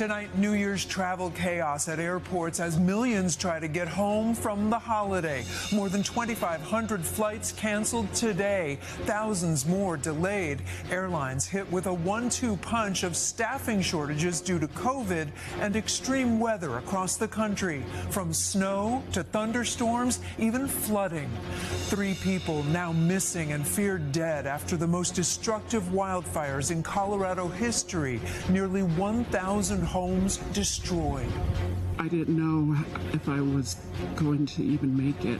[0.00, 4.78] Tonight, New Year's travel chaos at airports as millions try to get home from the
[4.78, 5.44] holiday.
[5.74, 10.62] More than 2,500 flights canceled today, thousands more delayed.
[10.90, 15.28] Airlines hit with a one two punch of staffing shortages due to COVID
[15.60, 21.28] and extreme weather across the country, from snow to thunderstorms, even flooding.
[21.90, 28.18] Three people now missing and feared dead after the most destructive wildfires in Colorado history.
[28.48, 31.32] Nearly 1,000 homes destroyed.
[32.00, 32.82] I didn't know
[33.12, 33.76] if I was
[34.16, 35.38] going to even make it.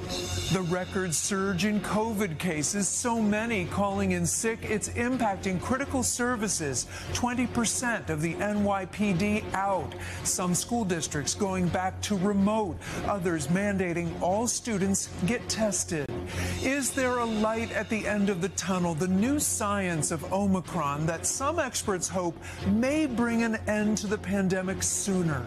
[0.52, 6.86] The record surge in COVID cases, so many calling in sick, it's impacting critical services.
[7.14, 9.94] 20% of the NYPD out.
[10.24, 16.10] Some school districts going back to remote, others mandating all students get tested.
[16.62, 18.92] Is there a light at the end of the tunnel?
[18.92, 24.18] The new science of Omicron that some experts hope may bring an end to the
[24.18, 25.46] pandemic sooner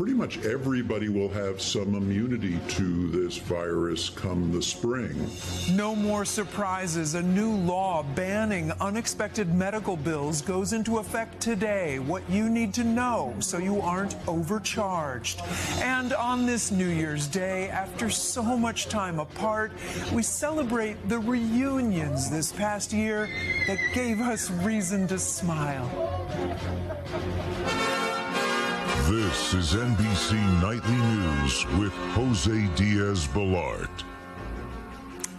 [0.00, 5.30] pretty much everybody will have some immunity to this virus come the spring.
[5.72, 7.14] No more surprises.
[7.14, 11.98] A new law banning unexpected medical bills goes into effect today.
[11.98, 15.42] What you need to know so you aren't overcharged.
[15.82, 19.70] And on this New Year's Day, after so much time apart,
[20.14, 23.28] we celebrate the reunions this past year
[23.66, 25.86] that gave us reason to smile.
[29.10, 34.09] This is NBC Nightly News with Jose Diaz Balart.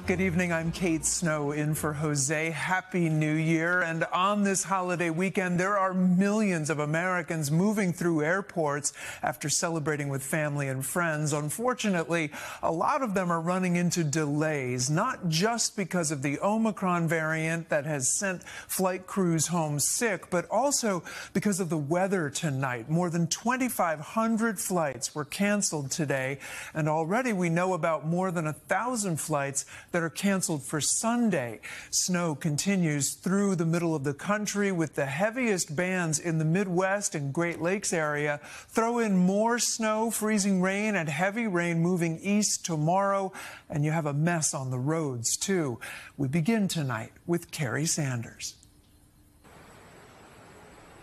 [0.08, 0.52] Good evening.
[0.52, 2.50] I'm Kate Snow in for Jose.
[2.50, 3.82] Happy New Year.
[3.82, 10.10] And on this holiday weekend, there are millions of Americans moving through airports after celebrating
[10.10, 11.34] with family and friends.
[11.34, 12.32] Unfortunately,
[12.64, 17.70] a lot of them are running into delays, not just because of the Omicron variant
[17.70, 22.90] that has sent flight crews home sick, but also because of the weather tonight.
[22.90, 26.40] More than 2,500 flights were canceled today,
[26.74, 31.60] and already we know about more than a thousand flights that are canceled for Sunday.
[31.90, 37.16] Snow continues through the middle of the country with the heaviest bands in the Midwest
[37.16, 38.40] and Great Lakes area.
[38.70, 43.32] Throw in more snow, freezing rain, and heavy rain moving east tomorrow,
[43.70, 45.80] and you have a mess on the roads, too.
[46.18, 48.56] We begin tonight with Kerry Sanders.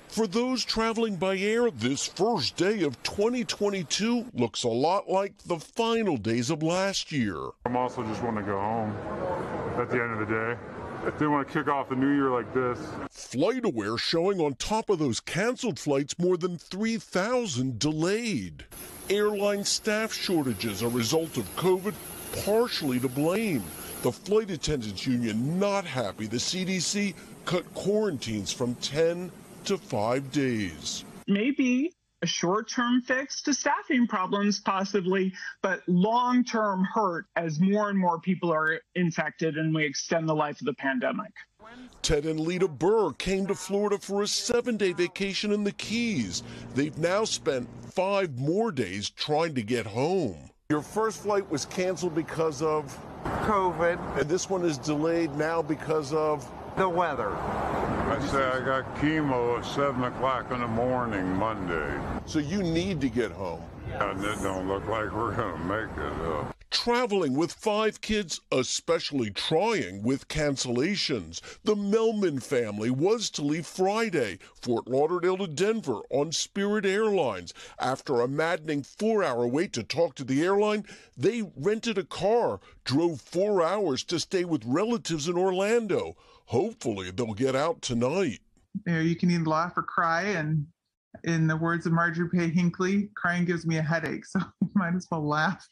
[0.08, 5.58] For those traveling by air, this first day of 2022 looks a lot like the
[5.58, 7.36] final days of last year.
[7.66, 8.96] I'm also just wanting to go home
[9.78, 10.56] at the end of the day.
[11.02, 12.78] I Didn't want to kick off the new year like this.
[13.10, 18.64] FlightAware showing on top of those canceled flights more than 3,000 delayed.
[19.10, 21.94] Airline staff shortages a result of COVID,
[22.44, 23.62] partially to blame.
[24.02, 27.14] The Flight Attendants Union not happy the CDC
[27.44, 29.30] cut quarantines from 10
[29.68, 31.04] to five days.
[31.26, 31.92] Maybe
[32.22, 37.98] a short term fix to staffing problems, possibly, but long term hurt as more and
[37.98, 41.32] more people are infected and we extend the life of the pandemic.
[42.00, 46.42] Ted and Lita Burr came to Florida for a seven day vacation in the Keys.
[46.74, 50.48] They've now spent five more days trying to get home.
[50.70, 54.18] Your first flight was canceled because of COVID.
[54.18, 57.34] And this one is delayed now because of the weather.
[57.34, 62.00] I say I got chemo at 7 o'clock in the morning Monday.
[62.24, 63.64] So you need to get home.
[63.94, 66.22] And it don't look like we're going to make it.
[66.22, 71.40] Uh, Traveling with five kids, especially trying with cancellations.
[71.64, 77.54] The Melman family was to leave Friday, Fort Lauderdale to Denver on Spirit Airlines.
[77.80, 80.84] After a maddening four hour wait to talk to the airline,
[81.16, 86.16] they rented a car, drove four hours to stay with relatives in Orlando.
[86.48, 88.40] Hopefully, they'll get out tonight.
[88.86, 90.66] You know, you can either laugh or cry, and
[91.24, 94.94] in the words of Marjorie Pay Hinckley, crying gives me a headache, so you might
[94.94, 95.68] as well laugh.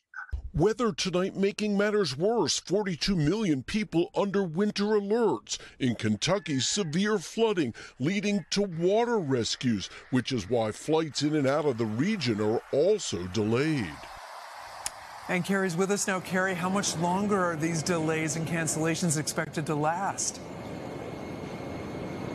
[0.53, 2.59] Weather tonight making matters worse.
[2.59, 5.57] 42 million people under winter alerts.
[5.79, 11.65] In Kentucky, severe flooding leading to water rescues, which is why flights in and out
[11.65, 13.97] of the region are also delayed.
[15.31, 16.21] And Kerry's with us now.
[16.21, 20.39] Kerry, how much longer are these delays and cancellations expected to last?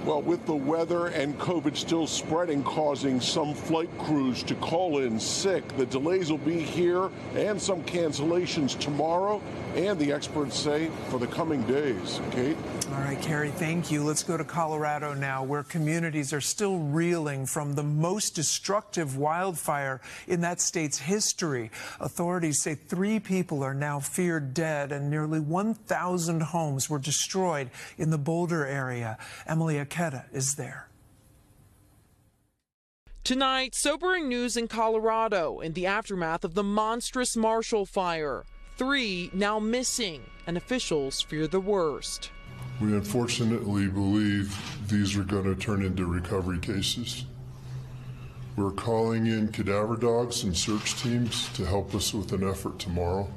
[0.04, 5.20] Well, with the weather and COVID still spreading, causing some flight crews to call in
[5.20, 9.40] sick, the delays will be here and some cancellations tomorrow,
[9.76, 12.20] and the experts say for the coming days.
[12.32, 12.58] Kate?
[12.92, 14.04] All right, Kerry, thank you.
[14.04, 20.02] Let's go to Colorado now, where communities are still reeling from the most destructive wildfire
[20.28, 21.70] in that state's history.
[22.00, 27.70] Authorities say three people are now feared dead, and nearly 1,000 homes were destroyed
[28.00, 29.18] in the Boulder area.
[29.46, 30.88] Emilie Ikeda is there.
[33.24, 38.46] Tonight, sobering news in Colorado in the aftermath of the monstrous Marshall Fire.
[38.78, 42.32] Three now missing, and officials fear the worst.
[42.80, 44.58] We unfortunately believe
[44.88, 47.26] these are going to turn into recovery cases.
[48.56, 53.30] We're calling in cadaver dogs and search teams to help us with an effort tomorrow.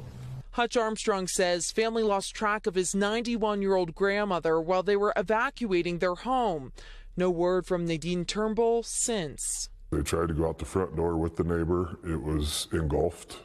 [0.55, 5.13] Hutch Armstrong says family lost track of his 91 year old grandmother while they were
[5.17, 6.73] evacuating their home.
[7.17, 9.69] No word from Nadine Turnbull since.
[9.91, 11.99] They tried to go out the front door with the neighbor.
[12.05, 13.39] It was engulfed.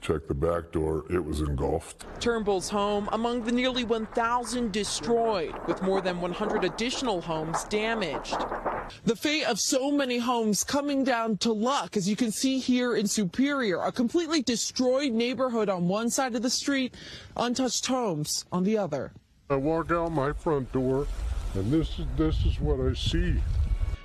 [0.00, 2.06] Check the back door, it was engulfed.
[2.20, 8.36] Turnbull's home among the nearly 1,000 destroyed, with more than 100 additional homes damaged.
[9.04, 12.96] The fate of so many homes coming down to luck, as you can see here
[12.96, 16.94] in Superior, a completely destroyed neighborhood on one side of the street,
[17.36, 19.12] untouched homes on the other.
[19.50, 21.06] I walk out my front door,
[21.54, 23.40] and this is this is what I see.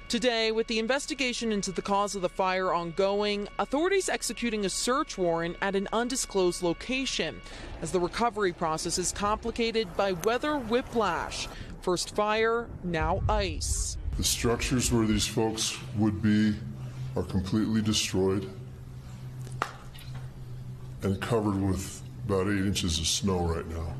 [0.07, 5.17] Today, with the investigation into the cause of the fire ongoing, authorities executing a search
[5.17, 7.41] warrant at an undisclosed location
[7.81, 11.47] as the recovery process is complicated by weather whiplash.
[11.81, 13.97] First fire, now ice.
[14.17, 16.53] The structures where these folks would be
[17.15, 18.47] are completely destroyed
[21.01, 23.95] and covered with about eight inches of snow right now.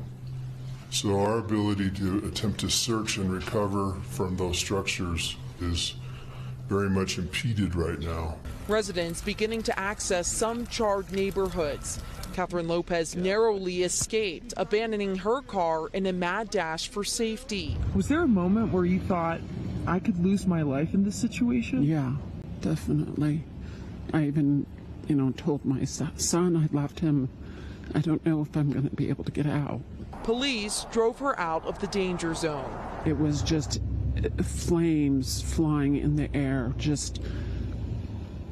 [0.90, 5.94] So our ability to attempt to search and recover from those structures is
[6.68, 8.36] very much impeded right now.
[8.68, 12.00] Residents beginning to access some charred neighborhoods.
[12.34, 17.76] Catherine Lopez narrowly escaped, abandoning her car in a mad dash for safety.
[17.94, 19.40] Was there a moment where you thought,
[19.86, 21.84] I could lose my life in this situation?
[21.84, 22.12] Yeah,
[22.60, 23.44] definitely.
[24.12, 24.66] I even,
[25.06, 27.28] you know, told my son I loved him.
[27.94, 29.80] I don't know if I'm going to be able to get out.
[30.24, 32.70] Police drove her out of the danger zone.
[33.04, 33.80] It was just
[34.44, 36.72] flames flying in the air.
[36.76, 37.20] Just,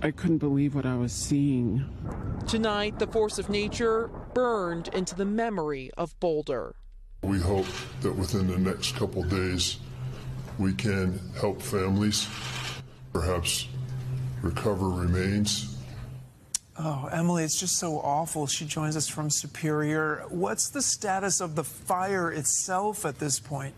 [0.02, 1.84] I couldn't believe what I was seeing.
[2.46, 6.74] Tonight, the force of nature burned into the memory of Boulder.
[7.22, 7.66] We hope
[8.02, 9.78] that within the next couple days,
[10.58, 12.28] we can help families,
[13.12, 13.66] perhaps
[14.42, 15.76] recover remains.
[16.78, 18.46] Oh, Emilie, it's just so awful.
[18.46, 20.24] She joins us from Superior.
[20.28, 23.74] What's the status of the fire itself at this point?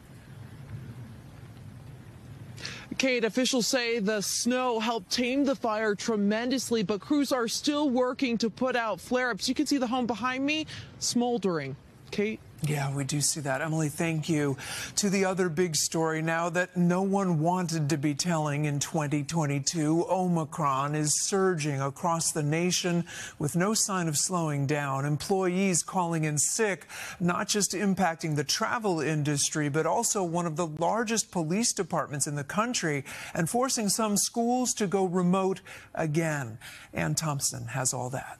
[2.99, 8.39] Kate, officials say the snow helped tame the fire tremendously, but crews are still working
[8.39, 9.49] to put out flare ups.
[9.51, 10.67] You can see the home behind me
[10.99, 11.77] smoldering.
[12.11, 12.41] Kate?
[12.63, 13.61] Yeah, we do see that.
[13.61, 14.57] Emilie, thank you.
[14.97, 20.07] To the other big story now that no one wanted to be telling in 2022,
[20.09, 23.05] Omicron is surging across the nation
[23.39, 25.05] with no sign of slowing down.
[25.05, 26.87] Employees calling in sick,
[27.21, 32.37] not just impacting the travel industry, but also one of the largest police departments in
[32.37, 33.05] the country
[33.35, 35.61] and forcing some schools to go remote
[35.95, 36.59] again.
[36.95, 38.39] Ann Thompson has all that.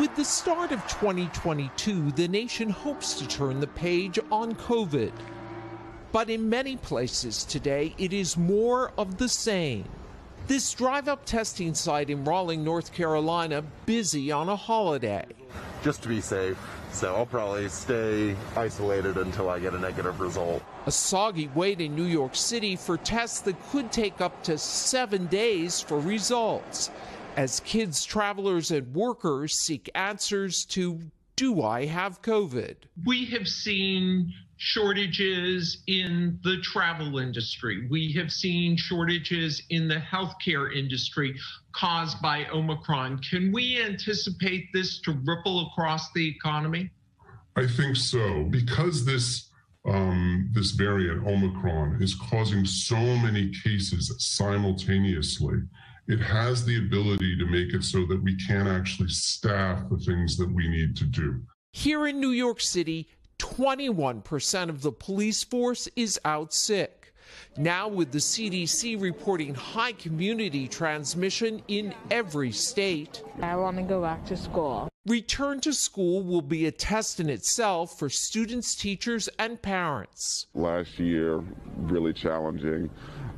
[0.00, 5.12] With the start of 2022, the nation hopes to turn the page on COVID.
[6.12, 9.84] But in many places today, it is more of the same.
[10.48, 15.26] This drive up testing site in Raleigh, North Carolina, busy on a holiday.
[15.84, 16.58] Just to be safe,
[16.90, 20.62] so I'll probably stay isolated until I get a negative result.
[20.86, 25.26] A soggy wait in New York City for tests that could take up to seven
[25.26, 26.90] days for results
[27.36, 31.00] as kids, travelers, and workers seek answers to
[31.36, 32.76] do I have COVID?
[33.06, 37.88] We have seen shortages in the travel industry.
[37.90, 41.34] We have seen shortages in the healthcare industry
[41.72, 43.18] caused by Omicron.
[43.28, 46.90] Can we anticipate this to ripple across the economy?
[47.56, 48.44] I think so.
[48.44, 49.48] Because this
[49.84, 55.58] um, this variant, Omicron, is causing so many cases simultaneously
[56.08, 60.36] it has the ability to make it so that we can actually staff the things
[60.36, 61.40] that we need to do.
[61.72, 67.14] Here in New York City, 21% of the police force is out sick.
[67.56, 74.02] Now, with the CDC reporting high community transmission in every state, I want to go
[74.02, 74.88] back to school.
[75.06, 80.46] Return to school will be a test in itself for students, teachers, and parents.
[80.54, 81.42] Last year,
[81.76, 82.88] really challenging.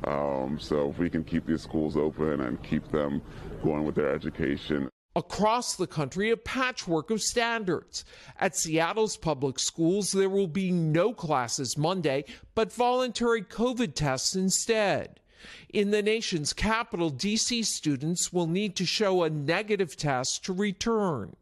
[0.05, 3.21] Um, so if we can keep these schools open and keep them
[3.63, 4.89] going with their education.
[5.15, 8.03] Across the country, a patchwork of standards.
[8.37, 15.21] At Seattle's public schools, there will be no classes Monday, but voluntary COVID tests instead.
[15.69, 21.35] In the nation's capital, DC students will need to show a negative test to return.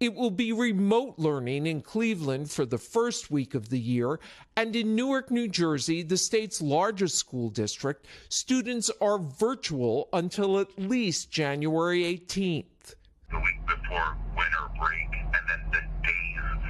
[0.00, 4.20] It will be remote learning in Cleveland for the first week of the year,
[4.56, 10.78] and in Newark, New Jersey, the state's largest school district, students are virtual until at
[10.78, 12.94] least January 18th.
[13.30, 16.64] The week before winter break and then the days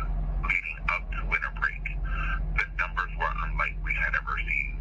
[0.44, 1.84] leading up to winter break,
[2.56, 4.78] the numbers were unlike we had ever seen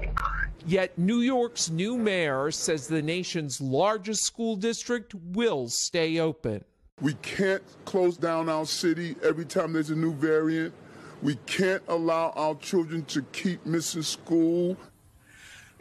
[0.00, 0.50] before.
[0.66, 6.64] Yet New York's new mayor says the nation's largest school district will stay open.
[7.00, 10.74] We can't close down our city every time there's a new variant.
[11.22, 14.76] We can't allow our children to keep missing school.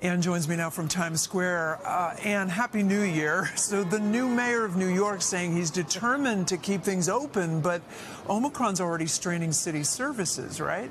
[0.02, 1.80] Ann joins me now from Times Square.
[1.86, 3.50] Uh, Ann, Happy New Year.
[3.56, 7.82] So, the new mayor of New York saying he's determined to keep things open, but
[8.30, 10.90] Omicron's already straining city services, right?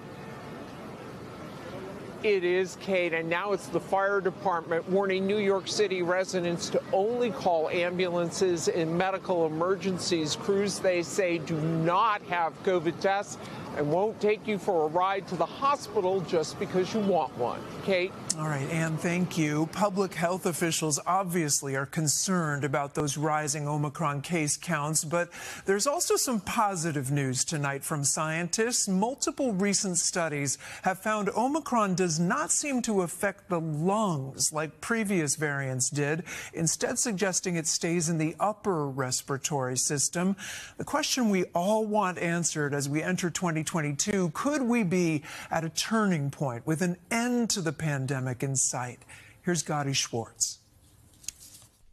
[2.25, 6.82] It is, Kate, and now it's the fire department warning New York City residents to
[6.92, 10.34] only call ambulances in medical emergencies.
[10.34, 13.38] Crews, they say, do not have COVID tests
[13.76, 17.60] and won't take you for a ride to the hospital just because you want one.
[17.84, 18.12] Kate?
[18.38, 19.68] All right, Ann, thank you.
[19.73, 25.28] Public health officials obviously are concerned about those rising Omicron case counts, but
[25.66, 28.87] there's also some positive news tonight from scientists.
[28.87, 35.35] Multiple recent studies have found Omicron does not seem to affect the lungs like previous
[35.35, 36.23] variants did,
[36.54, 40.37] instead suggesting it stays in the upper respiratory system.
[40.76, 45.71] The question we all want answered as we enter 2022, could we be at a
[45.71, 49.00] turning point with an end to the pandemic in sight?
[49.42, 50.58] Here's Gadi Schwartz.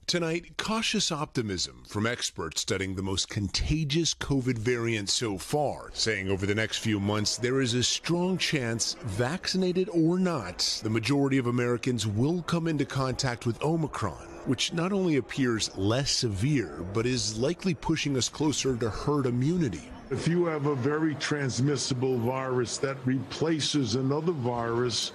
[0.08, 6.46] Tonight, cautious optimism from experts studying the most contagious COVID variant so far, saying over
[6.46, 11.48] the next few months there is a strong chance, vaccinated or not, the majority of
[11.48, 17.40] Americans will come into contact with Omicron, which not only appears less severe, but is
[17.40, 19.90] likely pushing us closer to herd immunity.
[20.12, 25.14] If you have a very transmissible virus that replaces another virus,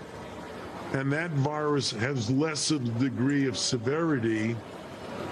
[0.93, 4.57] and that virus has less of a degree of severity,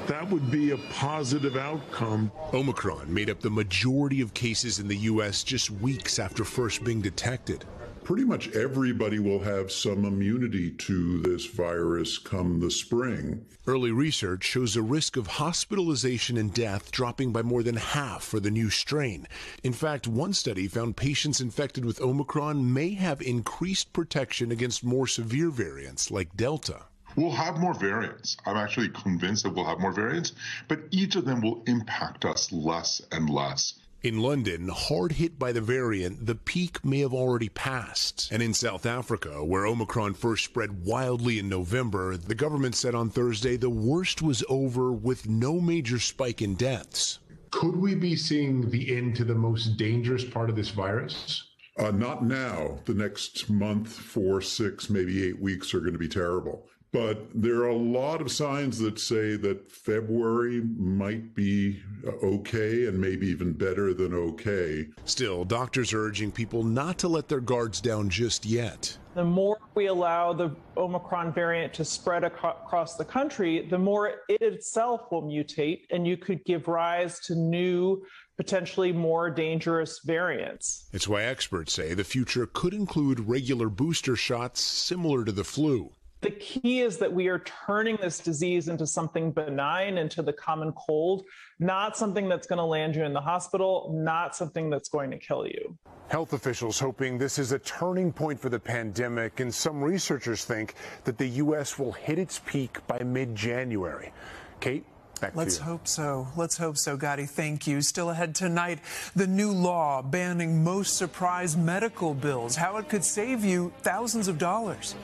[0.07, 2.31] that would be a positive outcome.
[2.55, 5.43] Omicron made up the majority of cases in the U.S.
[5.43, 7.65] just weeks after first being detected.
[8.09, 13.45] Pretty much everybody will have some immunity to this virus come the spring.
[13.67, 18.41] Early research shows a risk of hospitalization and death dropping by more than half for
[18.41, 19.29] the new strain.
[19.63, 25.07] In fact, one study found patients infected with Omicron may have increased protection against more
[25.07, 26.85] severe variants like Delta.
[27.15, 28.39] We'll have more variants.
[28.47, 30.33] I'm actually convinced that we'll have more variants,
[30.67, 33.75] but each of them will impact us less and less.
[34.01, 38.29] In London, hard hit by the variant, the peak may have already passed.
[38.31, 43.11] And in South Africa, where Omicron first spread wildly in November, the government said on
[43.11, 47.19] Thursday the worst was over with no major spike in deaths.
[47.51, 51.43] Could we be seeing the end to the most dangerous part of this virus?
[51.77, 52.79] Uh, not now.
[52.85, 56.69] The next month, four, six, maybe eight weeks are going to be terrible.
[56.91, 62.87] But there are a lot of signs that say that February might be uh, okay
[62.87, 64.89] and maybe even better than okay.
[65.05, 68.97] Still, doctors are urging people not to let their guards down just yet.
[69.15, 74.13] The more we allow the Omicron variant to spread ac- across the country, the more
[74.29, 78.03] it itself will mutate, and you could give rise to new,
[78.37, 80.89] potentially more dangerous variants.
[80.93, 85.91] It's why experts say the future could include regular booster shots similar to the flu.
[86.21, 90.73] The key is that we are turning this disease into something benign, into the common
[90.73, 91.23] cold,
[91.61, 95.19] not something that's going to land you in the hospital, not something that's going to
[95.19, 95.79] kill you.
[96.09, 100.75] Health officials hoping this is a turning point for the pandemic, and some researchers think
[101.05, 101.79] that the U.S.
[101.79, 104.13] will hit its peak by mid January.
[104.59, 104.85] Kate?
[105.21, 105.45] Back to you.
[105.45, 106.29] Let's hope so.
[106.37, 107.27] Let's hope so, Gadi.
[107.27, 107.81] Thank you.
[107.81, 108.81] Still ahead tonight,
[109.15, 114.39] the new law banning most surprise medical bills, how it could save you thousands of
[114.39, 114.97] dollars.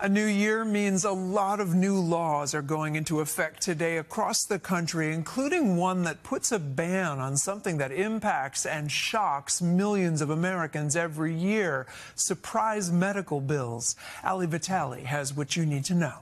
[0.00, 4.44] A new year means a lot of new laws are going into effect today across
[4.44, 10.20] the country, including one that puts a ban on something that impacts and shocks millions
[10.20, 13.96] of Americans every year surprise medical bills.
[14.22, 16.20] Ali Vitale has what you need to know.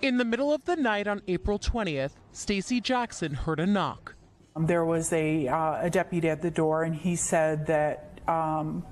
[0.00, 4.14] In the middle of the night on April 20th, Stacy Jackson heard a knock.
[4.58, 8.82] There was a, uh, a deputy at the door, and he said that um,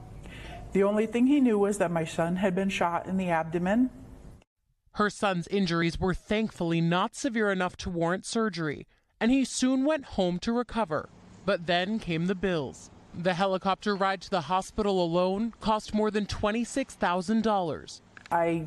[0.72, 3.90] the only thing he knew was that my son had been shot in the abdomen.
[4.92, 8.86] Her son's injuries were thankfully not severe enough to warrant surgery,
[9.20, 11.08] and he soon went home to recover.
[11.44, 12.90] But then came the bills.
[13.14, 18.00] The helicopter ride to the hospital alone cost more than $26,000.
[18.30, 18.66] I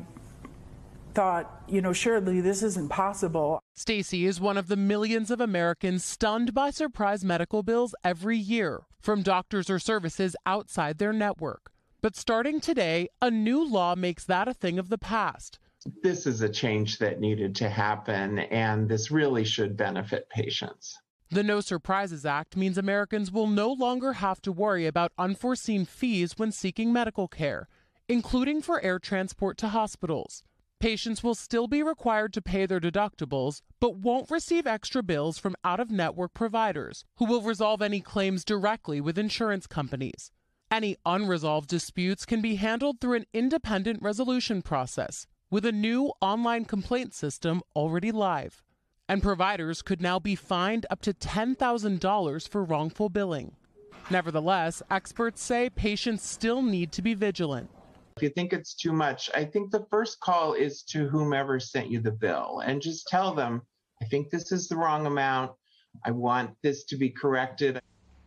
[1.14, 3.60] thought, you know, surely this isn't possible.
[3.74, 8.82] Stacy is one of the millions of Americans stunned by surprise medical bills every year
[9.00, 11.70] from doctors or services outside their network.
[12.02, 15.60] But starting today, a new law makes that a thing of the past.
[16.02, 20.98] This is a change that needed to happen, and this really should benefit patients.
[21.30, 26.34] The No Surprises Act means Americans will no longer have to worry about unforeseen fees
[26.36, 27.68] when seeking medical care,
[28.08, 30.42] including for air transport to hospitals.
[30.80, 35.54] Patients will still be required to pay their deductibles, but won't receive extra bills from
[35.62, 40.32] out of network providers, who will resolve any claims directly with insurance companies.
[40.72, 46.64] Any unresolved disputes can be handled through an independent resolution process, with a new online
[46.64, 48.62] complaint system already live.
[49.06, 53.54] And providers could now be fined up to $10,000 for wrongful billing.
[54.08, 57.68] Nevertheless, experts say patients still need to be vigilant.
[58.16, 61.90] If you think it's too much, I think the first call is to whomever sent
[61.90, 63.60] you the bill and just tell them,
[64.00, 65.52] I think this is the wrong amount.
[66.06, 67.78] I want this to be corrected.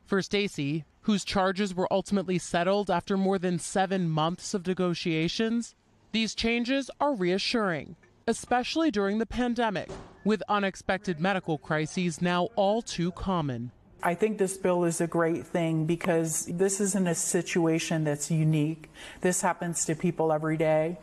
[0.06, 5.76] For Stacy, whose charges were ultimately settled after more than seven months of negotiations,
[6.14, 7.96] these changes are reassuring,
[8.26, 9.88] especially during the pandemic,
[10.24, 13.72] with unexpected medical crises now all too common.
[14.02, 18.90] I think this bill is a great thing because this isn't a situation that's unique.
[19.22, 20.98] This happens to people every day.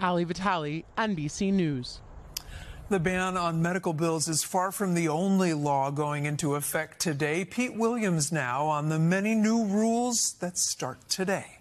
[0.00, 2.00] Ali Vitale, NBC News.
[2.90, 7.46] The ban on medical bills is far from the only law going into effect today.
[7.46, 11.60] Pete Williams now on the many new rules that start today.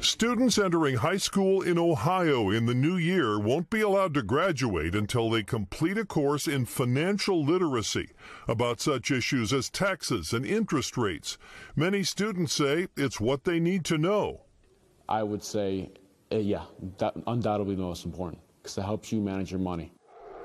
[0.00, 4.96] Students entering high school in Ohio in the new year won't be allowed to graduate
[4.96, 8.08] until they complete a course in financial literacy
[8.48, 11.38] about such issues as taxes and interest rates.
[11.76, 14.40] Many students say it's what they need to know.
[15.08, 15.92] I would say,
[16.32, 16.64] uh, yeah,
[16.98, 19.92] that undoubtedly the most important because it helps you manage your money.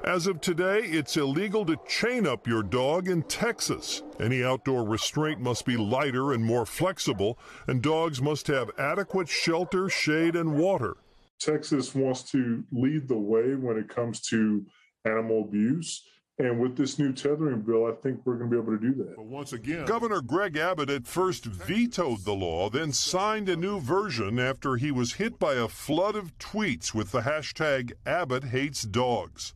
[0.05, 4.03] As of today, it's illegal to chain up your dog in Texas.
[4.19, 9.89] Any outdoor restraint must be lighter and more flexible, and dogs must have adequate shelter,
[9.89, 10.97] shade, and water.
[11.39, 14.65] Texas wants to lead the way when it comes to
[15.05, 16.01] animal abuse.
[16.39, 19.03] And with this new tethering bill, I think we're going to be able to do
[19.03, 19.17] that.
[19.17, 23.79] But once again, Governor Greg Abbott at first vetoed the law, then signed a new
[23.79, 28.81] version after he was hit by a flood of tweets with the hashtag Abbott hates
[28.81, 29.53] dogs.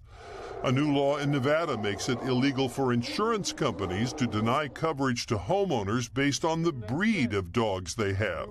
[0.63, 5.37] A new law in Nevada makes it illegal for insurance companies to deny coverage to
[5.37, 8.49] homeowners based on the breed of dogs they have.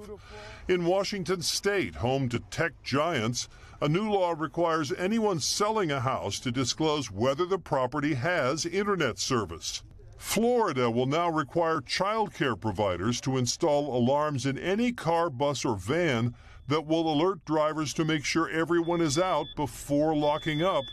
[0.67, 3.49] In Washington state, home to tech giants,
[3.81, 9.19] a new law requires anyone selling a house to disclose whether the property has internet
[9.19, 9.83] service.
[10.17, 15.77] Florida will now require child care providers to install alarms in any car, bus, or
[15.77, 16.35] van
[16.69, 20.85] that will alert drivers to make sure everyone is out before locking up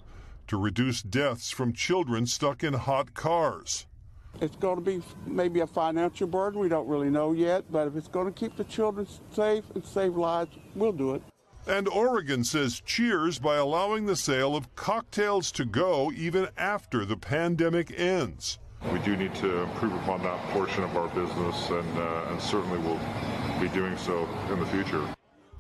[0.47, 3.87] to reduce deaths from children stuck in hot cars.
[4.41, 6.59] It's going to be maybe a financial burden.
[6.59, 9.85] We don't really know yet, but if it's going to keep the children safe and
[9.85, 11.21] save lives, we'll do it.
[11.65, 17.15] And Oregon says cheers by allowing the sale of cocktails to go even after the
[17.15, 18.59] pandemic ends.
[18.91, 22.79] We do need to improve upon that portion of our business, and, uh, and certainly
[22.79, 22.99] will
[23.61, 25.07] be doing so in the future.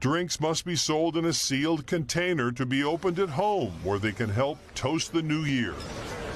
[0.01, 4.11] Drinks must be sold in a sealed container to be opened at home where they
[4.11, 5.73] can help toast the new year.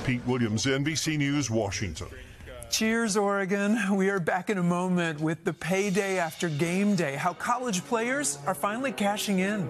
[0.05, 2.07] Pete Williams, NBC News, Washington.
[2.69, 3.95] Cheers, Oregon.
[3.95, 8.37] We are back in a moment with the payday after game day, how college players
[8.45, 9.69] are finally cashing in.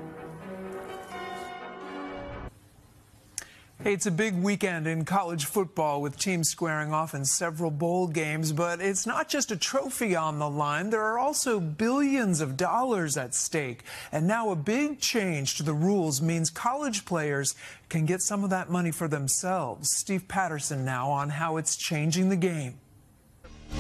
[3.84, 8.08] Hey, it's a big weekend in college football with teams squaring off in several bowl
[8.08, 10.90] games, but it's not just a trophy on the line.
[10.90, 13.84] There are also billions of dollars at stake.
[14.12, 17.56] And now a big change to the rules means college players
[17.88, 19.92] can get some of that money for themselves.
[19.92, 22.80] Steve Patterson now on how it's changing the game.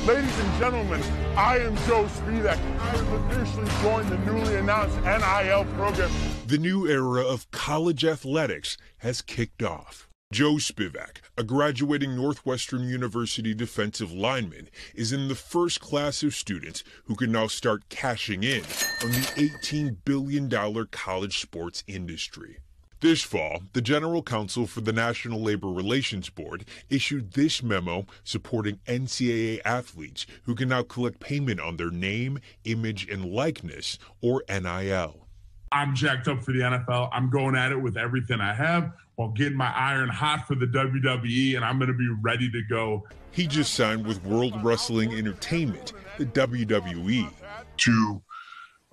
[0.05, 1.01] Ladies and gentlemen,
[1.35, 2.57] I am Joe Spivak.
[2.57, 6.11] I have officially joined the newly announced NIL program.
[6.45, 10.07] The new era of college athletics has kicked off.
[10.31, 16.83] Joe Spivak, a graduating Northwestern University defensive lineman, is in the first class of students
[17.05, 18.61] who can now start cashing in
[19.03, 20.49] on the $18 billion
[20.91, 22.57] college sports industry.
[22.99, 28.79] This fall, the General Counsel for the National Labor Relations Board issued this memo supporting
[28.87, 35.27] NCAA athletes who can now collect payment on their name, image, and likeness, or NIL.
[35.71, 37.09] I'm jacked up for the NFL.
[37.13, 40.65] I'm going at it with everything I have while getting my iron hot for the
[40.65, 43.05] WWE, and I'm going to be ready to go.
[43.29, 47.31] He just signed with World Wrestling Entertainment, the WWE.
[47.77, 48.21] To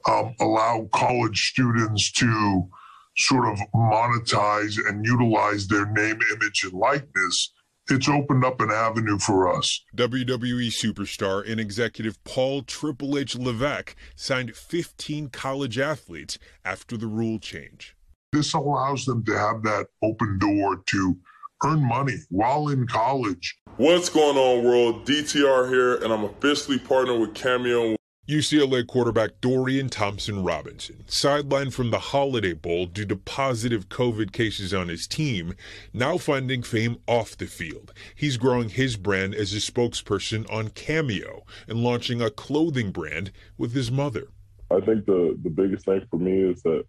[0.06, 2.68] um, allow college students to
[3.16, 7.52] sort of monetize and utilize their name, image, and likeness,
[7.90, 9.84] it's opened up an avenue for us.
[9.96, 17.38] WWE superstar and executive Paul Triple H Levesque signed 15 college athletes after the rule
[17.38, 17.94] change.
[18.32, 21.16] This allows them to have that open door to
[21.64, 23.56] earn money while in college.
[23.76, 25.06] What's going on, world?
[25.06, 27.96] DTR here, and I'm officially partnered with Cameo.
[28.26, 34.72] UCLA quarterback Dorian Thompson Robinson, sidelined from the Holiday Bowl due to positive COVID cases
[34.72, 35.54] on his team,
[35.92, 37.92] now finding fame off the field.
[38.14, 43.74] He's growing his brand as a spokesperson on Cameo and launching a clothing brand with
[43.74, 44.28] his mother.
[44.70, 46.84] I think the, the biggest thing for me is that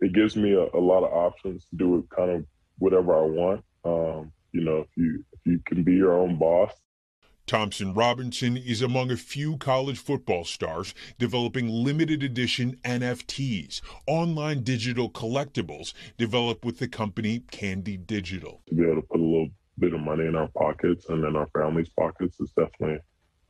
[0.00, 2.44] it gives me a, a lot of options to do kind of
[2.78, 3.64] whatever I want.
[3.84, 6.72] Um, you know, if you if you can be your own boss,
[7.52, 15.10] Thompson Robinson is among a few college football stars developing limited edition NFTs, online digital
[15.10, 18.62] collectibles developed with the company Candy Digital.
[18.70, 21.36] To be able to put a little bit of money in our pockets and in
[21.36, 23.00] our families' pockets is definitely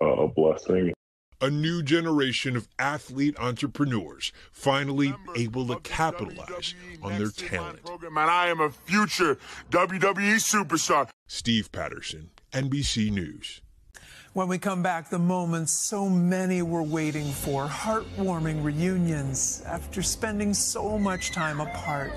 [0.01, 0.93] a blessing.
[1.41, 7.85] A new generation of athlete entrepreneurs finally able to capitalize on their talent.
[7.85, 9.39] Program, and I am a future
[9.71, 11.09] WWE superstar.
[11.29, 13.62] Steve Patterson, NBC News.
[14.35, 20.55] When we come back, the moments so many were waiting for heartwarming reunions after spending
[20.55, 22.13] so much time apart.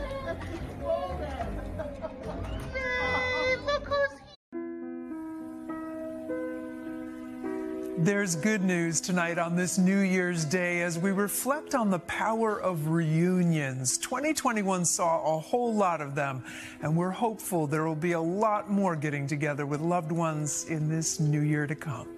[7.98, 12.62] There's good news tonight on this New Year's Day as we reflect on the power
[12.62, 13.98] of reunions.
[14.00, 16.44] 2021 saw a whole lot of them,
[16.82, 20.90] and we're hopeful there will be a lot more getting together with loved ones in
[20.90, 22.10] this new year to come.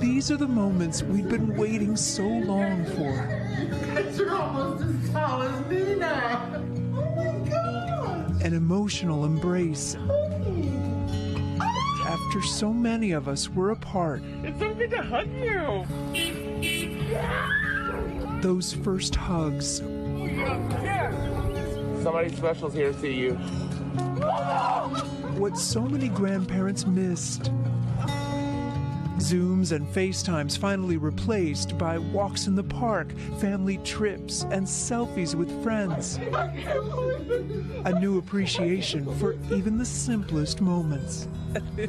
[0.00, 3.52] These are the moments we've been waiting so long for.
[3.60, 6.50] You guys are almost as tall as me now.
[6.96, 8.42] Oh my God.
[8.42, 10.31] An emotional embrace oh
[12.12, 14.22] after so many of us were apart.
[14.44, 15.86] It's so good to hug you.
[18.42, 19.78] Those first hugs.
[22.02, 23.32] Somebody special's here to see you.
[25.38, 27.50] What so many grandparents missed.
[29.18, 35.50] Zooms and FaceTimes finally replaced by walks in the park, family trips, and selfies with
[35.62, 36.18] friends.
[37.84, 41.28] A new appreciation for even the simplest moments.
[41.76, 41.86] hey,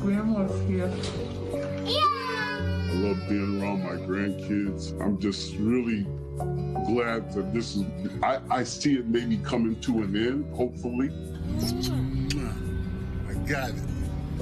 [0.00, 0.90] Grandma's here.
[1.84, 2.02] Yeah.
[2.88, 4.98] I love being around my grandkids.
[5.00, 6.06] I'm just really
[6.86, 7.84] glad that this is,
[8.22, 11.10] I, I see it maybe coming to an end, hopefully.
[13.28, 13.82] I got it.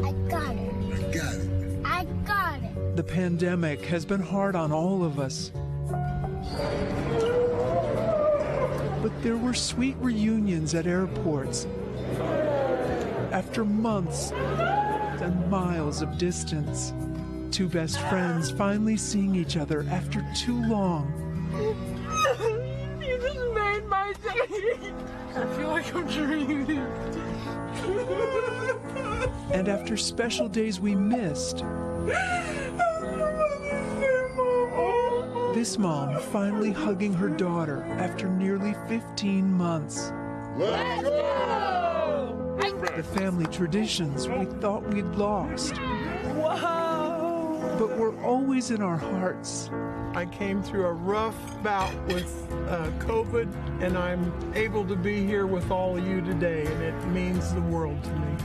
[0.02, 0.72] I got it.
[0.92, 1.50] I got it.
[1.84, 2.96] I got it.
[2.96, 5.52] The pandemic has been hard on all of us.
[9.02, 11.66] But there were sweet reunions at airports.
[13.30, 16.92] After months and miles of distance,
[17.50, 21.12] two best friends finally seeing each other after too long.
[23.00, 24.92] you just made my day.
[25.36, 26.86] I feel like I'm dreaming.
[29.52, 31.64] And after special days we missed.
[35.54, 40.12] This mom finally hugging her daughter after nearly 15 months.
[40.56, 42.56] Let's go!
[42.96, 45.74] The family traditions we thought we'd lost.
[46.34, 47.76] Wow!
[47.78, 49.70] But were always in our hearts.
[50.14, 55.46] I came through a rough bout with uh, COVID, and I'm able to be here
[55.46, 58.36] with all of you today, and it means the world to me.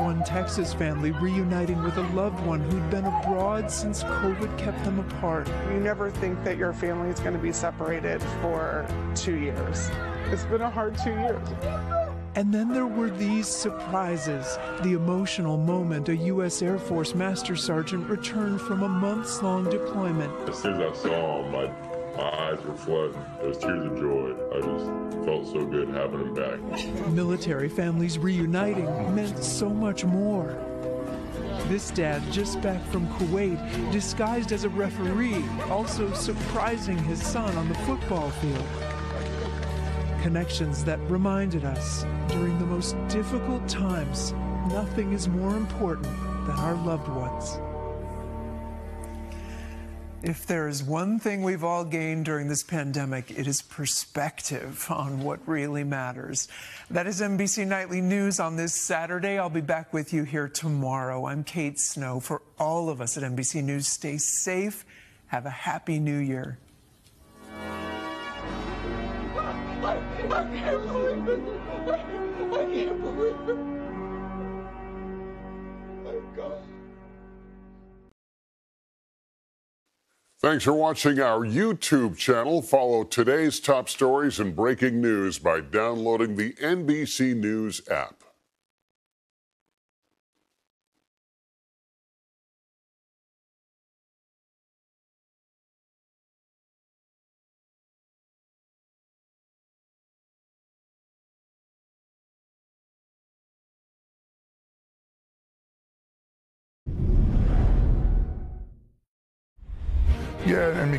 [0.00, 4.98] One Texas family reuniting with a loved one who'd been abroad since COVID kept them
[4.98, 5.48] apart.
[5.70, 9.88] You never think that your family is going to be separated for two years.
[10.32, 12.05] It's been a hard two years.
[12.36, 14.58] And then there were these surprises.
[14.82, 16.60] The emotional moment a U.S.
[16.60, 20.30] Air Force Master Sergeant returned from a months long deployment.
[20.46, 21.66] As soon as I saw him, my,
[22.14, 23.24] my eyes were flooding.
[23.40, 24.34] It was tears of joy.
[24.52, 27.08] I just felt so good having him back.
[27.08, 30.62] Military families reuniting meant so much more.
[31.68, 37.70] This dad, just back from Kuwait, disguised as a referee, also surprising his son on
[37.70, 38.95] the football field.
[40.26, 44.32] Connections that reminded us during the most difficult times,
[44.68, 46.12] nothing is more important
[46.46, 47.60] than our loved ones.
[50.24, 55.22] If there is one thing we've all gained during this pandemic, it is perspective on
[55.22, 56.48] what really matters.
[56.90, 59.38] That is NBC Nightly News on this Saturday.
[59.38, 61.26] I'll be back with you here tomorrow.
[61.26, 62.18] I'm Kate Snow.
[62.18, 64.84] For all of us at NBC News, stay safe.
[65.28, 66.58] Have a happy new year.
[70.32, 71.40] I, can't believe it.
[71.70, 73.56] I, I can't believe it.
[76.04, 76.58] My God.
[80.38, 82.60] Thanks for watching our YouTube channel.
[82.62, 88.15] Follow today's top stories and breaking news by downloading the NBC News app.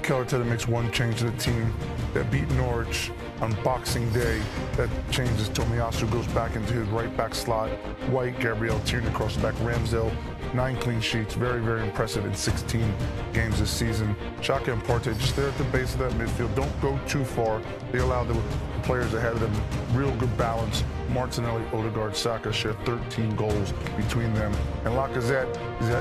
[0.10, 1.74] And Mikel makes one change to the team
[2.13, 4.41] that beat Norwich on Boxing Day.
[4.78, 7.70] That changes Tomiyasu goes back into his right back slot.
[8.10, 9.54] White, Gabriel Tierney across the back.
[9.56, 10.13] Ramsdale,
[10.54, 11.34] nine clean sheets.
[11.34, 12.93] Very, very impressive in 16
[13.34, 14.15] games this season.
[14.39, 16.56] Xhaka and Partey just there at the base of that midfield.
[16.56, 17.62] Don't go too far.
[17.91, 18.41] They allow the
[18.84, 19.54] players ahead of them
[19.91, 20.86] real good balance.
[21.10, 24.54] Martinelli, Odegaard, Saka share 13 goals between them.
[24.86, 25.54] And Lacazette,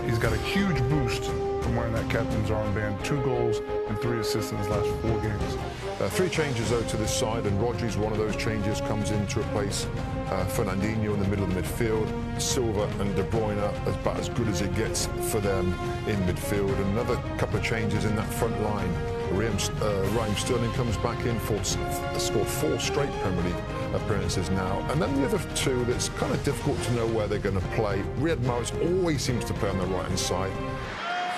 [0.09, 1.29] he's got a huge boost
[1.67, 3.03] from wearing that captain's armband.
[3.03, 5.57] Two goals and three assists in his last four games.
[6.01, 9.27] Uh, three changes though to this side, and Rodri's one of those changes comes in
[9.29, 9.87] to replace
[10.29, 12.41] uh, Fernandinho in the middle of the midfield.
[12.41, 15.73] Silva and De Bruyne are about as good as it gets for them
[16.07, 16.73] in midfield.
[16.93, 18.93] Another couple of changes in that front line.
[19.33, 24.87] Raheem, uh, Raheem Sterling comes back in for scored four straight Premier League appearances now.
[24.91, 27.69] And then the other two that's kind of difficult to know where they're going to
[27.69, 28.03] play.
[28.19, 30.53] Riyad Mahrez always seems to play on the right hand side.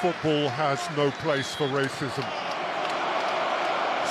[0.00, 2.24] Football has no place for racism.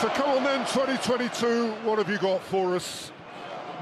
[0.01, 3.13] So come on then, 2022, what have you got for us?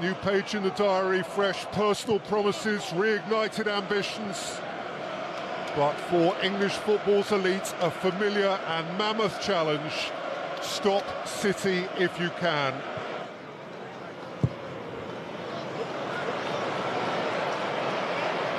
[0.00, 4.60] New page in the diary, fresh personal promises, reignited ambitions.
[5.74, 10.12] But for English football's elite, a familiar and mammoth challenge.
[10.62, 12.72] Stop City if you can.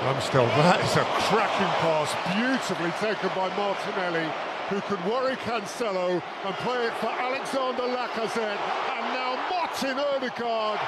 [0.07, 4.31] Ramsdale, that is a cracking pass, beautifully taken by Martinelli,
[4.69, 8.55] who could worry Cancelo and play it for Alexander Lacazette.
[8.95, 10.79] And now Martin Odegaard.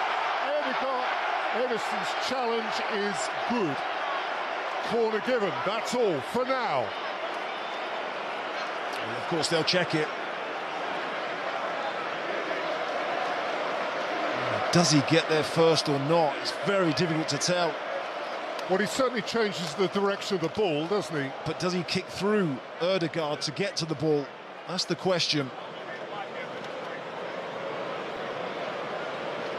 [0.47, 1.09] Odegaard,
[1.59, 3.17] Ederson's challenge is
[3.49, 3.75] good.
[4.87, 6.87] Corner given, that's all for now.
[9.03, 10.07] And of course, they'll check it.
[14.71, 16.37] Does he get there first or not?
[16.41, 17.75] It's very difficult to tell.
[18.69, 21.31] Well, he certainly changes the direction of the ball, doesn't he?
[21.43, 24.27] But does he kick through Odegaard to get to the ball?
[24.67, 25.49] That's the question.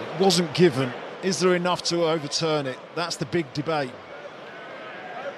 [0.00, 0.92] It wasn't given.
[1.24, 2.78] Is there enough to overturn it?
[2.94, 3.90] That's the big debate.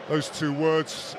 [0.06, 1.16] Those two words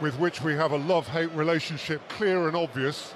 [0.00, 3.14] with which we have a love-hate relationship, clear and obvious.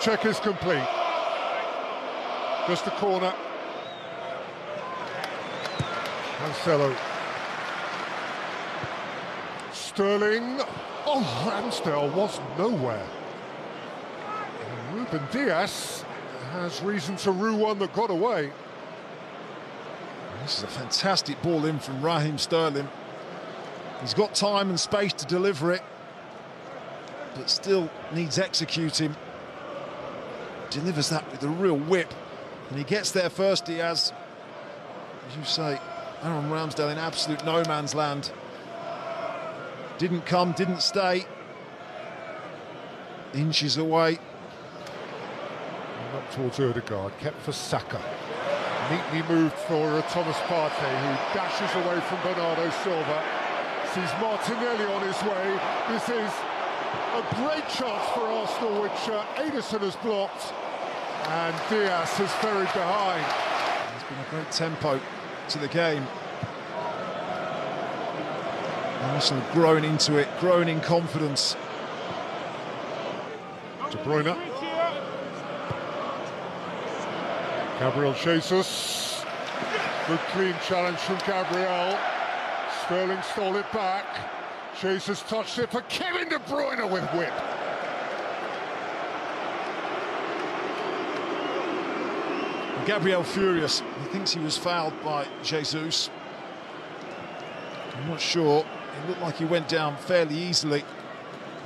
[0.00, 0.88] Check is complete.
[2.66, 3.32] Just a corner.
[6.48, 6.96] Cancelo.
[9.72, 10.60] Sterling.
[11.04, 13.06] Oh, Ramsdale was nowhere.
[14.64, 16.04] And Ruben Dias
[16.52, 18.50] has reason to rue one that got away.
[20.42, 22.88] This is a fantastic ball in from Raheem Sterling.
[24.00, 25.82] He's got time and space to deliver it,
[27.34, 29.14] but still needs executing.
[30.70, 32.12] Delivers that with a real whip,
[32.70, 33.66] and he gets there first.
[33.66, 34.12] Dias.
[35.28, 35.78] as you say,
[36.22, 38.32] Aaron Ramsdale in absolute no man's land.
[39.98, 41.26] Didn't come, didn't stay.
[43.34, 44.18] Inches away.
[46.14, 48.00] Up towards Odegaard, kept for Saka.
[48.90, 53.22] Neatly moved for uh, Thomas Partey, who dashes away from Bernardo Silva.
[53.92, 55.60] Sees Martinelli on his way.
[55.88, 56.32] This is
[57.14, 60.52] a great chance for Arsenal, which uh, Ederson has blocked.
[61.28, 63.26] And Dias has ferried behind.
[63.94, 64.98] It's been a great tempo
[65.50, 66.06] to the game.
[69.00, 71.56] Arsenal growing into it, growing in confidence.
[73.90, 74.36] De Bruyne.
[77.78, 79.24] Gabriel Jesus.
[80.06, 81.98] Good clean challenge from Gabriel.
[82.84, 84.04] Sterling stole it back.
[84.80, 87.32] Jesus touched it for Kevin De Bruyne with whip.
[92.88, 93.80] Gabriel furious.
[93.80, 96.08] He thinks he was fouled by Jesus.
[97.94, 98.64] I'm not sure.
[98.64, 100.82] It looked like he went down fairly easily.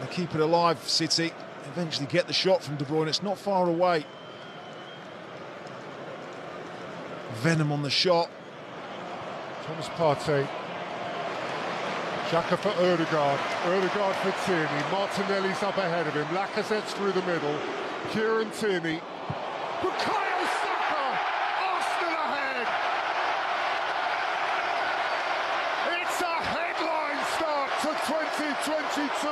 [0.00, 1.32] They keep it alive, City.
[1.66, 3.06] Eventually get the shot from De Bruyne.
[3.06, 4.04] It's not far away.
[7.34, 8.28] Venom on the shot.
[9.64, 10.48] Thomas Partey
[12.30, 13.38] Xhaka for Odegaard.
[13.66, 14.82] Odegaard for Tierney.
[14.90, 16.26] Martinelli's up ahead of him.
[16.34, 17.56] Lacazette's through the middle.
[18.10, 19.00] Kieran Tierney
[19.82, 21.04] Saka!
[21.70, 22.66] Arsenal ahead!
[25.98, 29.28] It's a headline start to 2022.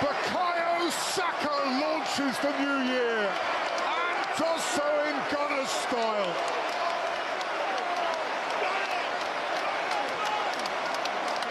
[0.00, 3.30] Bukayo Saka launches the new year
[4.50, 6.34] and so in Gunners style.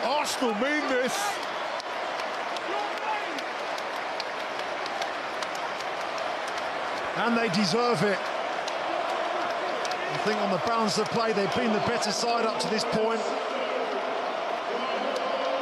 [0.03, 1.15] Arsenal mean this.
[7.17, 8.17] And they deserve it.
[10.11, 12.83] I think on the balance of play, they've been the better side up to this
[12.85, 13.21] point.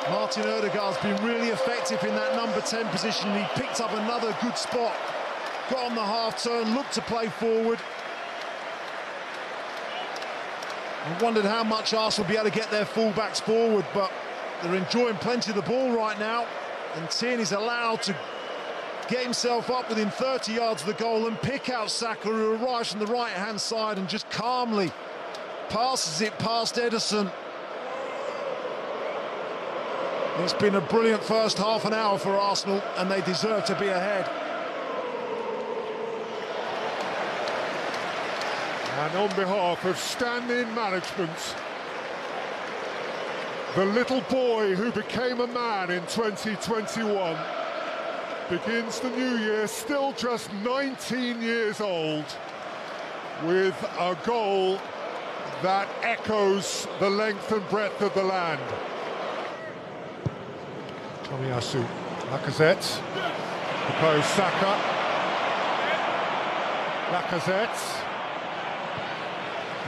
[0.09, 3.33] Martin Odegaard's been really effective in that number 10 position.
[3.35, 4.95] He picked up another good spot,
[5.69, 7.79] got on the half turn, looked to play forward.
[11.05, 14.11] I wondered how much Arsenal will be able to get their fullbacks forward, but
[14.61, 16.45] they're enjoying plenty of the ball right now.
[16.95, 18.15] And Tierney's allowed to
[19.07, 22.91] get himself up within 30 yards of the goal and pick out Saka, who arrives
[22.91, 24.91] from the right-hand side and just calmly
[25.69, 27.31] passes it past Ederson.
[30.39, 33.87] It's been a brilliant first half an hour for Arsenal, and they deserve to be
[33.87, 34.29] ahead.
[39.07, 41.55] And on behalf of standing management,
[43.73, 47.37] the little boy who became a man in 2021
[48.49, 52.25] begins the new year still just 19 years old
[53.45, 54.77] with a goal
[55.61, 58.59] that echoes the length and breadth of the land.
[61.23, 61.81] Tomiyasu,
[62.29, 62.83] Lacazette,
[64.35, 64.77] Saka,
[67.09, 68.06] Lacazette,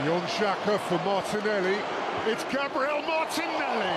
[0.04, 1.76] Beyond Xhaka for Martinelli.
[2.24, 3.96] It's Gabriel Martinelli.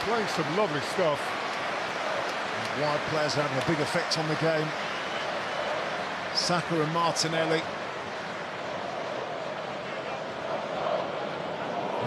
[0.00, 1.20] Playing some lovely stuff.
[2.80, 4.66] Wide players having a big effect on the game.
[6.34, 7.60] Saka and Martinelli.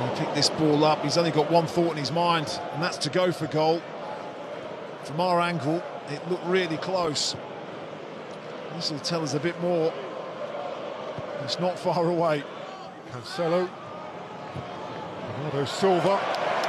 [0.01, 1.03] He picked this ball up.
[1.03, 3.79] He's only got one thought in his mind, and that's to go for goal.
[5.03, 7.35] From our angle, it looked really close.
[8.75, 9.93] This will tell us a bit more.
[11.43, 12.43] It's not far away.
[13.09, 13.69] Cancelo.
[15.37, 16.19] Bernardo Silva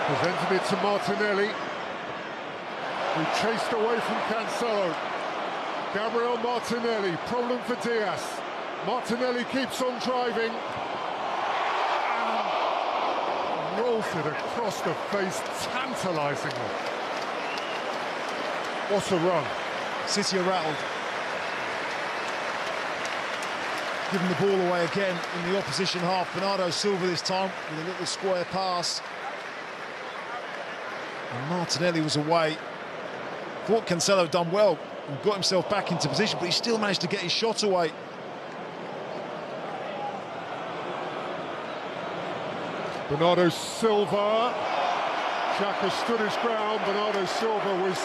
[0.06, 1.48] presented it to Martinelli,
[3.14, 4.94] who chased away from Cancelo.
[5.94, 8.40] Gabriel Martinelli, problem for Dias.
[8.86, 10.52] Martinelli keeps on driving.
[13.72, 15.40] And rolls it across the face
[15.72, 16.70] tantalisingly.
[18.90, 19.44] What a run.
[20.06, 20.95] City are rattled.
[24.12, 26.32] Giving the ball away again in the opposition half.
[26.32, 29.00] Bernardo Silva this time with a little square pass.
[31.32, 32.56] And Martinelli was away.
[33.64, 37.08] Thought Cancelo done well and got himself back into position, but he still managed to
[37.08, 37.90] get his shot away.
[43.08, 44.54] Bernardo Silva.
[45.56, 46.80] Xhaka stood his ground.
[46.84, 47.98] Bernardo Silva was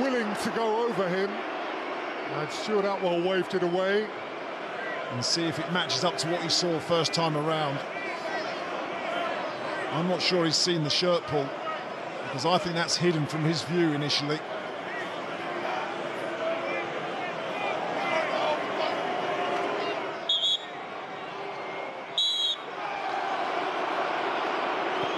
[0.00, 1.30] willing to go over him.
[2.32, 4.06] And Stuart Atwell waved it away.
[5.12, 7.78] And see if it matches up to what he saw first time around.
[9.92, 11.48] I'm not sure he's seen the shirt pull,
[12.24, 14.38] because I think that's hidden from his view initially.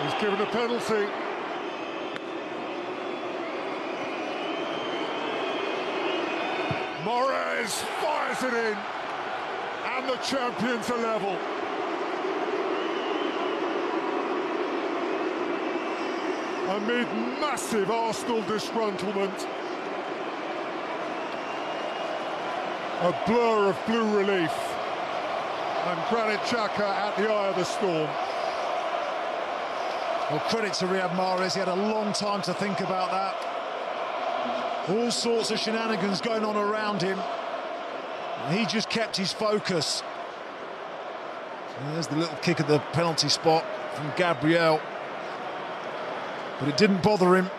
[0.03, 1.28] He's given a penalty.
[7.69, 8.77] Mahrez fires it in,
[9.85, 11.37] and the champions are level.
[16.69, 17.07] Amid
[17.41, 19.47] massive Arsenal disgruntlement,
[23.01, 24.53] a blur of blue relief,
[25.87, 28.09] and Granit Xhaka at the eye of the storm.
[30.31, 33.35] Well, credit to Riyad Mahrez, he had a long time to think about that.
[34.91, 37.19] All sorts of shenanigans going on around him.
[38.51, 40.03] He just kept his focus.
[41.93, 43.65] There's the little kick at the penalty spot
[43.95, 44.81] from Gabriel.
[46.59, 47.51] But it didn't bother him.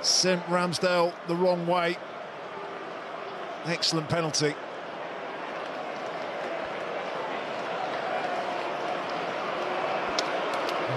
[0.00, 1.96] Sent Ramsdale the wrong way.
[3.66, 4.54] Excellent penalty.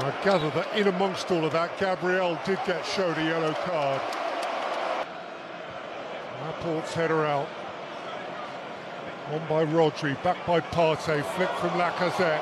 [0.07, 4.01] I gather that in amongst all of that, Gabriel did get showed a yellow card.
[6.45, 7.47] Laporte's header out.
[9.29, 12.41] On by Rodri, back by Partey, flick from Lacazette.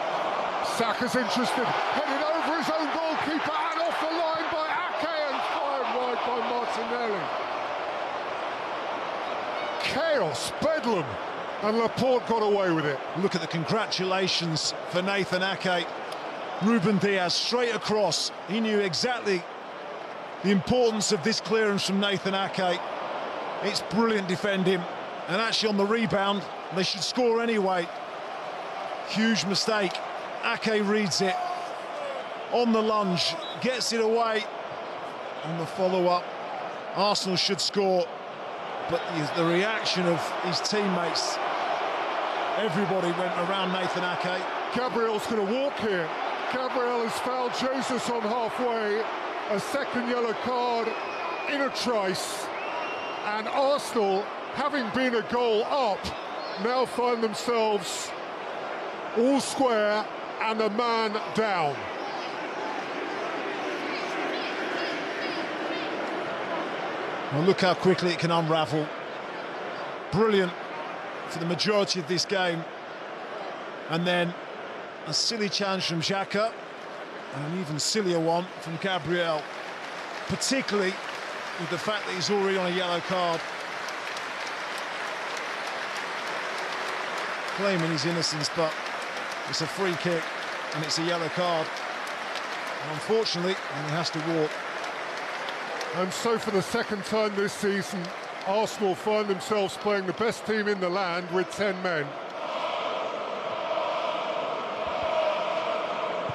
[0.77, 5.89] Saka's interested, headed over his own goalkeeper and off the line by Ake and fired
[5.97, 7.25] wide by Martinelli.
[9.81, 11.05] Chaos, bedlam,
[11.63, 12.99] and Laporte got away with it.
[13.17, 15.87] Look at the congratulations for Nathan Ake.
[16.61, 18.31] Ruben Dias straight across.
[18.47, 19.41] He knew exactly
[20.43, 22.79] the importance of this clearance from Nathan Ake.
[23.63, 24.81] It's brilliant defending,
[25.29, 26.43] and actually on the rebound,
[26.75, 27.87] they should score anyway.
[29.09, 29.91] Huge mistake.
[30.43, 31.35] Ake reads it
[32.51, 34.43] on the lunge, gets it away
[35.43, 36.23] on the follow-up.
[36.95, 38.05] Arsenal should score,
[38.89, 39.01] but
[39.35, 41.37] the reaction of his teammates,
[42.57, 44.41] everybody went around Nathan Ake.
[44.73, 46.07] Gabriel's going to walk here.
[46.53, 49.03] Gabriel has fouled Jesus on halfway.
[49.51, 50.87] A second yellow card
[51.51, 52.45] in a trice.
[53.25, 54.21] And Arsenal,
[54.53, 55.99] having been a goal up,
[56.63, 58.11] now find themselves
[59.17, 60.05] all square
[60.41, 61.75] and a man down.
[67.33, 68.87] Well, look how quickly it can unravel.
[70.11, 70.53] Brilliant
[71.29, 72.63] for the majority of this game.
[73.89, 74.33] And then
[75.07, 76.51] a silly challenge from Xhaka,
[77.35, 79.41] and an even sillier one from Gabriel,
[80.27, 80.93] particularly
[81.59, 83.41] with the fact that he's already on a yellow card.
[87.55, 88.73] Claiming his innocence, but
[89.49, 90.21] it's a free kick
[90.75, 91.65] and it's a yellow card.
[92.83, 94.51] And unfortunately, he has to walk.
[95.95, 98.03] And so for the second time this season,
[98.45, 102.05] Arsenal find themselves playing the best team in the land with 10 men.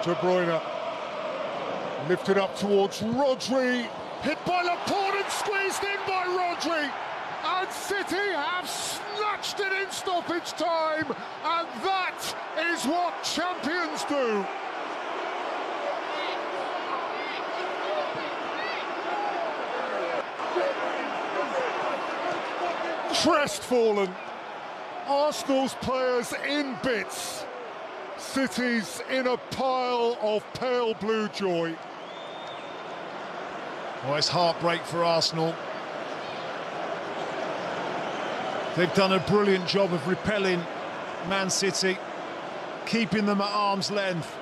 [0.03, 0.61] De Bruyne
[2.09, 3.87] lifted up towards Rodri,
[4.23, 6.91] hit by Laporte and squeezed in by Rodri.
[7.45, 8.69] And City have
[9.43, 11.07] snatched it in stoppage time,
[11.45, 12.37] and that
[12.73, 14.45] is what champions do.
[23.23, 24.11] Crestfallen,
[25.07, 27.45] Arsenal's players in bits.
[28.17, 31.75] City's in a pile of pale blue joy.
[34.07, 35.55] Oh, it's heartbreak for Arsenal.
[38.77, 40.63] They've done a brilliant job of repelling
[41.29, 41.99] Man City,
[42.87, 44.33] keeping them at arm's length.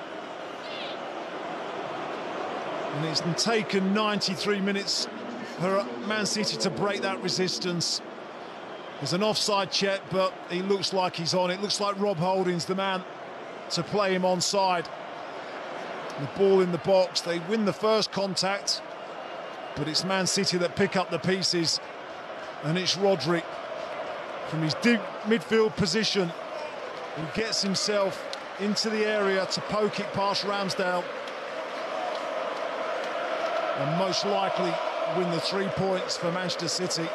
[2.94, 5.08] And it's taken 93 minutes
[5.58, 8.02] for Man City to break that resistance.
[8.98, 11.50] There's an offside check, but he looks like he's on.
[11.50, 13.02] It looks like Rob Holding's the man
[13.70, 14.84] to play him onside.
[16.20, 18.82] The ball in the box, they win the first contact,
[19.74, 21.80] but it's Man City that pick up the pieces,
[22.64, 23.42] and it's Rodri
[24.48, 26.32] from his deep midfield position
[27.16, 28.24] He gets himself
[28.60, 31.04] into the area to poke it past Ramsdale
[33.78, 34.74] and most likely
[35.16, 37.08] win the three points for Manchester City.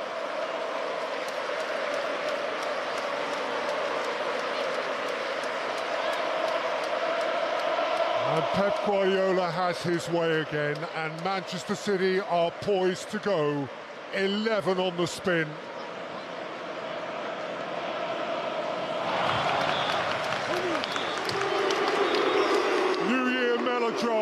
[8.33, 13.67] And Pep Guardiola has his way again, and Manchester City are poised to go
[14.15, 15.47] 11 on the spin.
[23.07, 23.59] New Year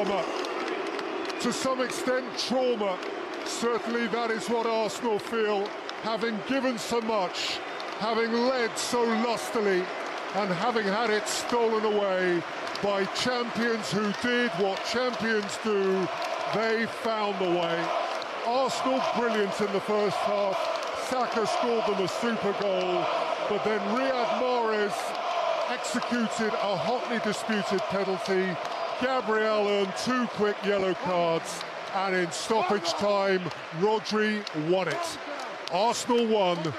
[0.06, 1.40] melodrama.
[1.42, 2.98] To some extent, trauma.
[3.46, 5.68] Certainly that is what Arsenal feel,
[6.04, 7.60] having given so much,
[8.00, 9.84] having led so lustily,
[10.36, 12.42] and having had it stolen away
[12.84, 16.08] by champions who did what champions do.
[16.54, 17.86] They found the way.
[18.46, 20.58] Arsenal brilliant in the first half.
[21.10, 23.06] Saka scored them a super goal,
[23.50, 24.94] but then Riyad Mahrez
[25.70, 28.56] executed a hotly disputed penalty.
[29.02, 31.62] Gabriel earned two quick yellow cards,
[31.96, 33.42] and in stoppage time,
[33.80, 35.18] Rodri won it.
[35.74, 36.74] Arsenal won,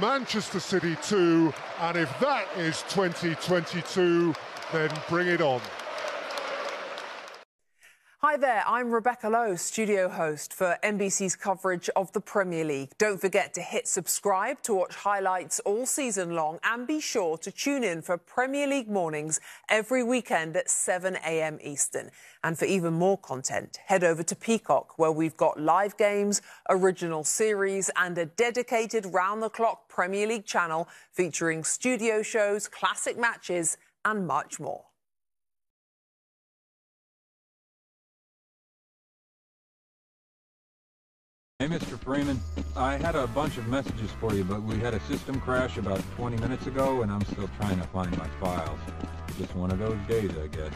[0.00, 4.34] Manchester City 2, and if that is 2022,
[4.72, 5.60] then bring it on.
[8.20, 12.90] Hi there, I'm Rebecca Lowe, studio host for NBC's coverage of the Premier League.
[12.98, 17.52] Don't forget to hit subscribe to watch highlights all season long and be sure to
[17.52, 19.38] tune in for Premier League mornings
[19.68, 21.60] every weekend at 7 a.m.
[21.62, 22.10] Eastern.
[22.42, 27.22] And for even more content, head over to Peacock, where we've got live games, original
[27.22, 33.76] series, and a dedicated round the clock Premier League channel featuring studio shows, classic matches,
[34.04, 34.87] and much more.
[41.60, 41.98] Hey, Mr.
[41.98, 42.40] Freeman.
[42.76, 46.00] I had a bunch of messages for you, but we had a system crash about
[46.14, 48.78] 20 minutes ago, and I'm still trying to find my files.
[49.36, 50.72] Just one of those days, I guess.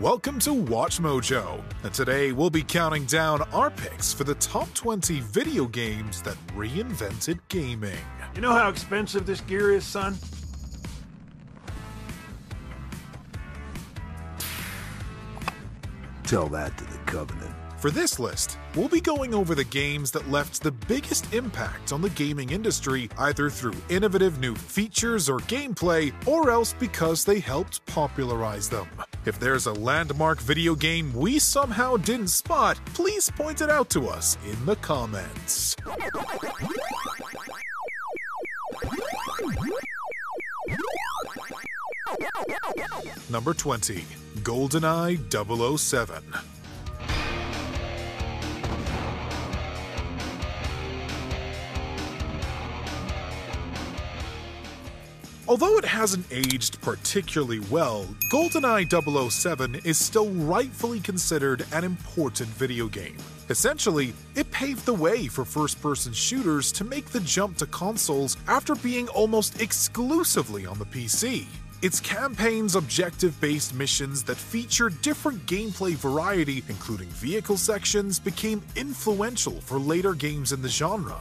[0.00, 4.66] Welcome to Watch Mojo, and today we'll be counting down our picks for the top
[4.74, 7.94] 20 video games that reinvented gaming.
[8.34, 10.16] You know how expensive this gear is, son?
[16.24, 17.54] Tell that to the Covenant.
[17.78, 22.02] For this list, we'll be going over the games that left the biggest impact on
[22.02, 27.84] the gaming industry, either through innovative new features or gameplay, or else because they helped
[27.86, 28.86] popularize them.
[29.24, 34.08] If there's a landmark video game we somehow didn't spot, please point it out to
[34.08, 35.76] us in the comments.
[43.28, 44.04] Number 20
[44.42, 46.55] GoldenEye 007.
[55.48, 62.88] Although it hasn't aged particularly well, GoldenEye 007 is still rightfully considered an important video
[62.88, 63.16] game.
[63.48, 68.36] Essentially, it paved the way for first person shooters to make the jump to consoles
[68.48, 71.46] after being almost exclusively on the PC.
[71.80, 79.60] Its campaign's objective based missions that feature different gameplay variety, including vehicle sections, became influential
[79.60, 81.18] for later games in the genre.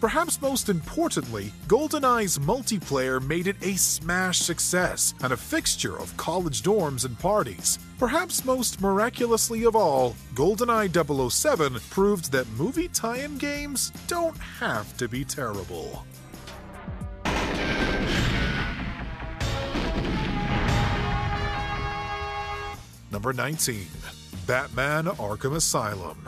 [0.00, 6.62] Perhaps most importantly, GoldenEye's multiplayer made it a smash success and a fixture of college
[6.62, 7.78] dorms and parties.
[7.98, 14.96] Perhaps most miraculously of all, GoldenEye 007 proved that movie tie in games don't have
[14.96, 16.06] to be terrible.
[23.12, 23.86] Number 19
[24.46, 26.26] Batman Arkham Asylum.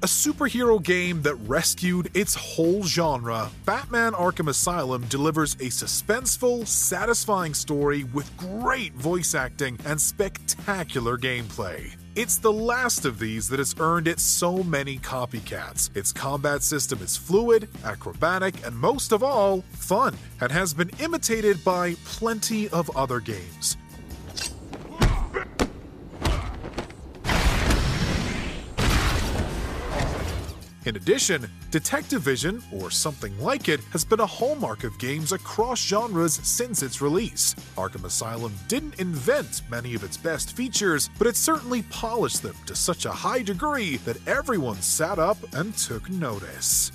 [0.00, 7.52] A superhero game that rescued its whole genre, Batman Arkham Asylum delivers a suspenseful, satisfying
[7.52, 11.96] story with great voice acting and spectacular gameplay.
[12.14, 15.96] It's the last of these that has earned it so many copycats.
[15.96, 21.64] Its combat system is fluid, acrobatic, and most of all, fun, and has been imitated
[21.64, 23.77] by plenty of other games.
[30.88, 35.78] In addition, Detective Vision, or something like it, has been a hallmark of games across
[35.84, 37.54] genres since its release.
[37.76, 42.74] Arkham Asylum didn't invent many of its best features, but it certainly polished them to
[42.74, 46.90] such a high degree that everyone sat up and took notice.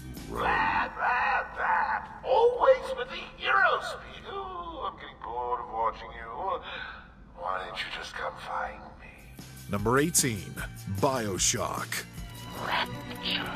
[2.26, 4.24] Always with the hero speed.
[4.34, 6.62] Ooh, I'm getting bored of watching you.
[7.38, 9.44] Why don't you just come find me?
[9.70, 10.39] Number 18
[11.00, 12.06] Bioshock.
[12.62, 13.49] Rapture.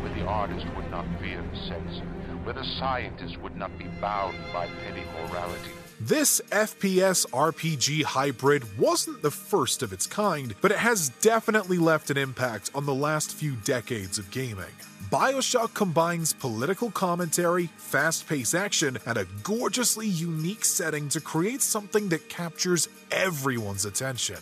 [0.00, 2.04] Where the artist would not fear censor,
[2.44, 5.70] where the scientist would not be bound by petty morality.
[6.00, 12.10] This FPS RPG hybrid wasn't the first of its kind, but it has definitely left
[12.10, 14.74] an impact on the last few decades of gaming.
[15.12, 22.08] Bioshock combines political commentary, fast paced action, and a gorgeously unique setting to create something
[22.08, 24.38] that captures everyone's attention.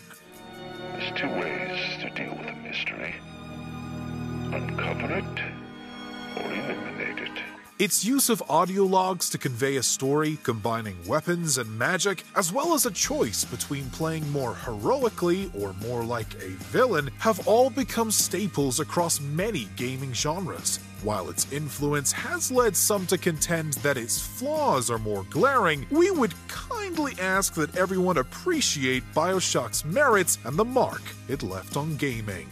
[0.93, 3.15] There's two ways to deal with a mystery
[4.53, 5.39] uncover it
[6.37, 7.50] or eliminate it.
[7.81, 12.75] Its use of audio logs to convey a story, combining weapons and magic, as well
[12.75, 18.11] as a choice between playing more heroically or more like a villain, have all become
[18.11, 20.77] staples across many gaming genres.
[21.01, 26.11] While its influence has led some to contend that its flaws are more glaring, we
[26.11, 32.47] would kindly ask that everyone appreciate Bioshock's merits and the mark it left on gaming.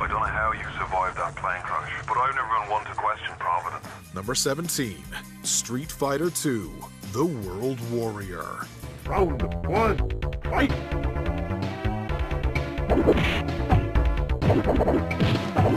[0.00, 2.94] I don't know how you survived that plane crash, but I've never been one to
[2.94, 3.86] question Providence.
[4.14, 4.96] Number 17
[5.42, 6.70] Street Fighter II
[7.12, 8.66] The World Warrior.
[9.06, 9.98] Round one,
[10.42, 10.72] fight!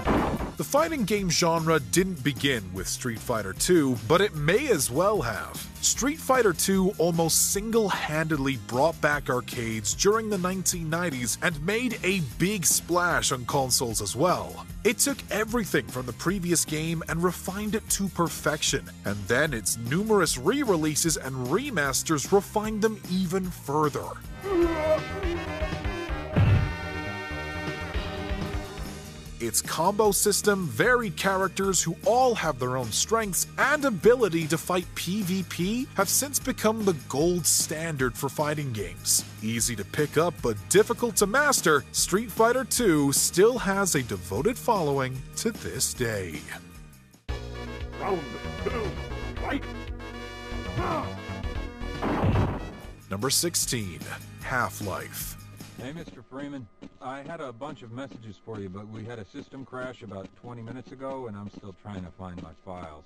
[0.64, 5.22] The fighting game genre didn't begin with Street Fighter II, but it may as well
[5.22, 5.58] have.
[5.82, 12.22] Street Fighter II almost single handedly brought back arcades during the 1990s and made a
[12.40, 14.66] big splash on consoles as well.
[14.86, 19.78] It took everything from the previous game and refined it to perfection, and then its
[19.78, 24.08] numerous re releases and remasters refined them even further.
[29.44, 34.86] Its combo system, varied characters who all have their own strengths, and ability to fight
[34.96, 39.26] PvP have since become the gold standard for fighting games.
[39.42, 44.58] Easy to pick up but difficult to master, Street Fighter II still has a devoted
[44.58, 46.40] following to this day.
[48.00, 48.22] Round
[48.64, 48.90] two,
[49.42, 49.64] fight!
[53.12, 54.00] Number 16,
[54.42, 55.43] Half Life.
[55.80, 56.24] Hey, Mr.
[56.30, 56.68] Freeman.
[57.02, 60.28] I had a bunch of messages for you, but we had a system crash about
[60.42, 63.04] 20 minutes ago, and I'm still trying to find my files.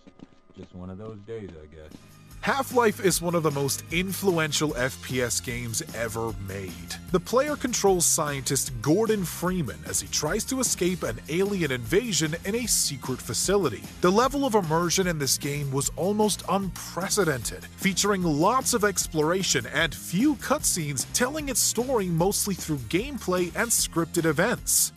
[0.55, 2.26] Just one of those days, I guess.
[2.41, 6.95] Half Life is one of the most influential FPS games ever made.
[7.11, 12.55] The player controls scientist Gordon Freeman as he tries to escape an alien invasion in
[12.55, 13.83] a secret facility.
[13.99, 19.93] The level of immersion in this game was almost unprecedented, featuring lots of exploration and
[19.93, 24.93] few cutscenes telling its story mostly through gameplay and scripted events.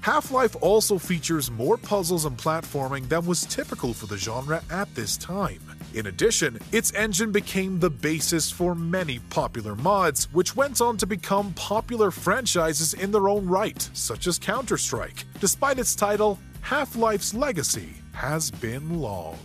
[0.00, 4.92] Half Life also features more puzzles and platforming than was typical for the genre at
[4.94, 5.60] this time.
[5.94, 11.06] In addition, its engine became the basis for many popular mods, which went on to
[11.06, 15.24] become popular franchises in their own right, such as Counter Strike.
[15.40, 19.38] Despite its title, Half Life's legacy has been long.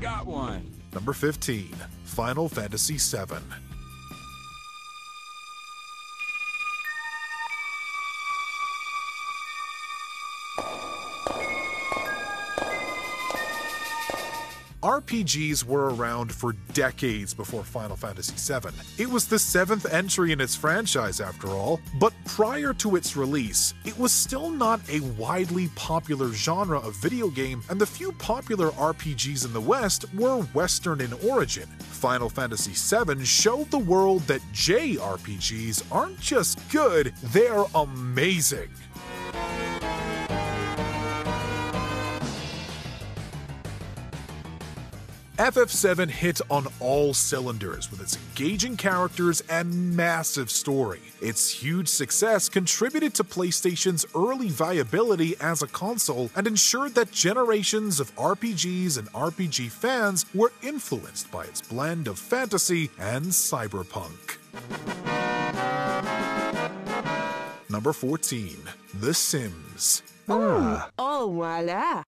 [0.00, 0.70] Got one.
[0.94, 3.65] Number 15, Final Fantasy VII.
[14.86, 18.70] RPGs were around for decades before Final Fantasy VII.
[18.98, 23.74] It was the seventh entry in its franchise, after all, but prior to its release,
[23.84, 28.70] it was still not a widely popular genre of video game, and the few popular
[28.70, 31.66] RPGs in the West were Western in origin.
[31.80, 38.70] Final Fantasy VII showed the world that JRPGs aren't just good, they're amazing.
[45.36, 51.02] FF7 hit on all cylinders with its engaging characters and massive story.
[51.20, 58.00] Its huge success contributed to PlayStation's early viability as a console and ensured that generations
[58.00, 64.38] of RPGs and RPG fans were influenced by its blend of fantasy and cyberpunk.
[67.68, 68.56] Number 14,
[69.00, 70.02] The Sims.
[70.30, 72.02] Oh, oh, voila.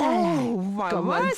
[0.00, 1.36] Comment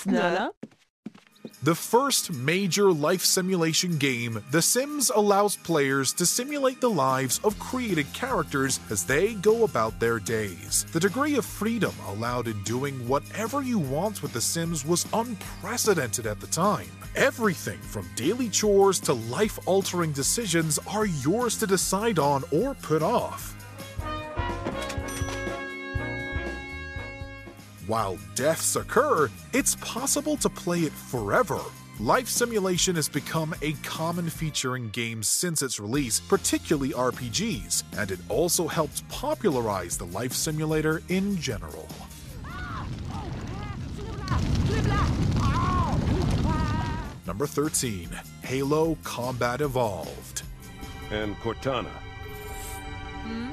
[1.65, 7.59] The first major life simulation game, The Sims allows players to simulate the lives of
[7.59, 10.87] created characters as they go about their days.
[10.93, 16.29] The degree of freedom allowed in doing whatever you want with The Sims was unprecedented
[16.29, 16.87] at the time.
[17.17, 23.03] Everything from daily chores to life altering decisions are yours to decide on or put
[23.03, 23.57] off.
[27.93, 31.61] While deaths occur, it's possible to play it forever.
[32.01, 38.11] Life simulation has become a common feature in games since its release, particularly RPGs, and
[38.11, 41.87] it also helped popularize the life simulator in general.
[47.27, 48.09] Number 13,
[48.41, 50.45] Halo Combat Evolved.
[51.11, 51.93] And Cortana.
[53.27, 53.51] Hmm?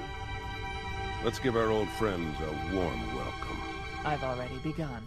[1.26, 3.49] Let's give our old friends a warm welcome.
[4.10, 5.03] I've already begun.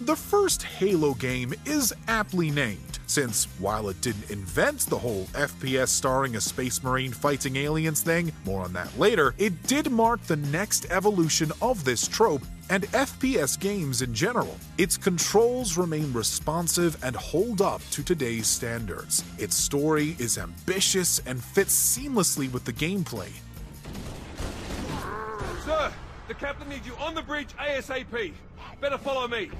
[0.00, 5.86] The first Halo game is aptly named, since while it didn't invent the whole FPS
[5.86, 10.34] starring a space marine fighting aliens thing, more on that later, it did mark the
[10.34, 14.56] next evolution of this trope and FPS games in general.
[14.78, 19.22] Its controls remain responsive and hold up to today's standards.
[19.38, 23.30] Its story is ambitious and fits seamlessly with the gameplay.
[25.64, 25.92] Sir,
[26.38, 28.32] the captain needs you on the bridge ASAP.
[28.80, 29.50] Better follow me.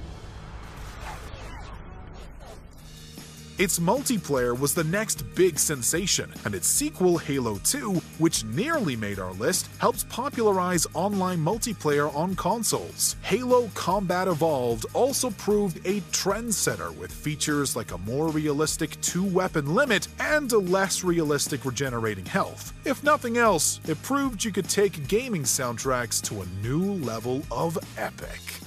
[3.56, 9.20] Its multiplayer was the next big sensation, and its sequel, Halo 2, which nearly made
[9.20, 13.14] our list, helped popularize online multiplayer on consoles.
[13.22, 19.72] Halo Combat Evolved also proved a trendsetter with features like a more realistic two weapon
[19.72, 22.72] limit and a less realistic regenerating health.
[22.84, 27.78] If nothing else, it proved you could take gaming soundtracks to a new level of
[27.98, 28.63] epic.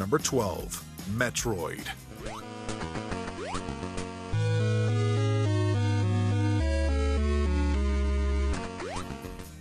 [0.00, 0.82] Number 12,
[1.14, 1.86] Metroid.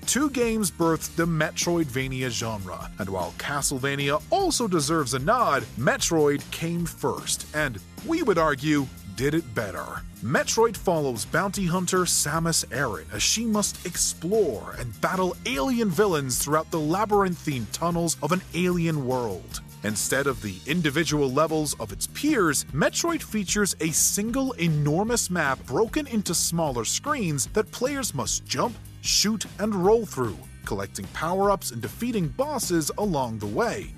[0.06, 6.86] Two games birthed the Metroidvania genre, and while Castlevania also deserves a nod, Metroid came
[6.86, 7.78] first, and
[8.08, 8.88] we would argue,
[9.18, 10.04] did it better.
[10.24, 16.72] Metroid follows bounty hunter Samus Aran as she must explore and battle alien villains throughout
[16.72, 19.60] the labyrinthine tunnels of an alien world.
[19.84, 26.06] Instead of the individual levels of its peers, Metroid features a single enormous map broken
[26.08, 31.82] into smaller screens that players must jump, shoot, and roll through, collecting power ups and
[31.82, 33.94] defeating bosses along the way.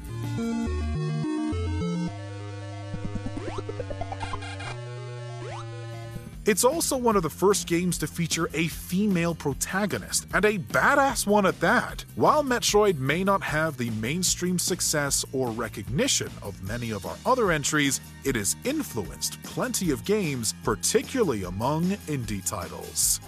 [6.43, 11.27] It's also one of the first games to feature a female protagonist, and a badass
[11.27, 12.03] one at that.
[12.15, 17.51] While Metroid may not have the mainstream success or recognition of many of our other
[17.51, 23.19] entries, it has influenced plenty of games, particularly among indie titles.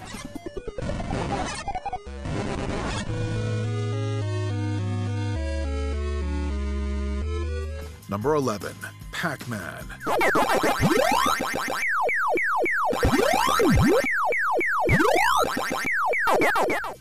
[8.09, 8.75] Number 11,
[9.11, 9.85] Pac Man.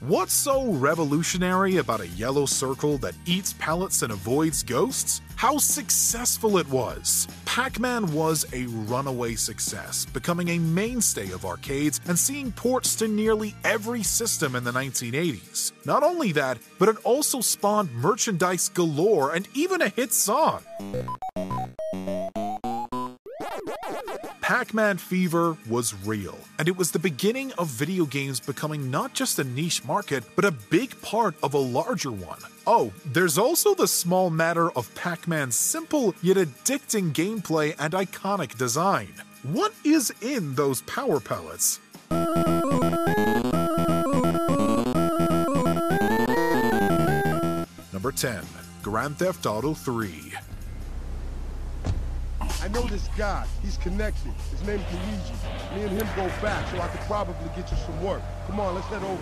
[0.01, 5.20] What's so revolutionary about a yellow circle that eats pellets and avoids ghosts?
[5.36, 7.28] How successful it was!
[7.45, 13.09] Pac Man was a runaway success, becoming a mainstay of arcades and seeing ports to
[13.09, 15.72] nearly every system in the 1980s.
[15.84, 20.62] Not only that, but it also spawned merchandise galore and even a hit song.
[24.40, 29.14] Pac Man fever was real, and it was the beginning of video games becoming not
[29.14, 32.38] just a niche market, but a big part of a larger one.
[32.66, 38.59] Oh, there's also the small matter of Pac Man's simple yet addicting gameplay and iconic
[38.59, 39.12] design.
[39.43, 41.80] What is in those power pellets?
[47.93, 48.45] Number 10,
[48.82, 50.34] Grand Theft Auto 3.
[52.63, 53.45] I know this guy.
[53.61, 54.33] He's connected.
[54.53, 55.75] His name's Luigi.
[55.75, 58.23] Me and him go back, so I could probably get you some work.
[58.47, 59.21] Come on, let's head over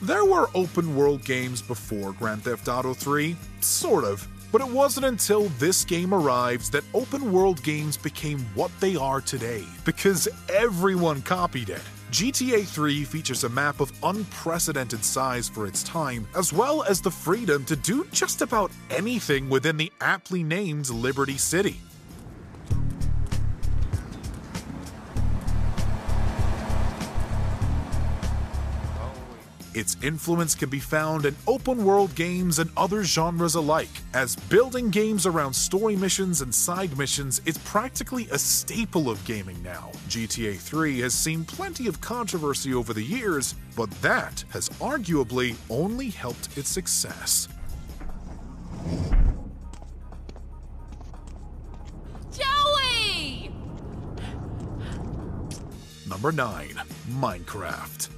[0.00, 4.24] There were open world games before Grand Theft Auto 3, sort of.
[4.52, 9.20] But it wasn't until this game arrives that open world games became what they are
[9.20, 11.82] today, because everyone copied it.
[12.12, 17.10] GTA 3 features a map of unprecedented size for its time, as well as the
[17.10, 21.80] freedom to do just about anything within the aptly named Liberty City.
[29.74, 34.90] Its influence can be found in open world games and other genres alike, as building
[34.90, 39.90] games around story missions and side missions is practically a staple of gaming now.
[40.08, 46.08] GTA 3 has seen plenty of controversy over the years, but that has arguably only
[46.10, 47.48] helped its success.
[52.32, 53.52] Joey!
[56.08, 56.80] Number 9,
[57.20, 58.17] Minecraft.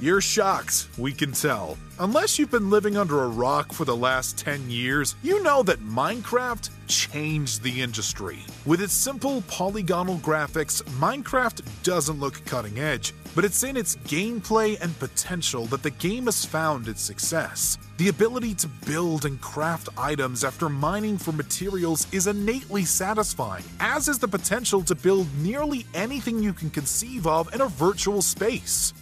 [0.00, 1.78] You're shocked, we can tell.
[1.98, 5.80] Unless you've been living under a rock for the last 10 years, you know that
[5.80, 8.40] Minecraft changed the industry.
[8.66, 14.78] With its simple polygonal graphics, Minecraft doesn't look cutting edge, but it's in its gameplay
[14.82, 17.78] and potential that the game has found its success.
[17.96, 24.08] The ability to build and craft items after mining for materials is innately satisfying, as
[24.08, 28.92] is the potential to build nearly anything you can conceive of in a virtual space.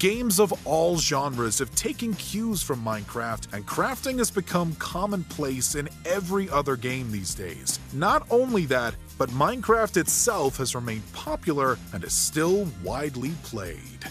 [0.00, 5.88] Games of all genres have taken cues from Minecraft, and crafting has become commonplace in
[6.04, 7.78] every other game these days.
[7.92, 14.08] Not only that, but Minecraft itself has remained popular and is still widely played.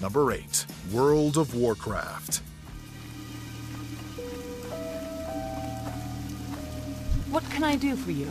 [0.00, 0.66] Number 8.
[0.92, 2.36] World of Warcraft.
[7.30, 8.30] What can I do for you?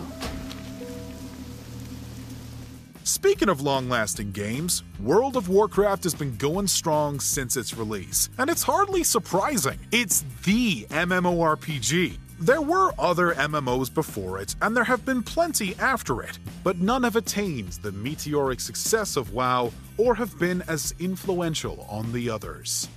[3.08, 8.30] Speaking of long lasting games, World of Warcraft has been going strong since its release,
[8.38, 9.80] and it's hardly surprising.
[9.94, 12.18] It's the MMORPG.
[12.42, 17.04] There were other MMOs before it, and there have been plenty after it, but none
[17.04, 22.90] have attained the meteoric success of WoW or have been as influential on the others.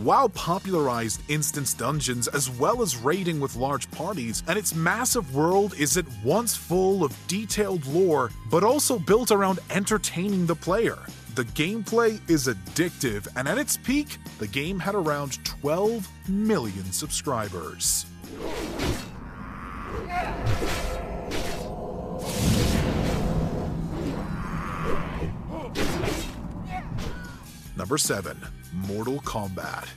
[0.00, 5.74] WoW popularized instance dungeons as well as raiding with large parties, and its massive world
[5.78, 10.98] is at once full of detailed lore, but also built around entertaining the player.
[11.34, 18.06] The gameplay is addictive, and at its peak, the game had around 12 million subscribers.
[27.80, 28.36] Number 7.
[28.72, 29.88] Mortal Kombat.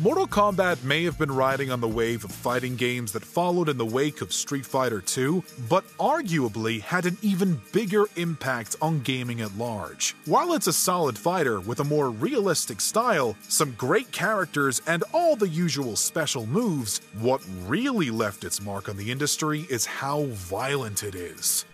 [0.00, 3.78] Mortal Kombat may have been riding on the wave of fighting games that followed in
[3.78, 9.40] the wake of Street Fighter II, but arguably had an even bigger impact on gaming
[9.40, 10.14] at large.
[10.24, 15.34] While it's a solid fighter with a more realistic style, some great characters, and all
[15.34, 21.02] the usual special moves, what really left its mark on the industry is how violent
[21.02, 21.64] it is.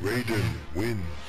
[0.00, 0.44] Raiden
[0.74, 1.23] wins.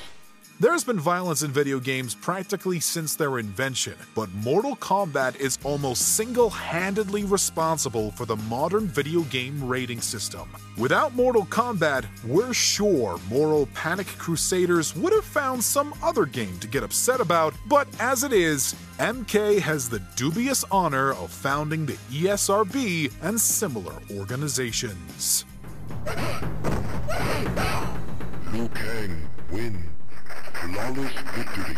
[0.58, 6.16] There's been violence in video games practically since their invention, but Mortal Kombat is almost
[6.16, 10.48] single handedly responsible for the modern video game rating system.
[10.78, 16.70] Without Mortal Kombat, we're sure moral panic crusaders would have found some other game to
[16.70, 21.98] get upset about, but as it is, MK has the dubious honor of founding the
[22.12, 25.44] ESRB and similar organizations.
[28.54, 29.95] Liu Kang wins.
[30.54, 31.78] Flawless victory.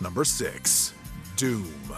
[0.00, 0.94] Number 6.
[1.36, 1.94] Doom.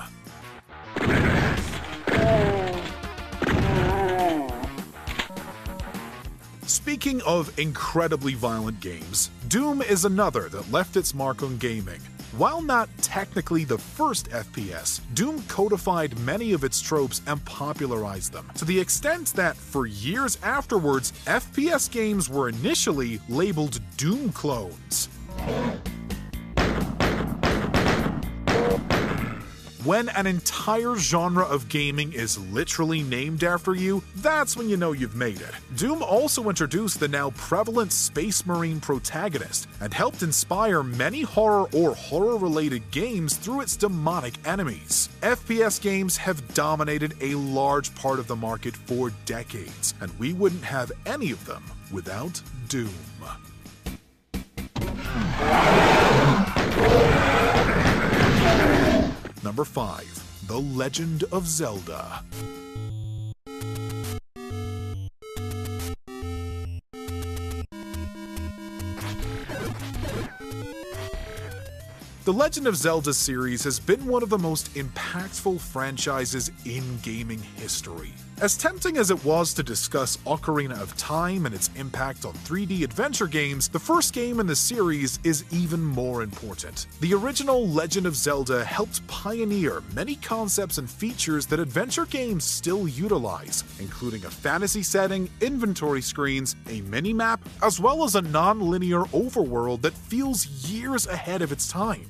[6.66, 12.00] Speaking of incredibly violent games, Doom is another that left its mark on gaming.
[12.36, 18.50] While not technically the first FPS, Doom codified many of its tropes and popularized them,
[18.56, 25.08] to the extent that for years afterwards, FPS games were initially labeled Doom clones.
[29.86, 34.90] When an entire genre of gaming is literally named after you, that's when you know
[34.90, 35.54] you've made it.
[35.76, 41.94] Doom also introduced the now prevalent Space Marine protagonist and helped inspire many horror or
[41.94, 45.08] horror related games through its demonic enemies.
[45.22, 50.64] FPS games have dominated a large part of the market for decades, and we wouldn't
[50.64, 51.62] have any of them
[51.92, 52.90] without Doom.
[59.42, 60.46] Number 5.
[60.48, 62.22] The Legend of Zelda.
[72.26, 77.40] The Legend of Zelda series has been one of the most impactful franchises in gaming
[77.56, 78.12] history.
[78.42, 82.84] As tempting as it was to discuss Ocarina of Time and its impact on 3D
[82.84, 86.86] adventure games, the first game in the series is even more important.
[87.00, 92.86] The original Legend of Zelda helped pioneer many concepts and features that adventure games still
[92.86, 99.80] utilize, including a fantasy setting, inventory screens, a mini-map, as well as a non-linear overworld
[99.80, 102.04] that feels years ahead of its time.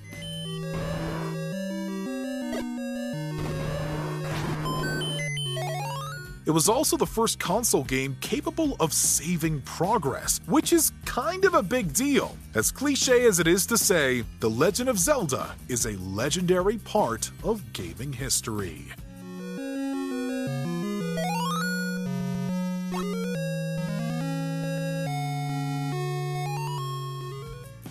[6.47, 11.55] It was also the first console game capable of saving progress, which is kind of
[11.55, 12.36] a big deal.
[12.55, 17.32] As cliche as it is to say, The Legend of Zelda is a legendary part
[17.42, 18.84] of gaming history.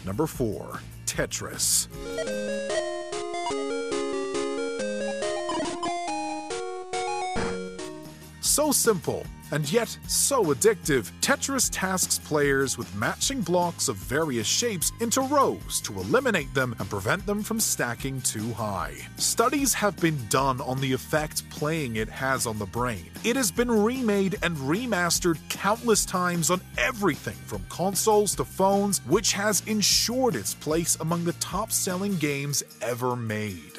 [0.05, 0.79] Number 4.
[1.05, 1.89] Tetris.
[8.55, 14.93] So simple, and yet so addictive, Tetris tasks players with matching blocks of various shapes
[15.01, 18.93] into rows to eliminate them and prevent them from stacking too high.
[19.17, 23.11] Studies have been done on the effect playing it has on the brain.
[23.25, 29.33] It has been remade and remastered countless times on everything from consoles to phones, which
[29.33, 33.73] has ensured its place among the top selling games ever made.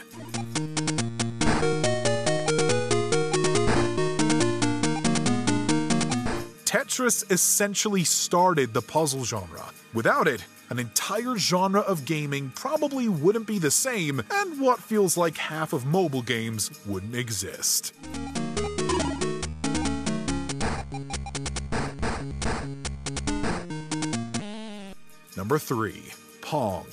[6.67, 9.67] Tetris essentially started the puzzle genre.
[9.95, 15.17] Without it, an entire genre of gaming probably wouldn't be the same, and what feels
[15.17, 17.95] like half of mobile games wouldn't exist.
[25.37, 26.03] Number 3.
[26.41, 26.87] Pong.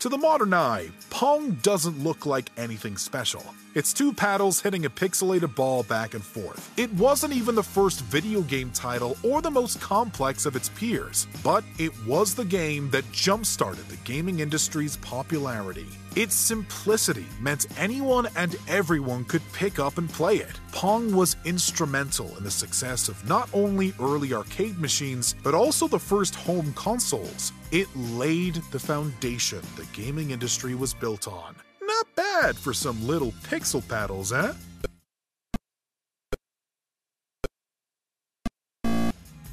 [0.00, 3.44] To the modern eye, Pong doesn't look like anything special.
[3.74, 6.72] It's two paddles hitting a pixelated ball back and forth.
[6.78, 11.26] It wasn't even the first video game title or the most complex of its peers,
[11.44, 15.86] but it was the game that jump started the gaming industry's popularity.
[16.16, 20.58] Its simplicity meant anyone and everyone could pick up and play it.
[20.72, 25.98] Pong was instrumental in the success of not only early arcade machines, but also the
[25.98, 27.52] first home consoles.
[27.70, 31.54] It laid the foundation the gaming industry was built on.
[31.80, 34.52] Not bad for some little pixel paddles, eh?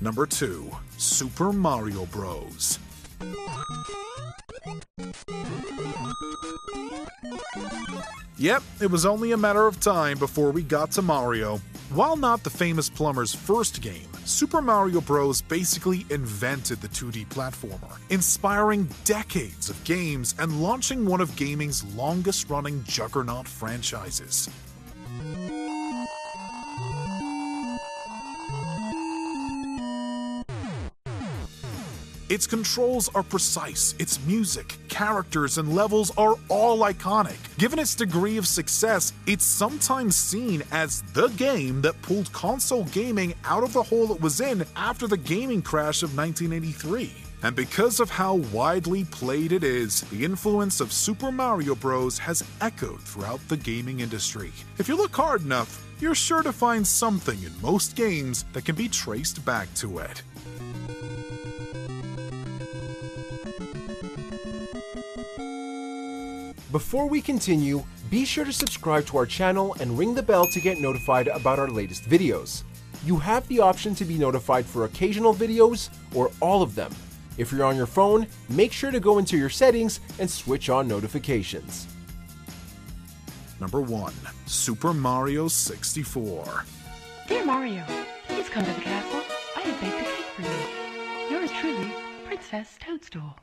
[0.02, 0.72] Number 2.
[0.98, 2.80] Super Mario Bros.
[8.40, 11.60] Yep, it was only a matter of time before we got to Mario.
[11.90, 15.42] While not the famous plumber's first game, Super Mario Bros.
[15.42, 22.50] basically invented the 2D platformer, inspiring decades of games and launching one of gaming's longest
[22.50, 24.50] running juggernaut franchises.
[32.30, 37.38] Its controls are precise, its music, characters, and levels are all iconic.
[37.58, 43.34] Given its degree of success, it's sometimes seen as the game that pulled console gaming
[43.46, 47.14] out of the hole it was in after the gaming crash of 1983.
[47.44, 52.18] And because of how widely played it is, the influence of Super Mario Bros.
[52.18, 54.52] has echoed throughout the gaming industry.
[54.80, 58.76] If you look hard enough, you're sure to find something in most games that can
[58.76, 60.24] be traced back to it.
[66.78, 70.62] Before we continue, be sure to subscribe to our channel and ring the bell to
[70.62, 72.62] get notified about our latest videos.
[73.04, 76.94] You have the option to be notified for occasional videos or all of them.
[77.40, 80.88] If you're on your phone, make sure to go into your settings and switch on
[80.88, 81.88] notifications.
[83.60, 84.14] Number 1.
[84.46, 86.64] Super Mario 64.
[87.28, 87.84] Dear Mario,
[88.28, 89.24] please come to the castle.
[89.56, 91.38] I have baked a cake for you.
[91.38, 91.92] Yours truly,
[92.28, 93.36] Princess Toadstool.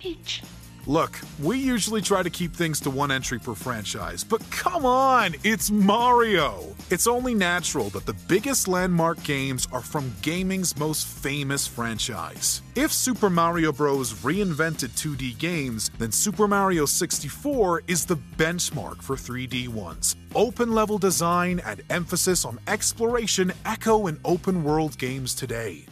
[0.00, 0.42] Peach.
[0.86, 5.34] Look, we usually try to keep things to one entry per franchise, but come on,
[5.44, 6.74] it's Mario!
[6.90, 12.62] It's only natural that the biggest landmark games are from gaming's most famous franchise.
[12.74, 14.14] If Super Mario Bros.
[14.22, 20.16] reinvented 2D games, then Super Mario 64 is the benchmark for 3D ones.
[20.34, 25.84] Open level design and emphasis on exploration echo in open world games today.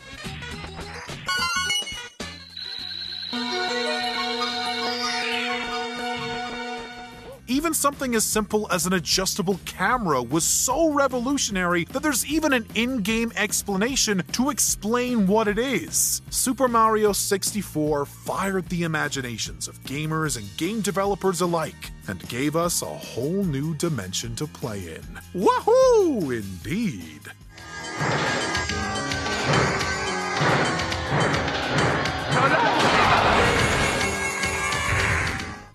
[7.58, 12.64] Even something as simple as an adjustable camera was so revolutionary that there's even an
[12.76, 16.22] in game explanation to explain what it is.
[16.30, 22.82] Super Mario 64 fired the imaginations of gamers and game developers alike and gave us
[22.82, 25.18] a whole new dimension to play in.
[25.34, 26.30] Wahoo!
[26.30, 27.22] Indeed.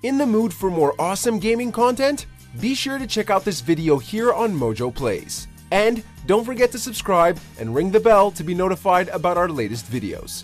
[0.04, 2.26] In the mood for more awesome gaming content?
[2.60, 5.48] Be sure to check out this video here on Mojo Plays.
[5.72, 9.90] And don't forget to subscribe and ring the bell to be notified about our latest
[9.90, 10.44] videos.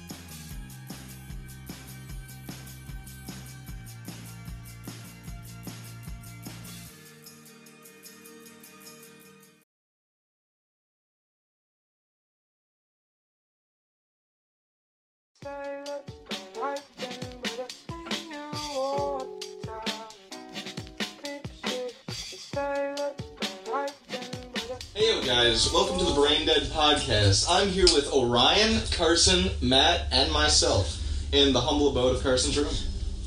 [26.50, 27.46] Dead Podcast.
[27.48, 31.00] I'm here with Orion, Carson, Matt, and myself
[31.32, 32.74] in the humble abode of Carson's room.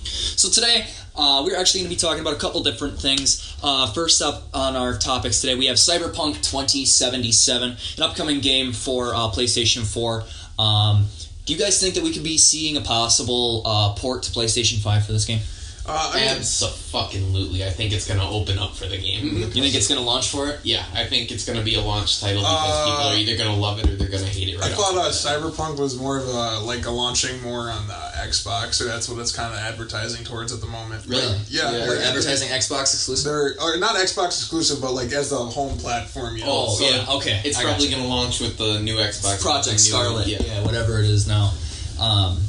[0.02, 3.54] So today, Uh, we're actually going to be talking about a couple different things.
[3.62, 9.14] Uh, first up on our topics today, we have Cyberpunk 2077, an upcoming game for
[9.14, 10.24] uh, PlayStation 4.
[10.58, 11.06] Um,
[11.44, 14.78] do you guys think that we could be seeing a possible uh, port to PlayStation
[14.82, 15.40] 5 for this game?
[15.84, 17.64] Uh, Absolutely.
[17.64, 19.36] I think it's going to open up for the game.
[19.52, 20.60] You think it's going to launch for it?
[20.62, 23.50] Yeah, I think it's going to be a launch title because people are either going
[23.52, 25.06] to love it or they're going to hate it I right thought off.
[25.06, 29.08] uh, Cyberpunk was more of a like a launching more on the Xbox, so that's
[29.08, 31.04] what it's kind of advertising towards at the moment.
[31.06, 31.26] Really?
[31.26, 31.84] Like, yeah, Yeah.
[31.86, 33.24] like, Advertising Xbox exclusive.
[33.24, 36.36] They're or not Xbox exclusive, but like as the home platform.
[36.36, 36.50] You know?
[36.68, 37.04] Oh, so- yeah.
[37.16, 37.40] okay.
[37.44, 39.42] It's I probably going to launch with the new Xbox.
[39.42, 40.62] Project the new- Scarlett, yeah.
[40.64, 41.52] whatever it is now.
[42.00, 42.40] Um,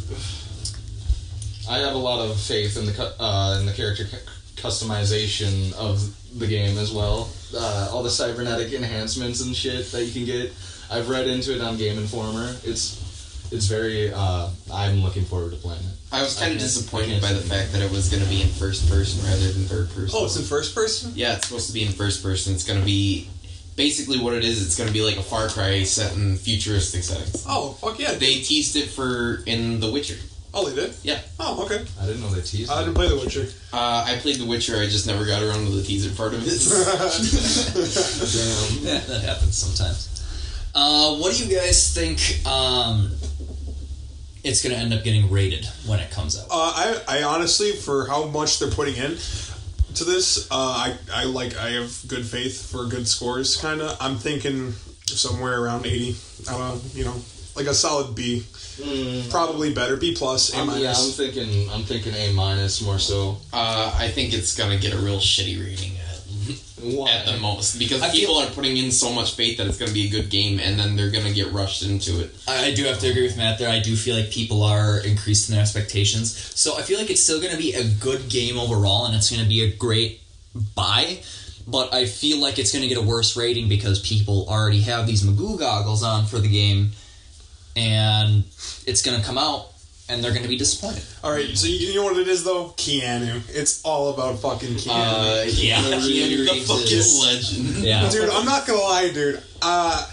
[1.70, 4.18] I have a lot of faith in the uh, in the character cu-
[4.62, 6.00] customization of
[6.40, 7.30] the game as well.
[7.56, 10.52] Uh, all the cybernetic enhancements and shit that you can get.
[10.92, 12.50] I've read into it on Game Informer.
[12.64, 14.12] It's it's very.
[14.14, 15.96] Uh, I'm looking forward to playing it.
[16.12, 18.48] I was kind of disappointed by the fact that it was going to be in
[18.50, 20.10] first person rather than third person.
[20.14, 21.12] Oh, it's in first person.
[21.16, 22.54] Yeah, it's supposed to be in first person.
[22.54, 23.30] It's going to be
[23.76, 24.64] basically what it is.
[24.66, 27.46] It's going to be like a Far Cry set in futuristic settings.
[27.48, 28.14] Oh, fuck yeah!
[28.14, 30.18] They teased it for in The Witcher.
[30.54, 30.96] Oh, they did.
[31.02, 31.20] Yeah.
[31.40, 31.84] Oh, okay.
[32.00, 32.72] I didn't know they teased.
[32.72, 33.48] I didn't play The Witcher.
[33.72, 34.78] Uh, I played The Witcher.
[34.78, 36.54] I just never got around to the teaser part of it.
[38.84, 40.10] yeah, that happens sometimes.
[40.76, 43.12] Uh, what do you guys think um,
[44.44, 46.48] it's going to end up getting rated when it comes out?
[46.52, 49.18] Uh, I, I honestly, for how much they're putting in
[49.96, 53.58] to this, uh, I, I like, I have good faith for good scores.
[53.58, 54.74] Kind of, I'm thinking
[55.06, 56.16] somewhere around eighty.
[56.50, 57.16] Uh, you know,
[57.56, 58.44] like a solid B.
[59.30, 60.82] Probably better B plus, A I'm, minus.
[60.82, 61.70] yeah, I'm thinking.
[61.70, 63.38] I'm thinking A minus more so.
[63.52, 66.04] Uh, I think it's gonna get a real shitty rating at,
[67.10, 69.78] at the most because I feel- people are putting in so much faith that it's
[69.78, 72.34] gonna be a good game, and then they're gonna get rushed into it.
[72.48, 73.70] I, I do have to agree with Matt there.
[73.70, 76.36] I do feel like people are increasing their expectations.
[76.60, 79.30] So I feel like it's still going to be a good game overall, and it's
[79.30, 80.22] going to be a great
[80.76, 81.20] buy.
[81.66, 85.08] But I feel like it's going to get a worse rating because people already have
[85.08, 86.92] these Magoo goggles on for the game,
[87.76, 88.44] and
[88.86, 89.68] it's going to come out,
[90.10, 91.04] and they're going to be disappointed.
[91.24, 92.74] All right, so you you know what it is though?
[92.78, 93.42] Keanu.
[93.50, 94.90] It's all about fucking Keanu.
[94.90, 97.84] Uh, yeah, Keanu Reeves is- legend.
[97.86, 98.10] Yeah.
[98.10, 98.30] dude.
[98.30, 99.42] I'm not gonna lie, dude.
[99.62, 100.10] Uh,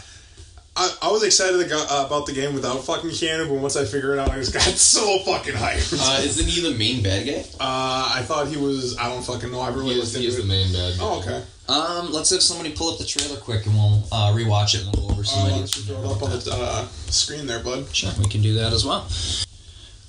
[0.76, 4.12] I, I was excited uh, about the game without fucking Keanu, but once I figured
[4.16, 5.92] it out, I just got so fucking hyped.
[6.00, 7.40] Uh, isn't he the main bad guy?
[7.60, 8.96] Uh, I thought he was.
[8.96, 9.60] I don't fucking know.
[9.60, 10.96] I really He is, looked he is the main bad.
[10.96, 11.04] guy.
[11.04, 11.42] Oh, okay.
[11.70, 14.96] Um, let's have somebody pull up the trailer quick, and we'll uh, rewatch it, and
[14.96, 17.46] we'll go over some Uh, why don't you throw it up on the uh, screen
[17.46, 17.86] there, bud?
[17.94, 19.06] Sure, we can do that as well.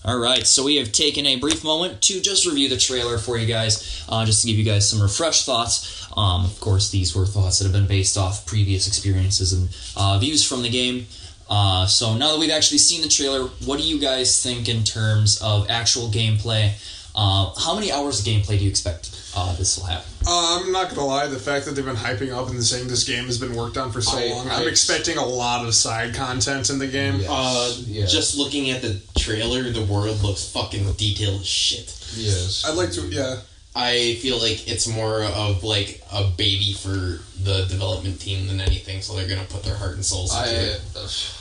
[0.04, 3.38] All right, so we have taken a brief moment to just review the trailer for
[3.38, 6.08] you guys, uh, just to give you guys some refreshed thoughts.
[6.18, 10.18] Um, of course, these were thoughts that have been based off previous experiences and uh,
[10.18, 11.06] views from the game.
[11.48, 14.84] Uh, so now that we've actually seen the trailer, what do you guys think in
[14.84, 16.72] terms of actual gameplay?
[17.14, 20.06] Uh, how many hours of gameplay do you expect uh, this will have?
[20.26, 21.28] Uh, I'm not gonna lie.
[21.28, 23.92] The fact that they've been hyping up and saying this game has been worked on
[23.92, 27.22] for so I- long, I- I'm expecting a lot of side content in the game.
[27.28, 27.74] Uh,
[28.08, 31.96] just looking at the trailer, the world looks fucking detailed as shit.
[32.16, 32.66] Yes.
[32.68, 33.02] I'd like to.
[33.08, 33.40] Yeah.
[33.74, 39.02] I feel like it's more of like a baby for the development team than anything,
[39.02, 40.82] so they're gonna put their heart and souls into I, it.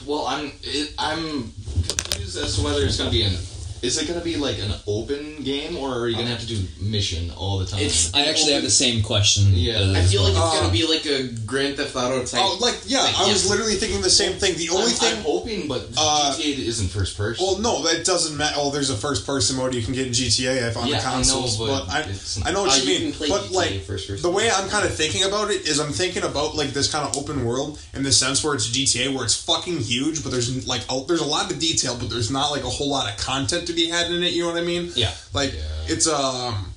[0.06, 1.52] well, I'm it, I'm
[1.88, 3.36] confused as to whether it's gonna be an.
[3.82, 6.60] Is it gonna be like an open game, or are you gonna have to do
[6.80, 7.80] mission all the time?
[7.80, 8.12] It's.
[8.14, 9.52] I actually have the same question.
[9.54, 9.74] Yeah.
[9.74, 12.40] as I feel like it's Uh, gonna be like a Grand Theft Auto type.
[12.42, 13.50] Oh, like yeah, Like, I was yeah.
[13.52, 14.56] literally thinking the same thing.
[14.56, 15.16] The only I'm, thing.
[15.16, 17.44] I'm hoping, but Uh, GTA isn't first person.
[17.44, 18.56] well, no, that doesn't matter.
[18.58, 21.10] Oh, there's a first-person mode you can get in GTA if on Yeah, the I
[21.10, 22.04] know, consoles, but but, I,
[22.44, 23.12] I know what Uh, you you mean.
[23.12, 24.22] can play But GTA like first person.
[24.22, 27.08] the way I'm kind of thinking about it is, I'm thinking about like this kind
[27.08, 30.66] of open world in the sense where it's GTA, where it's fucking huge, but there's
[30.66, 33.16] like a, there's a lot of detail, but there's not like a whole lot of
[33.16, 34.32] content to be had in it.
[34.32, 34.90] You know what I mean?
[34.94, 35.12] Yeah.
[35.32, 35.52] Like
[35.86, 36.72] it's um,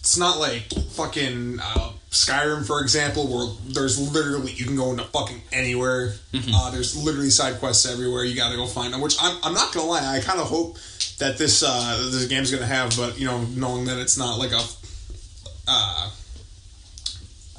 [0.00, 0.62] it's not like
[0.92, 6.14] fucking uh, Skyrim, for example, where there's literally you can go into fucking anywhere.
[6.54, 8.24] Uh, there's literally side quests everywhere.
[8.24, 9.00] You got to go find them.
[9.00, 10.76] Which I'm, I'm not gonna lie, I kind of hope
[11.18, 14.52] that this uh, this game's gonna have, but you know, knowing that it's not like
[14.52, 14.60] a
[15.68, 16.10] uh,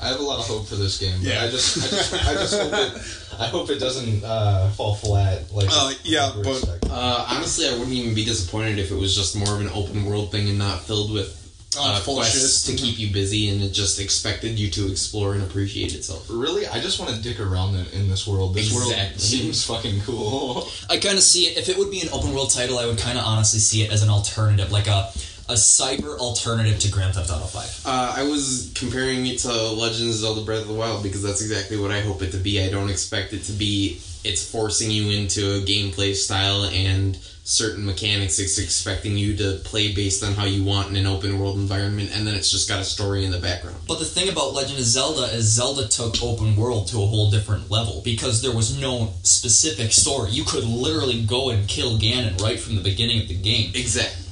[0.03, 1.15] I have a lot of hope for this game.
[1.23, 1.43] But Yeah.
[1.43, 3.39] I just, I just, I just hope it.
[3.41, 5.51] I hope it doesn't uh, fall flat.
[5.51, 9.35] Like, Uh, yeah, but- Uh, honestly, I wouldn't even be disappointed if it was just
[9.35, 11.39] more of an open world thing and not filled with
[11.75, 12.77] Uh, uh, full quests shit.
[12.77, 16.25] to keep you busy, and it just expected you to explore and appreciate itself.
[16.30, 18.53] really, I just want to dick around in, in this world.
[18.53, 20.67] This world seems fucking cool.
[20.89, 21.57] I kind of see it.
[21.57, 23.91] If it would be an open world title, I would kind of honestly see it
[23.91, 25.09] as an alternative, like a
[25.49, 27.82] a cyber alternative to Grand Theft Auto 5.
[27.86, 31.41] Uh, I was comparing it to Legends of Zelda Breath of the Wild because that's
[31.41, 32.64] exactly what I hope it to be.
[32.64, 33.99] I don't expect it to be.
[34.24, 38.40] It's forcing you into a gameplay style and certain mechanics.
[38.40, 42.11] It's expecting you to play based on how you want in an open world environment,
[42.14, 43.76] and then it's just got a story in the background.
[43.86, 47.30] But the thing about Legend of Zelda is Zelda took open world to a whole
[47.30, 50.32] different level because there was no specific story.
[50.32, 53.72] You could literally go and kill Ganon right from the beginning of the game.
[53.76, 54.23] Exactly.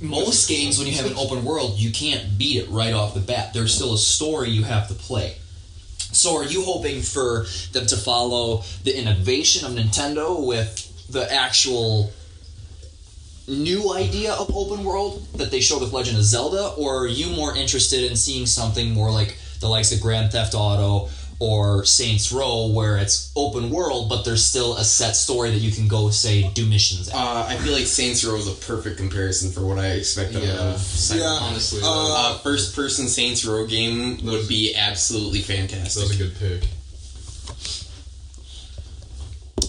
[0.00, 3.20] Most games, when you have an open world, you can't beat it right off the
[3.20, 3.54] bat.
[3.54, 5.36] There's still a story you have to play.
[5.96, 12.12] So, are you hoping for them to follow the innovation of Nintendo with the actual
[13.46, 17.34] new idea of open world that they showed with Legend of Zelda, or are you
[17.34, 21.08] more interested in seeing something more like the likes of Grand Theft Auto
[21.44, 25.70] or Saints Row, where it's open world, but there's still a set story that you
[25.70, 27.14] can go say do missions at?
[27.14, 30.42] Uh, I feel like Saints Row is a perfect comparison for what I expect out
[30.42, 31.18] of Cyber.
[31.18, 36.02] Yeah, honestly, uh, first person Saints Row game would be absolutely fantastic.
[36.02, 36.68] That was a good pick.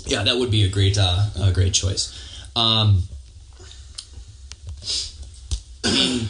[0.07, 2.13] Yeah, that would be a great, uh, a great choice.
[2.55, 3.03] Um,
[5.83, 6.29] I mean,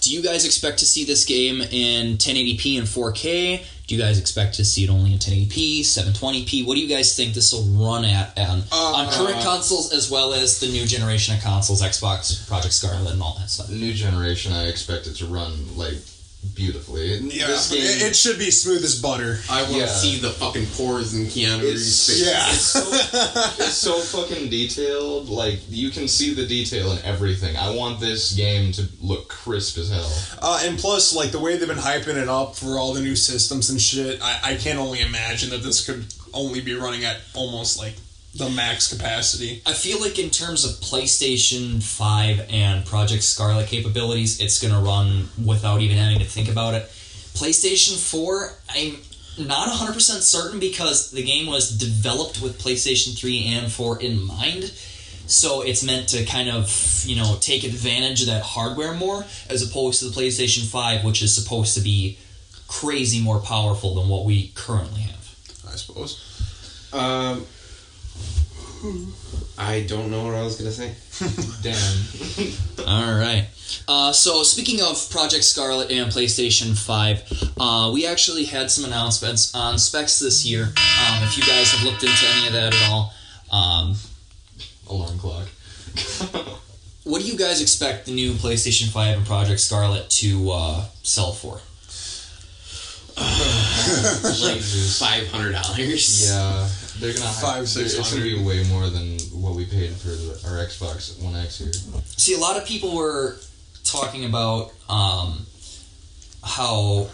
[0.00, 3.64] do you guys expect to see this game in 1080p and 4K?
[3.90, 6.64] Do you guys expect to see it only in 1080p, 720p?
[6.64, 9.92] What do you guys think this will run at on, uh, on current uh, consoles
[9.92, 13.66] as well as the new generation of consoles, Xbox, Project Scarlett, and all that stuff?
[13.66, 15.98] The new generation, I expect it to run like
[16.54, 17.14] beautifully.
[17.18, 19.40] Yeah, This game- it, it should be smooth as butter.
[19.48, 19.86] I want to Yeah.
[19.94, 22.26] see the fucking pores in Keanu Reeves' face.
[22.26, 22.48] yeah.
[22.50, 22.80] It's so,
[23.64, 25.28] it's so fucking detailed.
[25.28, 27.56] Like you can see the detail in everything.
[27.56, 30.12] I want this game to look crisp as hell.
[30.42, 33.16] Uh, and plus, like the way they've been hyping it up for all the new
[33.16, 37.18] systems and shit, I, I can only imagine that this could only be running at
[37.34, 37.94] almost like
[38.34, 39.62] the max capacity.
[39.66, 44.80] I feel like in terms of PlayStation 5 and Project Scarlett capabilities, it's going to
[44.80, 46.84] run without even having to think about it.
[47.34, 48.96] PlayStation 4, I'm
[49.46, 54.64] not 100% certain because the game was developed with PlayStation 3 and 4 in mind.
[55.26, 59.68] So it's meant to kind of, you know, take advantage of that hardware more as
[59.68, 62.18] opposed to the PlayStation 5, which is supposed to be
[62.68, 65.36] crazy more powerful than what we currently have.
[65.68, 66.90] I suppose.
[66.92, 67.46] Um,
[69.58, 70.94] I don't know what I was gonna say.
[71.62, 72.88] Damn.
[72.88, 73.46] All right.
[73.86, 77.22] Uh, so speaking of Project Scarlett and PlayStation Five,
[77.58, 80.64] uh, we actually had some announcements on specs this year.
[80.64, 83.12] Um, if you guys have looked into any of that at all,
[83.52, 83.96] um,
[84.88, 85.46] Alarm clock.
[87.04, 91.32] what do you guys expect the new PlayStation Five and Project Scarlett to uh, sell
[91.32, 91.60] for?
[93.20, 94.60] like
[94.98, 96.26] five hundred dollars.
[96.30, 96.68] Yeah,
[97.00, 100.40] they're gonna Five, six It's gonna be way more than what we paid for the,
[100.48, 101.72] our Xbox One X here.
[102.16, 103.36] See, a lot of people were
[103.84, 105.46] talking about um,
[106.44, 107.08] how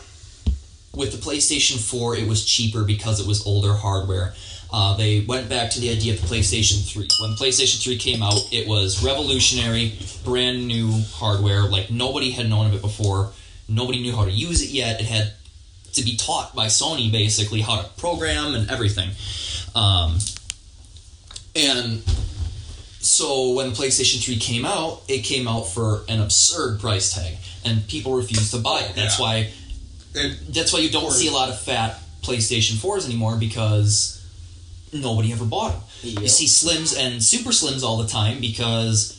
[0.95, 4.35] with the PlayStation 4 it was cheaper because it was older hardware.
[4.73, 7.07] Uh, they went back to the idea of the PlayStation 3.
[7.21, 11.63] When the PlayStation 3 came out, it was revolutionary, brand new hardware.
[11.63, 13.33] Like nobody had known of it before.
[13.69, 15.01] Nobody knew how to use it yet.
[15.01, 15.33] It had
[15.93, 19.11] to be taught by Sony basically how to program and everything.
[19.77, 20.19] Um,
[21.55, 22.03] and
[23.01, 27.37] so when the PlayStation 3 came out, it came out for an absurd price tag,
[27.65, 28.95] and people refused to buy it.
[28.95, 29.23] That's Yeah.
[29.25, 29.51] why.
[30.49, 34.19] that's why you don't see a lot of fat PlayStation 4s anymore because
[34.91, 35.73] nobody ever bought
[36.03, 36.23] them.
[36.23, 39.16] You see Slims and Super Slims all the time because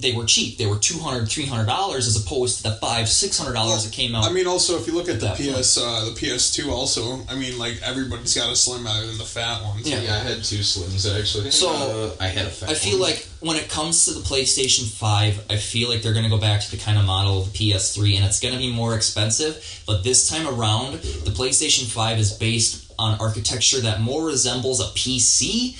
[0.00, 0.58] they were cheap.
[0.58, 4.24] They were $200, $300 as opposed to the five, $600 that came out.
[4.28, 5.28] I mean, also if you look at the.
[5.30, 9.24] PS, uh, the PS2, also, I mean, like everybody's got a slim other than the
[9.24, 9.88] fat ones.
[9.88, 10.00] Yeah.
[10.00, 11.50] Yeah, I had two slims actually.
[11.50, 13.10] So Uh, I had a fat I feel one.
[13.10, 16.38] like when it comes to the PlayStation 5, I feel like they're going to go
[16.38, 18.94] back to the kind of model of the PS3 and it's going to be more
[18.94, 19.82] expensive.
[19.86, 24.84] But this time around, the PlayStation 5 is based on architecture that more resembles a
[24.98, 25.76] PC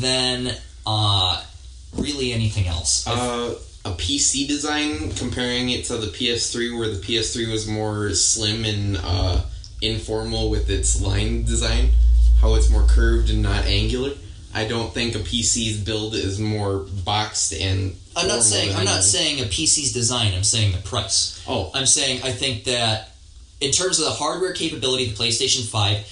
[0.00, 1.42] than uh,
[1.96, 3.06] really anything else.
[3.06, 3.54] uh,
[3.84, 8.96] a PC design, comparing it to the PS3, where the PS3 was more slim and
[9.02, 9.42] uh,
[9.80, 11.90] informal with its line design,
[12.40, 14.12] how it's more curved and not angular.
[14.54, 17.96] I don't think a PC's build is more boxed and.
[18.14, 19.02] I'm not saying I'm not anything.
[19.02, 20.34] saying a PC's design.
[20.34, 21.42] I'm saying the price.
[21.48, 21.70] Oh.
[21.74, 23.12] I'm saying I think that
[23.62, 26.06] in terms of the hardware capability of the PlayStation 5,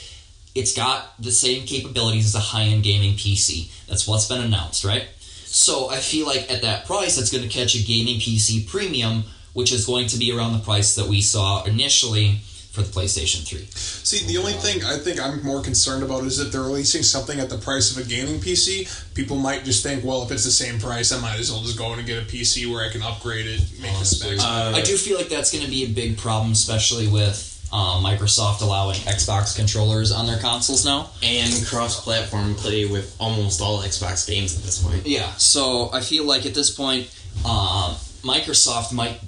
[0.55, 3.71] it's got the same capabilities as a high-end gaming PC.
[3.87, 5.05] That's what's been announced, right?
[5.53, 9.25] So I feel like at that price, it's going to catch a gaming PC premium,
[9.53, 12.37] which is going to be around the price that we saw initially
[12.71, 13.67] for the PlayStation 3.
[13.75, 17.41] See, the only thing I think I'm more concerned about is if they're releasing something
[17.41, 20.53] at the price of a gaming PC, people might just think, well, if it's the
[20.53, 22.93] same price, I might as well just go in and get a PC where I
[22.93, 24.45] can upgrade it, make the specs.
[24.45, 28.03] Uh, I do feel like that's going to be a big problem, especially with um,
[28.03, 31.11] Microsoft allowing Xbox controllers on their consoles now.
[31.23, 35.07] And cross-platform play with almost all Xbox games at this point.
[35.07, 37.07] Yeah, so I feel like at this point,
[37.45, 39.21] um, Microsoft might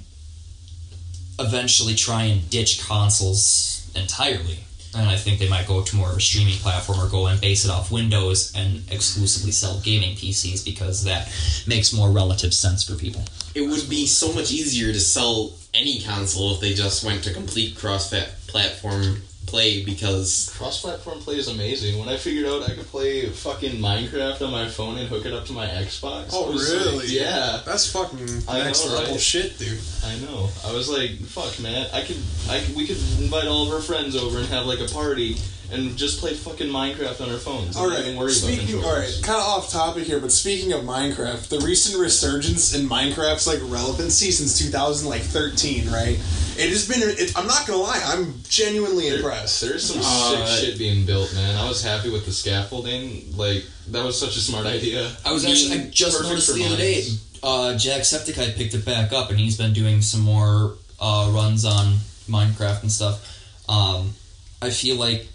[1.39, 4.59] eventually try and ditch consoles entirely.
[4.95, 7.41] And I think they might go to more of a streaming platform or go and
[7.41, 11.31] base it off Windows and exclusively sell gaming PCs because that
[11.65, 13.23] makes more relative sense for people.
[13.55, 17.33] It would be so much easier to sell any console if they just went to
[17.33, 21.99] complete cross-platform play because Cross-platform play is amazing.
[21.99, 25.33] When I figured out I could play fucking Minecraft on my phone and hook it
[25.33, 26.29] up to my Xbox.
[26.33, 27.07] Oh, I was like, really?
[27.07, 27.61] yeah.
[27.65, 29.21] That's fucking I next know, level right?
[29.21, 29.79] shit, dude.
[30.03, 30.49] I know.
[30.65, 31.87] I was like, fuck, man.
[31.93, 32.17] I could,
[32.49, 35.37] I could, we could invite all of our friends over and have like a party
[35.71, 37.75] and just play fucking Minecraft on our phones.
[37.77, 38.75] All right, and not worry speaking.
[38.75, 39.17] All controllers.
[39.17, 43.47] right, kind of off topic here, but speaking of Minecraft, the recent resurgence in Minecraft's
[43.47, 46.19] like relevancy since 2013, right?
[46.55, 46.99] It has been.
[47.01, 49.61] It, I'm not gonna lie, I'm genuinely impressed.
[49.61, 51.55] There's some Uh, sick shit being built, man.
[51.57, 53.35] I was happy with the scaffolding.
[53.35, 55.11] Like that was such a smart idea.
[55.25, 56.95] I was actually I just noticed for the other day.
[56.95, 57.29] mines.
[57.41, 61.95] Uh, Jacksepticeye picked it back up, and he's been doing some more uh, runs on
[62.29, 63.41] Minecraft and stuff.
[63.67, 64.13] Um,
[64.61, 65.27] I feel like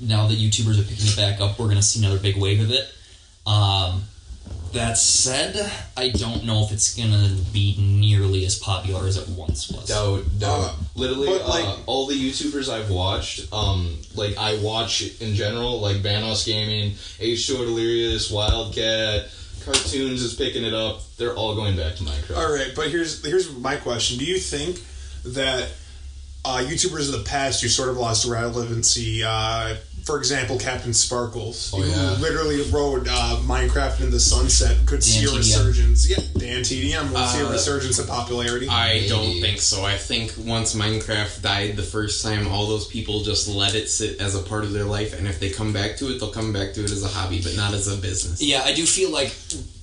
[0.00, 2.60] now that YouTubers are picking it back up, we're going to see another big wave
[2.60, 2.92] of it.
[3.46, 4.02] Um,
[4.72, 9.28] that said, I don't know if it's going to be nearly as popular as it
[9.30, 9.86] once was.
[9.88, 10.60] Doubt, doubt.
[10.60, 15.34] Uh, Literally, but, like- uh, all the YouTubers I've watched, um, like I watch in
[15.34, 19.28] general, like Vanoss Gaming, H2O Delirious, Wildcat,
[19.64, 21.00] Cartoons is picking it up.
[21.16, 22.36] They're all going back to Minecraft.
[22.36, 24.80] All right, but here's here's my question: Do you think
[25.34, 25.68] that
[26.44, 31.70] uh, YouTubers of the past who sort of lost relevancy, uh, for example, Captain Sparklez,
[31.74, 32.14] Oh, yeah.
[32.14, 36.08] who literally rode uh, Minecraft in the sunset, could see a resurgence?
[36.08, 38.68] Yeah, Dan TDM will see a Uh, resurgence in popularity.
[38.68, 39.84] I don't think so.
[39.84, 44.20] I think once Minecraft died the first time, all those people just let it sit
[44.20, 46.52] as a part of their life, and if they come back to it, they'll come
[46.52, 48.40] back to it as a hobby, but not as a business.
[48.42, 49.34] Yeah, I do feel like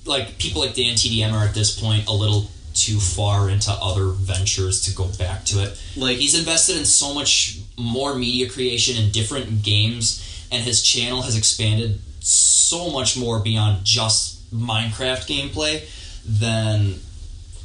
[0.04, 4.06] like people like Dan TDM are at this point a little too far into other
[4.12, 5.78] ventures to go back to it.
[5.96, 11.22] Like he's invested in so much more media creation in different games, and his channel
[11.22, 15.82] has expanded so much more beyond just Minecraft gameplay
[16.26, 16.94] than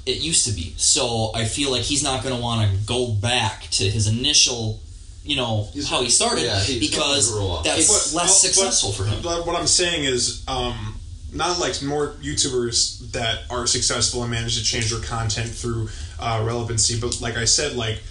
[0.06, 0.74] it used to be.
[0.78, 4.82] So I feel like he's not going to want to go back to his initial,
[5.24, 7.64] you know, how he started yeah, he's because gonna grow up.
[7.64, 9.22] that's But- less but- successful for him.
[9.24, 11.00] But what I'm saying is, um,
[11.32, 16.44] not like more YouTubers that are successful and manage to change their content through uh,
[16.46, 18.04] relevancy, but like I said, like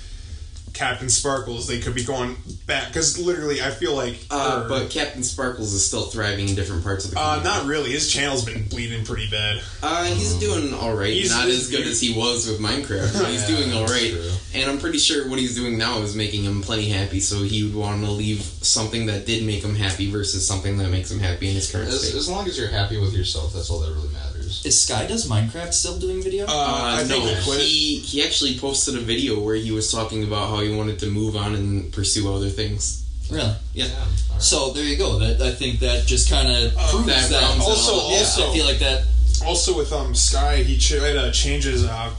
[0.72, 2.36] Captain Sparklez, they could be going
[2.66, 4.16] back because literally, I feel like.
[4.30, 7.66] Uh, or- but Captain Sparklez is still thriving in different parts of the uh, not
[7.66, 7.90] really.
[7.92, 9.60] His channel's been bleeding pretty bad.
[9.82, 11.12] Uh, he's doing all right.
[11.12, 14.10] He's- Not as good as he was with Minecraft, but he's Yeah, doing all right.
[14.12, 14.30] true.
[14.54, 17.20] And I'm pretty sure what he's doing now is making him plenty happy.
[17.20, 20.88] So he would want to leave something that did make him happy versus something that
[20.90, 22.16] makes him happy in his current As, state.
[22.16, 24.31] as long as you're happy with yourself, that's all that really matters.
[24.64, 26.44] Is Sky Does Minecraft still doing video?
[26.46, 27.60] Uh, Uh, I no, think they quit.
[27.60, 31.06] he he actually posted a video where he was talking about how he wanted to
[31.06, 33.02] move on and pursue other things.
[33.30, 33.54] Really?
[33.74, 33.88] Yeah.
[34.38, 35.18] So there you go.
[35.18, 37.42] That I think that just kind of proves that that.
[37.42, 39.04] rounds Also, yeah, also, I feel like that.
[39.46, 41.84] also with um Sky, he ch- uh, changes.
[41.84, 42.10] Uh,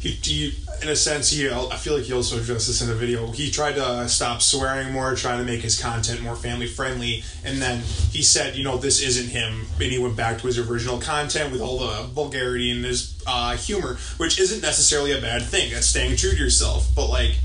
[0.00, 0.50] he, he,
[0.82, 1.48] in a sense, he.
[1.48, 3.30] I feel like he also addressed this in the video.
[3.30, 7.60] He tried to stop swearing more, trying to make his content more family friendly, and
[7.60, 7.80] then
[8.10, 11.52] he said, you know, this isn't him, and he went back to his original content
[11.52, 15.72] with all the vulgarity and his uh, humor, which isn't necessarily a bad thing.
[15.72, 17.36] That's staying true to yourself, but like,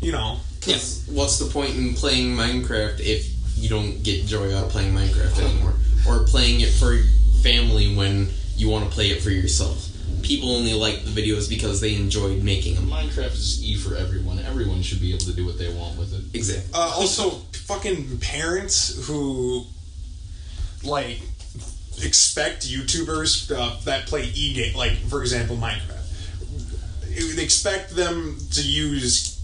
[0.00, 4.64] you know, Because what's the point in playing Minecraft if you don't get joy out
[4.64, 5.74] of playing Minecraft anymore?
[6.06, 6.96] Or playing it for
[7.42, 9.87] family when you want to play it for yourself?
[10.28, 12.86] People only like the videos because they enjoyed making them.
[12.86, 14.38] Minecraft is E for everyone.
[14.40, 16.36] Everyone should be able to do what they want with it.
[16.36, 16.70] Exactly.
[16.74, 17.30] Uh, also,
[17.66, 19.64] fucking parents who
[20.84, 21.18] like
[22.04, 28.62] expect YouTubers uh, that play e game, like for example Minecraft, they expect them to
[28.62, 29.34] use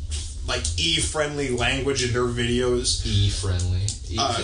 [0.46, 3.04] like e friendly language in their videos.
[3.06, 3.80] E friendly.
[4.10, 4.36] E- Uh,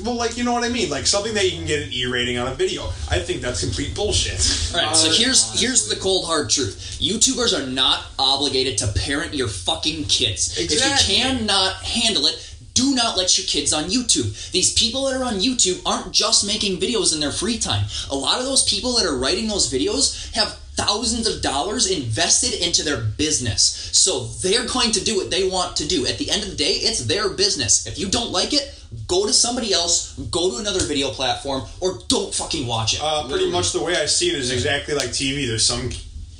[0.00, 2.06] well, like you know what I mean, like something that you can get an E
[2.06, 2.86] rating on a video.
[3.10, 4.40] I think that's complete bullshit.
[4.74, 6.98] All right, so uh, here's here's the cold hard truth.
[7.00, 10.58] YouTubers are not obligated to parent your fucking kids.
[10.58, 14.50] If you cannot handle it, do not let your kids on YouTube.
[14.52, 17.86] These people that are on YouTube aren't just making videos in their free time.
[18.10, 22.54] A lot of those people that are writing those videos have thousands of dollars invested
[22.64, 23.90] into their business.
[23.92, 26.06] So they're going to do what they want to do.
[26.06, 27.86] At the end of the day, it's their business.
[27.86, 28.74] If you don't like it,
[29.08, 33.00] go to somebody else, go to another video platform, or don't fucking watch it.
[33.02, 35.48] Uh, pretty much the way I see it is exactly like TV.
[35.48, 35.90] There's some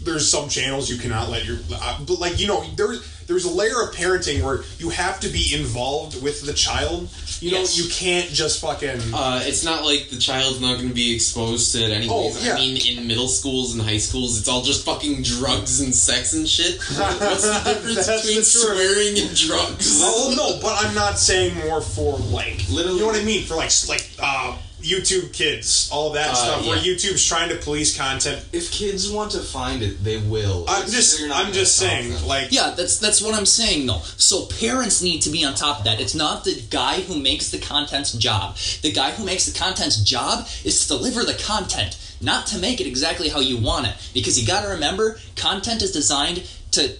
[0.00, 3.50] there's some channels you cannot let your uh, but like you know there's there's a
[3.50, 7.08] layer of parenting where you have to be involved with the child.
[7.40, 9.00] You know, you can't just fucking.
[9.14, 12.10] Uh, it's not like the child's not going to be exposed to it anyways.
[12.10, 12.54] Oh, yeah.
[12.54, 16.32] I mean, in middle schools and high schools, it's all just fucking drugs and sex
[16.32, 16.80] and shit.
[16.96, 20.00] What's the difference between swearing and drugs?
[20.02, 22.98] Oh no, but I'm not saying more for like literally.
[22.98, 26.66] You know what I mean for like like uh, YouTube kids, all that Uh, stuff.
[26.66, 26.78] Where.
[26.78, 28.40] YouTube's trying to police content.
[28.52, 30.64] If kids want to find it, they will.
[30.68, 32.26] I'm It's- just not I'm just saying them.
[32.26, 34.02] like Yeah, that's that's what I'm saying though.
[34.16, 36.00] So parents need to be on top of that.
[36.00, 38.56] It's not the guy who makes the content's job.
[38.82, 42.80] The guy who makes the content's job is to deliver the content, not to make
[42.80, 43.94] it exactly how you want it.
[44.14, 46.42] Because you got to remember, content is designed
[46.72, 46.92] to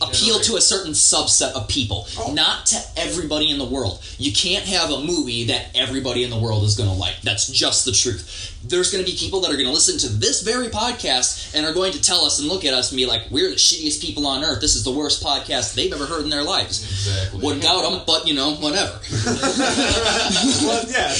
[0.00, 4.02] appeal to a certain subset of people, not to everybody in the world.
[4.18, 7.20] You can't have a movie that everybody in the world is going to like.
[7.22, 8.56] That's just the truth.
[8.64, 11.64] There's going to be people that are going to listen to this very podcast and
[11.66, 14.00] are going to tell us and look at us and be like, "We're the shittiest
[14.02, 14.60] people on earth.
[14.60, 17.40] This is the worst podcast they've ever heard in their lives." Exactly.
[17.40, 19.00] Wouldn't doubt them, but you know, whatever.
[20.62, 21.14] well, yeah.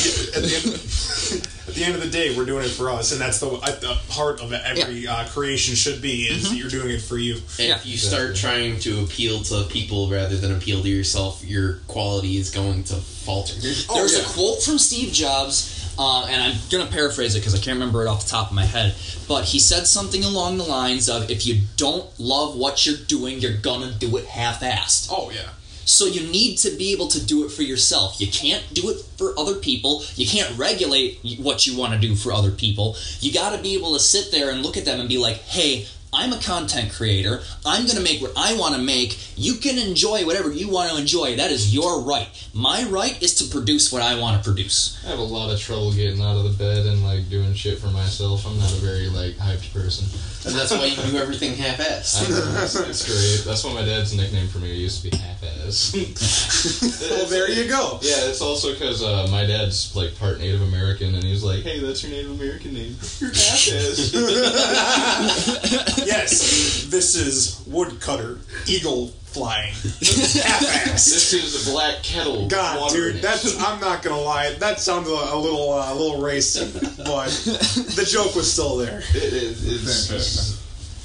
[1.70, 3.20] At the, end, at the end of the day, we're doing it for us, and
[3.20, 6.52] that's the the heart of every uh, creation should be is Mm-hmm.
[6.54, 7.34] that you're doing it for you.
[7.58, 11.74] And if you start trying to appeal to people rather than appeal to yourself, your
[11.88, 13.54] quality is going to falter.
[13.54, 13.86] There's
[14.18, 17.78] a quote from Steve Jobs, uh, and I'm going to paraphrase it because I can't
[17.78, 18.94] remember it off the top of my head.
[19.28, 23.38] But he said something along the lines of if you don't love what you're doing,
[23.40, 25.08] you're going to do it half assed.
[25.12, 25.50] Oh, yeah.
[25.84, 28.20] So you need to be able to do it for yourself.
[28.20, 30.02] You can't do it for other people.
[30.14, 32.96] You can't regulate what you want to do for other people.
[33.20, 35.38] You got to be able to sit there and look at them and be like,
[35.38, 37.40] hey, I'm a content creator.
[37.64, 39.16] I'm going to make what I want to make.
[39.36, 41.36] You can enjoy whatever you want to enjoy.
[41.36, 42.28] That is your right.
[42.52, 45.00] My right is to produce what I want to produce.
[45.06, 47.78] I have a lot of trouble getting out of the bed and like doing shit
[47.78, 48.44] for myself.
[48.46, 50.06] I'm not a very like hyped person.
[50.46, 52.30] And that's why you do everything I half-assed.
[52.30, 53.44] know, it's, it's great.
[53.44, 55.92] That's why my dad's nickname for me used to be half-ass.
[57.10, 57.98] well, there you go.
[58.02, 61.78] Yeah, it's also because uh, my dad's like part Native American, and he's like, "Hey,
[61.80, 62.96] that's your Native American name.
[63.20, 64.14] You're half-ass."
[66.06, 71.04] yes, this is woodcutter, eagle flying, half-ass.
[71.06, 72.48] This is the black kettle.
[72.48, 74.54] God, water dude, that's I'm not gonna lie.
[74.54, 76.66] That sounded a, a little uh, a little racy,
[76.98, 79.00] but the joke was still there.
[79.14, 80.60] It, it, it's just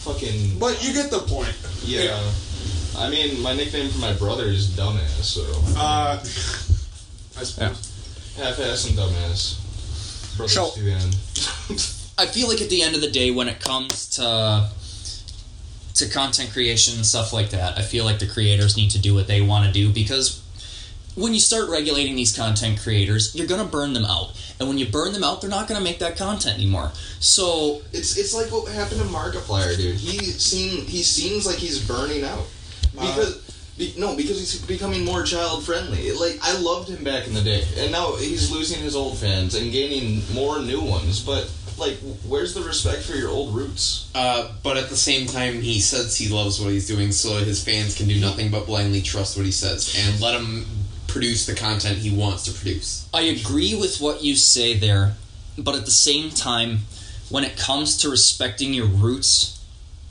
[0.06, 0.58] fucking.
[0.60, 1.56] But you get the point.
[1.84, 2.20] Yeah.
[2.98, 5.44] I mean, my nickname for my brother is Dumbass, so.
[5.78, 6.18] Uh,
[7.38, 7.92] I suppose.
[8.38, 10.38] Half-ass and Dumbass.
[10.38, 11.16] Brothers So- to the end.
[12.18, 14.70] I feel like at the end of the day, when it comes to
[15.96, 19.14] to content creation and stuff like that, I feel like the creators need to do
[19.14, 20.42] what they want to do because
[21.16, 24.86] when you start regulating these content creators, you're gonna burn them out, and when you
[24.86, 26.92] burn them out, they're not gonna make that content anymore.
[27.20, 29.96] So It's it's like what happened to Markiplier, dude.
[29.96, 32.46] He seem he seems like he's burning out
[32.94, 33.42] because
[33.78, 36.12] be, no because he's becoming more child friendly.
[36.12, 39.56] Like I loved him back in the day, and now he's losing his old fans
[39.56, 41.22] and gaining more new ones.
[41.22, 41.98] But like,
[42.28, 44.10] where's the respect for your old roots?
[44.16, 47.64] Uh, but at the same time, he says he loves what he's doing, so his
[47.64, 50.66] fans can do nothing but blindly trust what he says and let him
[51.08, 53.08] produce the content he wants to produce.
[53.14, 55.14] I agree with what you say there,
[55.58, 56.80] but at the same time,
[57.30, 59.55] when it comes to respecting your roots,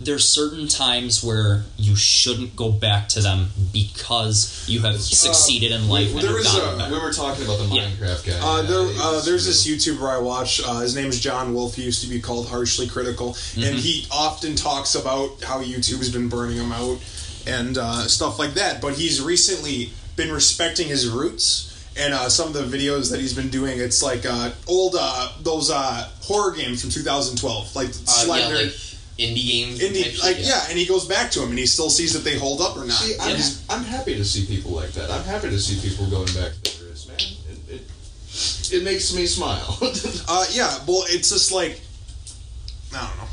[0.01, 5.89] there's certain times where you shouldn't go back to them because you have succeeded in
[5.89, 6.11] life.
[6.11, 8.39] and there have is gotten a- We were talking about the Minecraft guy.
[8.41, 10.61] Uh, there, uh, there's this YouTuber I watch.
[10.65, 11.77] Uh, his name is John Wolfe.
[11.77, 13.81] He used to be called Harshly Critical, and Mhm.
[13.81, 16.99] he often talks about how YouTube's been burning him out
[17.47, 18.81] and uh, stuff like that.
[18.81, 21.71] But he's recently been respecting his roots.
[21.97, 25.29] And uh, some of the videos that he's been doing, it's like uh, old uh,
[25.43, 28.75] those uh, horror games from 2012, like Uh, yeah, Slender, like
[29.19, 29.81] indie games.
[29.81, 30.65] indie, type shit, like yeah.
[30.69, 32.85] and he goes back to him, and he still sees that they hold up or
[32.85, 32.93] not.
[32.93, 35.11] See, I'm, I'm happy to see people like that.
[35.11, 37.17] I'm happy to see people going back to their roots, man.
[37.19, 39.79] It, it, it makes me smile.
[40.27, 41.79] Uh, yeah, well, it's just like
[42.95, 43.27] I don't know.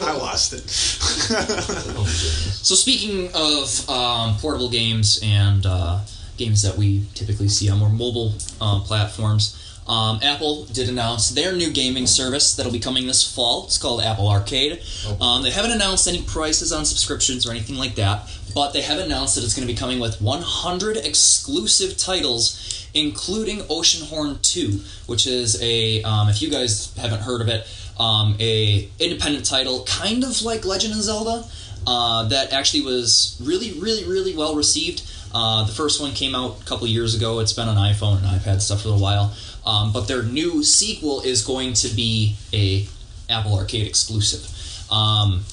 [0.08, 0.68] I lost it.
[0.68, 6.00] So speaking of um, portable games and uh,
[6.36, 9.57] games that we typically see on more mobile uh, platforms,
[9.88, 13.64] Um, Apple did announce their new gaming service that'll be coming this fall.
[13.64, 14.82] It's called Apple Arcade.
[15.20, 18.98] Um, they haven't announced any prices on subscriptions or anything like that, but they have
[18.98, 25.26] announced that it's going to be coming with 100 exclusive titles, including Oceanhorn 2, which
[25.26, 27.66] is a, um, if you guys haven't heard of it,
[27.98, 31.44] um, a independent title, kind of like Legend of Zelda,
[31.86, 35.02] uh, that actually was really, really, really well received.
[35.34, 37.40] Uh, the first one came out a couple years ago.
[37.40, 39.34] It's been on iPhone and iPad stuff for a while.
[39.66, 42.86] Um, but their new sequel is going to be a
[43.30, 44.46] Apple Arcade exclusive.
[44.90, 45.44] Um,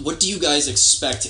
[0.00, 1.28] what do you guys expect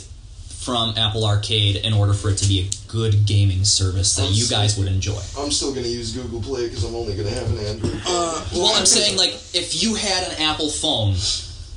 [0.60, 4.32] from Apple Arcade in order for it to be a good gaming service that I'm
[4.32, 5.20] you still- guys would enjoy?
[5.38, 8.00] I'm still gonna use Google Play because I'm only gonna have an Android.
[8.06, 11.16] Uh, well, I'm saying like if you had an Apple phone,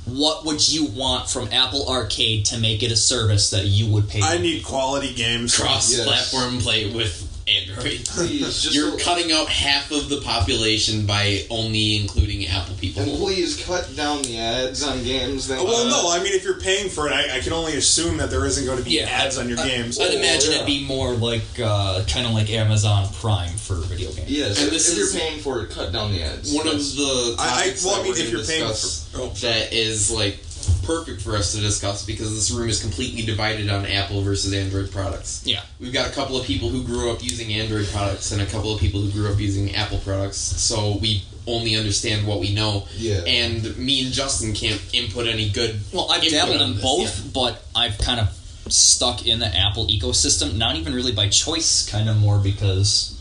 [0.06, 4.08] what would you want from Apple Arcade to make it a service that you would
[4.08, 4.22] pay?
[4.22, 5.56] I need quality games.
[5.58, 8.04] cross-platform play with Android.
[8.06, 13.02] Please, You're a- cutting out half of the population by only including Apple people.
[13.02, 15.46] and please cut down the ads on games.
[15.48, 18.16] That Well, no, I mean, if you're paying for it, I, I can only assume
[18.16, 20.00] that there isn't going to be ads on your games.
[20.00, 24.28] I'd imagine it'd be more like uh, kind of like Amazon Prime for video games.
[24.30, 26.52] Yes, And if, this if is you're paying for it, cut down the ads.
[26.52, 28.68] One of the I- I- topics well, I that mean, we're if gonna you're paying
[28.68, 29.28] discuss for- oh.
[29.28, 30.38] that is like
[30.84, 34.90] perfect for us to discuss because this room is completely divided on Apple versus Android
[34.90, 35.42] products.
[35.44, 35.62] Yeah.
[35.80, 38.72] We've got a couple of people who grew up using Android products and a couple
[38.74, 42.86] of people who grew up using Apple products, so we only understand what we know.
[42.96, 43.20] Yeah.
[43.26, 45.80] And me and Justin can't input any good.
[45.92, 47.30] Well, I've input dabbled on in both, yeah.
[47.32, 48.28] but I've kind of
[48.68, 50.56] stuck in the Apple ecosystem.
[50.56, 53.12] Not even really by choice, kind of more because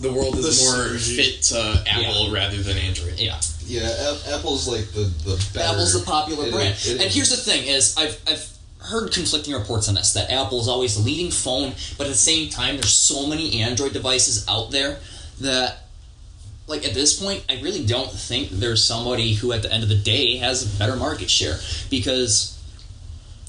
[0.00, 3.20] The world is The more fit to Apple rather than Android.
[3.20, 5.72] yeah, yeah, A- Apple's like the the better.
[5.74, 6.76] Apple's the popular It- brand.
[6.84, 8.46] it- and here's the thing: is I've I've
[8.80, 12.18] heard conflicting reports on this that Apple is always the leading phone, but at the
[12.18, 14.98] same time, there's so many Android devices out there
[15.40, 15.86] that.
[16.66, 19.88] Like at this point, I really don't think there's somebody who, at the end of
[19.88, 21.58] the day, has a better market share
[21.90, 22.56] because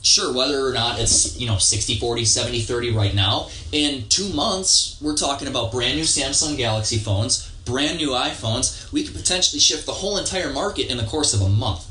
[0.02, 4.28] sure whether or not it's you know 60 40 70 30 right now in two
[4.30, 9.60] months we're talking about brand new samsung galaxy phones brand new iphones we could potentially
[9.60, 11.84] shift the whole entire market in the course of a month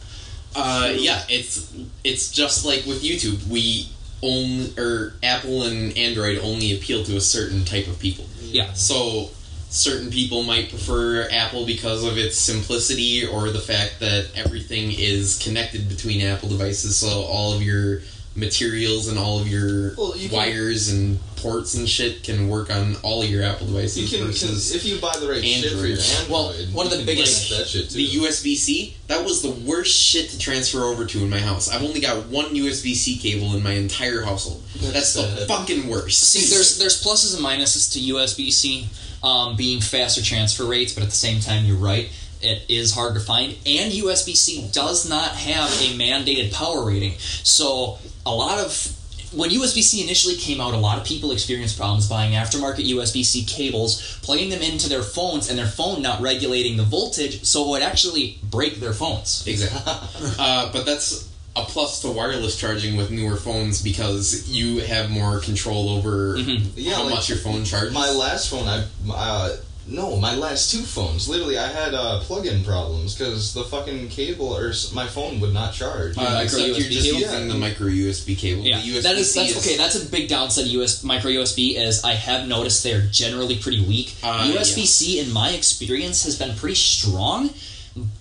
[0.54, 1.54] Uh, yeah, it's
[2.02, 3.38] it's just like with YouTube.
[3.48, 3.86] We
[4.20, 8.26] own or Apple and Android only appeal to a certain type of people.
[8.40, 8.72] Yeah.
[8.74, 9.30] So
[9.70, 15.38] certain people might prefer Apple because of its simplicity or the fact that everything is
[15.38, 16.96] connected between Apple devices.
[16.96, 18.02] So all of your
[18.36, 22.70] materials and all of your Well, you can- wires and ports and shit can work
[22.70, 25.42] on all of your Apple devices You can, can versus if you buy the right
[25.44, 26.20] shit for your Android.
[26.20, 26.28] Android.
[26.30, 27.96] Well, one of the biggest- like that shit too.
[27.96, 31.68] the USB C, that was the worst shit to transfer over to in my house.
[31.68, 34.62] I've only got one USB C cable in my entire household.
[34.80, 36.20] That's, the fucking worst.
[36.20, 38.88] see there's there's pluses and minuses to usb-c
[39.22, 42.08] um, being faster transfer rates but at the same time you're right
[42.42, 47.98] it is hard to find and usb-c does not have a mandated power rating so
[48.26, 48.96] a lot of
[49.32, 54.18] when USB-C initially came out, a lot of people experienced problems buying aftermarket USB-C cables,
[54.22, 57.82] plugging them into their phones, and their phone not regulating the voltage, so it would
[57.82, 59.46] actually break their phones.
[59.46, 60.30] Exactly.
[60.38, 65.40] uh, but that's a plus to wireless charging with newer phones because you have more
[65.40, 67.92] control over Yeah, how like, much your phone charges.
[67.92, 69.56] My last phone, I uh,
[69.90, 71.28] no, my last two phones.
[71.28, 75.52] Literally, I had uh, plug-in problems because the fucking cable or s- my phone would
[75.52, 76.16] not charge.
[76.16, 77.20] uh, micro except you're USB just cable?
[77.20, 78.62] using the micro USB cable.
[78.62, 79.76] Yeah, the USB that is that's okay.
[79.76, 83.84] That's a big downside of US micro USB is I have noticed they're generally pretty
[83.84, 84.14] weak.
[84.22, 87.50] Uh, USB C, in my experience, has been pretty strong,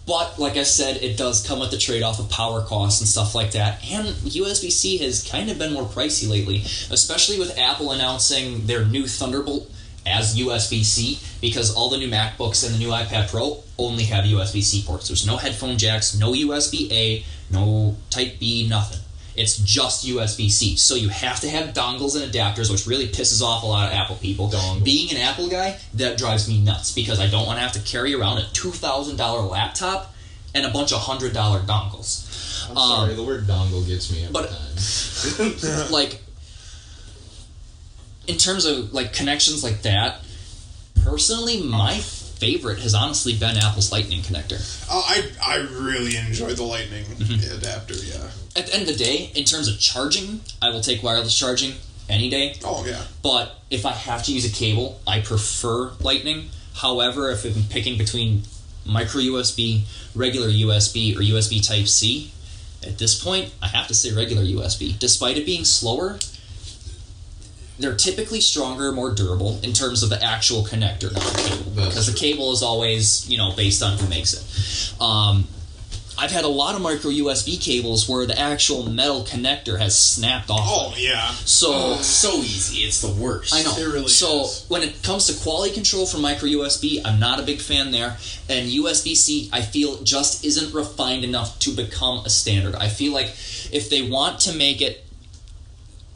[0.07, 3.07] but like I said, it does come with the trade off of power costs and
[3.07, 3.79] stuff like that.
[3.91, 8.83] And USB C has kind of been more pricey lately, especially with Apple announcing their
[8.85, 9.71] new Thunderbolt
[10.05, 14.25] as USB C because all the new MacBooks and the new iPad Pro only have
[14.25, 15.07] USB C ports.
[15.07, 18.99] There's no headphone jacks, no USB A, no Type B, nothing.
[19.35, 20.75] It's just USB C.
[20.75, 23.93] So you have to have dongles and adapters, which really pisses off a lot of
[23.93, 24.51] Apple people.
[24.83, 27.79] Being an Apple guy, that drives me nuts because I don't want to have to
[27.81, 30.13] carry around a $2,000 laptop
[30.53, 32.25] and a bunch of $100 dongles.
[32.69, 35.89] I'm sorry, Um, the word dongle gets me every but- time.
[35.91, 36.21] like
[38.29, 40.21] in terms of like connections like that
[41.03, 46.63] personally my favorite has honestly been apple's lightning connector Uh, I I really enjoy the
[46.63, 47.05] Lightning
[47.57, 47.95] adapter.
[47.95, 48.29] Yeah.
[48.55, 51.73] at the end of the day in terms of charging i will take wireless charging
[52.07, 53.03] any day Oh yeah.
[53.21, 57.97] but if i have to use a cable i prefer lightning however if i'm picking
[57.97, 58.43] between
[58.85, 59.81] micro usb
[60.15, 62.31] regular usb or usb type c
[62.87, 66.17] at this point i have to say regular usb despite it being slower
[67.79, 72.11] they're typically stronger, more durable in terms of the actual connector, not the cable, because
[72.11, 75.01] the cable is always you know based on who makes it.
[75.01, 75.47] Um,
[76.19, 80.49] I've had a lot of micro USB cables where the actual metal connector has snapped
[80.49, 80.59] off.
[80.63, 81.31] Oh yeah.
[81.45, 82.81] So Oh, so easy.
[82.81, 83.53] It's the worst.
[83.53, 83.73] I know.
[83.77, 84.65] It really so is.
[84.67, 88.17] when it comes to quality control for micro USB, I'm not a big fan there.
[88.49, 92.75] And USB C, I feel just isn't refined enough to become a standard.
[92.75, 93.27] I feel like
[93.71, 95.05] if they want to make it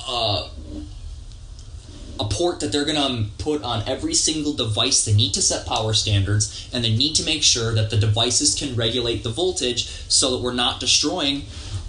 [0.05, 0.49] uh,
[2.19, 5.41] a port that they're going to um, put on every single device, they need to
[5.41, 9.29] set power standards and they need to make sure that the devices can regulate the
[9.29, 11.41] voltage so that we're not destroying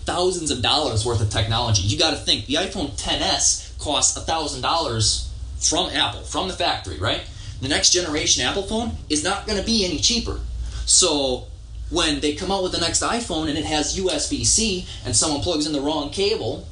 [0.05, 1.83] thousands of dollars worth of technology.
[1.83, 6.99] You got to think the iPhone 10s costs thousand dollars from Apple, from the factory,
[6.99, 7.23] right?
[7.61, 10.41] The next generation Apple phone is not going to be any cheaper.
[10.87, 11.47] So
[11.91, 15.41] when they come out with the next iPhone and it has USB C and someone
[15.41, 16.67] plugs in the wrong cable,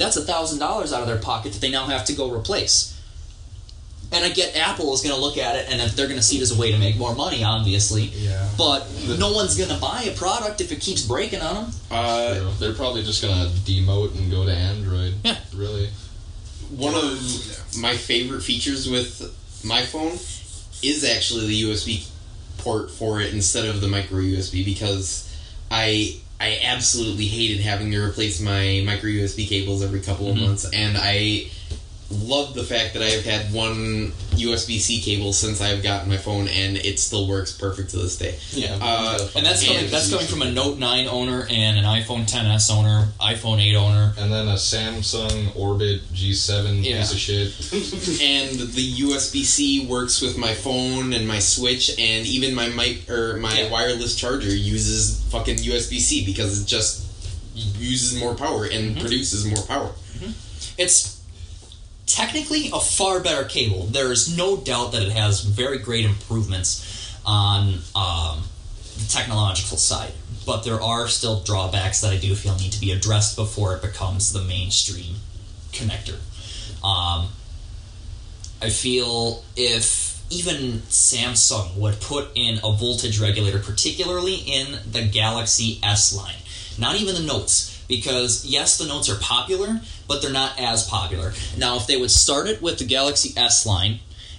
[0.00, 2.96] that's a thousand dollars out of their pocket that they now have to go replace.
[4.12, 6.38] And I get Apple is going to look at it and they're going to see
[6.38, 8.06] it as a way to make more money, obviously.
[8.06, 8.48] Yeah.
[8.58, 8.84] But
[9.20, 11.72] no one's going to buy a product if it keeps breaking on them.
[11.92, 15.14] Uh, They're probably just gonna demote and go to Android.
[15.24, 15.36] Yeah.
[15.54, 15.90] Really.
[16.70, 19.22] one of my favorite features with
[19.64, 20.12] my phone
[20.82, 22.08] is actually the USB
[22.58, 25.28] port for it instead of the micro USB because
[25.70, 30.40] I I absolutely hated having to replace my micro USB cables every couple of Mhm.
[30.40, 31.46] months and I
[32.10, 36.16] love the fact that I have had one USB C cable since I've gotten my
[36.16, 38.36] phone and it still works perfect to this day.
[38.50, 38.76] Yeah.
[38.80, 42.28] Uh, And that's coming, and- that's coming from a Note 9 owner and an iPhone
[42.28, 44.12] 10s owner, iPhone 8 owner.
[44.18, 46.98] And then a Samsung Orbit G7 Yeah.
[47.00, 47.48] piece of shit.
[48.22, 53.08] and the USB C works with my phone and my Switch, and even my mic
[53.08, 57.04] or my wireless charger uses fucking USB C because it just
[57.78, 59.92] uses more power and produces more power.
[60.78, 61.19] It's
[62.14, 63.84] technically a far better cable.
[63.84, 68.44] There is no doubt that it has very great improvements on um,
[68.96, 70.12] the technological side,
[70.46, 73.82] but there are still drawbacks that I do feel need to be addressed before it
[73.82, 75.16] becomes the mainstream
[75.72, 76.18] connector.
[76.84, 77.28] Um,
[78.62, 85.80] I feel if even Samsung would put in a voltage regulator, particularly in the Galaxy
[85.82, 86.36] S line,
[86.78, 91.34] not even the Notes, because yes, the Notes are popular, but they're not as popular.
[91.58, 93.98] Now, if they would start it with the Galaxy S line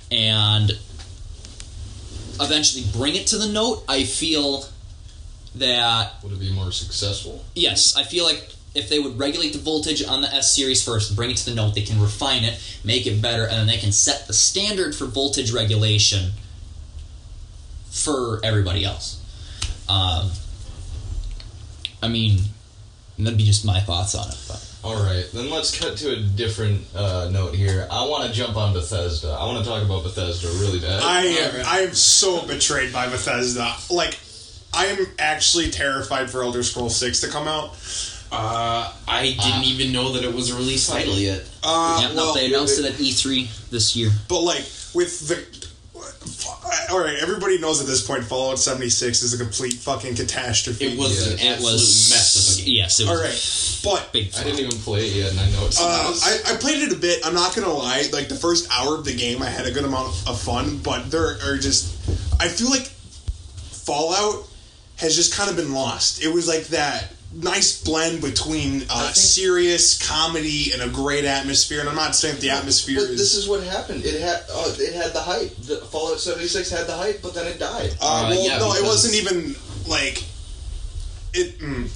[0.09, 0.71] and
[2.39, 4.65] eventually bring it to the Note, I feel
[5.55, 7.43] that Would it be more successful?
[7.53, 11.09] Yes, I feel like if they would regulate the voltage on the S series first
[11.09, 13.67] and bring it to the Note, they can refine it, make it better, and then
[13.67, 16.31] they can set the standard for voltage regulation
[17.89, 19.21] for everybody else.
[19.89, 20.31] Um,
[22.01, 22.39] I mean,
[23.19, 24.37] that'd be just my thoughts on it.
[24.47, 27.87] But All right, then let's cut to a different uh, note here.
[27.91, 29.29] I want to jump on Bethesda.
[29.29, 31.01] I want to talk about Bethesda really bad.
[31.03, 33.75] I am I am so betrayed by Bethesda.
[33.89, 34.17] Like
[34.73, 37.71] I am actually terrified for Elder Scrolls Six to come out.
[38.33, 41.43] Uh, I didn't even know that it was a release title yet.
[41.61, 44.09] Uh, yeah, no, they announced it at E3 this year.
[44.29, 44.63] But like
[44.93, 45.60] with the
[46.89, 50.85] all right, everybody knows at this point Fallout 76 is a complete fucking catastrophe.
[50.85, 52.75] It was an It absolute was mess of a game.
[52.75, 54.33] Yes, it was All right, but big.
[54.37, 55.79] I didn't even play it yet, and I know it's.
[55.81, 57.25] Uh, I, I played it a bit.
[57.25, 58.03] I'm not gonna lie.
[58.13, 60.77] Like the first hour of the game, I had a good amount of fun.
[60.77, 61.97] But there are just,
[62.39, 64.47] I feel like Fallout
[64.97, 66.23] has just kind of been lost.
[66.23, 71.79] It was like that nice blend between uh, serious comedy and a great atmosphere.
[71.79, 73.17] And I'm not saying that the atmosphere But is.
[73.17, 74.03] this is what happened.
[74.05, 75.55] It had uh, it had the hype.
[75.57, 77.91] The Fallout 76 had the hype, but then it died.
[78.01, 79.55] uh, well, yeah, no, it wasn't even
[79.87, 80.23] like
[81.33, 81.57] it.
[81.59, 81.89] Mm,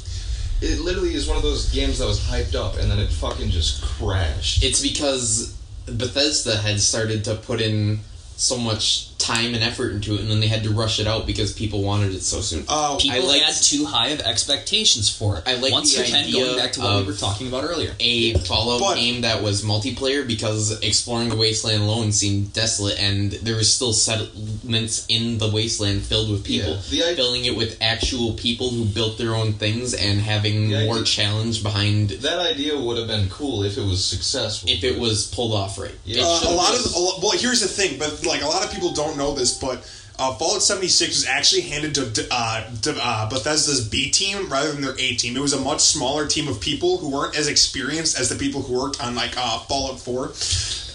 [0.61, 3.49] It literally is one of those games that was hyped up, and then it fucking
[3.51, 4.63] just crashed.
[4.63, 5.53] It's because
[5.85, 7.99] Bethesda had started to put in
[8.37, 11.25] so much time and effort into it, and then they had to rush it out
[11.25, 12.63] because people wanted it so soon.
[12.67, 15.43] Oh, People I liked- had too high of expectations for it.
[15.45, 17.63] I like Once the again, idea going back to what we of- were talking about
[17.63, 17.95] earlier.
[17.99, 23.31] a Fallout But- game that was multiplayer because exploring the wasteland alone seemed desolate, and
[23.41, 26.77] there was still settlements in the wasteland filled with people.
[26.89, 30.95] Yeah, the filling it with actual people who built their own things and having more
[30.99, 34.69] idea- challenge behind That idea would have been cool if it was successful.
[34.69, 35.91] if it was pulled off right.
[36.05, 36.23] Yeah.
[36.23, 38.71] Uh, a lot of a lo- well, here's the thing, but like a lot of
[38.71, 39.77] people don't know this, but
[40.17, 44.81] uh, Fallout 76 was actually handed to uh, to, uh, Bethesda's B team rather than
[44.81, 45.35] their A team.
[45.35, 48.61] It was a much smaller team of people who weren't as experienced as the people
[48.61, 50.31] who worked on like uh, Fallout 4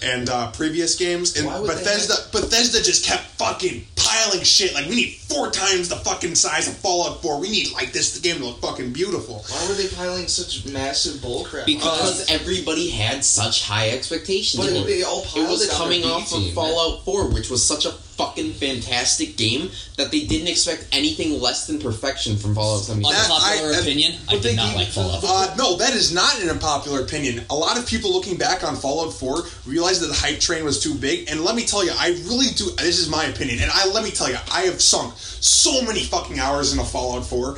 [0.03, 1.37] and uh, previous games.
[1.37, 4.73] And Why would they Bethesda Bethesda just kept fucking piling shit.
[4.73, 7.39] Like we need four times the fucking size of Fallout 4.
[7.39, 9.45] We need like this The game to look fucking beautiful.
[9.47, 11.65] Why were they piling such massive bullcrap?
[11.65, 14.63] Because everybody had such high expectations.
[14.65, 17.63] But It- they all it was coming their B off of Fallout 4, which was
[17.63, 17.91] such a
[18.21, 23.19] fucking fantastic game that they didn't expect anything less than perfection from Fallout 76.
[23.19, 25.23] Unpopular opinion, I did not like Fallout.
[25.23, 27.43] Uh, no, that is not an unpopular opinion.
[27.49, 30.81] A lot of people looking back on Fallout 4 realized that the hype train was
[30.81, 31.29] too big.
[31.31, 32.69] And let me tell you, I really do.
[32.77, 36.01] This is my opinion, and I let me tell you, I have sunk so many
[36.01, 37.57] fucking hours in a Fallout 4.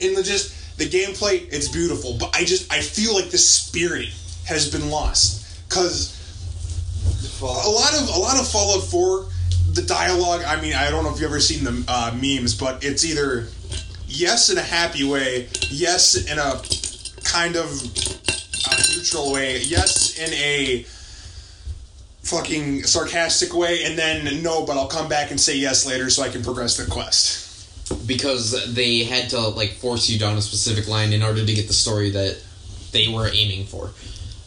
[0.00, 4.08] In the just the gameplay, it's beautiful, but I just I feel like the spirit
[4.46, 6.18] has been lost because
[7.42, 9.26] a lot of a lot of Fallout 4,
[9.74, 10.42] the dialogue.
[10.46, 13.48] I mean, I don't know if you've ever seen the uh, memes, but it's either
[14.06, 16.60] yes in a happy way, yes in a
[17.24, 17.66] kind of
[18.68, 20.84] uh, neutral way, yes in a
[22.22, 26.22] fucking sarcastic way, and then no, but I'll come back and say yes later so
[26.22, 27.40] I can progress the quest.
[28.06, 31.66] because they had to like force you down a specific line in order to get
[31.66, 32.42] the story that
[32.92, 33.90] they were aiming for.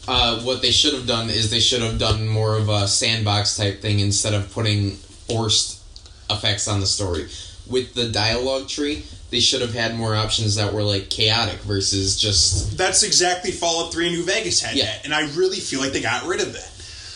[0.08, 3.56] Uh, what they should have done is they should have done more of a sandbox
[3.56, 4.96] type thing instead of putting
[5.28, 5.82] forced
[6.30, 7.28] effects on the story.
[7.68, 12.18] With the dialogue tree, they should have had more options that were like chaotic versus
[12.18, 16.00] just That's exactly Fallout 3 New Vegas had that, and I really feel like they
[16.00, 16.70] got rid of that.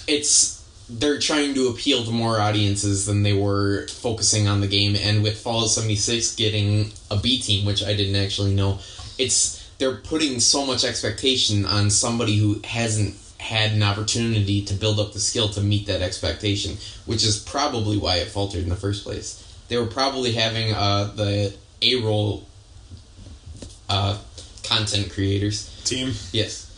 [0.08, 0.58] it's
[0.92, 5.22] they're trying to appeal to more audiences than they were focusing on the game and
[5.22, 8.80] with Fallout 76 getting a B team which I didn't actually know
[9.16, 15.00] it's they're putting so much expectation on somebody who hasn't had an opportunity to build
[15.00, 16.76] up the skill to meet that expectation
[17.06, 21.04] which is probably why it faltered in the first place they were probably having uh,
[21.16, 22.46] the A roll
[23.88, 24.18] uh,
[24.62, 26.70] content creators team yes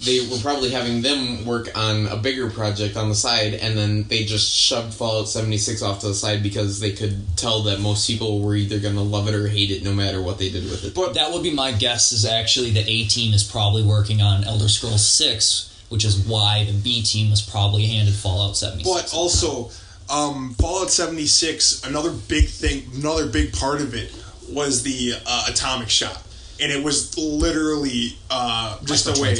[0.00, 4.04] they were probably having them work on a bigger project on the side, and then
[4.08, 8.06] they just shoved Fallout 76 off to the side because they could tell that most
[8.06, 10.64] people were either going to love it or hate it no matter what they did
[10.64, 10.94] with it.
[10.94, 12.12] But that would be my guess.
[12.12, 16.64] Is actually the A team is probably working on Elder Scrolls Six, which is why
[16.64, 18.88] the B team was probably handed Fallout 76.
[18.88, 19.70] But also,
[20.10, 24.12] um, Fallout 76, another big thing, another big part of it
[24.50, 26.22] was the uh, atomic shop.
[26.60, 29.34] And it was literally uh, just a way.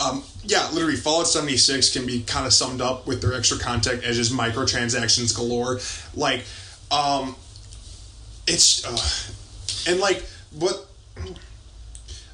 [0.00, 4.04] Um, yeah, literally, Fallout 76 can be kind of summed up with their extra content
[4.04, 5.80] as just microtransactions galore.
[6.14, 6.44] Like,
[6.90, 7.36] um,
[8.46, 8.84] it's.
[8.84, 10.86] Uh, and, like, what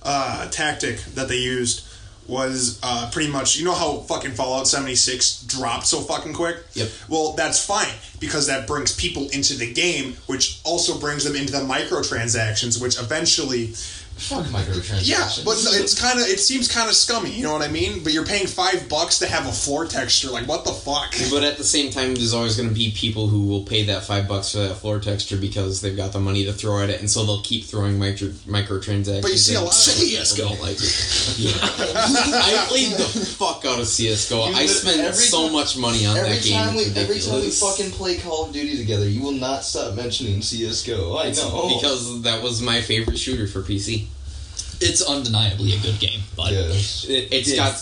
[0.03, 1.88] uh, tactic that they used
[2.29, 6.59] was uh, pretty much you know how fucking Fallout 76 dropped so fucking quick?
[6.75, 6.89] Yep.
[7.09, 11.53] Well, that's fine because that brings people into the game, which also brings them into
[11.53, 13.73] the microtransactions, which eventually
[14.19, 15.09] Fuck microtransactions.
[15.09, 17.69] yeah, but no, it's kind of it seems kind of scummy, you know what I
[17.69, 18.03] mean?
[18.03, 21.15] But you're paying 5 bucks to have a floor texture, like what the fuck?
[21.31, 24.05] But at the same time, there's always going to be people who will pay that
[24.05, 27.01] five bucks for that floor texture because they've got the money to throw at it,
[27.01, 29.23] and so they'll keep throwing micro microtransactions.
[29.23, 29.65] But you see a in.
[29.65, 31.39] lot of CS:GO don't like it.
[31.39, 31.53] Yeah.
[31.63, 33.05] I played the
[33.39, 34.43] fuck out of CS:GO.
[34.43, 36.53] I You- spent so time- much money on every that game.
[36.65, 39.95] Time we, every time we fucking play Call of Duty together, you will not stop
[39.95, 41.17] mentioning CS:GO.
[41.19, 44.07] I know because that was my favorite shooter for PC.
[44.81, 47.75] It's undeniably a good game, but It, it's it- got.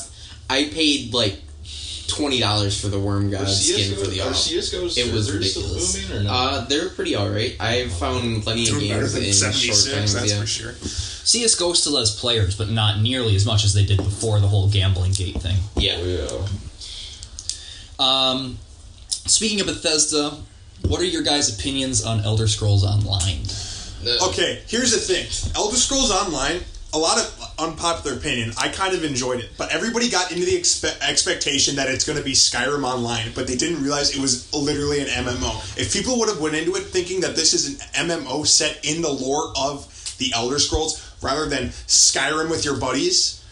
[0.49, 1.37] I paid like
[2.07, 4.35] twenty dollars for the Worm God Are skin CS:GO for the are armor.
[4.37, 5.97] CS:GO's It was servers still ridiculous.
[6.09, 6.31] booming or no?
[6.33, 7.57] Uh, they're pretty alright.
[7.59, 10.13] I've found plenty of Doing better games than in short 76, times.
[10.15, 10.41] that's yeah.
[10.41, 10.75] for sure.
[11.27, 14.69] CS:GO still has players, but not nearly as much as they did before the whole
[14.69, 15.57] gambling gate thing.
[15.77, 15.99] Yeah.
[17.99, 18.59] Um,
[19.27, 20.37] speaking of Bethesda,
[20.87, 23.41] what are your guys' opinions on Elder Scrolls Online?
[24.29, 25.27] Okay, here's the thing.
[25.57, 26.61] Elder Scrolls Online,
[26.93, 28.53] a lot of unpopular opinion.
[28.59, 32.19] I kind of enjoyed it, but everybody got into the expe- expectation that it's going
[32.19, 35.79] to be Skyrim Online, but they didn't realize it was literally an MMO.
[35.79, 39.03] If people would have went into it thinking that this is an MMO set in
[39.03, 43.43] the lore of the Elder Scrolls rather than Skyrim with your buddies,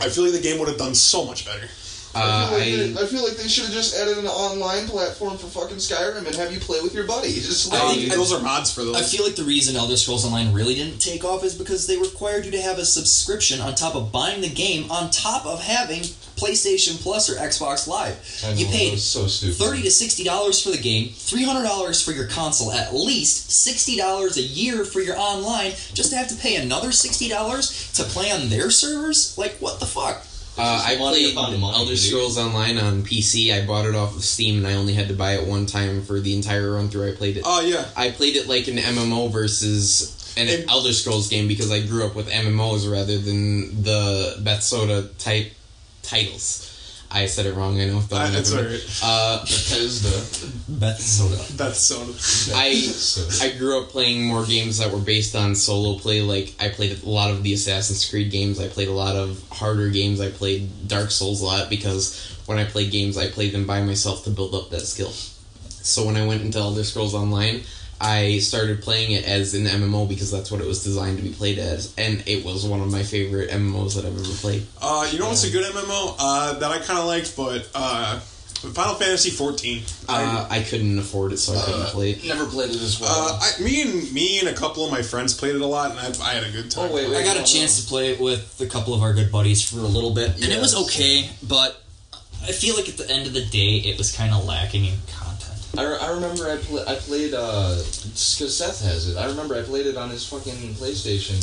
[0.00, 1.68] I feel like the game would have done so much better.
[2.16, 4.86] Uh, I, feel like they- I feel like they should have just added an online
[4.86, 7.46] platform for fucking Skyrim and have you play with your buddies.
[7.46, 8.96] Just like, I think- those are mods for those.
[8.96, 11.96] I feel like the reason Elder Scrolls Online really didn't take off is because they
[11.96, 15.62] required you to have a subscription on top of buying the game, on top of
[15.62, 16.02] having
[16.36, 18.16] PlayStation Plus or Xbox Live.
[18.44, 19.56] I know, you paid was so stupid.
[19.56, 23.50] thirty to sixty dollars for the game, three hundred dollars for your console, at least
[23.52, 27.92] sixty dollars a year for your online, just to have to pay another sixty dollars
[27.94, 29.38] to play on their servers.
[29.38, 30.26] Like what the fuck?
[30.56, 31.96] Uh, I played Elder.
[31.96, 33.52] Scrolls Online on PC.
[33.52, 36.02] I bought it off of Steam, and I only had to buy it one time
[36.02, 37.10] for the entire run through.
[37.10, 37.42] I played it.
[37.44, 37.86] Oh yeah.
[37.96, 42.14] I played it like an MMO versus an Elder Scrolls game because I grew up
[42.14, 45.52] with MMOs rather than the Bethesda type
[46.02, 46.63] titles.
[47.14, 47.80] I said it wrong.
[47.80, 48.02] I know.
[48.10, 49.00] Uh, it's alright.
[49.00, 50.10] Uh, Bethesda.
[50.68, 51.54] Bethesda.
[51.56, 52.52] Bethesda.
[52.56, 56.22] I I grew up playing more games that were based on solo play.
[56.22, 58.58] Like I played a lot of the Assassin's Creed games.
[58.58, 60.20] I played a lot of harder games.
[60.20, 63.80] I played Dark Souls a lot because when I played games, I played them by
[63.80, 65.12] myself to build up that skill.
[65.68, 67.62] So when I went into Elder Scrolls Online,
[68.04, 71.30] I started playing it as an MMO because that's what it was designed to be
[71.30, 74.66] played as, and it was one of my favorite MMOs that I've ever played.
[74.82, 78.18] Uh, you know what's a good MMO uh, that I kind of liked, but uh,
[78.18, 79.82] Final Fantasy 14.
[80.06, 82.26] Uh, I couldn't afford it, so I couldn't play it.
[82.26, 83.10] Never played it as well.
[83.10, 85.90] Uh, I, me and me and a couple of my friends played it a lot,
[85.92, 86.90] and I, I had a good time.
[86.90, 87.16] Oh, wait, wait.
[87.16, 89.78] I got a chance to play it with a couple of our good buddies for
[89.78, 91.80] a little bit, and it was okay, but
[92.42, 94.98] I feel like at the end of the day, it was kind of lacking in
[95.08, 95.23] content.
[95.78, 99.16] I, re- I remember I, pl- I played uh because Seth has it.
[99.16, 101.38] I remember I played it on his fucking PlayStation,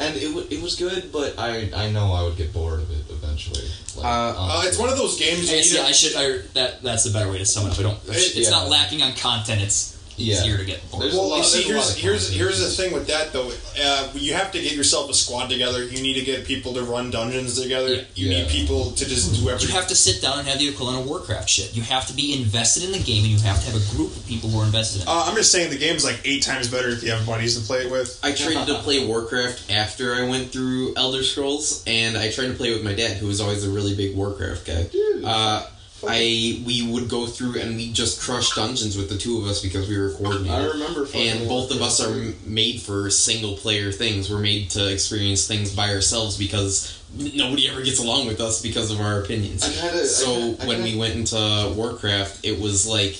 [0.00, 2.90] and it w- it was good, but I I know I would get bored of
[2.90, 3.64] it eventually.
[3.96, 5.48] Like, Uh, it's one of those games.
[5.50, 6.16] I you guess, need yeah, I should.
[6.16, 7.78] I, that that's a better way to sum it up.
[7.78, 7.98] I don't.
[8.08, 9.62] It's, It- not lacking on content.
[9.62, 10.34] It's Yeah.
[10.36, 11.12] easier to get bored.
[11.12, 13.50] Well, you see, here's here's here's the thing with that though.
[13.82, 15.84] Uh, you have to get yourself a squad together.
[15.84, 18.04] You need to get people to run dungeons together.
[18.14, 19.68] You need people to just do everything.
[19.68, 21.76] You have to sit down and have the equivalent of Warcraft shit.
[21.76, 24.16] You have to be invested in the game, and you have to have a group
[24.16, 25.10] of people who are invested in it.
[25.10, 27.66] Uh, I'm just saying the game's like eight times better if you have buddies to
[27.66, 28.18] play it with.
[28.22, 32.54] I tried to play Warcraft after I went through Elder Scrolls, and I tried to
[32.54, 34.86] play with my dad, who was always a really big Warcraft guy.
[35.24, 35.66] Uh,
[36.06, 39.62] I we would go through and we just crush dungeons with the two of us
[39.62, 40.50] because we were coordinated.
[40.52, 44.30] I remember and both of us are made for single player things.
[44.30, 48.90] We're made to experience things by ourselves because nobody ever gets along with us because
[48.90, 49.64] of our opinions.
[49.64, 53.16] I I so kinda- I when we went into Warcraft, it was like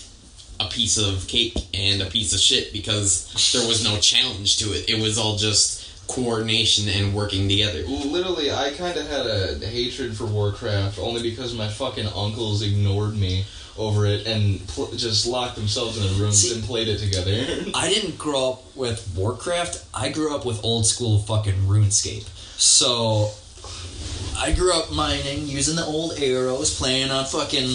[0.60, 4.72] a piece of cake and a piece of shit because there was no challenge to
[4.72, 4.88] it.
[4.88, 7.82] It was all just coordination and working together.
[7.86, 13.16] Literally, I kind of had a hatred for Warcraft only because my fucking uncles ignored
[13.16, 13.44] me
[13.78, 17.70] over it and pl- just locked themselves in a room and played it together.
[17.74, 19.84] I didn't grow up with Warcraft.
[19.92, 22.26] I grew up with old school fucking RuneScape.
[22.58, 23.30] So
[24.38, 27.68] I grew up mining using the old arrows, playing on fucking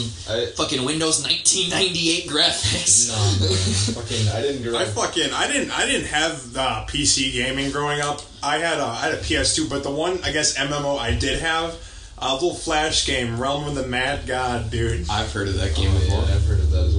[0.56, 3.10] fucking Windows 1998 graphics.
[3.10, 7.72] No, fucking, I didn't grow I fucking I didn't I didn't have uh, PC gaming
[7.72, 8.22] growing up.
[8.44, 11.40] I had a I had a PS2, but the one I guess MMO I did
[11.40, 11.78] have
[12.18, 15.10] a little flash game, Realm of the Mad God, dude.
[15.10, 16.20] I've heard of that game before.
[16.20, 16.46] I've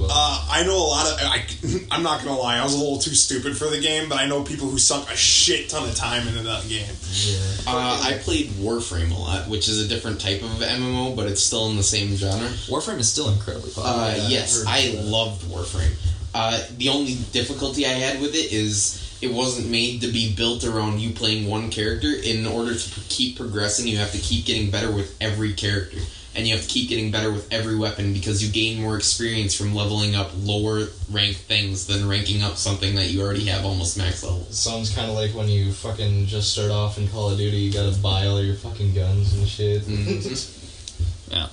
[0.03, 0.17] heard of that as well.
[0.17, 1.19] Uh, I know a lot of.
[1.21, 1.45] I,
[1.95, 4.27] I'm not gonna lie, I was a little too stupid for the game, but I
[4.27, 6.85] know people who sunk a shit ton of time into that game.
[7.67, 11.41] Uh, I played Warframe a lot, which is a different type of MMO, but it's
[11.41, 12.47] still in the same genre.
[12.67, 13.97] Warframe is still incredibly popular.
[13.97, 15.09] Uh, Yeah, yes, I've heard I of that.
[15.11, 15.93] loved Warframe.
[16.35, 20.63] Uh, the only difficulty I had with it is it wasn't made to be built
[20.65, 22.11] around you playing one character.
[22.11, 25.99] In order to keep progressing, you have to keep getting better with every character.
[26.35, 29.53] And you have to keep getting better with every weapon because you gain more experience
[29.53, 33.97] from leveling up lower ranked things than ranking up something that you already have almost
[33.97, 34.43] max level.
[34.45, 37.71] Sounds kind of like when you fucking just start off in Call of Duty, you
[37.71, 39.83] gotta buy all your fucking guns and shit.
[41.31, 41.47] Yeah.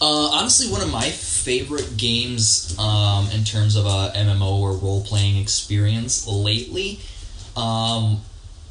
[0.00, 5.04] Uh, honestly, one of my favorite games um, in terms of a MMO or role
[5.04, 6.98] playing experience lately
[7.56, 8.20] um,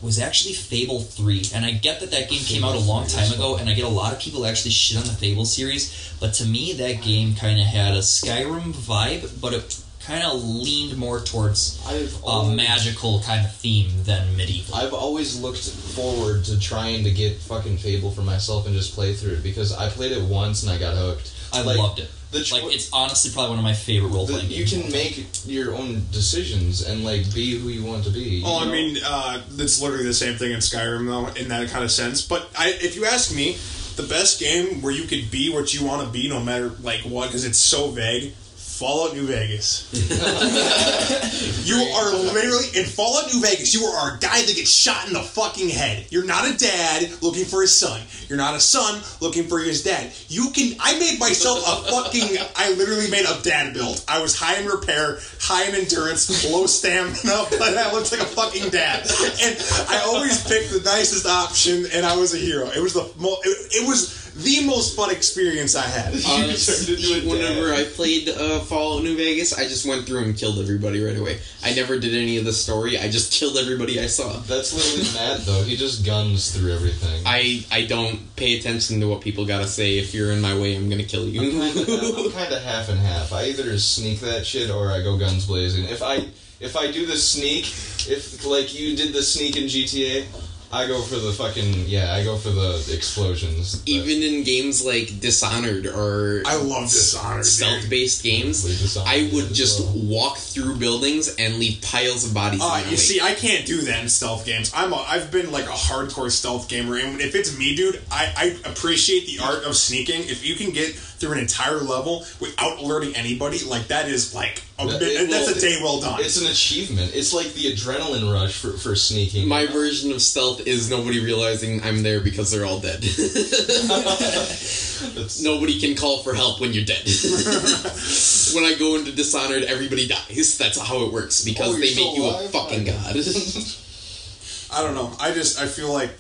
[0.06, 1.50] was actually Fable 3.
[1.54, 3.86] And I get that that game came out a long time ago, and I get
[3.86, 7.36] a lot of people actually shit on the Fable series, but to me, that game
[7.36, 12.56] kind of had a Skyrim vibe, but it kind of leaned more towards I've a
[12.56, 14.76] magical kind of theme than medieval.
[14.76, 19.16] I've always looked forward to trying to get fucking Fable for myself and just play
[19.16, 21.34] through it because I played it once and I got hooked.
[21.54, 22.10] I Like, loved it.
[22.36, 25.26] The like it's honestly probably one of my favorite role The, playing you can make
[25.46, 28.42] your own decisions and like be who you want to be.
[28.44, 31.70] Well, you I mean, uh, it's literally the same thing in Skyrim, though, in that
[31.70, 32.22] kind of sense.
[32.22, 33.58] But I, if you ask me,
[33.96, 37.02] the best game where you could be what you want to be, no matter like
[37.02, 38.34] what, because it's so vague.
[38.76, 39.88] Fallout New Vegas.
[41.66, 43.74] you are literally in Fallout New Vegas.
[43.74, 46.06] You are a guy that gets shot in the fucking head.
[46.10, 48.02] You're not a dad looking for his son.
[48.28, 50.12] You're not a son looking for his dad.
[50.28, 50.76] You can.
[50.82, 52.38] I made myself a fucking.
[52.58, 54.04] I literally made a dad build.
[54.10, 58.26] I was high in repair, high in endurance, low stamina, but I looked like a
[58.26, 59.08] fucking dad.
[59.42, 59.56] And
[59.88, 62.68] I always picked the nicest option, and I was a hero.
[62.68, 63.46] It was the most.
[63.46, 66.14] it, it was the most fun experience I had.
[66.14, 71.04] Uh, whenever I played uh, Fallout New Vegas, I just went through and killed everybody
[71.04, 71.40] right away.
[71.64, 72.98] I never did any of the story.
[72.98, 74.34] I just killed everybody I saw.
[74.40, 75.64] That's literally Matt, though.
[75.64, 77.24] He just guns through everything.
[77.26, 79.98] I I don't pay attention to what people gotta say.
[79.98, 81.42] If you're in my way, I'm gonna kill you.
[81.42, 83.32] I'm kind of half and half.
[83.32, 85.86] I either sneak that shit or I go guns blazing.
[85.86, 86.28] If I
[86.60, 87.66] if I do the sneak,
[88.10, 90.26] if like you did the sneak in GTA,
[90.72, 92.14] I go for the fucking yeah.
[92.14, 93.82] I go for the explosions.
[93.86, 99.86] Even in games like Dishonored or I love Dishonored, stealth based games, I would just
[99.96, 102.62] walk through buildings and leave piles of bodies.
[102.62, 102.96] in Uh, you way.
[102.96, 104.72] see, I can't do that in stealth games.
[104.76, 108.34] I'm a, I've been like a hardcore stealth gamer, and if it's me, dude, I,
[108.66, 110.22] I appreciate the art of sneaking.
[110.22, 110.96] If you can get
[111.26, 115.30] through an entire level without alerting anybody, like that is like a, That- bit- it-
[115.32, 116.20] that's well, a day well done.
[116.22, 117.12] It's an achievement.
[117.16, 119.48] It's like the adrenaline rush for, for sneaking.
[119.48, 123.02] My version of stealth is nobody realizing I'm there because they're all dead.
[125.42, 127.04] nobody can call for help when you're dead.
[128.54, 130.58] when I go into Dishonored, everybody dies.
[130.60, 132.46] That's how it works because Oh, they make you alive?
[132.46, 133.16] a fucking god.
[134.72, 135.12] I don't know.
[135.20, 136.12] I just I feel like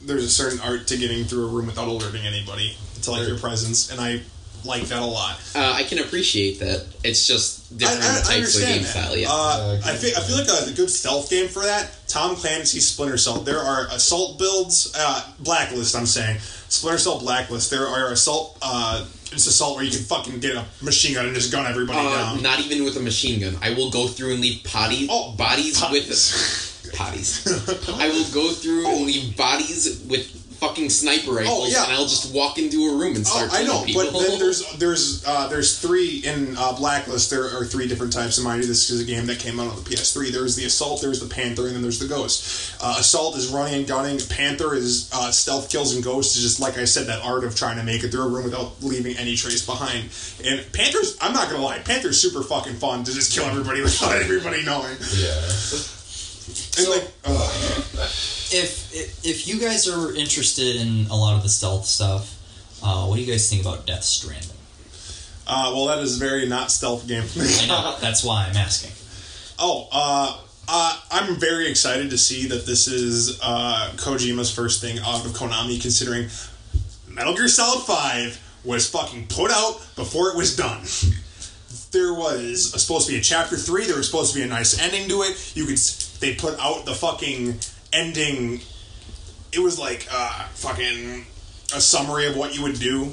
[0.00, 3.38] there's a certain art to getting through a room without alerting anybody to like your
[3.38, 4.20] presence, and I
[4.64, 5.36] like that a lot.
[5.54, 6.86] uh, I can appreciate that.
[7.04, 8.88] It's just different I, I, I types of understand game that.
[8.88, 9.16] style.
[9.16, 9.28] Yeah.
[9.30, 11.90] Uh, I feel I feel like a, good stealth game for that.
[12.08, 13.40] Tom Clancy's Splinter Cell.
[13.40, 14.92] There are assault builds.
[14.96, 15.96] Uh, Blacklist.
[15.96, 17.70] I'm saying Splinter Cell Blacklist.
[17.70, 18.58] There are assault.
[18.62, 21.98] Uh, it's assault where you can fucking get a machine gun and just gun everybody
[21.98, 22.42] Uh, down.
[22.42, 23.56] not even with a machine gun.
[23.62, 26.06] I will go through and leave potty, Oh, bodies with
[26.94, 27.48] potties.
[27.98, 31.84] I will go through and leave bodies with fucking sniper rifles, Oh, yeah.
[31.84, 33.50] and I'll just walk into a room and start.
[33.52, 34.02] Oh, I know, people.
[34.12, 37.30] but then there's there's uh, there's three in uh, Blacklist.
[37.30, 38.38] There are three different types.
[38.38, 40.30] And mind you, this is a game that came out on the PS3.
[40.30, 42.74] There's the Assault, there's the Panther, and then there's the Ghost.
[42.80, 44.18] Uh, Assault is running and gunning.
[44.28, 47.54] Panther is uh, stealth kills, and Ghost is just like I said, that art of
[47.56, 50.04] trying to make it through a room without leaving any trace behind.
[50.44, 54.14] And Panther's, I'm not gonna lie, Panther's super fucking fun to just kill everybody without
[54.16, 54.96] everybody knowing.
[55.16, 55.40] Yeah.
[56.78, 57.04] And like,
[58.52, 62.36] if, if if you guys are interested in a lot of the stealth stuff,
[62.82, 64.48] uh, what do you guys think about Death Stranding?
[65.46, 67.24] uh, well, that is a very not stealth game.
[67.36, 68.92] I know that's why I'm asking.
[69.58, 70.38] Oh, uh,
[70.68, 75.32] uh, I'm very excited to see that this is uh, Kojima's first thing out of
[75.32, 76.28] Konami, considering
[77.08, 80.82] Metal Gear Solid 5 was fucking put out before it was done.
[81.92, 84.78] There was supposed to be a chapter 3, there was supposed to be a nice
[84.80, 85.52] ending to it.
[85.54, 87.58] You could s- they put out the fucking
[87.92, 88.60] ending
[89.52, 91.26] it was like uh, fucking
[91.74, 93.12] a summary of what you would do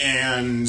[0.00, 0.68] and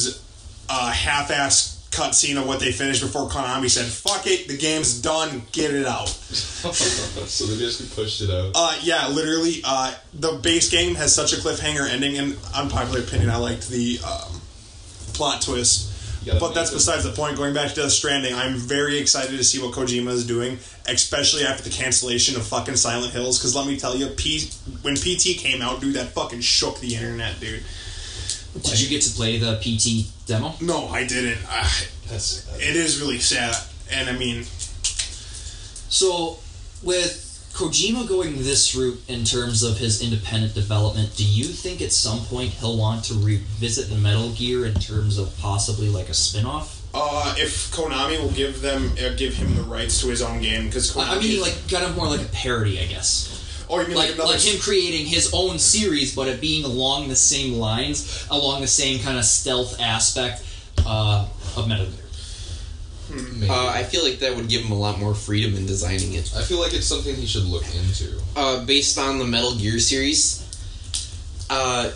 [0.69, 5.41] a half-ass cutscene of what they finished before Konami said, "Fuck it, the game's done,
[5.51, 8.51] get it out." so they basically pushed it out.
[8.55, 9.61] Uh, yeah, literally.
[9.63, 13.99] Uh, the base game has such a cliffhanger ending, and unpopular opinion, I liked the
[14.05, 14.41] um,
[15.13, 15.91] plot twist.
[16.37, 17.37] But that's besides the point.
[17.37, 21.43] Going back to Death Stranding, I'm very excited to see what Kojima is doing, especially
[21.45, 23.39] after the cancellation of fucking Silent Hills.
[23.39, 24.49] Because let me tell you, P-
[24.81, 27.63] when PT came out, dude, that fucking shook the internet, dude.
[28.61, 30.53] Did you get to play the PT demo?
[30.61, 31.39] No, I didn't.
[31.49, 31.69] Uh,
[32.09, 33.55] that's it is really sad,
[33.91, 34.43] and I mean,
[35.89, 36.39] So,
[36.83, 37.28] with
[37.59, 42.19] Kojima going this route in terms of his independent development, do you think at some
[42.21, 46.45] point he'll want to revisit the Metal Gear in terms of possibly like a spin
[46.45, 46.77] off?
[46.93, 50.67] uh, if Konami will give them uh, give him the rights to his own game,
[50.67, 53.65] because Konami, I mean, like kind of more like a parody, I guess.
[53.69, 56.63] Oh, you mean like like, another- like him creating his own series, but it being
[56.63, 60.43] along the same lines, along the same kind of stealth aspect
[60.85, 61.27] uh,
[61.57, 62.05] of Metal Gear.
[63.11, 66.31] Uh, I feel like that would give him a lot more freedom in designing it.
[66.35, 68.19] I feel like it's something he should look into.
[68.35, 70.45] Uh, based on the Metal Gear series,
[71.49, 71.91] uh,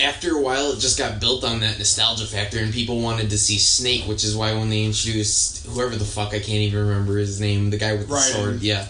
[0.00, 3.38] after a while, it just got built on that nostalgia factor, and people wanted to
[3.38, 7.18] see Snake, which is why when they introduced whoever the fuck I can't even remember
[7.18, 8.32] his name, the guy with the Raiden.
[8.34, 8.88] sword, yeah,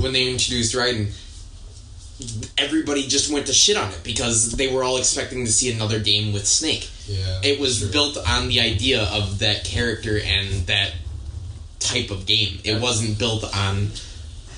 [0.00, 1.12] when they introduced Raiden,
[2.56, 6.00] everybody just went to shit on it because they were all expecting to see another
[6.00, 6.90] game with Snake.
[7.06, 7.40] Yeah.
[7.42, 10.92] It was built on the idea of that character and that
[11.78, 12.58] type of game.
[12.64, 13.90] It wasn't built on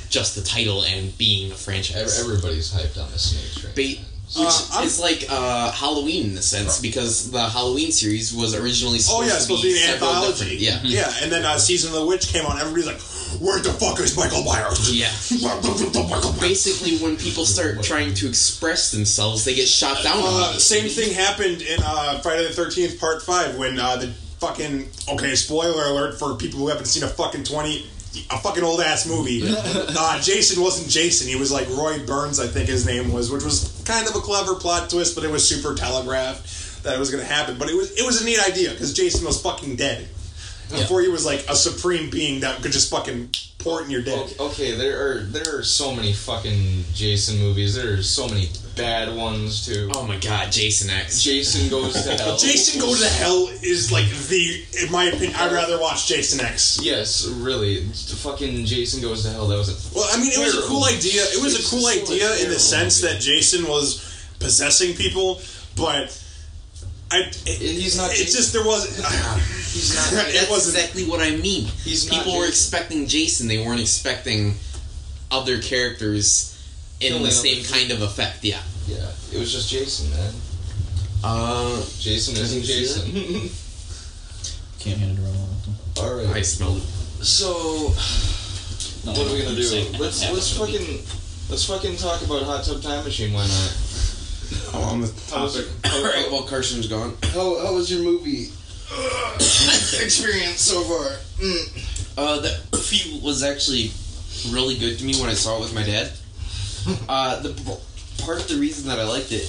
[0.09, 2.21] just the title and being a franchise.
[2.21, 3.97] Everybody's hyped on the Snake train.
[3.97, 4.05] Ba-
[4.37, 9.23] which is like uh, Halloween in a sense because the Halloween series was originally Oh
[9.23, 10.57] yeah, to supposed to be an anthology.
[10.57, 12.59] Yeah, yeah, and then uh, season of the witch came on.
[12.59, 15.11] Everybody's like, "Where the fuck is Michael Myers?" Yeah.
[16.41, 20.19] Basically, when people start trying to express themselves, they get shot down.
[20.19, 24.09] Uh, same thing happened in uh, Friday the Thirteenth Part Five when uh, the
[24.39, 27.87] fucking okay spoiler alert for people who haven't seen a fucking twenty
[28.31, 29.43] a fucking old ass movie.
[29.47, 31.29] uh, Jason wasn't Jason.
[31.29, 34.21] He was like Roy Burns, I think his name was, which was kind of a
[34.21, 37.59] clever plot twist, but it was super telegraphed that it was going to happen.
[37.59, 40.09] But it was it was a neat idea because Jason was fucking dead
[40.71, 44.19] before he was like a supreme being that could just fucking port in your dick.
[44.19, 47.75] Okay, okay, there are there are so many fucking Jason movies.
[47.75, 49.91] There are so many bad ones too.
[49.95, 51.23] Oh my god, Jason X.
[51.23, 52.37] Jason goes to hell.
[52.37, 56.79] Jason Goes to Hell is like the, in my opinion, I'd rather watch Jason X.
[56.83, 57.81] Yes, really.
[57.85, 59.47] The fucking Jason goes to hell.
[59.49, 61.23] That was a Well, I mean, it was a cool idea.
[61.23, 64.07] It was a cool idea in the sense that Jason was
[64.39, 65.41] possessing people,
[65.77, 66.17] but
[67.13, 68.11] I, it, he's not.
[68.13, 68.87] It's just there was.
[69.71, 70.13] He's not.
[70.29, 70.77] it That's wasn't.
[70.77, 71.67] exactly what I mean.
[71.85, 72.51] He's not People were Jason.
[72.77, 73.47] expecting Jason.
[73.49, 74.55] They weren't expecting
[75.31, 76.57] other characters
[77.01, 77.71] in the same others.
[77.71, 78.45] kind of effect.
[78.45, 78.61] Yeah.
[78.87, 80.33] Yeah, it was just Jason, man.
[81.23, 83.05] Uh, Jason Can isn't Jason.
[84.81, 85.49] Can't hand it around.
[85.99, 86.37] All right.
[86.37, 86.83] I smelled it.
[87.25, 87.93] So,
[89.05, 89.99] No, what are we gonna do?
[89.99, 91.05] Let's let's fucking
[91.51, 93.33] let's fucking talk about Hot Tub Time Machine.
[93.35, 93.77] Why not?
[94.73, 95.67] Oh, on the topic.
[95.93, 96.27] All right.
[96.31, 97.15] Well, Carson's gone.
[97.35, 98.49] how, how was your movie
[99.37, 101.11] experience so far?
[101.39, 102.17] Mm.
[102.19, 103.91] Uh, the movie was actually
[104.51, 106.11] really good to me when I saw it with my dad.
[107.09, 107.53] Uh, the
[108.23, 109.49] part of the reason that I liked it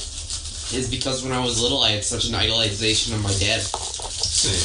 [0.74, 3.60] is because when I was little, I had such an idolization of my dad,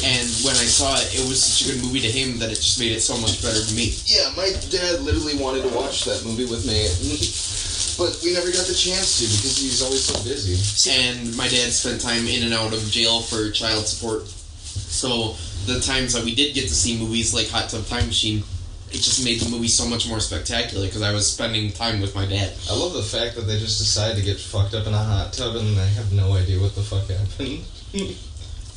[0.07, 2.55] and when I saw it, it was such a good movie to him that it
[2.55, 3.93] just made it so much better to me.
[4.05, 6.87] Yeah, my dad literally wanted to watch that movie with me,
[7.99, 10.55] but we never got the chance to because he's always so busy.
[10.89, 15.35] And my dad spent time in and out of jail for child support, so
[15.67, 18.43] the times that we did get to see movies like Hot Tub Time Machine,
[18.89, 22.15] it just made the movie so much more spectacular because I was spending time with
[22.15, 22.53] my dad.
[22.69, 25.33] I love the fact that they just decide to get fucked up in a hot
[25.33, 27.65] tub and they have no idea what the fuck happened.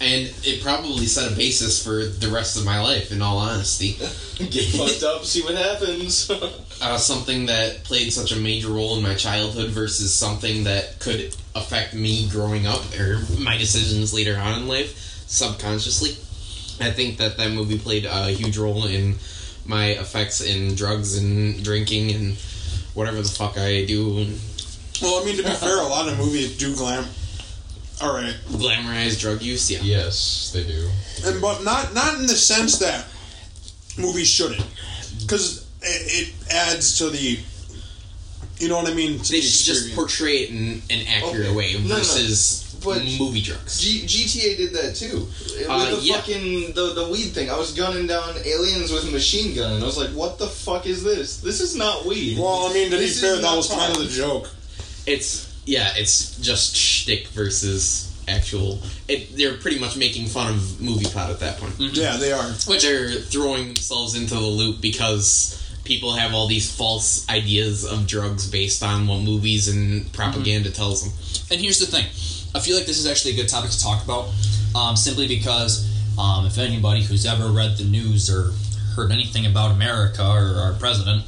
[0.03, 3.93] And it probably set a basis for the rest of my life, in all honesty.
[4.51, 6.31] get fucked up, see what happens.
[6.83, 11.37] Uh, something that played such a major role in my childhood versus something that could
[11.55, 14.97] affect me growing up or my decisions later on in life
[15.27, 16.13] subconsciously.
[16.81, 19.17] I think that that movie played a huge role in
[19.67, 22.37] my effects in drugs and drinking and
[22.95, 24.27] whatever the fuck I do.
[25.03, 27.05] Well, I mean, to be fair, a lot of movies do glam.
[28.03, 29.81] All right, Glamorize drug use, yeah.
[29.83, 30.89] yes, they do.
[31.27, 33.05] and but not not in the sense that
[33.99, 34.65] movies shouldn't,
[35.21, 37.39] because it, it adds to the.
[38.59, 39.19] You know what I mean?
[39.19, 41.55] To They the should just portray it in an accurate Okay.
[41.57, 41.95] way No, no, no.
[41.97, 43.81] versus But- movie drugs.
[43.81, 45.29] G- GTA did that too.
[45.45, 46.15] With Uh, the yeah.
[46.17, 47.51] fucking the, the weed thing.
[47.51, 50.47] I was gunning down aliens with a machine gun and I was like, what the
[50.47, 51.39] fuck is this?
[51.39, 52.39] This is not weed.
[52.39, 54.07] Well, I mean, to be This is fair, that not was kind of pot.
[54.07, 54.49] the joke.
[55.07, 58.79] It's yeah, it's just shtick versus actual.
[59.09, 61.75] It, they're pretty much making fun of movie pot at that point.
[61.79, 62.45] Yeah, they are.
[62.67, 68.07] Which are throwing themselves into the loop because people have all these false ideas of
[68.07, 71.13] drugs based on what movies and propaganda tells them.
[71.51, 72.07] And here's the thing
[72.55, 74.31] I feel like this is actually a good topic to talk about,
[74.75, 78.53] um, simply because um, if anybody who's ever read the news or
[78.95, 81.23] heard anything about America or our president,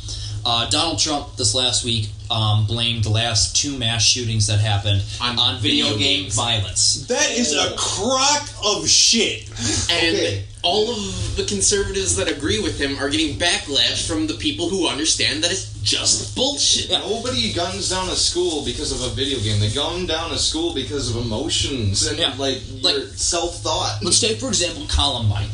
[0.45, 5.03] uh, Donald Trump this last week um, blamed the last two mass shootings that happened
[5.21, 7.07] on, video, video game violence.
[7.07, 9.49] That is a crock of shit.
[9.93, 10.45] And Okay.
[10.63, 14.87] All of the conservatives that agree with him are getting backlash from the people who
[14.89, 16.89] understand that it's just bullshit.
[16.91, 19.59] Nobody guns down a school because of a video game.
[19.59, 22.35] They gun down a school because of emotions and Yeah.
[22.39, 23.99] like your self thought.
[24.03, 25.49] Let's take, for example, Columbine.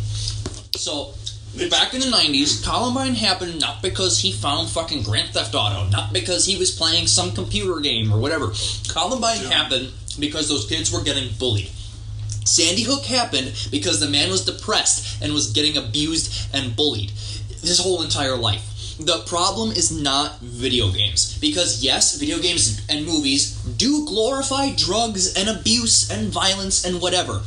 [0.77, 1.15] So,
[1.71, 6.13] back in the 90s, Columbine happened not because he found fucking Grand Theft Auto, not
[6.13, 8.53] because he was playing some computer game or whatever.
[8.89, 11.71] Columbine happened because those kids were getting bullied.
[12.49, 17.11] Sandy Hook happened because the man was depressed and was getting abused and bullied
[17.61, 18.97] his whole entire life.
[18.99, 21.39] The problem is not video games.
[21.39, 27.43] Because, yes, video games and movies do glorify drugs and abuse and violence and whatever.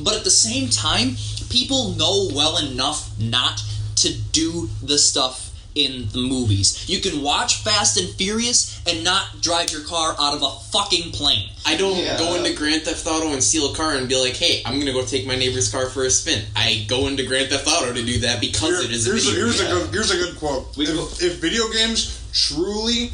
[0.00, 1.16] But at the same time,
[1.50, 3.62] people know well enough not
[3.96, 5.47] to do the stuff
[5.78, 6.84] in the movies.
[6.88, 11.12] You can watch Fast and Furious and not drive your car out of a fucking
[11.12, 11.48] plane.
[11.64, 12.18] I don't Yeah.
[12.18, 14.92] go into Grand Theft Auto and steal a car and be like, "Hey, I'm gonna
[14.92, 18.02] go take my neighbor's car for a spin." I go into Grand Theft Auto to
[18.02, 19.78] do that because Here- it is a here's, a, video here's a game.
[19.78, 20.76] good here's a good quote.
[20.76, 23.12] We If, if video games truly,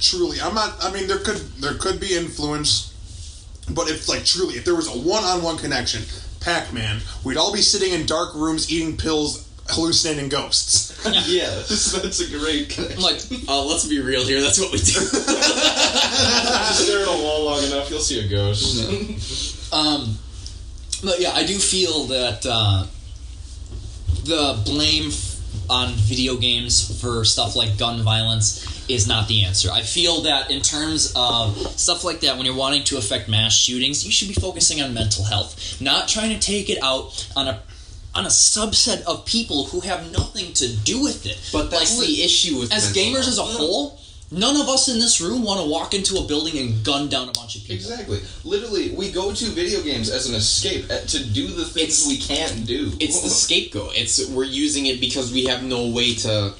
[0.00, 0.76] truly, I'm not.
[0.84, 2.88] I mean, there could there could be influence,
[3.70, 6.04] but if like truly, if there was a one-on-one connection,
[6.40, 10.92] Pac-Man, we'd all be sitting in dark rooms eating pills, hallucinating ghosts.
[11.26, 13.00] yeah, that's a great connection.
[13.02, 14.40] Like, Uh, let's be real here.
[14.40, 14.84] That's what we do.
[15.00, 19.72] Just stare at a wall long enough, you'll see a ghost.
[19.72, 20.18] Um,
[21.02, 22.86] but yeah, I do feel that uh,
[24.24, 25.10] the blame
[25.70, 29.70] on video games for stuff like gun violence is not the answer.
[29.72, 33.54] I feel that in terms of stuff like that, when you're wanting to affect mass
[33.54, 37.48] shootings, you should be focusing on mental health, not trying to take it out on
[37.48, 37.60] a
[38.14, 41.38] on a subset of people who have nothing to do with it.
[41.52, 43.56] But that's Like, the issue with as mental gamers as a health.
[43.56, 44.00] whole.
[44.30, 47.28] None of us in this room want to walk into a building and gun down
[47.28, 47.76] a bunch of people.
[47.76, 48.20] Exactly.
[48.42, 52.66] Literally, we go to video games as an escape to do the things we can't
[52.66, 52.92] do.
[53.00, 53.92] It's the scapegoat.
[53.94, 56.54] It's we're using it because we have no way to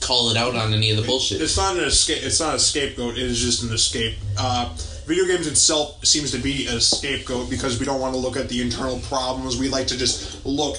[0.00, 1.40] call it out on any of the bullshit.
[1.40, 2.22] It's not an escape.
[2.22, 3.16] It's not a scapegoat.
[3.16, 4.16] It is just an escape.
[4.38, 4.68] Uh,
[5.10, 8.48] video games itself seems to be a scapegoat because we don't want to look at
[8.48, 9.58] the internal problems.
[9.58, 10.76] We like to just look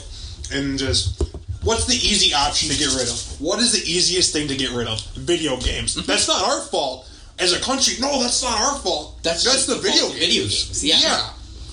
[0.53, 1.22] and just.
[1.64, 3.41] What's the easy option to get rid of?
[3.41, 5.02] What is the easiest thing to get rid of?
[5.16, 5.95] Video games.
[5.95, 6.08] Mm-hmm.
[6.08, 7.12] That's not our fault.
[7.40, 9.22] As a country, no, that's not our fault.
[9.22, 10.20] That's, just the the video games.
[10.20, 11.30] video games, yeah.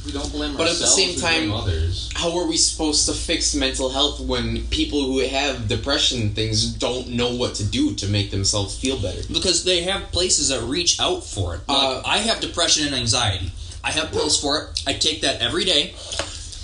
[0.09, 2.09] We don't blame But at the same time, others.
[2.15, 7.11] how are we supposed to fix mental health when people who have depression things don't
[7.11, 9.21] know what to do to make themselves feel better?
[9.31, 11.61] because they have places that reach out for it.
[11.69, 13.53] Like, uh, I have depression and anxiety.
[13.85, 14.83] I have pills for it.
[14.87, 15.95] I take that every day.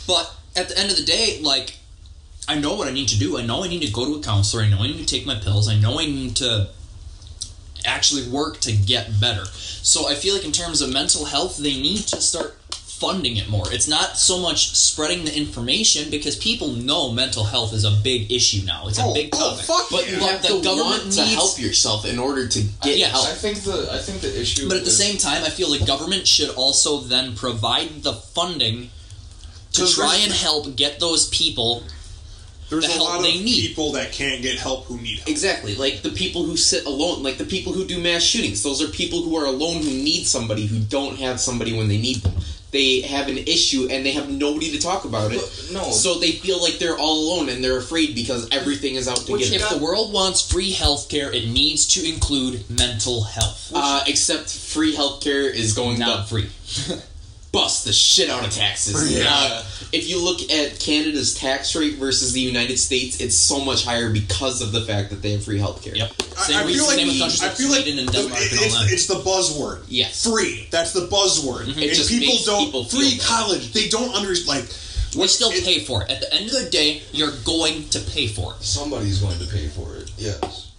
[0.07, 1.77] But at the end of the day, like
[2.49, 3.37] I know what I need to do.
[3.39, 4.63] I know I need to go to a counselor.
[4.63, 5.69] I know I need to take my pills.
[5.69, 6.69] I know I need to
[7.85, 9.45] actually work to get better.
[9.45, 12.57] So I feel like in terms of mental health, they need to start
[13.05, 13.73] funding it more.
[13.73, 18.33] It's not so much spreading the information because people know mental health is a big
[18.33, 18.89] issue now.
[18.89, 19.91] It's a oh, big oh, topic.
[19.91, 23.13] But you have to want to help yourself in order to get yes.
[23.13, 23.27] help.
[23.29, 24.69] I think the I think the issue.
[24.69, 28.91] But at the same time, I feel the government should also then provide the funding
[29.73, 31.83] to try and help get those people
[32.71, 33.69] There's the a help lot of they need.
[33.69, 35.29] people that can't get help who need help.
[35.29, 38.63] Exactly, like the people who sit alone, like the people who do mass shootings.
[38.63, 41.99] Those are people who are alone who need somebody who don't have somebody when they
[41.99, 42.35] need them.
[42.75, 45.41] They have an issue and they have nobody to talk about it.
[45.73, 45.93] no.
[45.93, 49.39] So they feel like they're all alone and they're afraid because everything is out to
[49.39, 49.61] get them.
[49.61, 53.71] if the world wants free healthcare, it needs to include mental health.
[53.73, 56.51] Uh, except free healthcare is going Not to free.
[57.55, 59.17] bust the shit out of taxes.
[59.19, 59.27] Yeah.
[59.31, 59.63] Uh,
[59.93, 64.11] if you look at Canada's tax rate versus the United States, it's so much higher
[64.13, 65.95] because of the fact that they have free healthcare.
[65.97, 66.11] Yep.
[66.37, 69.21] I, I feel like I feel like and the- Denmark it- and it's, it's the
[69.23, 69.85] buzzword.
[69.89, 70.25] Yes.
[70.27, 70.67] Free.
[70.71, 71.69] That's the buzzword.
[71.69, 73.29] It And just people makes don't people free better.
[73.29, 73.73] college.
[73.73, 74.69] They don't understand like
[75.17, 76.11] We still pay for it.
[76.11, 78.63] At the end of the day, you're going to pay for it.
[78.65, 80.11] Somebody's going to pay for it.
[80.19, 80.73] Yes.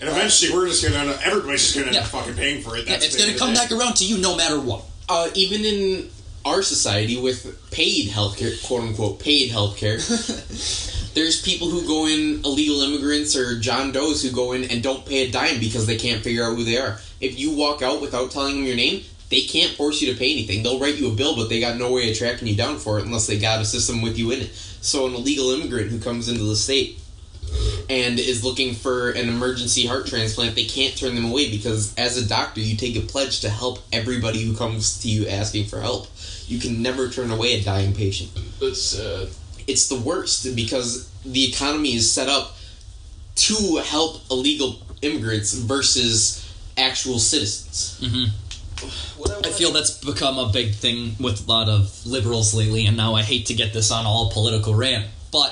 [0.00, 2.76] and eventually we're just gonna end up, everybody's just gonna end up fucking paying for
[2.78, 2.86] it.
[2.88, 4.82] Yeah, it's going to come the back around to you no matter what.
[5.10, 6.08] Uh, even in
[6.44, 9.98] our society with paid healthcare, quote unquote, paid healthcare,
[11.14, 15.04] there's people who go in, illegal immigrants or John Does who go in and don't
[15.06, 16.98] pay a dime because they can't figure out who they are.
[17.20, 20.32] If you walk out without telling them your name, they can't force you to pay
[20.32, 20.62] anything.
[20.62, 22.98] They'll write you a bill, but they got no way of tracking you down for
[22.98, 24.54] it unless they got a system with you in it.
[24.54, 26.98] So an illegal immigrant who comes into the state
[27.88, 32.16] and is looking for an emergency heart transplant, they can't turn them away because as
[32.16, 35.80] a doctor, you take a pledge to help everybody who comes to you asking for
[35.80, 36.08] help.
[36.52, 38.30] You can never turn away a dying patient.
[38.60, 39.30] It's uh,
[39.66, 42.56] It's the worst because the economy is set up
[43.46, 46.44] to help illegal immigrants versus
[46.76, 47.98] actual citizens.
[48.04, 48.24] hmm
[49.46, 53.14] I feel that's become a big thing with a lot of liberals lately, and now
[53.14, 55.50] I hate to get this on all political rant, but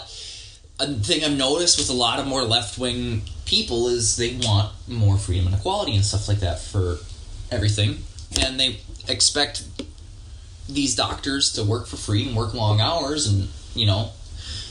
[0.81, 4.73] a thing I've noticed with a lot of more left wing people is they want
[4.89, 6.99] more freedom and equality and stuff like that for
[7.53, 8.03] everything,
[8.43, 9.63] and they expect
[10.75, 14.11] these doctors to work for free and work long hours, and you know,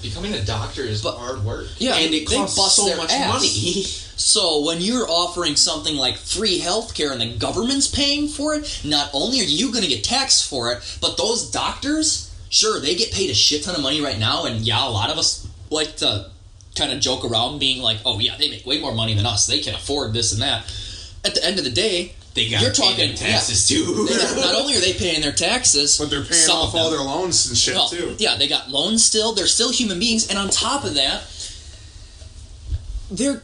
[0.01, 1.67] becoming a doctor is hard work.
[1.77, 3.33] yeah, And it costs bust so their much ass.
[3.33, 3.85] money.
[4.19, 9.09] So when you're offering something like free healthcare and the government's paying for it, not
[9.13, 13.13] only are you going to get taxed for it, but those doctors, sure, they get
[13.13, 15.95] paid a shit ton of money right now, and yeah, a lot of us like
[15.97, 16.29] to
[16.75, 19.47] kind of joke around being like, "Oh yeah, they make way more money than us.
[19.47, 20.65] They can afford this and that."
[21.23, 24.05] At the end of the day, They gotta you're talking taxes, yeah, too.
[24.05, 27.47] they not only are they paying their taxes, But they're paying off all their loans
[27.47, 28.15] and shit well, too.
[28.17, 29.33] Yeah, they got loans still.
[29.33, 31.23] They're still human beings, and on top of that,
[33.11, 33.43] they're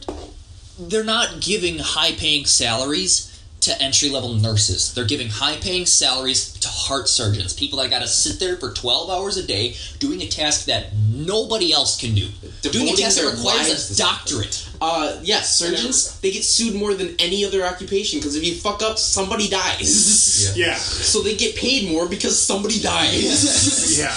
[0.78, 3.35] they're not giving high paying salaries
[3.66, 4.94] to entry level nurses.
[4.94, 8.72] They're giving high paying salaries to heart surgeons, people that got to sit there for
[8.72, 12.28] twelve hours a day doing a task that nobody else can do,
[12.62, 14.68] doing a task that requires a doctorate.
[14.80, 18.82] Uh, yes, surgeons they get sued more than any other occupation because if you fuck
[18.82, 20.56] up, somebody dies.
[20.56, 20.74] Yeah.
[20.74, 23.98] So they get paid more because somebody dies.
[23.98, 24.14] yeah.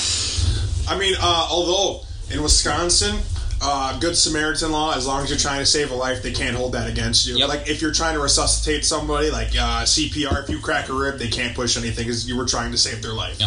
[0.93, 3.17] I mean, uh, although in Wisconsin,
[3.61, 6.55] uh, Good Samaritan law, as long as you're trying to save a life, they can't
[6.55, 7.45] hold that against you.
[7.45, 11.19] Like if you're trying to resuscitate somebody, like uh, CPR, if you crack a rib,
[11.19, 13.39] they can't push anything because you were trying to save their life.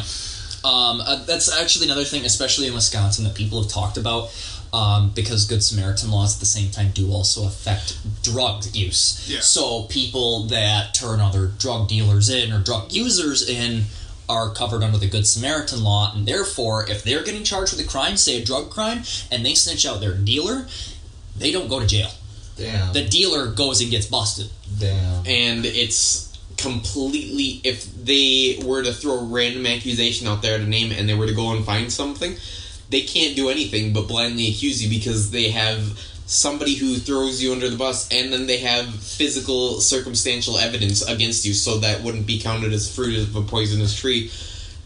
[0.65, 4.31] Um, uh, that's actually another thing, especially in Wisconsin, that people have talked about.
[4.73, 9.29] um, because Good Samaritan laws at the same time do also affect drug use.
[9.29, 9.41] Yeah.
[9.41, 13.85] So people that turn other drug dealers in or drug users in
[14.33, 17.89] are covered under the Good Samaritan law, and therefore, if they're getting charged with a
[17.89, 20.67] crime, say a drug crime, and they snitch out their dealer,
[21.37, 22.11] they don't go to jail.
[22.57, 22.93] Damn.
[22.93, 24.51] The dealer goes and gets busted.
[24.79, 25.27] Damn.
[25.27, 30.67] and it's completely if they were to throw a random accusation out there at a
[30.67, 32.37] name and they were to go and find something
[32.91, 37.53] they can't do anything but blindly accuse you because they have somebody who throws you
[37.53, 42.27] under the bus and then they have physical circumstantial evidence against you so that wouldn't
[42.27, 44.31] be counted as fruit of a poisonous tree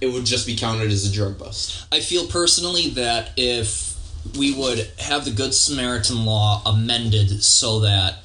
[0.01, 3.97] it would just be counted as a drug bust I feel personally that if
[4.37, 8.19] we would have the Good Samaritan law amended so that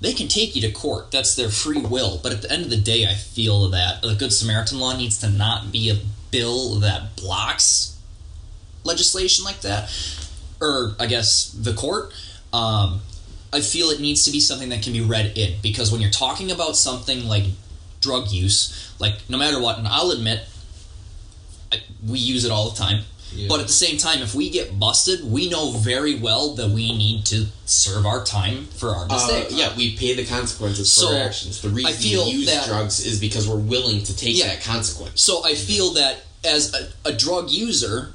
[0.00, 2.20] they can take you to court, that's their free will.
[2.22, 5.18] But at the end of the day, I feel that the Good Samaritan law needs
[5.18, 5.98] to not be a
[6.30, 7.96] bill that blocks
[8.84, 9.90] legislation like that,
[10.60, 12.12] or I guess the court.
[12.52, 13.00] Um,
[13.52, 15.54] I feel it needs to be something that can be read in.
[15.62, 17.44] Because when you're talking about something like
[18.00, 20.40] drug use, like no matter what, and I'll admit,
[21.72, 23.04] I, we use it all the time.
[23.46, 26.96] But at the same time, if we get busted, we know very well that we
[26.96, 29.48] need to serve our time for our uh, mistake.
[29.50, 31.60] yeah we pay the consequences for our actions.
[31.60, 34.62] The reason I feel we use that- drugs is because we're willing to take that
[34.62, 35.20] consequence.
[35.20, 38.14] So I feel that as a, a drug user,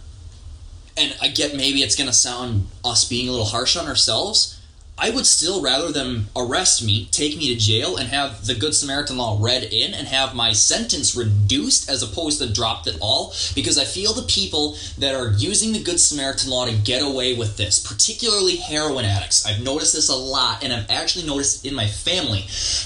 [0.97, 4.59] and I get maybe it's going to sound us being a little harsh on ourselves,
[4.95, 8.75] I would still rather them arrest me, take me to jail, and have the Good
[8.75, 13.33] Samaritan law read in and have my sentence reduced as opposed to dropped at all.
[13.55, 17.33] Because I feel the people that are using the Good Samaritan law to get away
[17.33, 21.73] with this, particularly heroin addicts, I've noticed this a lot, and I've actually noticed in
[21.73, 22.45] my family.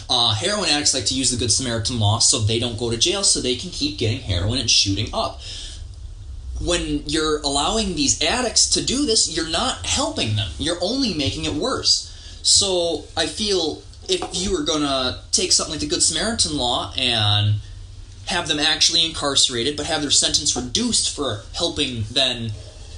[0.10, 2.98] Uh, heroin addicts like to use the Good Samaritan law so they don't go to
[2.98, 5.42] jail, so they can keep getting heroin and shooting up
[6.60, 10.50] when you're allowing these addicts to do this, you're not helping them.
[10.58, 12.14] You're only making it worse.
[12.44, 17.56] So I feel if you were gonna take something like the Good Samaritan law and
[18.28, 22.52] have them actually incarcerated, but have their sentence reduced for helping then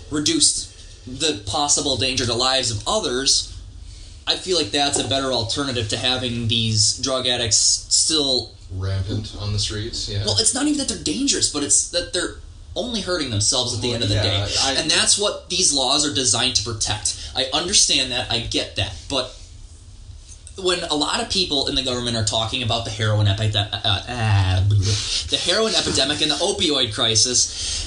[0.09, 0.67] reduce
[1.05, 3.55] the possible danger to lives of others,
[4.27, 9.51] I feel like that's a better alternative to having these drug addicts still Rampant on
[9.51, 10.07] the streets.
[10.07, 10.23] Yeah.
[10.25, 12.35] well, it's not even that they're dangerous, but it's that they're
[12.79, 14.55] only hurting themselves at the Well, end of the yeah, day.
[14.61, 17.15] I- and that's what these laws are designed to protect.
[17.35, 18.93] I understand that, I get that.
[19.09, 19.35] But
[20.57, 23.87] when a lot of people in the government are talking about the heroin epidemic, uh,
[23.87, 24.63] uh,
[25.29, 27.85] the heroin epidemic and the opioid crisis,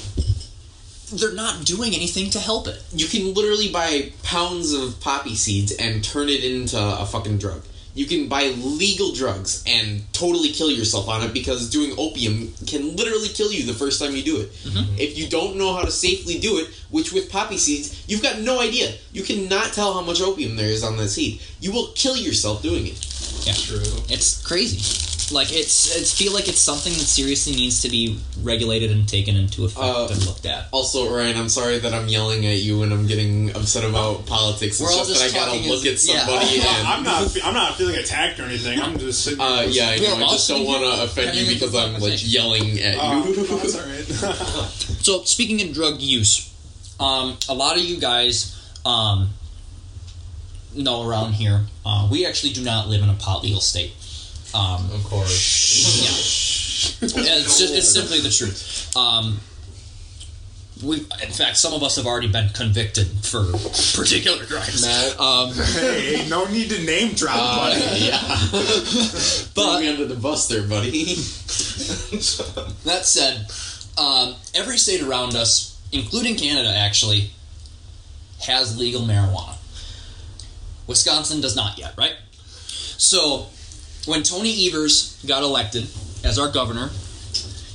[1.13, 2.83] they're not doing anything to help it.
[2.95, 7.63] You can literally buy pounds of poppy seeds and turn it into a fucking drug.
[7.95, 12.97] You can buy legal drugs and totally kill yourself on it because doing opium can
[12.97, 14.53] literally kill you the first time you do it.
[14.53, 14.95] Mm-hmm.
[14.99, 18.39] If you don't know how to safely do it, which with poppy seeds, you've got
[18.39, 18.93] no idea.
[19.13, 21.41] You cannot tell how much opium there is on that seed.
[21.61, 23.09] You will kill yourself doing it.
[23.45, 23.83] Yeah, true.
[24.09, 25.09] It's crazy.
[25.35, 29.35] Like it's, it's feel like it's something that seriously needs to be regulated and taken
[29.35, 30.67] into effect Uh, and looked at.
[30.73, 34.79] Also, Ryan, I'm sorry that I'm yelling at you and I'm getting upset about politics.
[34.79, 36.27] It's We're all just that I gotta look as- at yeah.
[36.27, 37.37] somebody and I'm not.
[37.45, 38.79] I'm not feeling attacked or anything.
[38.79, 39.41] I'm just sitting.
[39.41, 40.17] Uh, yeah, I know.
[40.17, 43.37] I just don't want to offend you because I'm like yelling at Oh, you.
[43.37, 44.69] no, that's all right.
[45.03, 46.52] So speaking of drug use,
[47.03, 49.31] um, a lot of you guys um,
[50.75, 53.93] know around here, uh, we actually do not live in a pot legal state.
[54.55, 55.99] Um, of course.
[56.03, 57.19] Yeah.
[57.23, 58.95] Yeah, it's just it's simply the truth.
[58.97, 59.41] Um,
[60.85, 63.45] we, in fact, some of us have already been convicted for
[63.97, 64.85] particular crimes.
[65.19, 68.05] Um, hey, no need to name drop, Uh, buddy.
[68.05, 68.19] yeah.
[69.55, 71.15] Throw me under the bus there, buddy.
[72.85, 73.47] That said,
[73.97, 77.31] um, every state around us, including Canada, actually,
[78.47, 79.57] has legal marijuana.
[80.87, 82.17] Wisconsin does not yet, right?
[82.67, 83.47] So,
[84.07, 85.87] when Tony Evers got elected
[86.25, 86.91] as our governor,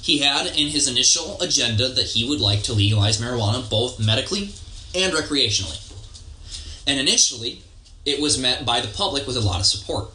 [0.01, 4.53] he had in his initial agenda that he would like to legalize marijuana both medically
[4.95, 5.83] and recreationally.
[6.87, 7.61] And initially,
[8.05, 10.09] it was met by the public with a lot of support.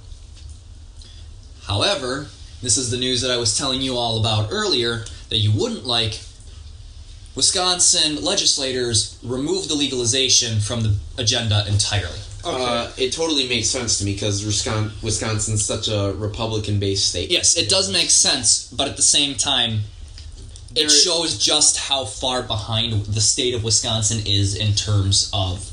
[1.64, 2.28] However,
[2.62, 5.84] this is the news that I was telling you all about earlier that you wouldn't
[5.84, 6.20] like.
[7.34, 12.18] Wisconsin legislators removed the legalization from the agenda entirely.
[12.44, 17.30] Uh, it totally makes sense to me because Wisconsin, Wisconsin's such a Republican-based state.
[17.30, 19.80] Yes, it does make sense, but at the same time,
[20.74, 25.68] it shows just how far behind the state of Wisconsin is in terms of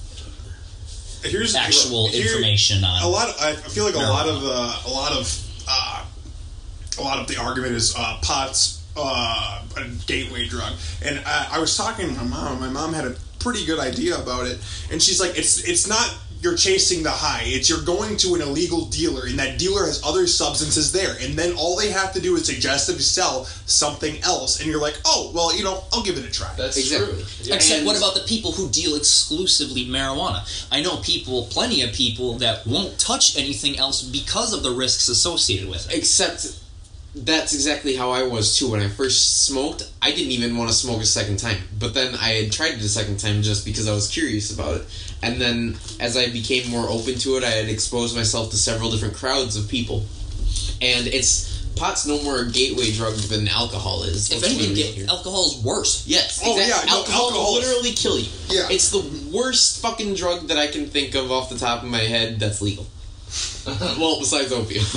[1.23, 3.30] Here's actual here- information on a lot.
[3.30, 4.10] Of, I feel like a marijuana.
[4.10, 6.06] lot of uh, a lot of uh,
[6.99, 10.73] a lot of the argument is uh, pots uh, a gateway drug.
[11.03, 12.59] And I, I was talking to my mom.
[12.59, 14.59] My mom had a pretty good idea about it.
[14.91, 17.41] And she's like, it's it's not you're chasing the high.
[17.43, 21.38] It's you're going to an illegal dealer, and that dealer has other substances there, and
[21.38, 24.95] then all they have to do is suggest suggestively sell something else, and you're like,
[25.05, 26.53] oh, well, you know, I'll give it a try.
[26.55, 27.13] That's Exactly.
[27.13, 27.53] true.
[27.53, 30.41] Except, And- what about the people who deal exclusively marijuana?
[30.71, 35.09] I know people, plenty of people, that won't touch anything else because of the risks
[35.09, 35.97] associated with it.
[35.97, 36.53] Except
[37.15, 38.72] that's exactly how I was too.
[38.72, 41.57] When I first smoked, I didn't even want to smoke a second time.
[41.80, 44.77] But then I had tried it a second time just because I was curious about
[44.77, 44.84] it.
[45.23, 48.91] And then as I became more open to it, I had exposed myself to several
[48.91, 50.06] different crowds of people.
[50.81, 54.30] And it's pot's no more a gateway drug than alcohol is.
[54.31, 55.06] If Let's anything, be real get, here.
[55.10, 56.06] alcohol's worse.
[56.07, 56.41] Yes.
[56.45, 56.88] Oh, exactly.
[56.90, 58.30] yeah, no, alcohol, alcohol will is- literally kill you.
[58.49, 58.68] Yeah.
[58.69, 59.03] It's the
[59.36, 62.61] worst fucking drug that I can think of off the top of my head that's
[62.61, 62.86] legal.
[64.00, 64.84] well, besides opium.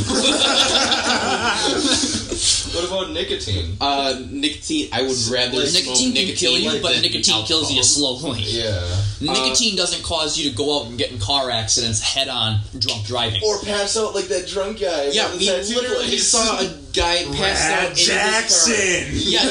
[2.74, 3.76] What about nicotine?
[3.80, 4.88] Uh, nicotine.
[4.92, 8.40] I would rather Like, smoke nicotine can kill you, but than nicotine kills you slowly.
[8.42, 8.80] Yeah.
[9.20, 13.04] Nicotine doesn't cause you to go out and get in car accidents head on drunk
[13.04, 13.42] driving.
[13.44, 15.10] Or pass out like that drunk guy.
[15.12, 16.28] Yeah, we literally place.
[16.28, 18.72] saw a guy pass Brad out in his Jackson.
[18.72, 19.12] car.
[19.12, 19.42] Yeah,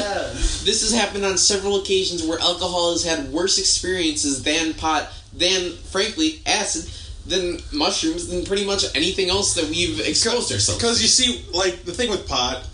[0.65, 5.72] this has happened on several occasions where alcohol has had worse experiences than pot, than
[5.91, 6.89] frankly acid,
[7.26, 10.68] than mushrooms, than pretty much anything else that we've exposed ourselves.
[10.68, 10.73] to.
[10.85, 12.65] Because you see, like the thing with pot,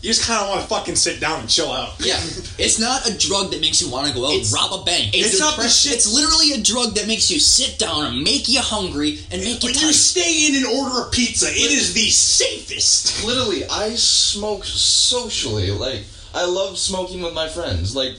[0.00, 1.94] you just kind of want to fucking sit down and chill out.
[1.98, 2.14] Yeah,
[2.58, 5.10] It's not a drug that makes you want to go out and rob a bank.
[5.12, 8.48] it's not the shit- It's literally a drug that makes you sit down and make
[8.48, 11.94] you hungry and make you When you stay in and order a pizza, it is
[11.94, 13.24] the safest.
[13.26, 15.70] Literally, I smoke socially.
[15.72, 17.96] Like, I love smoking with my friends.
[17.96, 18.14] Like,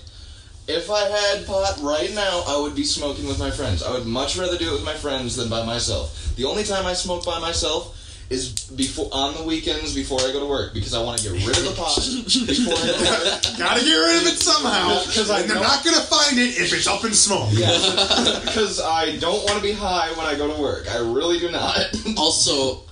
[0.70, 3.82] if I had pot right now, I would be smoking with my friends.
[3.82, 6.36] I would much rather do it with my friends than by myself.
[6.36, 7.96] The only time I smoke by myself
[8.30, 11.48] is before on the weekends before I go to work because I want to get
[11.48, 13.58] rid of the pot before I go to work.
[13.58, 16.72] Gotta get rid of it somehow, Because I and they're not gonna find it if
[16.72, 17.50] it's up in smoke.
[17.50, 20.88] Because I don't want to be high when I go to work.
[20.94, 21.80] I really do not.
[22.16, 22.84] also,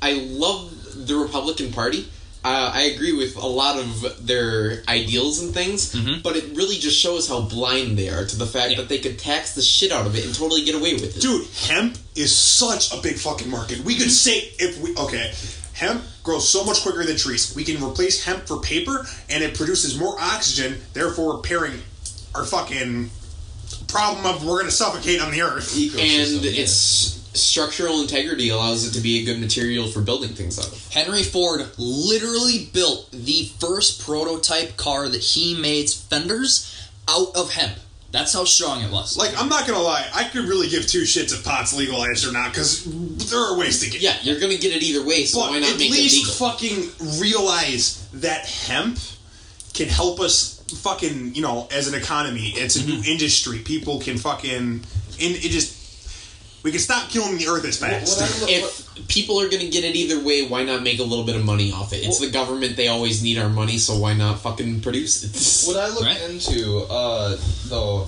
[0.00, 0.70] I love
[1.08, 2.08] the Republican Party.
[2.44, 7.00] Uh, I agree with a lot of their ideals and things, but it really just
[7.00, 10.06] shows how blind they are to the fact that they could tax the shit out
[10.06, 11.22] of it and totally get away with it.
[11.22, 13.80] Dude, hemp is such a big fucking market.
[13.80, 15.32] We could say if we okay,
[15.72, 17.54] hemp grows so much quicker than trees.
[17.56, 21.80] We can replace hemp for paper, and it produces more oxygen, therefore repairing
[22.34, 23.08] our fucking
[23.88, 25.74] problem of we're gonna suffocate on the earth.
[26.02, 30.68] and its structural integrity allows it to be a good material for building things out
[30.68, 30.92] of.
[30.92, 37.74] Henry Ford literally built the first prototype car that he made fenders out of hemp.
[38.12, 39.16] That's how strong it was.
[39.16, 42.30] Like, I'm not gonna lie, I could really give two shits if pot's legalized or
[42.32, 42.84] not, because
[43.28, 43.96] there are ways to get.
[43.96, 44.02] It.
[44.02, 46.18] Yeah, you're gonna get it either way, so But why not at make least it
[46.20, 46.34] legal?
[46.92, 48.98] fucking realize that hemp
[49.72, 52.52] can help us fucking you know as an economy.
[52.54, 52.90] It's a Mm-hmm.
[53.00, 53.58] new industry.
[53.58, 54.82] People can fucking and
[55.18, 55.83] it just
[56.64, 58.48] we can stop killing the earth as fast.
[58.48, 61.44] if people are gonna get it either way, why not make a little bit of
[61.44, 62.06] money off it?
[62.06, 65.34] It's the government; they always need our money, so why not fucking produce it?
[65.68, 67.36] What I look into, uh,
[67.66, 68.06] though,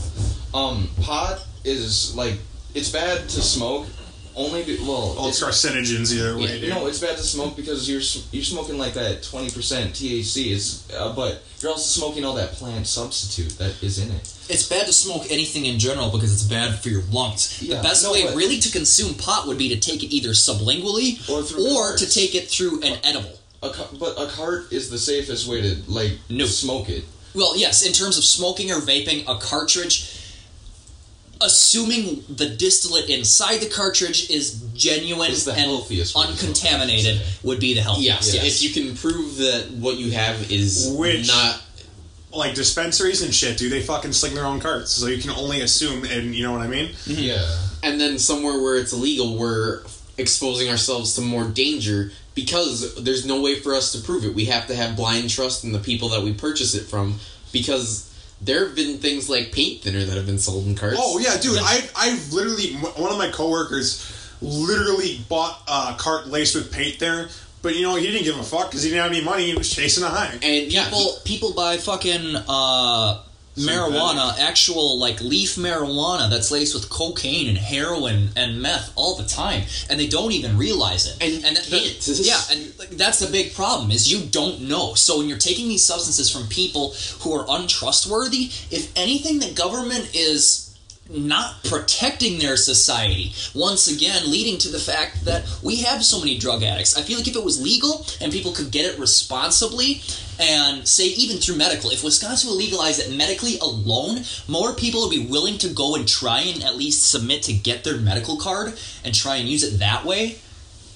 [0.55, 2.39] um, pot is like
[2.75, 3.87] it's bad to smoke.
[4.37, 6.61] Only be, well, All it's carcinogens either way.
[6.61, 6.69] dude.
[6.69, 8.03] no, it's bad to smoke because you're
[8.33, 10.49] you're smoking like that twenty percent THC.
[10.51, 14.21] Is uh, but you're also smoking all that plant substitute that is in it.
[14.51, 17.63] It's bad to smoke anything in general because it's bad for your lungs.
[17.63, 20.31] Yeah, the best no, way really to consume pot would be to take it either
[20.31, 23.39] sublingually Or through or to take it through an edible.
[23.63, 26.45] A ca- but a cart is the safest way to like no.
[26.45, 27.05] smoke it.
[27.35, 30.26] Well, yes, in terms of smoking or vaping, a cartridge,
[31.41, 37.75] assuming the distillate inside the cartridge is genuine Is the and healthiest uncontaminated, would be
[37.75, 38.35] the healthiest.
[38.35, 41.63] Yes, if you can prove that what you have is Which- not
[42.33, 44.91] like dispensaries and shit, do they fucking sling their own carts?
[44.91, 46.89] So you can only assume, and you know what I mean?
[46.91, 47.23] Mm-hmm.
[47.23, 47.59] Yeah.
[47.83, 49.83] and then somewhere where it's illegal, we're
[50.19, 54.35] exposing ourselves to more danger because there's no way for us to prove it.
[54.35, 57.19] We have to have blind trust in the people that we purchase it from
[57.53, 58.06] because
[58.41, 60.97] there have been things like paint thinner that have been sold in carts.
[60.99, 61.59] Oh yeah, dude.
[61.61, 67.29] I I literally one of my coworkers literally bought a cart laced with paint there,
[67.63, 69.47] but you know he didn't give a fuck because he didn't have any money.
[69.47, 70.39] He was chasing a high.
[70.43, 73.23] And yeah, people people buy fucking uh,
[73.57, 79.25] marijuana, actual like leaf marijuana that's laced with cocaine and heroin and meth all the
[79.25, 81.17] time, and they don't even realize it.
[81.23, 81.63] And and the-
[82.27, 84.95] yeah, and like, that's the big problem is you don't know.
[84.95, 90.11] So when you're taking these substances from people who are untrustworthy, if anything, the government
[90.15, 90.66] is
[91.09, 93.33] not protecting their society.
[93.55, 96.97] Once again, leading to the fact that we have so many drug addicts.
[96.97, 100.03] I feel like if it was legal and people could get it responsibly,
[100.39, 105.11] and say even through medical, if Wisconsin would legalize it medically alone, more people would
[105.11, 108.75] be willing to go and try and at least submit to get their medical card
[109.05, 110.39] and try and use it that way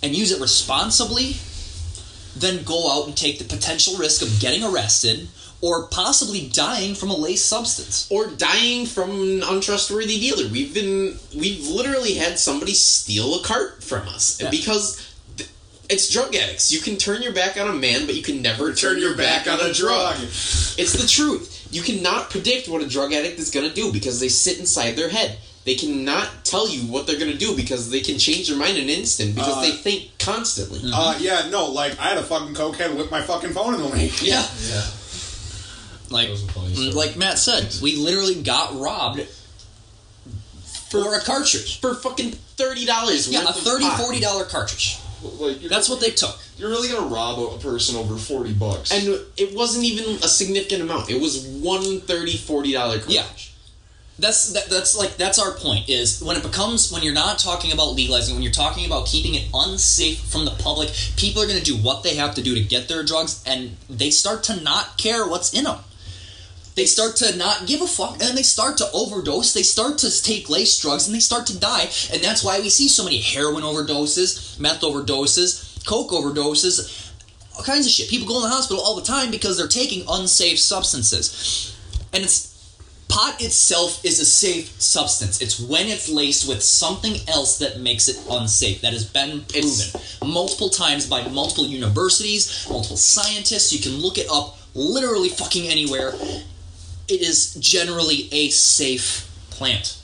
[0.03, 1.37] and use it responsibly
[2.37, 5.29] than go out and take the potential risk of getting arrested
[5.63, 8.07] or possibly dying from a laced substance.
[8.11, 10.49] or dying from an untrustworthy dealer.
[10.49, 14.51] We've been we've literally had somebody steal a cart from us Yeah.
[14.51, 14.97] because
[15.37, 15.51] th-
[15.91, 16.73] it's drug addicts.
[16.73, 19.47] You can turn your back on a man, but you can never turn, your back,
[19.47, 20.17] on a drug.
[20.23, 21.69] It's the truth.
[21.71, 24.93] You cannot predict what a drug addict is going to do because they sit inside
[24.97, 25.39] their head.
[25.67, 28.79] They cannot tell you what they're going to do because they can change their mind
[28.79, 30.81] in an instant because Uh, they think constantly.
[30.93, 33.89] Uh, yeah, no, like I had a fucking cokehead with my fucking phone in the
[33.89, 34.23] lake.
[34.23, 34.45] Yeah.
[36.11, 36.31] Like,
[36.95, 39.21] like Matt said, we literally got robbed
[40.91, 41.81] for a cartridge.
[41.81, 44.01] For fucking $30 Yeah, a worth of 30 pot.
[44.01, 44.99] $40 cartridge.
[45.23, 46.37] Like That's what they took.
[46.57, 48.91] You're really gonna rob a person over forty bucks.
[48.91, 51.11] And it wasn't even a significant amount.
[51.11, 53.05] It was one $30, $40 cartridge.
[53.09, 53.25] Yeah.
[54.19, 57.73] That's that, that's like that's our point is when it becomes when you're not talking
[57.73, 61.59] about legalizing when you're talking about keeping it unsafe from the public people are going
[61.59, 64.61] to do what they have to do to get their drugs and they start to
[64.61, 65.79] not care what's in them
[66.81, 69.99] they start to not give a fuck and then they start to overdose they start
[69.99, 73.05] to take lace drugs and they start to die and that's why we see so
[73.05, 77.13] many heroin overdoses meth overdoses coke overdoses
[77.55, 80.07] all kinds of shit people go in the hospital all the time because they're taking
[80.09, 81.77] unsafe substances
[82.15, 82.49] and it's
[83.11, 85.43] pot itself is a safe substance.
[85.43, 88.83] It's when it's laced with something else that makes it unsafe.
[88.83, 93.73] That has been proven multiple times by multiple universities, multiple scientists.
[93.73, 96.13] You can look it up literally fucking anywhere.
[97.11, 99.99] It is generally a safe plant.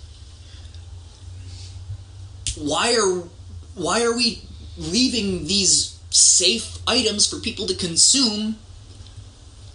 [2.59, 3.29] Why are
[3.75, 4.43] why are we
[4.79, 8.57] leaving these safe items for people to consume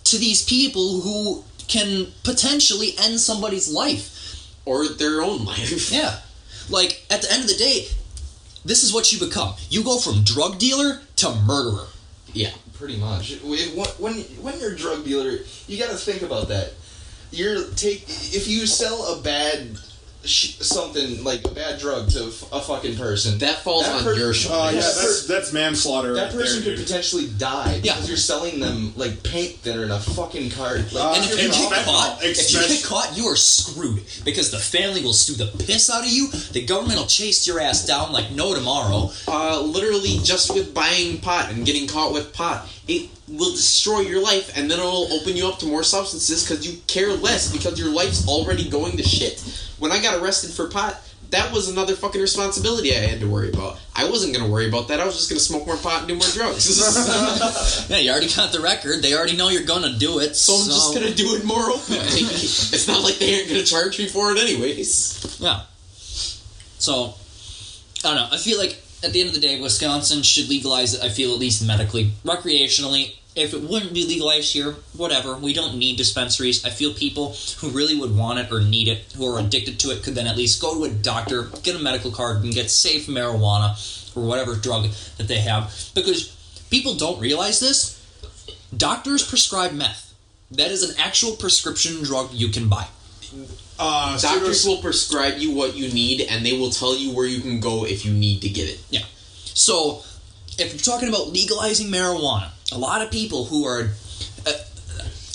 [0.04, 5.92] to these people who can potentially end somebody's life or their own life.
[5.92, 6.20] Yeah.
[6.70, 7.88] Like at the end of the day,
[8.66, 9.56] this is what you become.
[9.70, 11.88] You go from drug dealer to murderer.
[12.34, 12.52] Yeah.
[12.74, 13.40] Pretty much.
[13.42, 13.60] When
[14.00, 15.38] when when you're a drug dealer,
[15.68, 16.74] you got to think about that.
[17.32, 19.78] You're take if you sell a bad
[20.26, 23.40] sh- something like a bad drug to f- a fucking person.
[23.40, 24.48] That falls on your shoulders.
[24.50, 26.14] Uh, yeah, that's that's manslaughter.
[26.14, 26.86] That right there, person could dude.
[26.86, 30.92] potentially die because you're selling them like paint thinner in a fucking cart.
[30.94, 34.52] Like, and if you you're- get caught, if you get caught, you are screwed because
[34.52, 36.30] the family will sue the piss out of you.
[36.52, 39.10] The government will chase your ass down like no tomorrow.
[39.28, 44.22] Uh, literally, just with buying pot and getting caught with pot, it will destroy your
[44.22, 47.80] life, and then it'll open you up to more substances because you care less because
[47.80, 49.40] your life's already going to shit.
[49.80, 51.02] When I got arrested for pot,
[51.32, 53.80] that was another fucking responsibility I had to worry about.
[53.96, 55.00] I wasn't gonna worry about that.
[55.00, 56.68] I was just gonna smoke more pot and do more drugs.
[57.90, 59.02] yeah, you already got the record.
[59.02, 60.36] They already know you're gonna do it.
[60.36, 62.00] so I'm just gonna do it more openly.
[62.06, 65.38] it's not like they aren't gonna charge me for it anyways.
[65.40, 65.62] Yeah.
[66.80, 67.14] So,
[68.04, 68.28] I don't know.
[68.32, 71.04] I feel like at the end of the day, Wisconsin should legalize it.
[71.04, 73.16] I feel at least medically, recreationally.
[73.34, 75.38] If it wouldn't be legalized here, whatever.
[75.38, 76.66] We don't need dispensaries.
[76.66, 79.92] I feel people who really would want it or need it, who are addicted to
[79.92, 82.70] it, could then at least go to a doctor, get a medical card, and get
[82.70, 83.78] safe marijuana
[84.18, 85.74] or whatever drug that they have.
[85.96, 86.36] Because
[86.70, 87.98] people don't realize this.
[88.76, 90.14] Doctors prescribe meth.
[90.52, 92.88] That is an actual prescription drug you can buy.
[93.80, 97.40] Uh, Doctors will prescribe you what you need, and they will tell you where you
[97.40, 98.80] can go if you need to get it.
[98.90, 99.06] Yeah.
[99.44, 100.04] So,
[100.60, 103.90] if you're talking about legalizing marijuana, a lot of people who are.
[104.46, 104.52] Uh,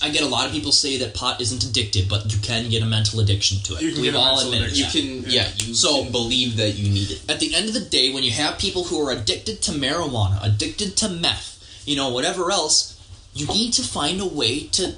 [0.03, 2.83] I get a lot of people say that pot isn't addictive, but you can get
[2.83, 3.83] a mental addiction to it.
[3.83, 4.77] You can We've get a all mental admitted.
[4.77, 7.23] You can- yeah, you can believe that you need it.
[7.29, 10.39] At the end of the day, when you have people who are addicted to marijuana,
[10.45, 12.93] addicted to meth, you know, whatever else,
[13.35, 14.95] you need to find a way to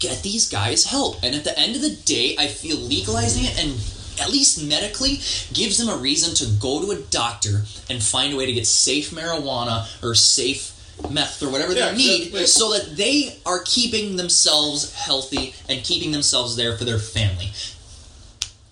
[0.00, 1.22] get these guys help.
[1.22, 3.80] And at the end of the day, I feel legalizing it and
[4.20, 5.20] at least medically
[5.52, 8.66] gives them a reason to go to a doctor and find a way to get
[8.66, 10.72] safe marijuana or safe
[11.10, 15.82] meth or whatever Yeah, they need that- so that they are keeping themselves healthy and
[15.82, 17.50] keeping themselves there for their family.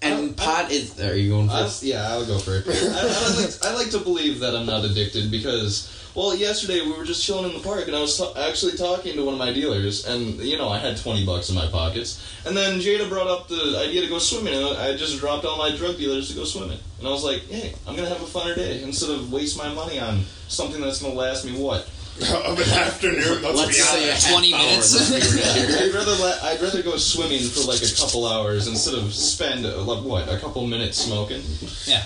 [0.01, 1.01] And um, pot is.
[1.01, 1.83] Are you going I, first?
[1.83, 2.65] yeah, I'll go for it.
[2.69, 6.93] I, I, like, I like to believe that I'm not addicted because, well, yesterday we
[6.93, 9.41] were just chilling in the park and I was ta- actually talking to one of
[9.41, 13.09] my dealers, and you know I had twenty bucks in my pockets, and then Jada
[13.09, 16.29] brought up the idea to go swimming, and I just dropped all my drug dealers
[16.29, 19.11] to go swimming, and I was like, hey, I'm gonna have a funner day instead
[19.11, 21.89] of waste my money on something that's gonna last me what
[22.21, 23.43] of an afternoon.
[23.43, 24.31] Let's, Let's be say honest.
[24.31, 25.11] 20 minutes.
[25.11, 28.67] let's be real I'd rather let, I'd rather go swimming for like a couple hours
[28.67, 31.43] instead of spend uh, like what a couple minutes smoking.
[31.85, 32.05] Yeah.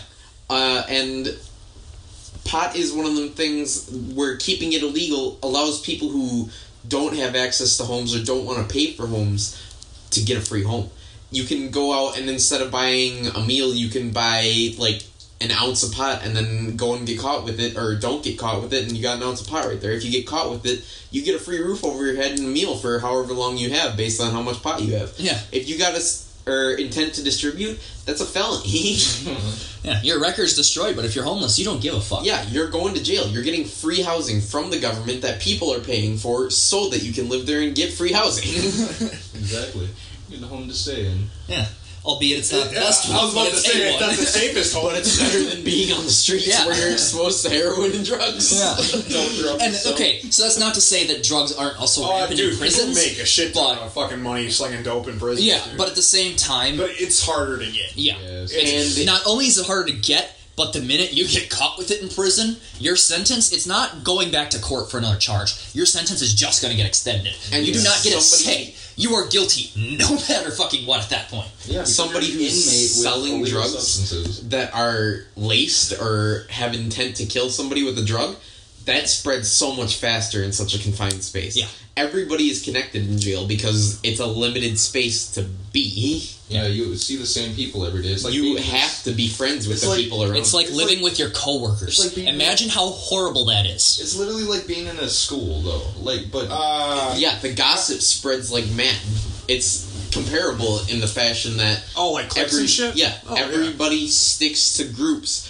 [0.50, 1.36] Uh, and
[2.44, 6.50] pot is one of them things where keeping it illegal allows people who
[6.86, 9.58] don't have access to homes or don't want to pay for homes
[10.10, 10.90] to get a free home.
[11.30, 15.04] You can go out and instead of buying a meal, you can buy like
[15.42, 18.38] an ounce of pot and then go and get caught with it or don't get
[18.38, 19.92] caught with it and you got an ounce of pot right there.
[19.92, 22.46] If you get caught with it, you get a free roof over your head and
[22.48, 25.12] a meal for however long you have based on how much pot you have.
[25.18, 25.38] Yeah.
[25.52, 28.96] If you got a s- or intent to distribute, that's a felony.
[29.84, 32.24] Yeah, your record's destroyed, but if you're homeless, you don't give a fuck.
[32.24, 33.26] Yeah, you're going to jail.
[33.26, 37.12] You're getting free housing from the government that people are paying for so that you
[37.12, 38.44] can live there and get free housing.
[39.34, 39.88] Exactly.
[40.28, 41.24] You get a home to stay in.
[41.48, 41.66] Yeah.
[42.04, 44.74] Albeit it's not the Yeah, best I was about to say, it's not the safest
[44.76, 44.84] home.
[44.86, 46.66] But it's better than being on the streets Yeah.
[46.66, 48.52] where you're exposed to heroin and drugs.
[48.58, 49.56] Yeah.
[49.64, 52.58] and okay, so that's not to say that drugs aren't also Oh, rampant dude, in
[52.58, 52.98] prisons.
[52.98, 55.44] people make a shit ton of fucking money slinging dope in prison.
[55.44, 57.96] Yeah, but at the same time, but it's harder to get.
[57.96, 61.48] Yeah, It's- and not only is it harder to get, but the minute you get
[61.48, 65.18] caught with it in prison, your sentence it's not going back to court for another
[65.18, 65.54] charge.
[65.72, 68.20] Your sentence is just going to get extended, and And you do not get a
[68.20, 68.74] somebody- say.
[68.96, 71.02] You are guilty, no matter fucking what.
[71.02, 74.48] At that point, Yeah, Somebody who's selling drugs substances.
[74.50, 78.36] that are laced or have intent to kill somebody with a drug,
[78.86, 81.56] that spreads so much faster in such a confined space.
[81.56, 81.66] Yeah.
[81.96, 85.42] Everybody is connected in jail because it's a limited space to
[85.72, 86.28] be.
[86.48, 88.08] Yeah, you see the same people every day.
[88.10, 90.36] It's like you being- have to be friends with the like- people around.
[90.36, 90.76] it's like you.
[90.76, 91.88] living with your coworkers.
[91.98, 93.98] it's like being- Imagine how horrible that is.
[94.00, 95.82] It's literally like being in a school, though.
[96.00, 98.96] Like, but Uh, yeah, the gossip spreads like mad.
[99.48, 102.96] It's comparable in the fashion that oh, like cliques every and shit.
[102.96, 103.42] yeah, Oh, yeah.
[103.42, 105.48] everybody sticks to groups,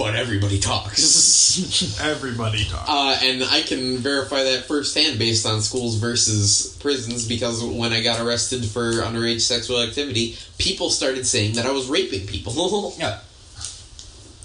[0.00, 2.00] but everybody talks.
[2.00, 2.88] Everybody talks.
[2.88, 8.02] Uh, and I can verify that firsthand based on schools versus prisons because when I
[8.02, 12.50] got arrested for underage sexual activity, people started saying that I was raping people.
[12.98, 13.20] Yeah.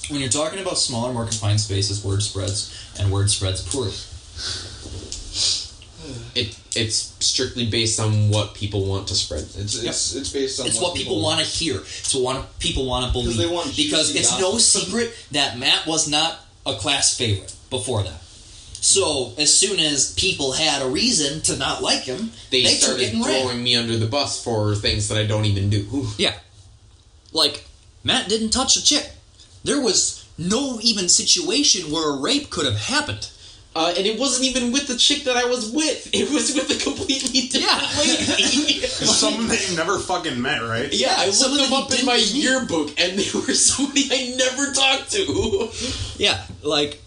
[0.10, 3.95] When you're talking about smaller, more confined spaces, word spreads, and word spreads poorly.
[6.36, 9.44] It it's strictly based on what people want to spread.
[9.44, 11.77] It's it's, it's based on It's what people want to hear.
[11.77, 13.38] It's what people want to believe.
[13.38, 18.03] they want because juicy it's no secret that Matt was not a class favorite before
[18.03, 18.22] that.
[18.86, 23.02] So as soon as people had a reason to not like him, They, they, started
[23.02, 23.41] it and ran.
[23.41, 26.07] throwing me under the bus for things that I don't even do.
[26.19, 26.36] Yeah.
[27.34, 27.65] Like,
[28.03, 29.11] Matt didn't touch a chick.
[29.64, 33.30] There was no even situation where a rape could have happened.
[33.76, 36.10] Uh, and it wasn't even with the chick that I was with.
[36.14, 38.80] It was with a completely different lady.
[38.88, 40.91] Someone that you never fucking met, right?
[40.93, 42.34] Yeah, I Someone looked them up in my meet.
[42.34, 45.69] yearbook, and they were somebody I never talked to.
[46.18, 47.02] Yeah, like,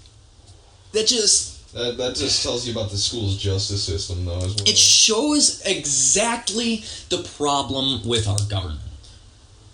[0.92, 1.72] that just.
[1.72, 4.68] That, that just tells you about the school's justice system, though, as well.
[4.68, 8.80] It shows exactly the problem with our government.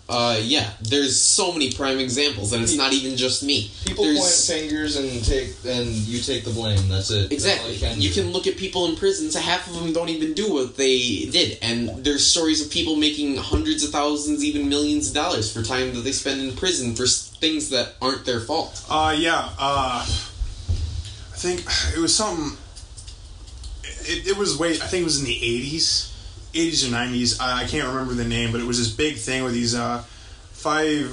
[0.06, 3.70] Uh, yeah, there's so many prime examples, and it's not even just me.
[3.86, 6.88] People There's- point fingers and take and you take the blame.
[6.88, 7.32] That's it.
[7.32, 7.72] Exactly.
[7.72, 8.20] you can You do.
[8.22, 9.34] can look at people in prisons.
[9.34, 13.38] Half of them don't even do what they did, and there's stories of people making
[13.38, 17.06] hundreds of thousands, even millions of dollars for time that they spend in prison for
[17.06, 18.84] things that aren't their fault.
[18.90, 19.48] Uh, yeah.
[19.58, 21.64] Uh, I think
[21.96, 22.58] it was something.
[24.06, 24.72] It, it was way.
[24.72, 26.12] I think it was in the eighties,
[26.54, 27.40] eighties or nineties.
[27.40, 30.02] I, I can't remember the name, but it was this big thing where these uh,
[30.52, 31.10] five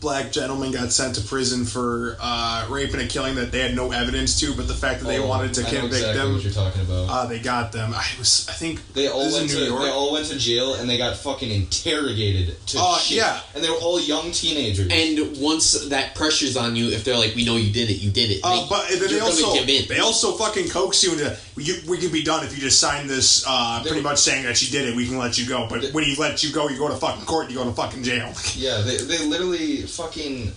[0.00, 3.74] black gentlemen got sent to prison for uh, rape and a killing that they had
[3.74, 6.32] no evidence to, but the fact that they Oh, wanted to I convict exactly them,
[6.34, 7.08] what you're talking about.
[7.08, 7.94] uh, they got them.
[7.94, 8.46] I was.
[8.50, 9.80] I think They all went in to York.
[9.82, 13.16] they all went to jail and they got fucking interrogated to Oh, shit.
[13.16, 13.40] yeah.
[13.54, 14.88] And they were all young teenagers.
[14.90, 18.10] And once that pressure's on you, if they're like, "We know you did it, you
[18.10, 21.76] did it," Uh, they, but then they also they also fucking coax you into you,
[21.88, 24.70] we can be done if you just sign this uh, pretty much saying that you
[24.70, 26.88] did it we can let you go but when he lets you go you go
[26.88, 30.52] to fucking court you go to fucking jail yeah, they, they literally fucking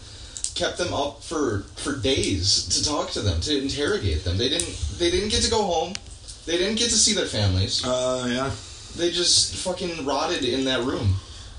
[0.56, 4.38] kept them up for for days to talk to them, to interrogate them.
[4.38, 5.94] They didn't they didn't get to go home.
[6.46, 7.86] They didn't get to see their families.
[7.86, 8.52] Uh yeah.
[8.96, 11.16] They just fucking rotted in that room.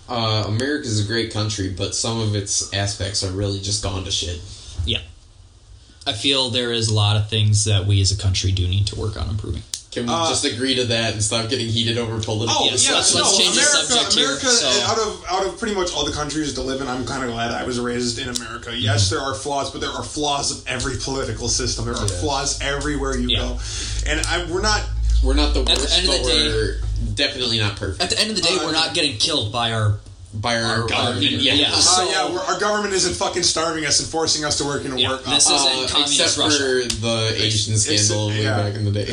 [0.08, 4.10] Uh, America's a great country, but some of its aspects are really just gone to
[4.10, 4.40] shit.
[6.08, 6.14] Yeah.
[6.14, 8.86] I feel there is a lot of things that we as a country do need
[8.88, 9.62] to work on improving.
[9.90, 12.56] Can we Uh, just agree to that and stop getting heated over politics?
[12.60, 15.24] Oh Yes, yeah, let's- no, let's change the America, subject here, America, so- out of
[15.30, 17.64] out of pretty much all the countries to live in, I'm kind of glad I
[17.64, 18.76] was raised in America.
[18.76, 21.86] Yes, there are flaws, but there are flaws of every political system.
[21.86, 22.20] There are Yes.
[22.20, 23.58] flaws everywhere you go,
[24.06, 24.82] and I, we're not.
[25.22, 26.80] We're not the At the worst, end of but the day- we're
[27.14, 28.00] definitely not perfect.
[28.02, 29.98] At the end of the day, Uh, we're not getting killed by our
[30.34, 31.22] by our, government.
[31.22, 31.68] yeah, yeah.
[31.72, 34.84] Uh, So- yeah, we're, our government isn't fucking starving us and forcing us to work
[34.84, 35.24] into work.
[35.24, 36.58] this uh, isn't uh, communist except Russia.
[36.58, 38.56] for the Asian It's- scandal way yeah.
[38.62, 39.06] back in the day.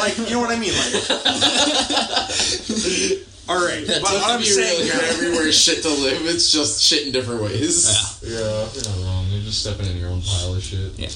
[0.00, 0.72] like, you know what I mean?
[0.74, 0.94] Like,
[3.48, 4.92] all right, That but what I'm be saying real.
[4.92, 6.24] here, everywhere shit to live.
[6.26, 7.86] It's just shit in different ways.
[8.22, 9.26] Yeah, Yeah, you're not wrong.
[9.30, 10.98] You're just stepping in your own pile of shit.
[10.98, 11.08] Yeah.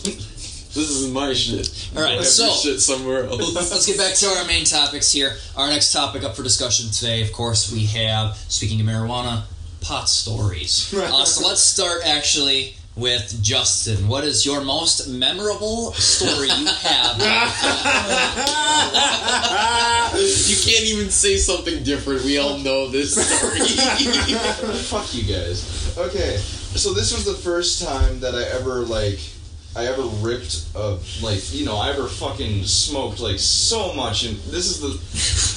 [0.76, 1.88] This is my shit.
[1.96, 3.54] All right, Have so your shit somewhere else.
[3.54, 5.34] let's get back to our main topics here.
[5.56, 9.44] Our next topic up for discussion today, of course, we have speaking of marijuana,
[9.80, 10.92] pot stories.
[11.06, 14.06] Uh, so let's start actually with Justin.
[14.08, 17.16] What is your most memorable story you have?
[20.16, 22.24] you can't even say something different.
[22.24, 23.60] We all know this story.
[24.84, 25.94] Fuck you guys.
[25.96, 29.18] Okay, so this was the first time that I ever like,
[29.76, 34.36] I ever ripped a like, you know, I ever fucking smoked like so much, and
[34.50, 34.88] this is the,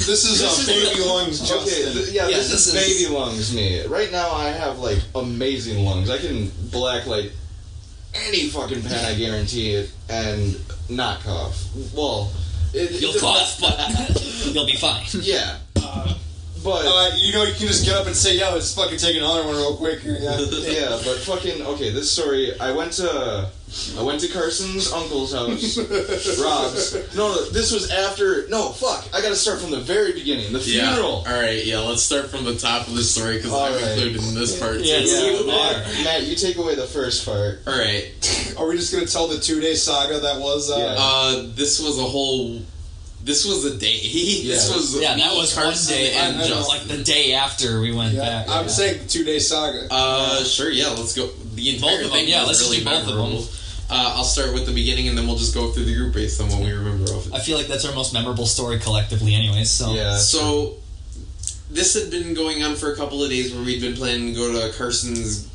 [0.06, 1.94] This is, uh, baby lungs, Okay, Justin.
[1.94, 3.56] th- yeah, Yeah, this, this is, is- baby lungs.
[3.56, 6.10] Me right now, I have like amazing lungs.
[6.10, 7.32] I can blacklight
[8.14, 11.64] any fucking pen, I guarantee it, and not cough.
[11.96, 12.32] Well,
[12.74, 14.22] it, You'll it- cough, but
[14.54, 15.06] you'll be fine.
[15.22, 15.58] Yeah.
[16.62, 19.16] But Uh, you know, you can just get up and say, "Yo, let's fucking take
[19.16, 20.38] another one real quick." Yeah.
[20.50, 21.90] yeah, but fucking okay.
[21.92, 23.50] This story, I went to,
[23.98, 25.78] I went to Carson's uncle's house,
[26.40, 27.16] Rob's.
[27.16, 28.48] No, no, this was after.
[28.50, 29.08] No, fuck.
[29.14, 30.52] I got to start from the very beginning.
[30.52, 30.88] The Yeah.
[30.94, 31.24] funeral.
[31.28, 31.80] All right, yeah.
[31.80, 33.84] Let's start from the top of the story because All I'm right.
[33.92, 35.26] included in this part Yes, too.
[35.26, 37.60] you Matt, Matt, you take away the first part.
[37.68, 38.06] All right.
[38.58, 40.72] Are we just gonna tell the two day saga that was?
[40.72, 40.96] Uh, Yeah.
[40.98, 42.62] Uh, this was a whole.
[43.24, 44.00] This was a day.
[44.02, 44.76] this Yeah.
[44.76, 46.66] was Yeah, that me, was one Carson, day, and I know.
[46.68, 48.50] Like the day after we went Yeah, back.
[48.50, 49.88] I'm saying two day saga.
[49.92, 50.72] Uh, sure.
[50.72, 51.30] Yeah, let's go.
[51.54, 53.16] The entire Both of them, thing yeah, was let's just really do both of them.
[53.18, 53.48] memorable.
[53.92, 56.40] Uh, I'll start with the beginning, and then we'll just go through the group based
[56.40, 57.34] on what we remember of it.
[57.34, 59.70] I feel like that's our most memorable story collectively, anyways.
[59.70, 60.18] So Yeah.
[60.18, 60.76] So,
[61.72, 64.34] this had been going on for a couple of days where we'd been planning to
[64.34, 65.48] go to Carson's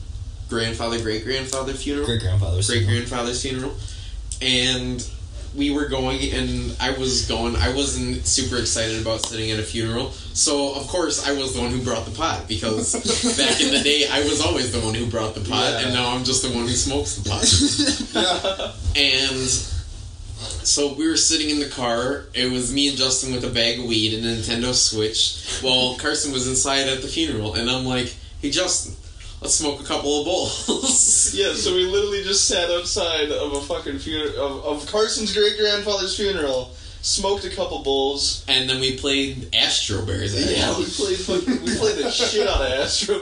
[0.49, 2.07] grandfather, great grandfather funeral.
[2.07, 3.75] great grandfather's great grandfather's funeral,
[4.43, 5.07] and
[5.57, 7.55] we were going, and I was going.
[7.57, 11.61] I wasn't super excited about sitting at a funeral, so of course I was the
[11.61, 12.93] one who brought the pot because
[13.39, 15.81] back in the day I was always the one who brought the pot, Yeah.
[15.87, 18.75] and now I'm just the one who smokes the pot.
[18.97, 19.49] and
[20.65, 22.27] so we were sitting in the car.
[22.35, 25.97] It was me and Justin with a bag of weed and a Nintendo Switch, while
[25.97, 28.95] Carson was inside at the funeral, and I'm like, "Hey Justin."
[29.45, 31.35] Let's smoke a couple of bowls.
[31.35, 35.59] Yeah, so we literally just sat outside of a fucking funeral of, of Carson's great
[35.59, 36.71] grandfather's funeral,
[37.03, 38.45] smoked a couple bowls.
[38.49, 40.33] and then we played Astro Bears.
[40.35, 43.21] Yeah, we played fucking, we played the shit out of Astro.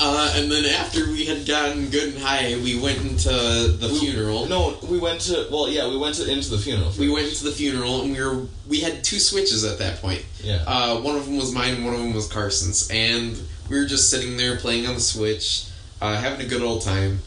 [0.00, 4.46] Uh, and then after we had gotten good and high, we went into the funeral.
[4.46, 6.92] No, we went to well, yeah, we went to into the funeral.
[6.98, 10.24] We went into the funeral, and we were we had two switches at that point.
[10.42, 10.62] Yeah.
[10.66, 14.10] Uh, one of them was mine, one of them was Carson's, and we were just
[14.10, 15.66] sitting there playing on the Switch,
[16.00, 17.20] uh, having a good old time.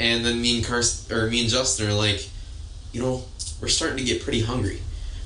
[0.00, 2.28] And then me and Carson, or me and Justin, are like,
[2.92, 3.24] you know,
[3.60, 4.80] we're starting to get pretty hungry.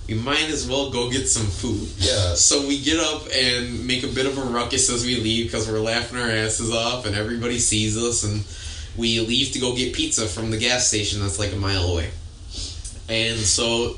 [0.08, 1.88] We might as well go get some food.
[1.98, 2.34] Yeah.
[2.34, 5.68] So we get up and make a bit of a ruckus as we leave because
[5.68, 8.44] we're laughing our asses off and everybody sees us and
[8.96, 12.10] we leave to go get pizza from the gas station that's like a mile away.
[13.08, 13.96] And so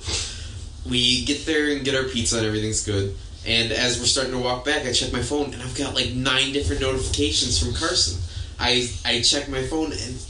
[0.89, 3.15] we get there and get our pizza and everything's good.
[3.49, 6.13] And as we're starting to walk back, I check my phone and I've got like
[6.13, 8.21] nine different notifications from Carson.
[8.61, 10.23] I I check my phone and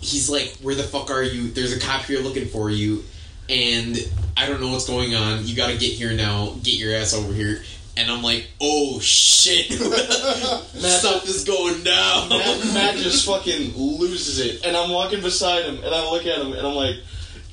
[0.00, 1.50] he's like, "Where the fuck are you?
[1.50, 3.04] There's a cop here looking for you."
[3.48, 3.96] and
[4.36, 5.46] I don't know what's going on.
[5.46, 6.56] You got to get here now.
[6.62, 7.62] Get your ass over here.
[7.98, 12.28] And I'm like, oh shit, stuff is going down.
[12.28, 16.36] Matt, Matt just fucking loses it, and I'm walking beside him, and I look at
[16.36, 16.96] him, and I'm like,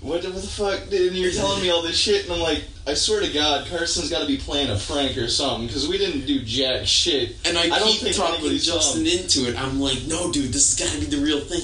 [0.03, 2.63] "What, the- what the fuck?" And you're telling me all this shit, and I'm like,
[2.85, 5.97] "I swear to God, Carson's got to be playing a prank or something, because we
[5.97, 9.59] didn't do jack shit." And I, don't keep talking Justin into it.
[9.59, 11.61] I'm like, no, dude, this has got to be the real thing.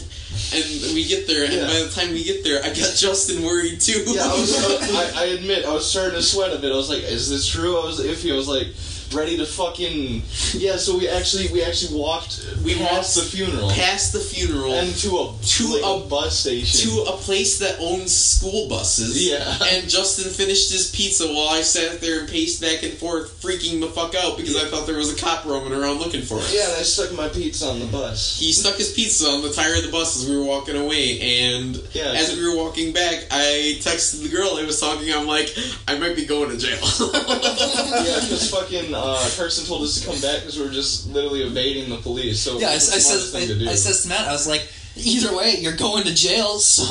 [0.53, 1.67] And we get there, and Yeah.
[1.67, 4.03] by the time we get there, I got Justin worried too.
[4.07, 4.55] Yeah, I was.
[4.95, 6.71] I, I admit, I was starting to sweat a bit.
[6.71, 8.31] I was like, "Is this true?" I was iffy.
[8.31, 8.67] I was like,
[9.13, 10.21] ready to fucking.
[10.53, 10.77] Yeah.
[10.77, 12.45] So we actually, we actually walked.
[12.63, 16.39] We past walked the funeral, past the funeral, and to a to like, a bus
[16.39, 16.89] station.
[16.89, 19.27] to a place that owns school buses.
[19.29, 19.57] Yeah.
[19.71, 23.79] And Justin finished his pizza while I sat there and paced back and forth, freaking
[23.79, 26.53] the fuck out because I thought there was a cop roaming around looking for us.
[26.53, 28.39] yeah, and I stuck my pizza on the bus.
[28.39, 31.19] He stuck his pizza on the tire of the bus as we were walking away,
[31.19, 35.11] and Yeah, as we were walking back, I texted the girl I was talking.
[35.13, 35.53] I'm like,
[35.87, 36.79] I might be going to jail.
[37.13, 41.43] yeah, because fucking uh, Carson told us to come back because we were just literally
[41.43, 42.39] evading the police.
[42.41, 43.65] So Yeah, I, I it was the smartest says thing to.
[43.67, 46.83] I, I says to Matt, I was like, Either way, you're going to jail, so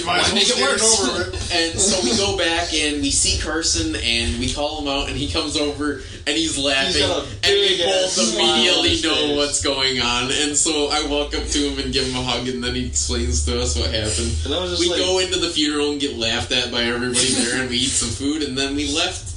[0.00, 1.52] You why make it worse?
[1.52, 5.16] and so we go back and we see Carson and we call him out and
[5.16, 9.36] he comes over and he's laughing got a and we both immediately know face.
[9.36, 12.48] what's going on and so I walk up to him and give him a hug
[12.48, 14.34] and then he explains to us what happened.
[14.46, 16.82] And I was just we like- go into the funeral and get laughed at by
[16.84, 19.30] everybody there and we eat some food and then we left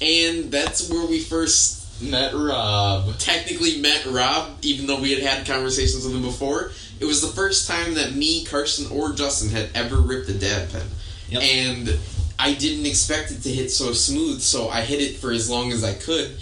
[0.00, 3.18] and that's where we first met Rob.
[3.18, 6.72] Technically met Rob, even though we had had conversations with him before.
[6.98, 10.70] It was the first time that me, Carson, or Justin had ever ripped a dab
[10.70, 10.86] pen,
[11.32, 11.98] and
[12.38, 14.40] I didn't expect it to hit so smooth.
[14.40, 16.36] So I hit it for as long as I could,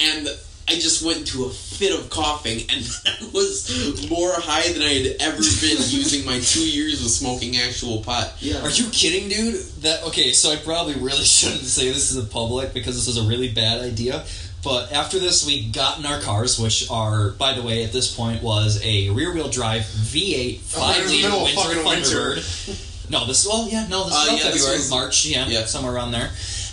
[0.00, 0.28] and
[0.68, 4.92] I just went into a fit of coughing, and that was more high than I
[4.94, 5.42] had ever been
[5.90, 8.32] using my two years of smoking actual pot.
[8.40, 8.62] Yeah.
[8.62, 9.56] Are you kidding, dude?
[9.82, 10.32] That okay?
[10.32, 13.48] So I probably really shouldn't say this to the public because this is a really
[13.52, 14.24] bad idea.
[14.64, 18.14] But after this, we got in our cars, which are, by the way, at this
[18.14, 22.40] point was a rear-wheel drive V8 Oh, in the five-liter middle of Windsor fucking winter.
[22.40, 23.10] Thunderbird.
[23.10, 25.64] No, this well, yeah, no, this Uh, is about yeah, this February, was- March, yeah,
[25.66, 26.30] somewhere around there.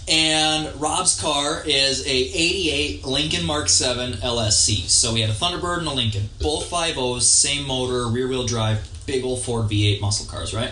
[0.09, 4.89] And Rob's car is a '88 Lincoln Mark 7 LSC.
[4.89, 9.23] So we had a Thunderbird and a Lincoln, both 5.0s, same motor, rear-wheel drive, big
[9.23, 10.71] old Ford V8 muscle cars, right?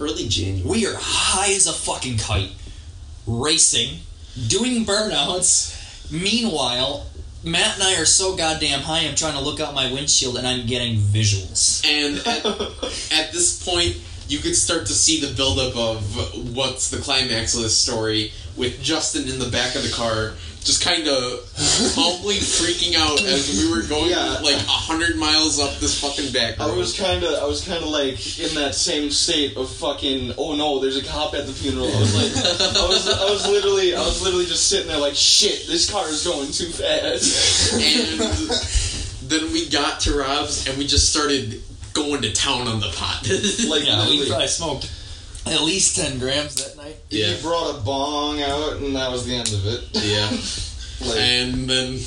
[0.00, 0.68] Early January.
[0.68, 2.50] We are high as a fucking kite,
[3.24, 4.00] racing,
[4.48, 6.10] doing burnouts.
[6.10, 7.06] Meanwhile,
[7.44, 9.06] Matt and I are so goddamn high.
[9.06, 11.86] I'm trying to look out my windshield and I'm getting visuals.
[11.86, 12.44] And at,
[13.26, 13.96] at this point,
[14.28, 18.80] you could start to see the buildup of what's the climax of this story with
[18.82, 21.52] Justin in the back of the car, just kind of
[21.94, 24.10] humbly freaking out as we were going
[24.42, 26.72] like a hundred miles up this fucking back road.
[26.72, 30.34] I was kind of, I was kind of like in that same state of fucking.
[30.38, 31.92] Oh no, there's a cop at the funeral.
[31.94, 32.44] I was like,
[32.76, 36.08] I was, I was literally, I was literally just sitting there like, shit, this car
[36.08, 37.74] is going too fast.
[37.74, 41.62] and then we got to Rob's and we just started
[41.94, 43.22] going to town on the pot.
[43.68, 44.92] like, yeah, we probably smoked
[45.46, 46.96] at least 10 grams that night.
[47.10, 47.28] Yeah.
[47.28, 49.88] He brought a bong out, and that was the end of it.
[49.92, 50.30] Yeah.
[51.00, 51.98] Like- and then,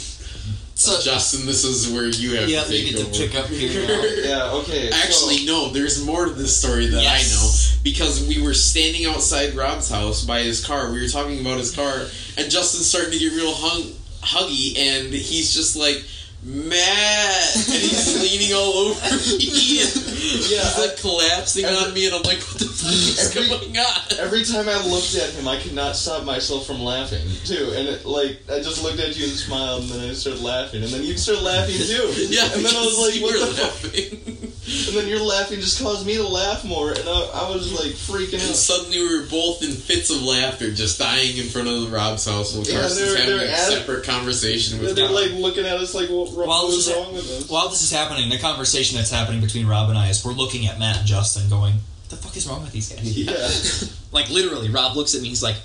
[0.77, 3.85] Justin, this is where you have Yeah, to you take get to pick up here
[3.85, 4.03] now.
[4.15, 4.89] yeah, okay.
[4.89, 5.69] Actually, no.
[5.69, 7.51] There's more to this story that I know
[7.83, 10.89] because we were standing outside Rob's house by his car.
[10.91, 12.07] We were talking about his car,
[12.37, 13.91] and Justin's starting to get real hung,
[14.21, 16.03] huggy, and he's just like.
[16.43, 22.21] Matt, and he's leaning all over me, and he's like collapsing on me, and I'm
[22.21, 25.73] like, "What the fuck is going on?" Every time I looked at him, I could
[25.73, 27.73] not stop myself from laughing too.
[27.75, 30.83] And it, like I just looked at you and smiled, and then I started laughing,
[30.83, 32.13] and then you started laughing too.
[32.29, 35.81] Yeah, and then I was like, "What were the fuck?" And then your laughing just
[35.81, 38.55] caused me to laugh more, and I, I was like freaking And out.
[38.55, 42.53] suddenly we were both in fits of laughter, just dying in front of Rob's house
[42.53, 43.77] while Yeah, Carson's they're- having they're a at it.
[43.77, 45.13] separate conversation with They're Rob.
[45.15, 47.49] like looking at us like, what, what While was this, is, wrong with us?
[47.49, 50.67] while this is happening, the conversation that's happening between Rob and I is we're looking
[50.67, 53.17] at Matt and Justin going, what the fuck is wrong with these guys?
[53.17, 53.87] Yeah.
[54.11, 55.55] like, literally, Rob looks at me, he's like,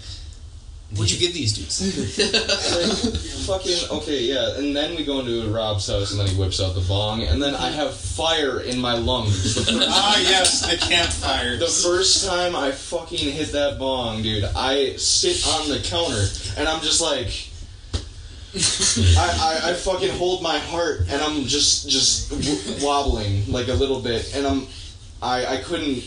[0.97, 1.81] what'd you give these dudes?
[2.23, 3.15] like,
[3.47, 4.57] fucking okay, yeah.
[4.59, 7.43] And then we go into Rob's house, and then he whips out the bong, and
[7.43, 9.69] then I have fire in my lungs.
[9.95, 11.57] Ah, yes, the campfire.
[11.57, 16.69] The first time I fucking hit that bong, dude, I sit on the counter, and
[16.69, 17.49] I'm just like.
[18.55, 23.73] I, I, I fucking hold my heart and I'm just just w- wobbling like a
[23.73, 24.67] little bit and I'm
[25.23, 26.03] I, I couldn't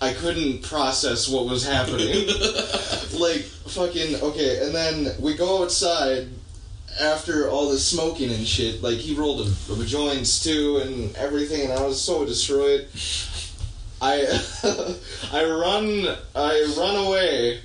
[0.00, 2.28] I couldn't process what was happening.
[3.18, 6.28] Like fucking okay and then we go outside
[7.00, 8.80] after all the smoking and shit.
[8.82, 12.86] Like he rolled a, a joints too and everything and I was so destroyed.
[14.00, 14.24] I
[15.32, 17.60] I run I run away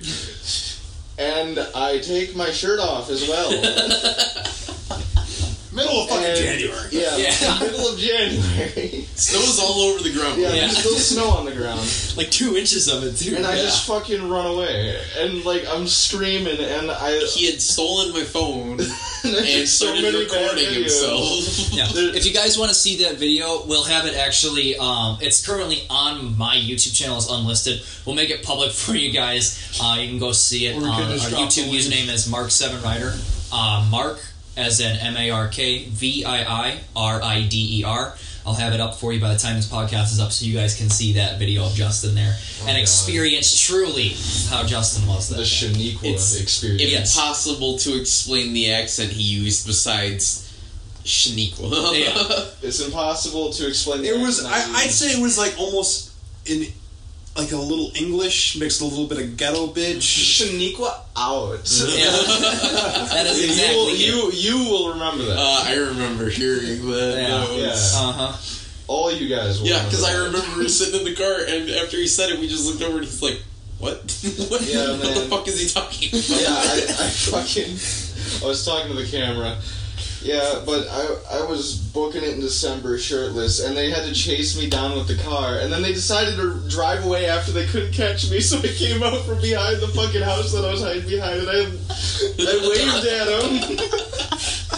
[1.18, 4.73] and I take my shirt off as well.
[5.74, 6.88] Middle of fucking And- January.
[6.92, 7.58] Yeah, Yeah.
[7.60, 9.08] middle of January.
[9.16, 10.40] Snow's all over the ground.
[10.40, 10.60] Yeah, Yeah.
[10.62, 11.80] there's still snow on the ground.
[12.16, 13.36] like two inches of it, too.
[13.36, 13.62] And I Yeah.
[13.62, 14.96] just fucking run away.
[15.18, 18.80] And like I'm screaming and I He had stolen my phone
[19.24, 20.74] and there's so started recording videos.
[20.74, 21.72] himself.
[21.72, 21.88] Yeah.
[22.14, 24.76] If you guys want to see that video, we'll have it actually.
[24.76, 27.16] Um, it's currently on my YouTube channel.
[27.18, 27.82] It's unlisted.
[28.04, 29.58] We'll make it public for you guys.
[29.80, 30.76] Uh, you can go see it.
[30.76, 31.08] Or we Uh, our
[31.42, 33.16] YouTube username is Mark Seven Rider.
[33.52, 34.20] Uh, Mark
[34.56, 38.14] as in M A R K V I I R I D E R.
[38.46, 40.52] I'll have it up for you by the time this podcast is up, so you
[40.54, 42.78] guys can see that video of Justin there oh and God.
[42.82, 44.10] experience truly
[44.50, 45.30] how Justin was.
[45.30, 45.94] That the day.
[45.96, 47.16] Shaniqua It's experience.
[47.16, 50.42] impossible to explain the accent he used besides
[51.04, 51.98] Shaniqua.
[51.98, 52.44] Yeah.
[52.62, 54.02] It's impossible to explain.
[54.02, 54.44] the It was.
[54.44, 56.12] I, I'd say it was like almost
[56.46, 56.66] in
[57.36, 59.98] like a little English mixed a little bit of ghetto bitch.
[60.00, 61.50] Shaniqua out.
[61.94, 62.10] Yeah.
[62.10, 64.34] that is exactly you, will, it.
[64.34, 65.36] you you will remember that.
[65.38, 67.16] Uh, I remember hearing that.
[67.18, 67.28] Yeah.
[67.28, 68.36] That was- Uh huh.
[68.86, 69.60] All you guys.
[69.60, 72.28] Will Yeah, because I remember we were sitting in the car, and after he said
[72.30, 73.40] it, we just looked over and he's like,
[73.78, 73.96] "What?
[74.50, 74.60] what?
[74.62, 78.44] Yeah, what the fuck is he talking about?" yeah, I, I fucking.
[78.44, 79.56] I was talking to the camera.
[80.24, 84.58] Yeah, but I I was booking it in December shirtless, and they had to chase
[84.58, 87.92] me down with the car, and then they decided to drive away after they couldn't
[87.92, 91.06] catch me, so I came out from behind the fucking house that I was hiding
[91.06, 91.60] behind, and I
[92.40, 93.26] I waved at
[93.78, 93.90] them.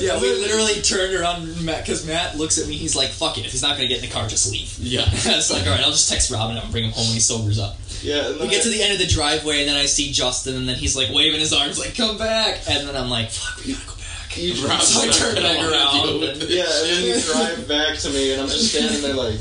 [0.00, 2.76] Yeah, we literally turned around Matt because Matt looks at me.
[2.76, 3.46] He's like, "Fuck it.
[3.46, 5.04] If he's not gonna get in the car, just leave." Yeah.
[5.08, 7.58] it's like, all right, I'll just text Robin and bring him home when he sobers
[7.58, 7.76] up.
[8.02, 10.56] Yeah, We get I- to the end of the driveway, and then I see Justin,
[10.56, 13.64] and then he's like waving his arms, like, "Come back!" And then I'm like, "Fuck,
[13.64, 13.92] we gotta go
[14.30, 16.22] back." You so I turn back around.
[16.24, 19.38] And, Yeah, and then you drive back to me, and I'm just standing there like.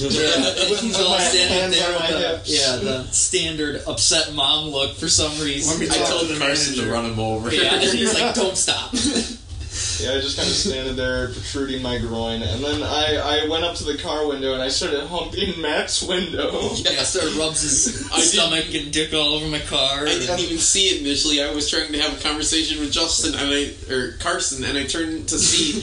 [0.00, 0.06] Yeah,
[0.70, 2.48] with, with my standing hands there on my with the, hips.
[2.48, 5.82] yeah, the standard upset mom look for some reason.
[5.90, 7.52] I told Carson to run him over.
[7.52, 8.94] Yeah, and he's like, "Don't stop."
[10.00, 13.64] Yeah, I just kind of standing there protruding my groin, and then I, I went
[13.64, 16.52] up to the car window and I started humping Matt's window.
[16.76, 20.06] Yeah, started rubs his I didn't- stomach and dick all over my car.
[20.06, 21.42] I didn't even see it initially.
[21.42, 24.84] I was trying to have a conversation with Justin and I or Carson, and I
[24.84, 25.80] turned to see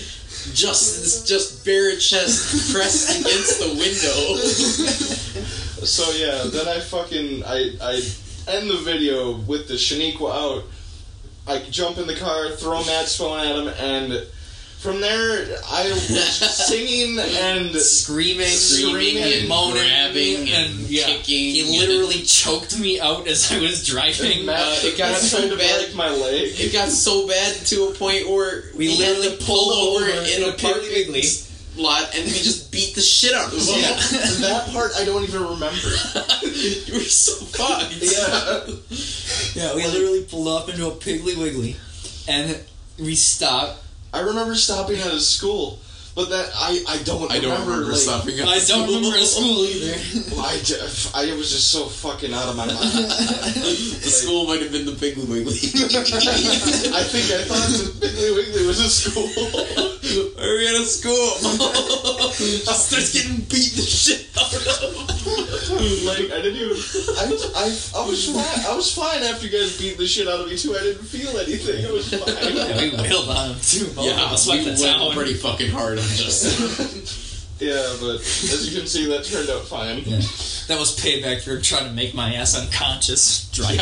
[0.53, 4.37] Justin's just bare chest pressed against the window.
[5.85, 7.93] So yeah, then I fucking I I
[8.47, 10.63] end the video with the Shaniqua out.
[11.47, 14.27] I jump in the car, throw Matt's phone at him, and
[14.79, 16.01] from there I was
[16.67, 21.23] singing and screaming, Screaming and moaning, grabbing and yeah, kicking
[21.55, 24.45] He and- literally choked me out as I was driving.
[24.45, 26.53] Matt Uh, it got so bad- my leg.
[26.59, 30.21] It got so bad to a point where We literally to pull pulled over over
[30.25, 31.23] in a parking Wiggly.
[31.77, 33.79] Lot, and we just beat the shit out of him.
[33.79, 33.95] Yeah.
[34.47, 35.75] that part I don't even remember.
[36.43, 37.95] you were so fucked.
[38.07, 38.65] Yeah.
[39.53, 41.75] Yeah, we literally pulled up into a Piggly Wiggly,
[42.27, 42.59] and
[42.99, 43.83] we stopped.
[44.13, 45.79] I remember stopping at a school,
[46.17, 49.15] but that I I don't I don't remember, remember like, stopping at I don't remember
[49.15, 49.93] a school either.
[50.33, 50.81] Well, I, ju-
[51.13, 52.79] I was just so fucking out of my mind.
[54.07, 55.53] The school might have been the Piggly Wiggly.
[56.97, 59.27] I think I thought the Piggly Wiggly was a school.
[59.27, 61.27] Are we at a school?
[62.65, 64.63] just starts getting beat the shit out of.
[66.07, 66.77] like I didn't even.
[67.19, 67.65] I, I,
[68.01, 68.65] I was fine.
[68.65, 70.73] I was fine after you guys beat the shit out of me too.
[70.75, 71.83] I didn't feel anything.
[71.83, 72.79] It was Yeah, fine.
[72.79, 73.85] we wailed on too.
[73.99, 75.11] Yeah, of us we went went town.
[75.13, 77.67] pretty fucking hard on Justin.
[77.67, 79.99] yeah, but as you can see, that turned out fine.
[79.99, 80.17] Yeah.
[80.67, 83.77] That was payback for trying to make my ass unconscious driving.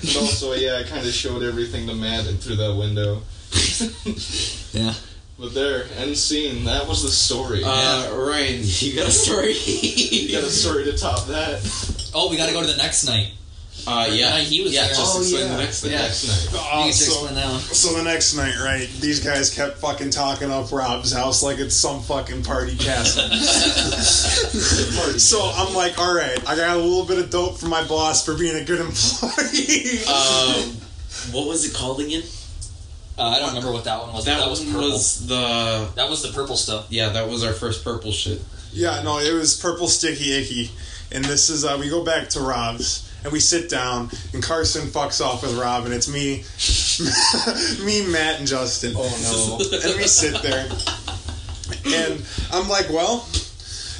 [0.00, 3.22] But also, yeah, I kind of showed everything to Matt and through that window.
[4.72, 4.92] Yeah.
[5.38, 6.64] But there, end scene.
[6.64, 7.62] That was the story.
[7.64, 9.52] Uh, Ryan, you got a story?
[9.54, 12.10] you got a story to top that.
[12.14, 13.30] Oh, we got to go to the next night.
[13.86, 14.30] Uh, yeah.
[14.30, 14.94] night he was yeah, there.
[14.94, 15.52] just Oh, explain yeah.
[15.56, 15.92] the next thing.
[15.92, 16.02] Yeah.
[16.02, 16.60] Next night.
[16.60, 17.60] Oh, can so, explain that one.
[17.60, 18.88] so the next night, right?
[19.00, 23.28] These guys kept fucking talking up Rob's house like it's some fucking party castle.
[25.18, 28.24] so I'm like, all right, I got a little bit of dope from my boss
[28.24, 29.98] for being a good employee.
[30.08, 30.76] Um,
[31.32, 32.22] what was it called again?
[33.18, 34.24] Uh, I don't remember what that one was.
[34.26, 34.90] That, That, was purple.
[34.92, 36.86] was the That was the purple stuff.
[36.90, 37.08] yeah.
[37.10, 38.40] That was our first purple shit.
[38.72, 40.70] Yeah, no, it was purple sticky icky,
[41.10, 44.86] and this is uh, we go back to Rob's and we sit down and Carson
[44.86, 46.44] fucks off with Rob and it's me,
[47.84, 48.94] me, Matt, and Justin.
[48.96, 49.78] Oh no!
[49.88, 50.68] and we sit there,
[51.86, 53.26] and I'm like, well,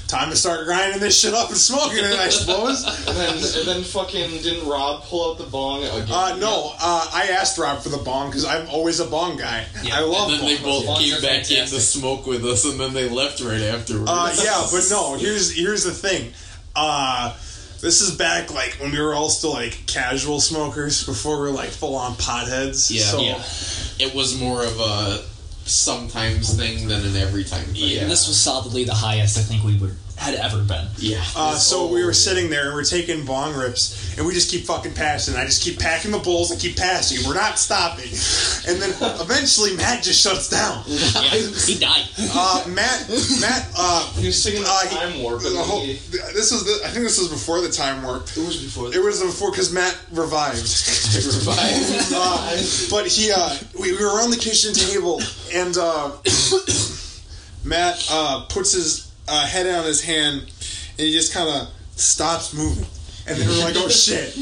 [0.09, 2.85] time to start grinding this shit up and smoking it, I suppose.
[3.07, 6.09] And then, and then fucking didn't Rob pull out the bong again?
[6.11, 9.67] Uh, no, uh, I asked Rob for the bong because I'm always a bong guy.
[9.83, 9.99] Yeah.
[9.99, 10.87] I love and then they bongs.
[10.87, 14.11] both came back in to smoke with us, and then they left right afterwards.
[14.11, 15.17] Uh, yeah, but no.
[15.17, 16.33] Here's here's the thing.
[16.75, 17.37] Uh,
[17.81, 21.55] this is back like when we were all still like casual smokers before we were
[21.55, 22.91] like full on potheads.
[22.91, 24.07] Yeah, So, yeah.
[24.07, 25.23] It was more of a
[25.65, 27.75] sometimes thing than an every time thing.
[27.77, 28.07] Yeah.
[28.07, 30.87] This was solidly the highest I think we would had ever been.
[30.99, 31.23] Yeah.
[31.37, 34.65] Uh, so we were sitting there and we're taking bong rips and we just keep
[34.67, 35.37] fucking passing.
[35.37, 37.27] I just keep packing the bowls and keep passing.
[37.27, 38.11] We're not stopping.
[38.69, 38.91] And then
[39.21, 40.83] eventually Matt just shuts down.
[40.87, 41.23] Yeah,
[41.67, 42.05] he died.
[42.41, 43.09] Uh, Matt,
[43.41, 45.41] Matt, uh, he was singing the uh, he- time warp.
[45.41, 48.25] the whole- this was the, I think this was before the time warp.
[48.29, 48.93] It was before.
[48.95, 50.59] It was before because Matt revived.
[51.15, 52.13] Revived.
[52.21, 52.57] Uh,
[52.91, 55.21] but he, uh, we, we were on the kitchen table,
[55.55, 56.11] and uh,
[57.65, 60.51] Matt uh, puts his uh, head on his hand, and
[61.07, 62.87] he just kind of stops moving.
[63.27, 64.35] And then we're like, "Oh shit!"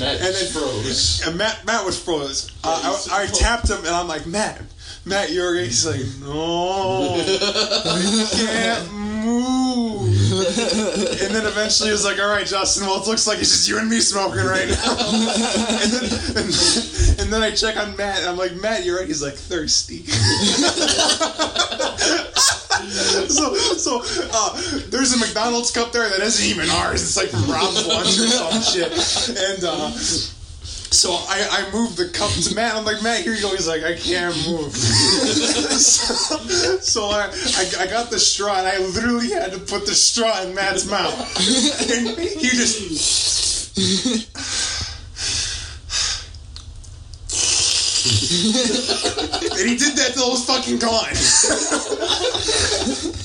[0.00, 1.22] Matt and then froze.
[1.26, 2.50] And Matt, Matt was froze.
[2.62, 4.60] Uh, I, I tapped him, and I'm like, "Matt,
[5.06, 12.18] Matt, you're okay." He's like, "No, I can't move." and then eventually he was like,
[12.20, 12.86] "All right, Justin.
[12.86, 14.96] Well, it looks like it's just you and me smoking right now."
[15.80, 18.98] and then and, then- and then I check on Matt, and I'm like, "Matt, you're
[18.98, 20.04] right." He's like, "Thirsty."
[23.28, 27.02] so, so uh, there's a McDonald's cup there that isn't even ours.
[27.02, 28.92] It's like from Rob's lunch or some shit.
[29.36, 29.90] And uh,
[30.94, 32.76] so I, I moved the cup to Matt.
[32.76, 33.50] I'm like, Matt, here you go.
[33.50, 34.72] He's like, I can't move.
[34.76, 36.36] so
[36.78, 40.42] so I, I, I got the straw and I literally had to put the straw
[40.42, 41.18] in Matt's mouth.
[41.90, 43.44] And he just.
[49.58, 51.14] and he did that till it was fucking gone.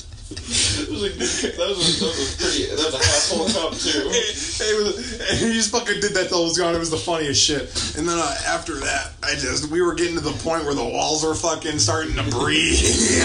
[0.80, 1.08] That was a.
[1.56, 2.66] That was that was pretty.
[2.66, 4.10] That was a half full too.
[4.10, 6.74] it was, he just fucking did that till it was gone.
[6.74, 7.62] It was the funniest shit.
[7.96, 10.84] And then uh, after that, I just we were getting to the point where the
[10.84, 12.78] walls were fucking starting to breathe.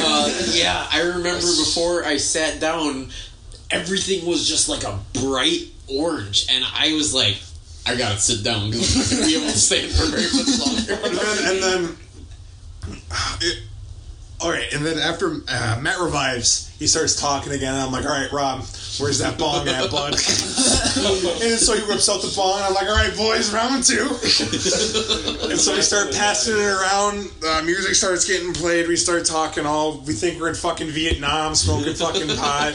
[0.04, 3.10] uh, yeah, I remember before I sat down,
[3.72, 7.38] everything was just like a bright orange, and I was like,
[7.88, 10.60] I gotta sit down because I'm not gonna be able to stay for very much
[10.60, 10.94] longer.
[11.08, 11.98] and then, and then
[13.42, 13.64] it,
[14.42, 17.74] all right, and then after uh, Matt revives, he starts talking again.
[17.74, 18.60] And I'm like, all right, Rob,
[19.00, 20.14] where's that bong at, bud?
[20.14, 20.20] and
[21.60, 22.58] so he whips out the bong.
[22.58, 24.10] And I'm like, all right, boys, round two.
[25.48, 27.32] and so we start passing it around.
[27.48, 28.88] Uh, music starts getting played.
[28.90, 30.00] We start talking all.
[30.02, 32.74] We think we're in fucking Vietnam, smoking fucking pot.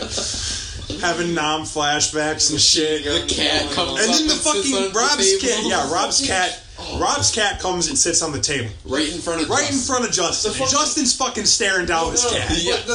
[0.98, 3.04] Having Nam flashbacks and shit.
[3.04, 5.54] The cat comes and then the up and sits on fucking Rob's table.
[5.54, 5.64] cat.
[5.66, 6.59] Yeah, Rob's cat.
[6.99, 8.70] Rob's cat comes and sits on the table.
[8.84, 9.94] Right in front of Right in Justin.
[9.94, 10.52] front of Justin.
[10.60, 12.49] And Justin's fucking staring down his cat.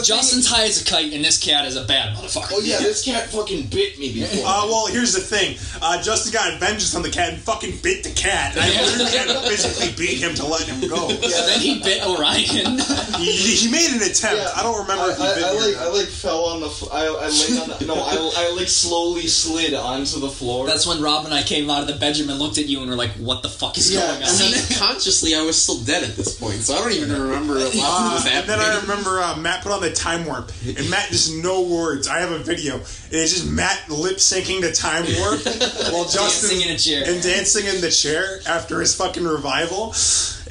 [0.03, 2.53] Justin's high as a kite, and this cat is a bad motherfucker.
[2.53, 4.43] Oh yeah, this cat fucking bit me before.
[4.45, 5.57] Uh, well, here's the thing.
[5.81, 8.55] Uh, Justin got vengeance on the cat and fucking bit the cat.
[8.57, 11.09] I literally had to physically beat him to let him go.
[11.25, 12.77] Yeah, then he bit Orion.
[13.17, 14.43] he, he made an attempt.
[14.55, 15.83] I don't remember if he I, bit I me or like not.
[15.83, 18.67] I like fell on the f- I, I laid on the, no I, I like
[18.67, 20.65] slowly slid onto the floor.
[20.67, 22.89] That's when Rob and I came out of the bedroom and looked at you and
[22.89, 26.03] were like, "What the fuck is Yeah, going on?" see, consciously I was still dead
[26.03, 29.19] at this point, so I don't even remember a lot Uh, and then I remember
[29.21, 32.07] uh, Matt put on the time warp, and Matt just no words.
[32.07, 32.75] I have a video.
[32.75, 35.43] And it's just Matt lip syncing the time warp
[35.93, 37.03] while Justin Dancing in a chair.
[37.13, 39.93] and dancing in the chair after his fucking revival.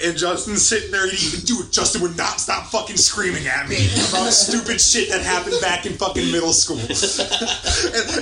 [0.02, 3.86] And Justin's sitting there, and he, dude, Justin would not stop fucking screaming at me
[4.10, 6.78] about stupid shit that happened back in fucking middle school.
[6.82, 6.90] and,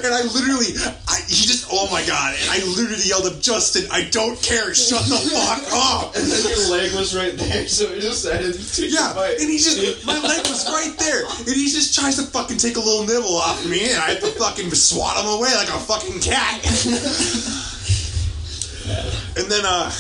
[0.05, 0.76] and I literally,
[1.09, 4.75] I, he just, oh my god, and I literally yelled at Justin, I don't care,
[4.75, 6.15] shut the fuck up.
[6.15, 9.57] and then your leg was right there, so he just started to Yeah, and he
[9.57, 13.07] just my leg was right there, and he just tries to fucking take a little
[13.07, 16.60] nibble off me, and I have to fucking swat him away like a fucking cat.
[19.41, 19.91] and then uh,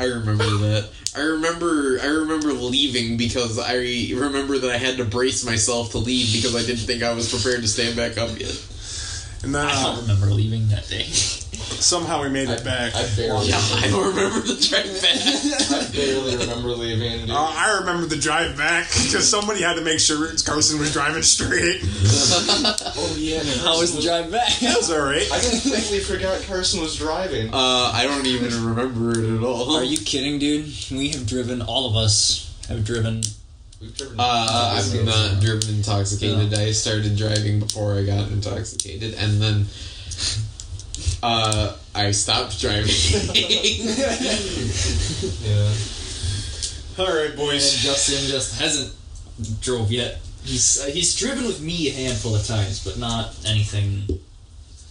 [0.00, 0.90] I remember that.
[1.16, 5.98] I remember I remember leaving because I remember that I had to brace myself to
[5.98, 8.60] leave because I didn't think I was prepared to stand back up yet.
[9.42, 11.06] and then I uh, don't remember leaving that day.
[11.54, 12.94] somehow we made it back.
[12.94, 15.70] I barely Yeah, I don't remember the drive back.
[15.70, 17.20] I barely remember leaving.
[17.20, 17.30] Dude.
[17.30, 21.22] Uh, I remember the drive back because somebody had to make sure Carson was driving
[21.22, 21.80] straight.
[21.84, 24.50] oh yeah, How was the drive back?
[24.60, 25.30] That was alright.
[25.32, 27.48] I completely forgot Carson was driving.
[27.52, 29.76] Uh, I don't even remember it at all.
[29.76, 30.66] Are you kidding, dude?
[30.90, 31.62] We have driven.
[31.62, 33.22] All of us have driven.
[33.80, 36.54] We've driven Uh, I'm not driven intoxicated.
[36.54, 39.66] I started driving before I got intoxicated, and then
[41.22, 42.90] uh, I stopped driving.
[45.42, 45.74] yeah.
[46.98, 47.74] All right, And boys.
[47.82, 48.94] Justin just hasn't
[49.60, 50.20] drove yet.
[50.44, 54.20] He's uh, he's driven with me a handful of times, but not anything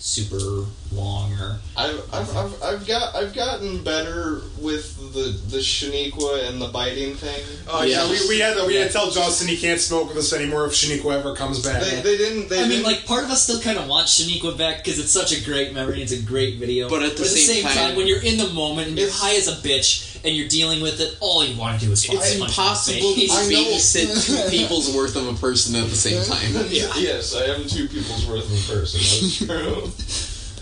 [0.03, 1.57] super long or.
[1.77, 7.15] I've, I've, I've, I've got I've gotten better with the the Shaniqua and the biting
[7.15, 7.41] thing.
[7.69, 10.17] Oh yeah, we, we had to we had to tell Justin he can't smoke with
[10.17, 11.81] us anymore if Shaniqua ever comes back.
[11.81, 12.49] They, they didn't.
[12.49, 14.99] They I mean, didn't, like part of us still kind of wants Shaniqua back because
[14.99, 16.01] it's such a great memory.
[16.01, 16.89] It's a great video.
[16.89, 19.47] But at the same time, time- when you're in the moment and you're high as
[19.47, 22.35] a bitch and you're dealing with it, all you want to do is fucking It's
[22.35, 26.65] impossible him in to babysit two people's worth of a person at the same time.
[26.69, 28.99] Yes, I am two people's worth of a person.
[29.01, 29.91] That's true.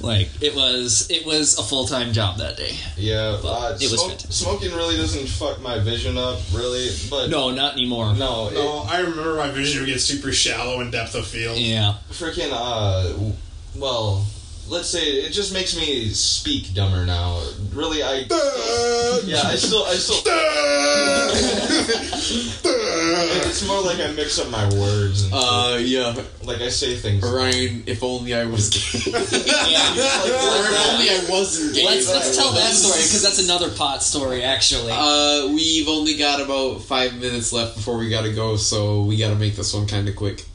[0.06, 2.75] Like it was, it was a full time job that day.
[2.98, 6.90] Yeah, uh, it was smoke- smoking really doesn't fuck my vision up, really.
[7.07, 8.15] But No, not anymore.
[8.15, 11.57] no, it, No, I remember my vision would get super shallow in depth of field.
[11.59, 11.98] Yeah.
[12.11, 13.14] freaking uh,
[13.75, 14.25] well,
[14.72, 17.41] let's say it just makes me speak dumber now.
[17.74, 18.25] Really, I
[19.25, 20.22] yeah, I still I still.
[22.64, 25.24] it's more like I mix up my words.
[25.25, 26.16] And Uh, yeah.
[26.43, 27.24] like I say things.
[27.24, 29.11] Ryan, if only I was gay.
[29.11, 29.93] or Yeah.
[29.95, 31.85] if only I wasn't gay.
[31.85, 34.91] Let's let's tell that story because that's another pot story actually.
[34.93, 39.35] Uh, we've only got about five minutes left before we gotta go, so we gotta
[39.35, 40.45] make this one kind of quick.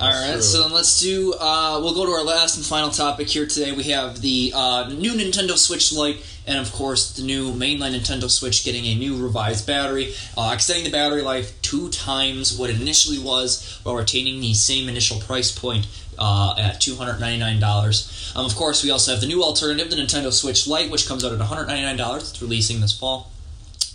[0.00, 1.34] All right, so then let's do.
[1.40, 3.72] Uh, we'll go to our last and final topic here today.
[3.72, 8.30] We have the uh, new Nintendo Switch Lite, and of course the new mainline Nintendo
[8.30, 12.80] Switch getting a new revised battery, uh, extending the battery life two times what it
[12.80, 17.58] initially was, while retaining the same initial price point uh, at two hundred ninety nine
[17.58, 18.32] dollars.
[18.36, 21.24] Um, of course, we also have the new alternative, the Nintendo Switch Lite, which comes
[21.24, 22.30] out at one hundred ninety nine dollars.
[22.30, 23.32] It's releasing this fall.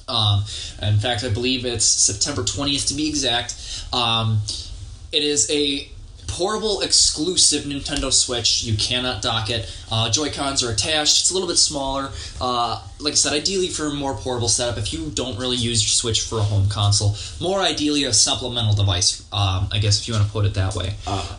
[0.09, 0.43] Um,
[0.81, 3.55] in fact, I believe it's September 20th to be exact.
[3.93, 4.41] Um,
[5.13, 5.87] it is a
[6.33, 8.63] portable exclusive Nintendo Switch.
[8.63, 9.71] You cannot dock it.
[9.91, 11.19] Uh, Joy Cons are attached.
[11.19, 12.09] It's a little bit smaller.
[12.41, 14.77] Uh, like I said, ideally for a more portable setup.
[14.77, 18.73] If you don't really use your Switch for a home console, more ideally a supplemental
[18.73, 19.21] device.
[19.31, 20.95] Um, I guess if you want to put it that way.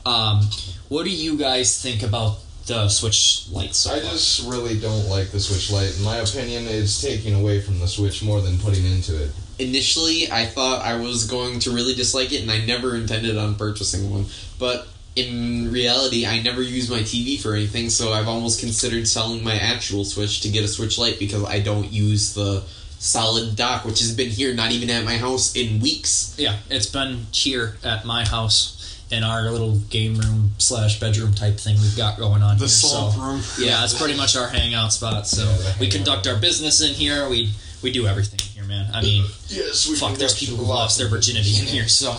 [0.06, 0.48] Um,
[0.89, 3.74] what do you guys think about the Switch Lite?
[3.74, 5.97] So I just really don't like the Switch Lite.
[5.98, 9.31] In my opinion, it's taking away from the Switch more than putting into it.
[9.58, 13.55] Initially, I thought I was going to really dislike it, and I never intended on
[13.55, 14.26] purchasing one.
[14.58, 19.44] But in reality, I never use my TV for anything, so I've almost considered selling
[19.44, 22.65] my actual Switch to get a Switch Lite because I don't use the
[22.99, 26.34] solid dock, which has been here, not even at my house, in weeks.
[26.39, 31.58] Yeah, it's been here at my house in our little game room slash bedroom type
[31.58, 32.68] thing we've got going on The here.
[32.68, 33.42] slump so, room.
[33.58, 35.26] Yeah, it's pretty much our hangout spot.
[35.26, 35.44] So
[35.78, 37.28] we conduct our business in here.
[37.28, 37.52] We
[37.83, 38.90] we do everything here, man.
[38.94, 41.88] I mean, Yes, we fuck, there's people who lost their virginity in here.
[41.88, 42.10] So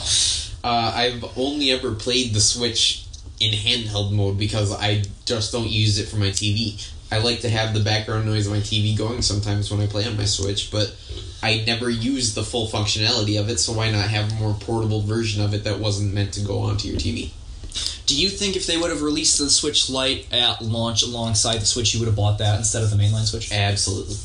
[0.64, 3.04] Uh, I've only ever played the Switch
[3.40, 6.84] in handheld mode because I just don't use it for my TV.
[7.12, 10.06] I like to have the background noise of my TV going sometimes when I play
[10.06, 10.96] on my Switch, but
[11.44, 15.02] I never use the full functionality of it, so why not have a more portable
[15.02, 17.30] version of it that wasn't meant to go onto your TV?
[18.08, 21.66] Do you think if they would have released the Switch Lite at launch alongside the
[21.66, 23.52] Switch, you would have bought that instead of the mainline Switch?
[23.52, 24.16] Absolutely.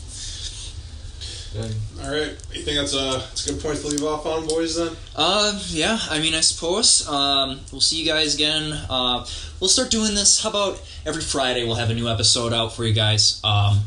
[1.56, 4.76] All right, you think that's a, that's a good point to leave off on, boys?
[4.76, 4.96] Then.
[5.16, 5.98] Uh, yeah.
[6.08, 7.08] I mean, I suppose.
[7.08, 8.72] Um, we'll see you guys again.
[8.88, 9.26] Uh,
[9.58, 10.40] we'll start doing this.
[10.42, 11.64] How about every Friday?
[11.64, 13.40] We'll have a new episode out for you guys.
[13.42, 13.80] Um,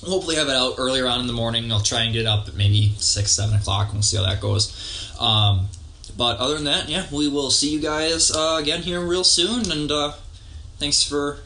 [0.00, 1.72] we'll hopefully have it out earlier on in the morning.
[1.72, 3.92] I'll try and get it up at maybe six, seven o'clock.
[3.92, 5.12] We'll see how that goes.
[5.18, 5.66] Um,
[6.16, 9.70] but other than that, yeah, we will see you guys uh, again here real soon.
[9.72, 10.12] And uh,
[10.78, 11.40] thanks for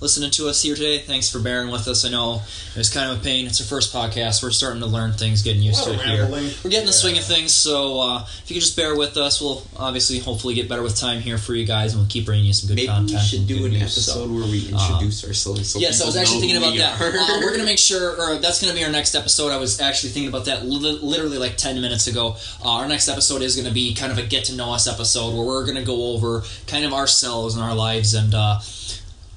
[0.00, 0.98] listening to us here today.
[0.98, 2.04] Thanks for bearing with us.
[2.04, 2.42] I know
[2.74, 3.46] it was kind of a pain.
[3.46, 4.42] It's our first podcast.
[4.42, 6.28] We're starting to learn things, getting used to it of here.
[6.30, 7.52] We're getting the swing of things.
[7.52, 10.96] So uh, if you could just bear with us, we'll obviously hopefully get better with
[10.96, 13.10] time here for you guys, and we'll keep bringing you some good Maybe content.
[13.12, 13.82] we should do an news.
[13.82, 15.70] episode So, where we uh, introduce ourselves.
[15.70, 17.00] So yes, I was actually thinking about we that.
[17.00, 19.50] Uh, we're going to make sure, or that's going to be our next episode.
[19.50, 22.36] I was actually thinking about that li- literally like 10 minutes ago.
[22.62, 24.86] Uh, our next episode is going to be kind of a get to know us
[24.86, 28.58] episode where we're going to go over kind of ourselves and our lives and uh,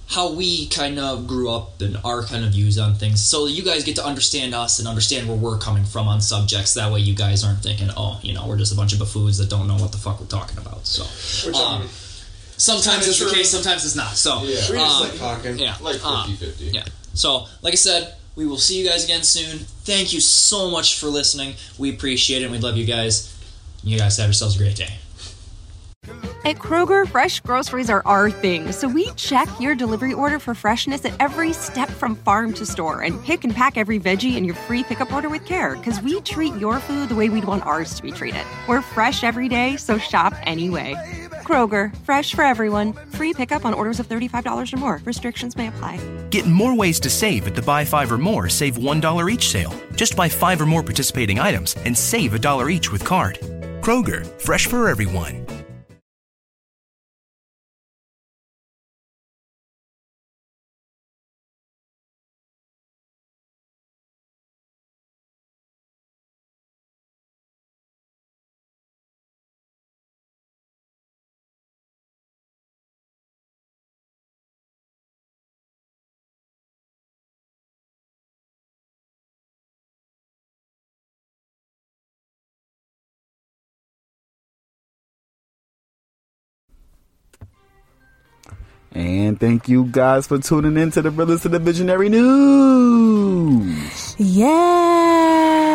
[0.10, 3.22] how we kind of grew up and our kind of views on things.
[3.24, 6.74] So you guys get to understand us and understand where we're coming from on subjects.
[6.74, 9.38] That way you guys aren't thinking, oh, you know, we're just a bunch of buffoons
[9.38, 10.88] that don't know what the fuck we're talking about.
[10.88, 11.04] So.
[11.48, 11.84] Which, um,
[12.58, 14.16] Sometimes it's the case, sometimes it's not.
[14.18, 14.48] So Yeah.
[14.48, 15.60] We just um, like talking.
[15.60, 16.74] yeah, Like um, 50-50.
[16.74, 16.84] yeah.
[17.14, 19.60] So, like I said, we will see you guys again soon.
[19.60, 21.54] Thank you so much for listening.
[21.78, 22.46] We appreciate it.
[22.46, 23.36] and We love you guys.
[23.84, 24.94] You guys have yourselves a great day.
[26.50, 31.06] At Kroger, fresh groceries are our thing, so we check your delivery order for freshness
[31.06, 34.56] at every step from farm to store and pick and pack every veggie in your
[34.56, 37.94] free pickup order with care because we treat your food the way we'd want ours
[37.94, 38.42] to be treated.
[38.68, 40.95] We're fresh every day, so shop anyway.
[41.44, 42.94] Kroger, fresh for everyone.
[43.11, 45.02] Free pickup on orders of $35 or more.
[45.06, 46.00] Restrictions may apply.
[46.32, 49.80] Get more ways to save at the Buy Five or More Save $1 each sale.
[49.94, 53.38] Just buy five or more participating items and save a dollar each with card.
[53.82, 55.59] Kroger, fresh for everyone.
[88.92, 94.16] And thank you guys for tuning in to the Realist of the Visionary News.
[94.18, 95.69] Yeah.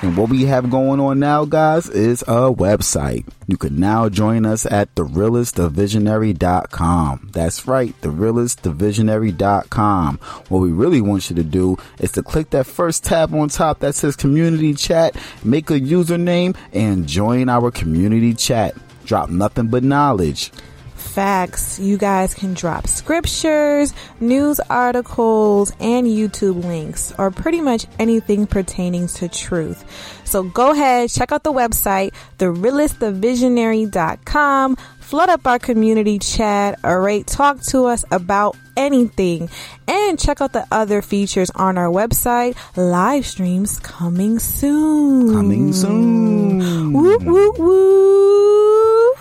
[0.00, 3.26] And what we have going on now, guys, is a website.
[3.48, 7.30] You can now join us at therealistthevisionary.com.
[7.32, 10.18] That's right, therealistthevisionary.com.
[10.48, 13.80] What we really want you to do is to click that first tab on top
[13.80, 18.76] that says community chat, make a username, and join our community chat.
[19.08, 20.52] Drop nothing but knowledge.
[20.94, 21.78] Facts.
[21.78, 29.06] You guys can drop scriptures, news articles, and YouTube links, or pretty much anything pertaining
[29.06, 29.82] to truth.
[30.26, 34.76] So go ahead, check out the website, therealistthevisionary.com.
[35.08, 37.26] Flood up our community chat, alright?
[37.26, 39.48] Talk to us about anything.
[39.86, 42.56] And check out the other features on our website.
[42.76, 45.32] Live streams coming soon.
[45.32, 46.92] Coming soon.
[46.92, 49.14] Woo, woo, woo.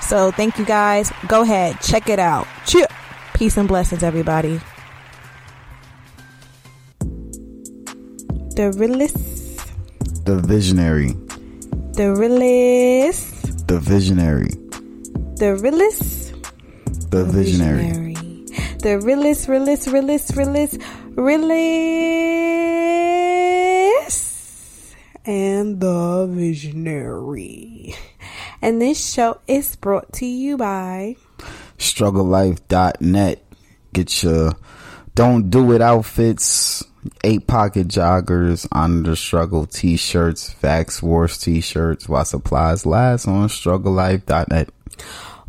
[0.00, 1.12] So thank you guys.
[1.26, 2.46] Go ahead, check it out.
[2.66, 2.86] Cheer.
[3.34, 4.60] Peace and blessings, everybody.
[8.54, 9.60] The realist,
[10.24, 11.16] The visionary.
[11.94, 13.37] the realist,
[13.68, 14.50] The visionary.
[15.36, 16.32] the realist,
[17.10, 18.14] The visionary.
[18.80, 20.80] the realist, realist, realist, realist,
[21.14, 21.76] realist,
[25.26, 27.94] and the visionary.
[28.62, 31.16] And this show is brought to you by
[31.78, 33.44] strugglelife.net.
[33.92, 34.52] Get your
[35.14, 36.82] don't do it outfits,
[37.24, 44.70] eight pocket joggers, honor the struggle t-shirts, Vax Wars t-shirts while supplies last on strugglelife.net.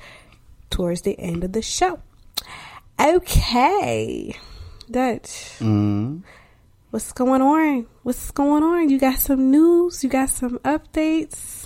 [0.70, 2.00] towards the end of the show.
[3.00, 4.36] Okay.
[4.90, 5.58] Dutch.
[5.60, 6.24] Mm.
[6.94, 7.88] What's going on?
[8.04, 8.88] What's going on?
[8.88, 10.04] You got some news?
[10.04, 11.66] You got some updates?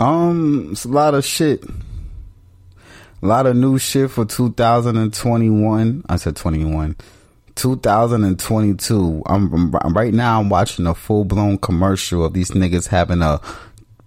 [0.00, 1.62] Um, it's a lot of shit.
[1.62, 6.04] A lot of new shit for 2021.
[6.08, 6.96] I said 21.
[7.54, 9.22] 2022.
[9.26, 10.40] I'm, I'm right now.
[10.40, 13.40] I'm watching a full blown commercial of these niggas having a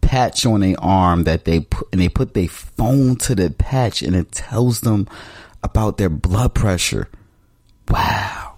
[0.01, 4.01] patch on their arm that they put and they put their phone to the patch
[4.01, 5.07] and it tells them
[5.63, 7.07] about their blood pressure.
[7.87, 8.48] Wow.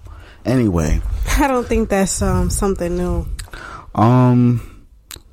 [0.45, 1.01] Anyway,
[1.37, 3.25] I don't think that's um something new.
[3.95, 4.85] um,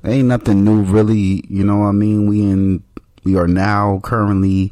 [0.03, 1.43] ain't nothing new really.
[1.49, 2.27] You know what I mean?
[2.27, 2.83] We in
[3.23, 4.71] we are now currently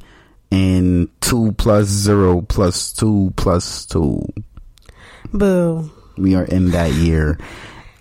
[0.52, 4.22] in two plus zero plus two plus two.
[5.34, 5.92] Boo.
[6.18, 7.38] We are in that year.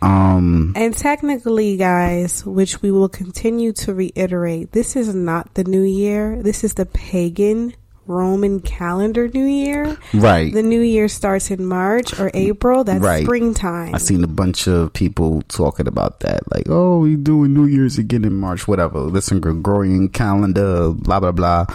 [0.02, 5.82] Um, And technically, guys, which we will continue to reiterate, this is not the new
[5.82, 6.40] year.
[6.42, 7.74] This is the pagan
[8.06, 9.96] Roman calendar new year.
[10.14, 10.52] Right.
[10.52, 12.84] The new year starts in March or April.
[12.84, 13.24] That's Right.
[13.24, 13.94] springtime.
[13.94, 17.98] I've seen a bunch of people talking about that, like, "Oh, we doing New Year's
[17.98, 21.66] again in March, whatever." Listen, Gregorian calendar, blah blah blah.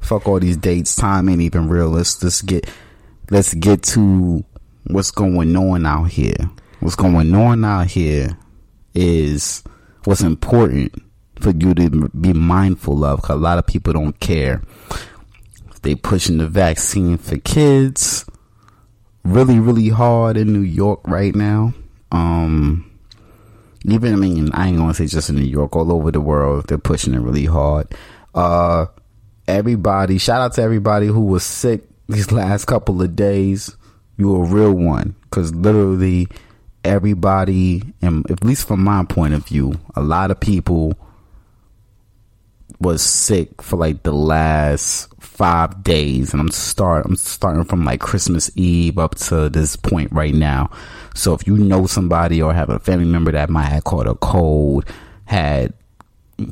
[0.00, 0.96] Fuck all these dates.
[0.96, 1.88] Time ain't even real.
[1.88, 2.66] Let's just get,
[3.30, 4.44] let's get to
[4.86, 6.50] what's going on out here.
[6.80, 8.36] What's going on out here
[8.94, 9.62] is
[10.04, 10.92] what's important
[11.38, 13.20] for you to be mindful of.
[13.22, 14.62] Cause a lot of people don't care.
[15.82, 18.26] They pushing the vaccine for kids
[19.24, 21.74] really, really hard in New York right now.
[22.12, 22.90] Um,
[23.84, 26.66] even I mean, I ain't gonna say just in New York, all over the world,
[26.68, 27.94] they're pushing it really hard.
[28.34, 28.86] Uh,
[29.48, 33.76] everybody, shout out to everybody who was sick these last couple of days.
[34.16, 36.28] You a real one, cause literally
[36.84, 40.92] everybody, and at least from my point of view, a lot of people
[42.80, 45.09] was sick for like the last
[45.40, 50.12] five days and I'm start I'm starting from like Christmas Eve up to this point
[50.12, 50.70] right now.
[51.14, 54.14] So if you know somebody or have a family member that might have caught a
[54.16, 54.84] cold,
[55.24, 55.72] had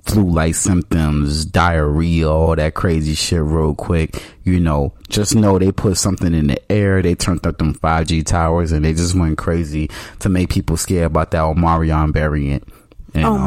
[0.04, 5.70] flu like symptoms, diarrhea, all that crazy shit real quick, you know, just know they
[5.70, 9.36] put something in the air, they turned up them 5G towers and they just went
[9.36, 12.66] crazy to make people scared about that Omarion variant.
[13.12, 13.46] And, oh, um,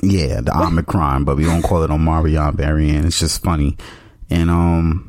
[0.00, 3.04] yeah, the Omicron, but we don't call it Omarion variant.
[3.04, 3.76] It's just funny.
[4.30, 5.08] And um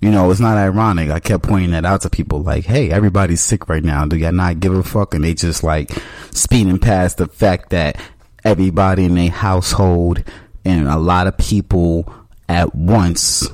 [0.00, 1.10] You know, it's not ironic.
[1.10, 4.04] I kept pointing that out to people like, hey, everybody's sick right now.
[4.04, 5.14] Do y'all not give a fuck?
[5.14, 5.90] And they just like
[6.30, 7.96] speeding past the fact that
[8.44, 10.22] everybody in their household
[10.64, 12.12] and a lot of people
[12.50, 13.48] at once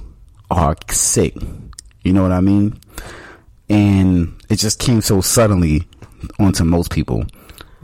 [0.50, 1.36] are sick.
[2.02, 2.80] You know what I mean?
[3.68, 5.86] And it just came so suddenly
[6.40, 7.24] onto most people.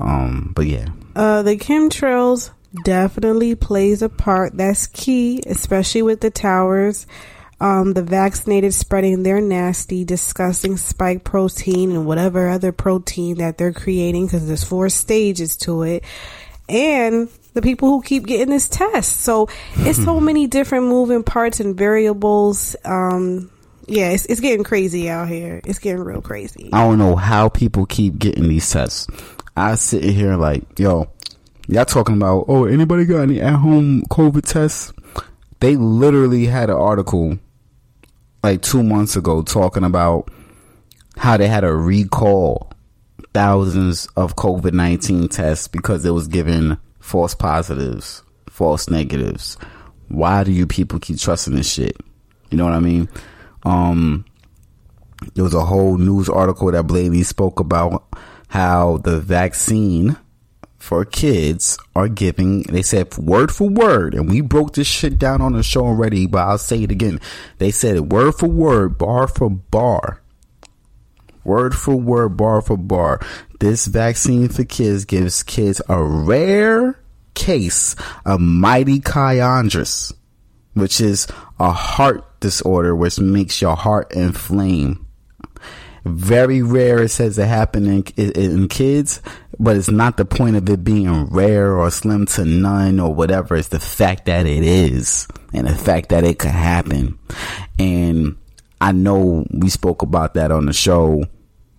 [0.01, 0.89] Um, but yeah.
[1.15, 2.51] Uh, the chemtrails
[2.85, 4.57] definitely plays a part.
[4.57, 7.07] That's key, especially with the towers.
[7.59, 13.73] Um, the vaccinated spreading their nasty, disgusting spike protein and whatever other protein that they're
[13.73, 16.05] creating because there's four stages to it.
[16.69, 19.23] And the people who keep getting this test.
[19.23, 22.77] So it's so many different moving parts and variables.
[22.85, 23.51] Um,
[23.87, 25.63] yeah, it's, it's getting crazy out here.
[25.65, 26.69] It's getting real crazy.
[26.73, 29.07] I don't know how people keep getting these tests.
[29.57, 31.09] I sit here like, yo,
[31.69, 34.93] y'all talking about, oh, anybody got any at home COVID tests?
[35.61, 37.39] They literally had an article
[38.43, 40.31] like two months ago talking about
[41.17, 42.71] how they had to recall
[43.33, 49.57] thousands of COVID 19 tests because it was given false positives, false negatives.
[50.09, 51.97] Why do you people keep trusting this shit?
[52.51, 53.09] You know what I mean?
[53.65, 54.25] Um,
[55.35, 58.05] there was a whole news article that blatantly spoke about
[58.49, 60.17] how the vaccine
[60.79, 64.15] for kids are giving they said word for word.
[64.15, 67.21] And we broke this shit down on the show already but i'll say it again.
[67.59, 70.23] They said it word for word bar for bar.
[71.45, 73.21] Word for word bar for bar.
[73.61, 77.01] This vaccine for kids gives kids a rare
[77.35, 80.13] case of mighty mitochondritis
[80.77, 81.27] which is
[81.59, 85.07] a heart disorder which makes your heart inflame.
[86.05, 89.23] Very rare it says it happen in, in, in kids
[89.59, 93.57] but it's not the point of it being rare or slim to none or whatever.
[93.57, 97.19] It's the fact that it is and the fact that it could happen.
[97.79, 98.37] And
[98.79, 101.25] i know we spoke about that on the show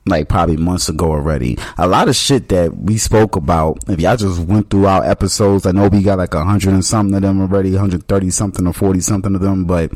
[0.07, 1.55] like probably months ago already.
[1.77, 5.67] A lot of shit that we spoke about if y'all just went through our episodes
[5.67, 8.73] i know we got like a hundred and something of them already 130 something or
[8.73, 9.91] 40 something of them but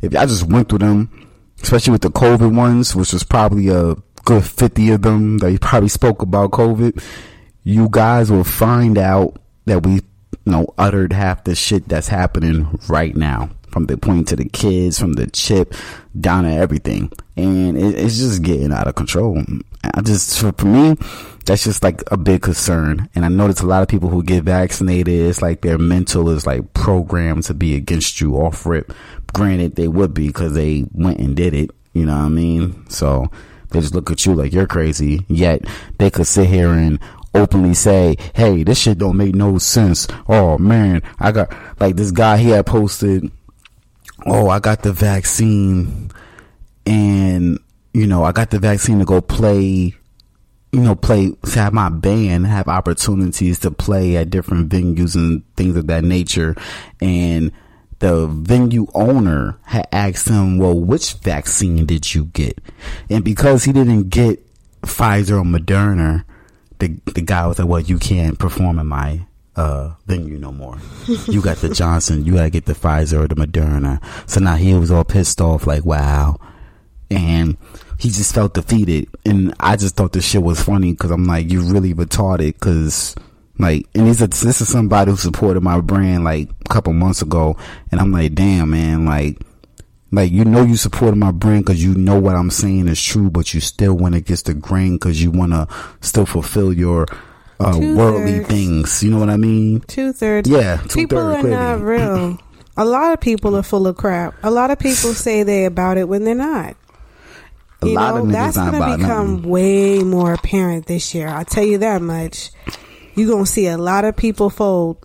[0.00, 1.22] if y'all just went through them
[1.62, 3.94] especially with the COVID ones, which was probably a
[4.24, 7.02] good 50 of them that you probably spoke about COVID,
[7.64, 10.02] you guys will find out that we, you
[10.46, 13.50] know, uttered half the shit that's happening right now.
[13.68, 15.74] From the point to the kids, from the chip
[16.20, 17.10] down to everything.
[17.38, 19.42] And it, it's just getting out of control.
[19.94, 20.96] I just, for, for me,
[21.46, 23.08] that's just like a big concern.
[23.14, 26.46] And I notice a lot of people who get vaccinated, it's like their mental is
[26.46, 28.92] like programmed to be against you off rip.
[29.32, 31.70] Granted, they would be because they went and did it.
[31.94, 32.88] You know what I mean?
[32.90, 33.30] So
[33.72, 35.24] they just look at you like you're crazy.
[35.28, 35.64] Yet
[35.98, 36.98] they could sit here and
[37.34, 42.10] openly say, "Hey, this shit don't make no sense." Oh man, I got like this
[42.10, 43.30] guy he had posted,
[44.26, 46.10] "Oh, I got the vaccine,
[46.86, 47.58] and
[47.94, 49.94] you know I got the vaccine to go play."
[50.74, 55.42] You know, play to have my band have opportunities to play at different venues and
[55.54, 56.56] things of that nature,
[56.98, 57.52] and
[58.02, 62.58] the venue owner had asked him, well, which vaccine did you get?
[63.08, 64.44] And because he didn't get
[64.82, 66.24] Pfizer or Moderna,
[66.80, 69.20] the, the guy was like, well, you can't perform in my,
[69.54, 70.78] uh, venue no more.
[71.28, 74.02] you got the Johnson, you gotta get the Pfizer or the Moderna.
[74.28, 76.40] So now he was all pissed off, like, wow.
[77.08, 77.56] And
[77.98, 79.06] he just felt defeated.
[79.24, 83.14] And I just thought this shit was funny because I'm like, you really retarded because
[83.58, 87.22] like, and these are, this is somebody who supported my brand like a couple months
[87.22, 87.56] ago,
[87.90, 89.38] and I'm like, damn, man, like,
[90.10, 93.30] like you know you supported my brand because you know what I'm saying is true,
[93.30, 95.66] but you still went against the grain because you want to
[96.00, 97.06] still fulfill your
[97.60, 99.02] uh, worldly things.
[99.02, 99.80] You know what I mean?
[99.80, 100.48] Two thirds.
[100.48, 102.38] Yeah, people are not real.
[102.76, 104.34] A lot of people are full of crap.
[104.42, 106.76] A lot of people say they about it when they're not.
[107.82, 109.50] A you lot know, of that's gonna become nothing.
[109.50, 111.28] way more apparent this year.
[111.28, 112.50] I'll tell you that much.
[113.14, 114.98] You're gonna see a lot of people fold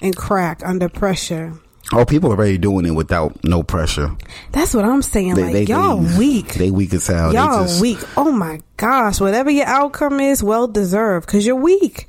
[0.00, 1.54] and crack under pressure.
[1.92, 4.10] Oh, people are already doing it without no pressure.
[4.52, 5.34] That's what I'm saying.
[5.34, 6.54] They- like they- y'all they- weak.
[6.54, 7.32] They weak as hell.
[7.32, 7.98] Y'all just- weak.
[8.16, 9.20] Oh my gosh.
[9.20, 12.08] Whatever your outcome is, well deserved because you're weak.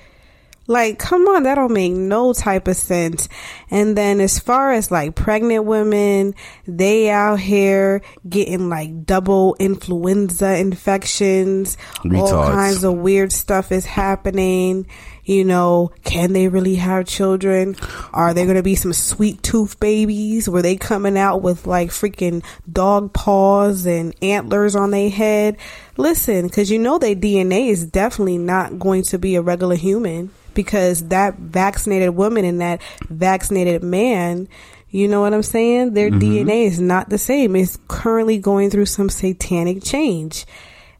[0.67, 3.29] Like, come on, that don't make no type of sense.
[3.69, 6.33] And then as far as like pregnant women,
[6.67, 11.77] they out here getting like double influenza infections.
[12.11, 14.87] All kinds of weird stuff is happening.
[15.25, 17.75] You know, can they really have children?
[18.13, 20.47] Are there going to be some sweet tooth babies?
[20.47, 25.57] Were they coming out with like freaking dog paws and antlers on their head?
[25.97, 30.29] Listen, because you know their DNA is definitely not going to be a regular human
[30.53, 34.47] because that vaccinated woman and that vaccinated man,
[34.91, 35.93] You know what I'm saying?
[35.93, 36.21] Their Mhm.
[36.21, 37.53] DNA is not the same.
[37.57, 40.45] It's currently going through some satanic change.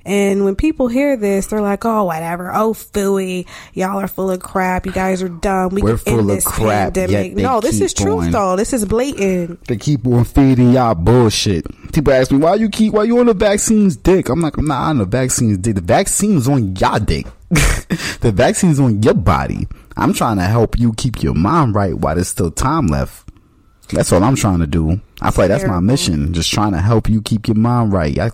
[0.05, 2.53] And when people hear this, they're like, "Oh, whatever.
[2.53, 3.47] Oh, phooey.
[3.73, 4.85] Y'all are full of crap.
[4.85, 5.73] You guys are dumb.
[5.73, 8.31] We We're can full of crap, pandemic." No, this is truth, on.
[8.31, 8.55] though.
[8.55, 9.65] This is blatant.
[9.65, 11.65] They keep on feeding y'all bullshit.
[11.91, 14.29] People ask me why you keep why you on the vaccine's dick.
[14.29, 15.75] I'm like I'm not on the vaccine's dick.
[15.75, 17.25] The vaccine's on y'all dick.
[17.49, 19.67] the vaccine's on your body.
[19.97, 23.27] I'm trying to help you keep your mind right while there's still time left.
[23.89, 24.99] That's all I'm trying to do.
[25.25, 26.33] I feel like that's my mission.
[26.33, 28.17] Just trying to help you keep your mind right.
[28.17, 28.29] I,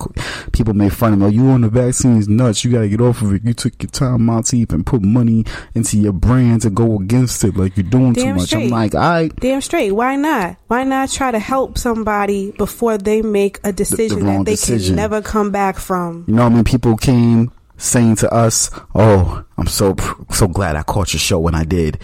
[0.52, 1.26] people make fun of me.
[1.26, 2.64] Oh, you on the vaccine's nuts.
[2.64, 3.44] You got to get off of it.
[3.44, 7.44] You took your time out to even put money into your brand to go against
[7.44, 7.56] it.
[7.56, 8.48] Like you're doing too much.
[8.48, 8.66] straight.
[8.66, 9.92] I'm like, I Damn straight.
[9.92, 10.58] Why not?
[10.68, 14.88] Why not try to help somebody before they make a decision wrong that they decision.
[14.88, 16.26] can never come back from?
[16.28, 16.64] You know what I mean?
[16.64, 19.96] People came saying to us, "Oh, I'm so
[20.32, 22.00] so glad I caught your show when I did,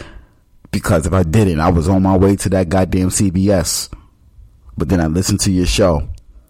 [0.72, 3.90] because if I didn't, I was on my way to that goddamn CVS."
[4.78, 6.08] But then I listened to your show,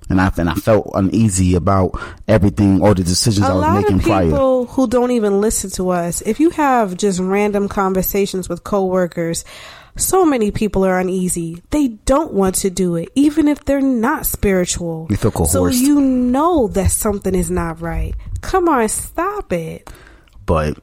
[0.09, 3.81] and I and I felt uneasy about everything, all the decisions a I was lot
[3.81, 4.25] making of prior.
[4.25, 9.45] people who don't even listen to us if you have just random conversations with coworkers
[9.97, 11.61] so many people are uneasy.
[11.71, 15.07] They don't want to do it even if they're not spiritual.
[15.09, 15.81] We feel so coerced.
[15.81, 18.15] you know that something is not right.
[18.41, 19.89] Come on stop it.
[20.45, 20.79] But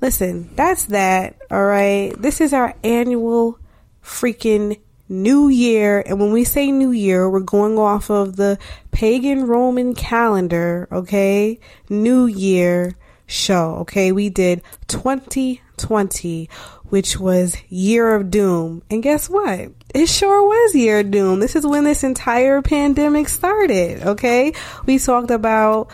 [0.00, 2.12] listen that's that all right?
[2.18, 3.58] This is our annual
[4.02, 6.02] freaking new year.
[6.06, 8.58] And when we say new year we're going off of the
[8.90, 11.58] pagan roman calendar okay?
[11.88, 12.94] New year
[13.26, 14.12] show okay?
[14.12, 16.50] We did 2020
[16.88, 18.82] which was year of doom.
[18.88, 19.72] And guess what?
[19.92, 21.40] It sure was year of doom.
[21.40, 24.52] This is when this entire pandemic started okay?
[24.86, 25.90] We talked about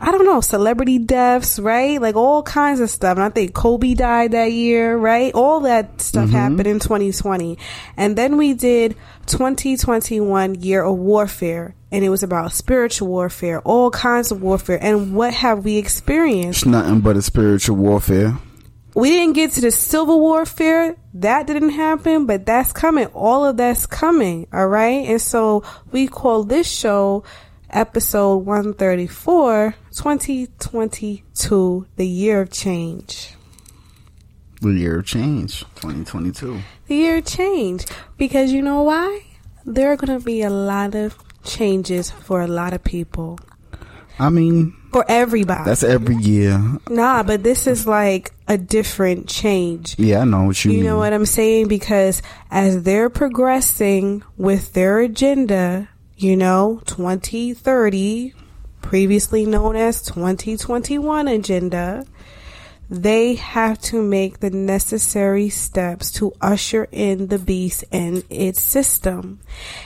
[0.00, 2.00] I don't know, celebrity deaths, right?
[2.00, 3.16] Like all kinds of stuff.
[3.16, 5.32] And I think Kobe died that year, right?
[5.34, 6.32] All that stuff Mhm.
[6.32, 7.58] happened in 2020.
[7.96, 11.74] And then we did 2021 year of warfare.
[11.90, 14.78] And it was about spiritual warfare, all kinds of warfare.
[14.80, 16.62] And what have we experienced?
[16.62, 18.36] it's nothing but a spiritual warfare.
[18.94, 23.56] we didn't get to the civil warfare that didn't happen but that's coming all of
[23.56, 27.22] that's coming all right and so we call this show
[27.70, 33.34] episode 134 2022 the year of change
[34.60, 36.60] The year of change, 2022.
[36.86, 37.84] the year of change
[38.16, 39.22] because you know why
[39.64, 43.38] there are going to be a lot of changes for a lot of people
[44.20, 46.58] I mean, for everybody that's every year.
[46.90, 50.78] nah but this is like a different change Yeah, I know what you, mean.
[50.78, 50.90] You mean.
[50.92, 51.68] know what I'm saying?
[51.68, 55.88] Because as they're progressing with their agenda,
[56.18, 58.34] you know, 2030,
[58.82, 62.04] previously known as 2021 agenda,
[62.90, 69.38] they have to make the necessary steps to usher in the beast and its system.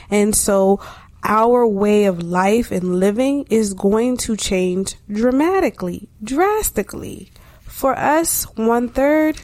[0.09, 0.79] And so
[1.23, 7.31] our way of life and living is going to change dramatically, drastically.
[7.61, 9.39] For us, one third,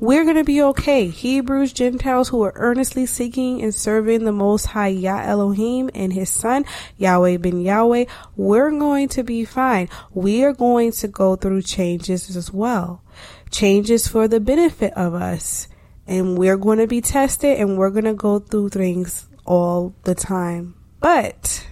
[0.00, 1.08] we're going to be okay.
[1.08, 6.30] Hebrews, Gentiles who are earnestly seeking and serving the Most High Yah Elohim and His
[6.30, 6.64] Son,
[6.96, 9.90] Yahweh ben Yahweh, we're going to be fine.
[10.12, 13.02] We are going to go through changes as well.
[13.50, 15.68] Changes for the benefit of us.
[16.06, 20.14] And we're going to be tested and we're going to go through things all the
[20.14, 20.74] time.
[21.00, 21.66] But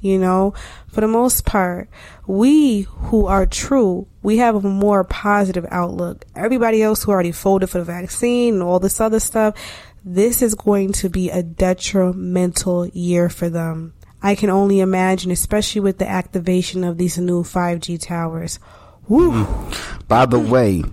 [0.00, 0.54] you know,
[0.88, 1.88] for the most part,
[2.26, 6.24] we who are true, we have a more positive outlook.
[6.36, 9.54] Everybody else who already folded for the vaccine and all this other stuff,
[10.04, 13.94] this is going to be a detrimental year for them.
[14.22, 18.58] I can only imagine, especially with the activation of these new 5G towers.
[19.08, 19.32] Woo.
[19.32, 20.08] Mm.
[20.08, 20.84] By the way,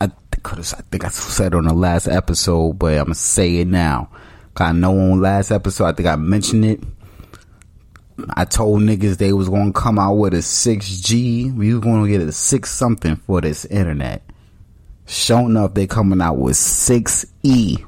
[0.00, 3.66] I think, I think I said on the last episode, but I'm gonna say it
[3.68, 4.08] now.
[4.54, 6.80] 'Cause I know on last episode, I think I mentioned it.
[8.34, 11.54] I told niggas they was gonna come out with a 6G.
[11.54, 14.22] We was gonna get a six something for this internet.
[15.06, 17.84] Sure enough, they coming out with 6E.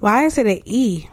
[0.00, 1.08] Why is it an E?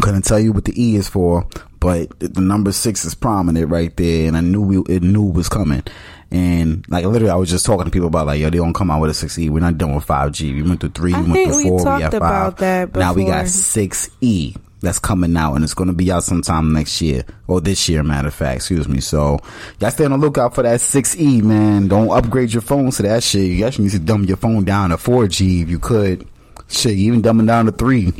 [0.00, 1.46] Couldn't tell you what the E is for,
[1.80, 5.48] but the number six is prominent right there, and I knew we, it knew was
[5.48, 5.82] coming.
[6.30, 8.90] And like literally, I was just talking to people about like, yo, they don't come
[8.90, 9.48] out with a six E.
[9.48, 10.52] We're not done with five G.
[10.52, 12.14] We went through three, I we went through we four, we talked five.
[12.14, 16.10] about that Now we got six E that's coming out, and it's going to be
[16.12, 18.02] out sometime next year or this year.
[18.02, 19.00] Matter of fact, excuse me.
[19.00, 19.38] So
[19.80, 21.88] y'all stay on the lookout for that six E, man.
[21.88, 23.50] Don't upgrade your phones to that shit.
[23.50, 26.26] You actually need to dumb your phone down to four G if you could.
[26.68, 28.12] Shit, even dumbing down to three.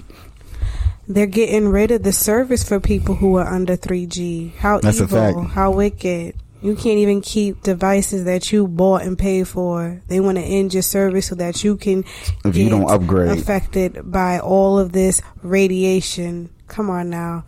[1.09, 4.57] They're getting rid of the service for people who are under 3G.
[4.57, 5.43] How That's evil.
[5.43, 6.35] How wicked.
[6.63, 10.01] You can't even keep devices that you bought and paid for.
[10.09, 12.05] They want to end your service so that you can
[12.45, 13.39] If you don't upgrade.
[13.39, 16.49] affected by all of this radiation.
[16.67, 17.45] Come on now.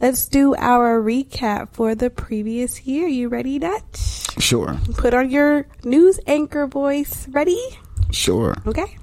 [0.00, 3.06] Let's do our recap for the previous year.
[3.06, 4.26] You ready, Dutch?
[4.38, 4.76] Sure.
[4.96, 7.28] Put on your news anchor voice.
[7.28, 7.60] Ready?
[8.10, 8.56] Sure.
[8.66, 8.96] Okay.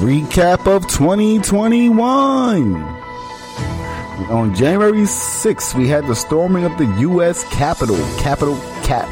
[0.00, 3.01] Recap of 2021.
[4.30, 7.44] On January 6th, we had the storming of the U.S.
[7.52, 7.96] Capitol.
[8.18, 9.08] Capitol Cap.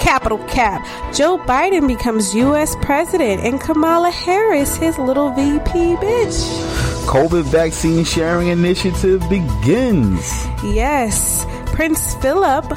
[0.00, 0.84] Capital Cap.
[1.14, 2.76] Joe Biden becomes U.S.
[2.82, 7.06] president and Kamala Harris his little VP bitch.
[7.06, 10.28] COVID vaccine sharing initiative begins.
[10.64, 11.46] Yes.
[11.66, 12.68] Prince Philip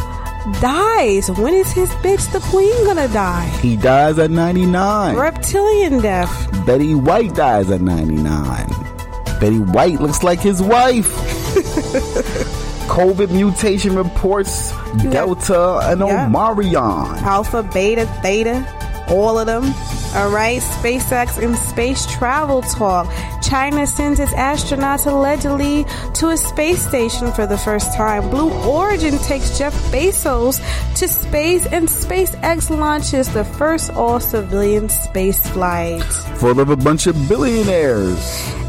[0.62, 1.30] dies.
[1.32, 3.48] When is his bitch, the queen, gonna die?
[3.62, 5.16] He dies at 99.
[5.16, 6.66] Reptilian death.
[6.66, 8.95] Betty White dies at 99.
[9.40, 11.08] Betty White looks like his wife.
[12.88, 14.72] COVID mutation reports
[15.10, 16.28] Delta and Yeah.
[16.28, 17.22] Omarion.
[17.24, 18.64] Alpha, Beta, Theta,
[19.10, 19.74] all of them.
[20.16, 23.12] All right, SpaceX and space travel talk.
[23.42, 28.30] China sends its astronauts allegedly to a space station for the first time.
[28.30, 30.62] Blue Origin takes Jeff Bezos
[30.96, 36.02] to space, and SpaceX launches the first all civilian space flight.
[36.38, 38.18] Full of a bunch of billionaires.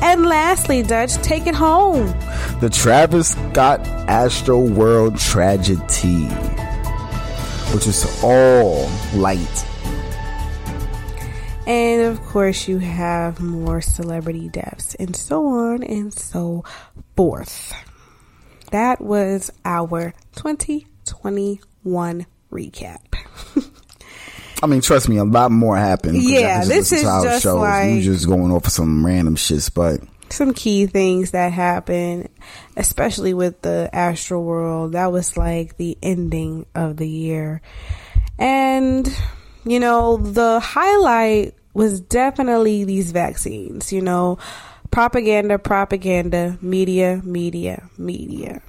[0.03, 2.09] And lastly, Dutch, take it home.
[2.61, 6.27] The Travis Scott Astro World tragedy,
[7.73, 9.65] which is all light.
[11.67, 16.65] And of course, you have more celebrity deaths and so on and so
[17.17, 17.73] forth.
[18.71, 22.99] That was our 2021 recap.
[24.63, 26.23] I mean, trust me, a lot more happened.
[26.23, 27.59] Yeah, this is just shows.
[27.61, 32.29] like- just going off of some random shits, but Some key things that happened,
[32.77, 37.61] especially with the Astro World, that was like the ending of the year.
[38.39, 39.09] And,
[39.67, 44.39] you know, the highlight was definitely these vaccines, you know,
[44.91, 48.63] propaganda, propaganda, media, media, media.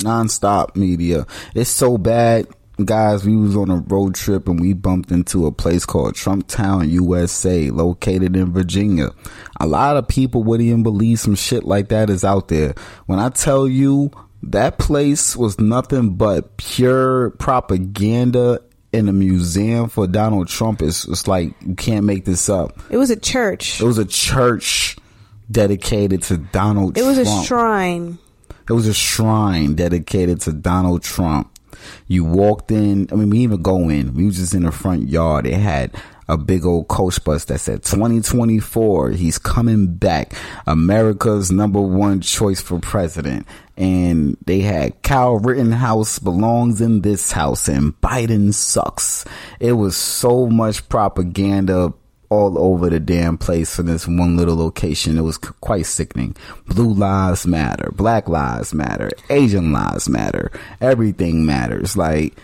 [0.00, 1.26] nonstop media.
[1.54, 2.48] It's so bad,
[2.84, 3.24] guys.
[3.24, 6.90] We was on a road trip and we bumped into a place called Trump Town,
[6.90, 9.10] USA, located in Virginia.
[9.60, 12.74] A lot of people wouldn't even believe some shit like that is out there.
[13.06, 14.10] When I tell you
[14.42, 18.60] that place was nothing but pure propaganda
[18.96, 22.78] in a museum for Donald Trump, it's, it's like you can't make this up.
[22.90, 23.80] It was a church.
[23.80, 24.96] It was a church
[25.50, 27.42] dedicated to Donald It was Trump.
[27.42, 28.18] a shrine.
[28.68, 31.52] It was a shrine dedicated to Donald Trump.
[32.08, 35.08] You walked in, I mean, we even go in, we was just in the front
[35.08, 35.46] yard.
[35.46, 35.94] It had
[36.28, 40.32] a big old coach bus that said 2024, he's coming back.
[40.66, 43.46] America's number one choice for president.
[43.76, 49.24] And they had Kyle Rittenhouse belongs in this house and Biden sucks.
[49.60, 51.92] It was so much propaganda
[52.28, 55.18] all over the damn place for this one little location.
[55.18, 56.36] It was quite sickening.
[56.66, 57.92] Blue lives matter.
[57.94, 59.10] Black lives matter.
[59.30, 60.50] Asian lives matter.
[60.80, 61.96] Everything matters.
[61.96, 62.36] Like,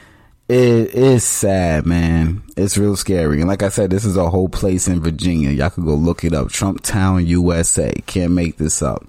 [0.52, 2.42] it is sad, man.
[2.56, 3.40] It's real scary.
[3.40, 5.50] And like I said, this is a whole place in Virginia.
[5.50, 6.50] Y'all could go look it up.
[6.50, 7.92] Trump Town, USA.
[8.06, 9.06] Can't make this up.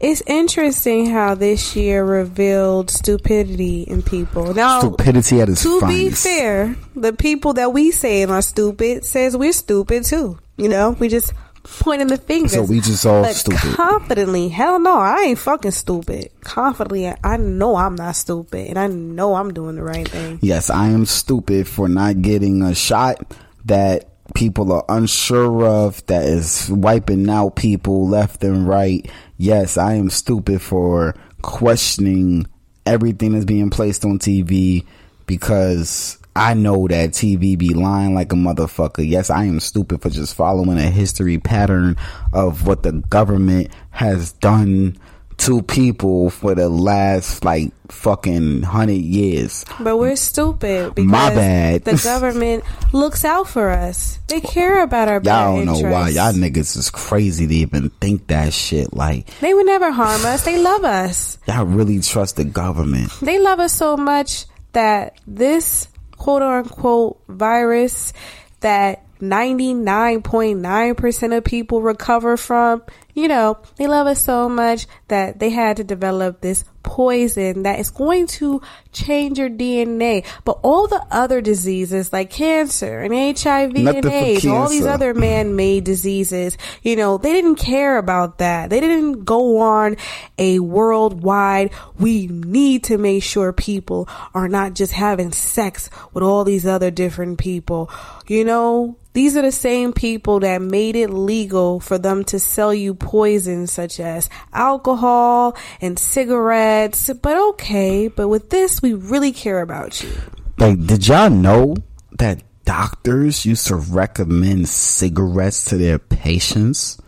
[0.00, 4.54] It's interesting how this year revealed stupidity in people.
[4.54, 5.80] Now, Stupidity at its finest.
[5.80, 10.38] to be fair, the people that we say are stupid says we're stupid too.
[10.56, 12.52] You know, we just pointing the fingers.
[12.52, 13.74] So we just all but stupid.
[13.74, 16.30] Confidently, hell no, I ain't fucking stupid.
[16.40, 20.38] Confidently, I know I'm not stupid, and I know I'm doing the right thing.
[20.42, 23.34] Yes, I am stupid for not getting a shot
[23.66, 29.10] that people are unsure of that is wiping out people left and right.
[29.36, 32.46] Yes, I am stupid for questioning
[32.86, 34.86] everything that's being placed on TV
[35.26, 39.06] because I know that TV be lying like a motherfucker.
[39.08, 41.96] Yes, I am stupid for just following a history pattern
[42.32, 44.96] of what the government has done
[45.38, 49.64] to people for the last like fucking hundred years.
[49.80, 51.84] But we're stupid because My bad.
[51.84, 54.18] the government looks out for us.
[54.28, 58.26] They care about our Y'all don't know why y'all niggas is crazy to even think
[58.26, 58.92] that shit.
[58.92, 60.44] Like They would never harm us.
[60.44, 61.38] They love us.
[61.48, 63.10] y'all really trust the government.
[63.22, 65.88] They love us so much that this
[66.20, 68.12] quote unquote virus
[68.60, 72.82] that 99.9% of people recover from
[73.14, 77.78] you know, they love us so much that they had to develop this poison that
[77.78, 78.60] is going to
[78.92, 80.24] change your DNA.
[80.44, 85.14] But all the other diseases like cancer and HIV Nothing and AIDS, all these other
[85.14, 88.70] man-made diseases, you know, they didn't care about that.
[88.70, 89.96] They didn't go on
[90.38, 96.44] a worldwide, we need to make sure people are not just having sex with all
[96.44, 97.90] these other different people.
[98.26, 102.72] You know, these are the same people that made it legal for them to sell
[102.72, 107.10] you poisons such as alcohol and cigarettes.
[107.20, 110.10] But okay, but with this, we really care about you.
[110.58, 111.76] Like, did y'all know
[112.18, 117.00] that doctors used to recommend cigarettes to their patients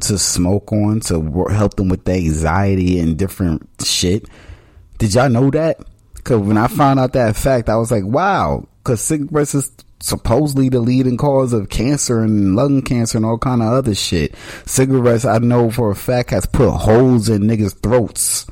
[0.00, 4.28] to smoke on to help them with their anxiety and different shit?
[4.98, 5.80] Did y'all know that?
[6.14, 10.68] Because when I found out that fact, I was like, wow, because cigarettes is supposedly
[10.68, 14.34] the leading cause of cancer and lung cancer and all kind of other shit.
[14.66, 18.46] Cigarettes, I know for a fact, has put holes in niggas' throats.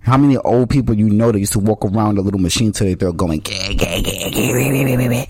[0.00, 2.86] How many old people you know that used to walk around a little machine till
[2.88, 5.28] their throat going, "Gah, gah, gah, gah, wee."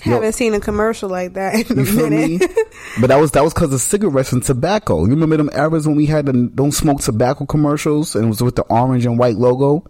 [0.00, 2.38] Haven't seen a commercial like that in a You feel me?
[2.38, 2.50] minute.
[3.00, 5.04] but that was that was because of cigarettes and tobacco.
[5.04, 8.40] You remember them eras when we had the don't smoke tobacco commercials and it was
[8.42, 9.84] with the orange and white logo,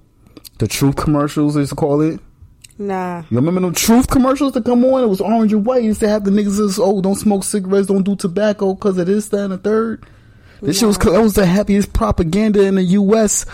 [0.59, 2.21] the truth commercials they used to call it.
[2.79, 3.25] Nah.
[3.31, 5.05] You remember them truth commercials that come on?
[5.05, 5.83] It was orange and white.
[5.83, 8.99] It used to have the niggas says, "Oh, don't smoke cigarettes, don't do tobacco because
[8.99, 10.07] of this, that, and the third.
[10.63, 13.47] This shit was that was the happiest propaganda in the U.S.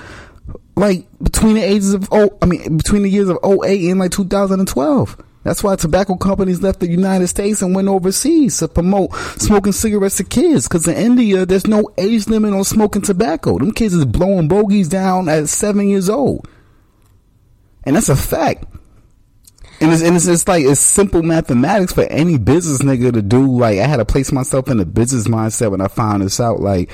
[0.76, 4.10] Like between the ages of oh, I mean between the years of 08 and like
[4.10, 5.16] 2012.
[5.44, 10.16] That's why tobacco companies left the United States and went overseas to promote smoking cigarettes
[10.16, 10.66] to kids.
[10.66, 13.58] Because in India, there's no age limit on smoking tobacco.
[13.58, 16.48] Them kids is blowing bogeys down at seven years old,
[17.84, 18.64] and that's a fact.
[19.80, 23.46] And it's, and it's it's like it's simple mathematics for any business nigga to do.
[23.46, 26.60] Like I had to place myself in the business mindset when I found this out.
[26.60, 26.90] Like,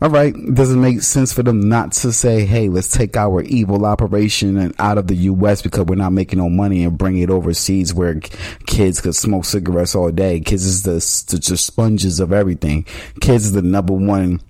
[0.00, 3.42] all right, does it make sense for them not to say, "Hey, let's take our
[3.42, 5.62] evil operation and out of the U.S.
[5.62, 8.20] because we're not making no money and bring it overseas where
[8.66, 10.40] kids could smoke cigarettes all day?
[10.40, 12.84] Kids is the, the just sponges of everything.
[13.20, 14.40] Kids is the number one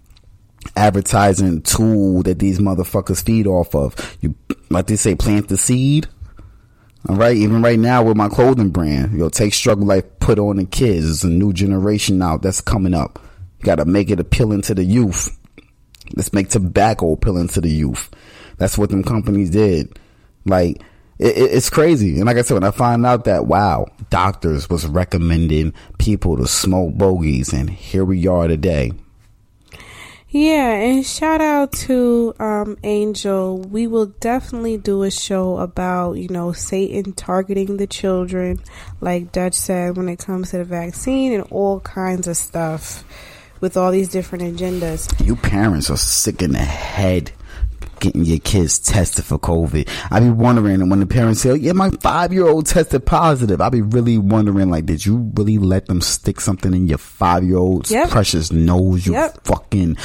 [0.77, 4.19] advertising tool that these motherfuckers feed off of.
[4.21, 4.35] You
[4.71, 6.09] like they say, plant the seed.
[7.07, 10.57] All right, even right now with my clothing brand, yo, take struggle life, put on
[10.57, 11.09] the kids.
[11.09, 13.21] It's a new generation out that's coming up.
[13.59, 15.37] You got to make it appealing to the youth.
[16.17, 18.11] Let's make tobacco appealing to the youth.
[18.57, 19.99] That's what them companies did.
[20.45, 20.83] Like
[21.19, 22.17] it, it, it's crazy.
[22.17, 26.47] And like I said, when I find out that wow, doctors was recommending people to
[26.47, 28.93] smoke bogeys, and here we are today.
[30.31, 33.57] Yeah, and shout out to um, Angel.
[33.57, 38.61] We will definitely do a show about, you know, Satan targeting the children,
[39.01, 43.05] like Dutch said, when it comes to the vaccine and all kinds of stuff
[43.63, 45.09] with all these different agendas.
[45.25, 47.33] You parents are sick in the head
[48.01, 49.89] getting your kids tested for COVID.
[50.11, 53.69] I be wondering when the parents say, "Yeah, my five year old tested positive." I
[53.69, 57.57] be really wondering, like, did you really let them stick something in your five year
[57.59, 58.11] old's Yep.
[58.11, 59.07] precious nose?
[59.07, 59.45] You Yep.
[59.45, 59.97] fucking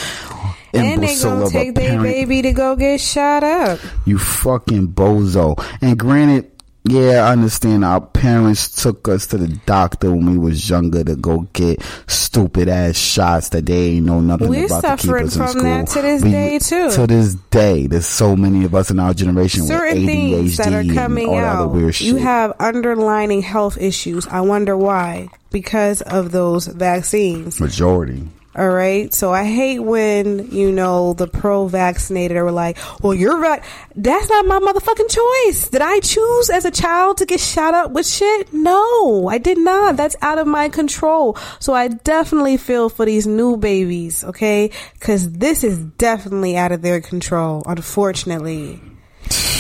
[0.76, 3.80] And they gonna take their baby to go get shot up.
[4.06, 5.64] You fucking bozo.
[5.82, 6.46] And granted,
[6.86, 11.16] yeah, I understand our parents took us to the doctor when we was younger to
[11.16, 15.28] go get stupid ass shots that they ain't know nothing We're about to keep suffering
[15.28, 15.62] us in school.
[15.64, 16.92] that to this We- day, too.
[16.92, 20.74] To this day, there's so many of us in our generation Certain with things that
[20.74, 22.08] are ADHD coming and all that out, other weird shit.
[22.08, 24.28] you have underlining health issues.
[24.28, 25.30] I wonder why.
[25.52, 27.60] Because of those vaccines.
[27.62, 28.24] Majority.
[28.56, 29.12] All right.
[29.12, 33.64] So I hate when, you know, the pro vaccinated are like, well, you're right.
[33.96, 35.70] That's not my motherfucking choice.
[35.70, 38.54] Did I choose as a child to get shot up with shit?
[38.54, 39.98] No, I did not.
[39.98, 41.36] That's out of my control.
[41.60, 44.70] So I definitely feel for these new babies, okay?
[45.00, 48.80] Cause this is definitely out of their control, unfortunately.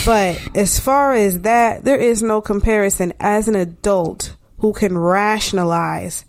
[0.05, 6.25] But as far as that, there is no comparison as an adult who can rationalize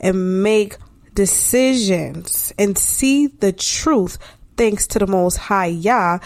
[0.00, 0.76] and make
[1.14, 4.18] decisions and see the truth
[4.56, 6.18] thanks to the most high Yah.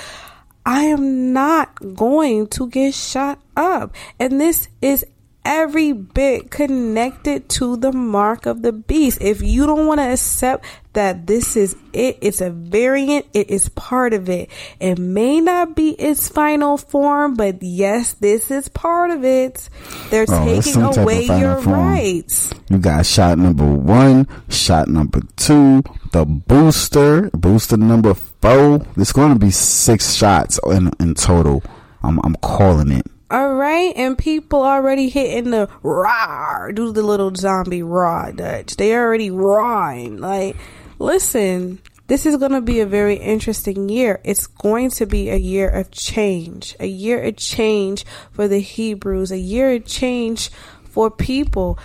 [0.64, 3.94] I am not going to get shot up.
[4.18, 5.04] And this is
[5.44, 9.18] every bit connected to the mark of the beast.
[9.20, 10.64] If you don't want to accept
[10.96, 14.50] that this is it, it's a variant, it is part of it.
[14.80, 19.68] It may not be its final form, but yes, this is part of it.
[20.10, 21.74] They're Oh, taking some type of away your form.
[21.78, 22.50] rights.
[22.68, 28.78] You got shot number one, shot number two, the booster, booster number four.
[28.96, 31.62] There's going to be six shots in in total.
[32.02, 33.06] I'm I'm calling it.
[33.28, 38.76] All right, and people already hitting the raw, do the little zombie raw Dutch.
[38.76, 40.18] They already rawing.
[40.18, 40.54] Like,
[40.98, 44.20] listen, this is going to be a very interesting year.
[44.24, 49.32] It's going to be a year of change, a year of change for the Hebrews,
[49.32, 50.50] a year of change
[50.84, 51.78] for people.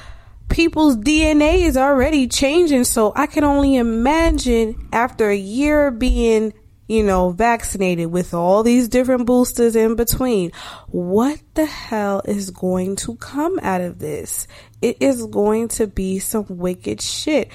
[0.48, 6.53] People's DNA is already changing, so I can only imagine after a year being,
[6.88, 10.51] you know, vaccinated with all these different boosters in between,
[10.90, 14.48] what the hell is going to come out of this?
[14.81, 17.49] It is going to be some wicked shit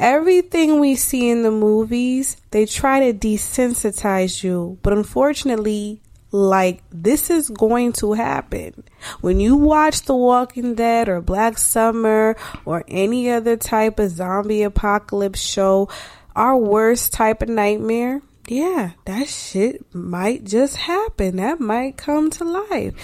[0.00, 6.00] everything we see in the movies, they try to desensitize you, but unfortunately,
[6.32, 8.84] like this is going to happen.
[9.20, 14.62] When you watch The Walking Dead or Black Summer or any other type of zombie
[14.62, 15.88] apocalypse show,
[16.34, 21.36] our worst type of nightmare, yeah, that shit might just happen.
[21.36, 22.94] That might come to life.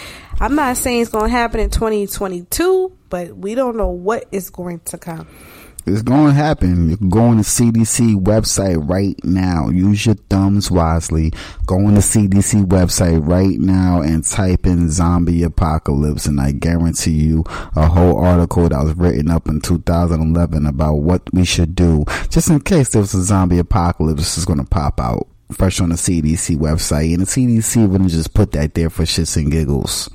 [0.40, 4.50] I'm not saying it's going to happen in 2022, but we don't know what is
[4.50, 5.28] going to come.
[5.88, 6.96] It's going to happen.
[7.08, 9.68] Go on the CDC website right now.
[9.68, 11.32] Use your thumbs wisely.
[11.64, 16.26] Go on the CDC website right now and type in zombie apocalypse.
[16.26, 17.44] And I guarantee you
[17.76, 22.50] a whole article that was written up in 2011 about what we should do just
[22.50, 25.94] in case there was a zombie apocalypse is going to pop out fresh on the
[25.94, 27.14] CDC website.
[27.14, 30.10] And the CDC wouldn't just put that there for shits and giggles.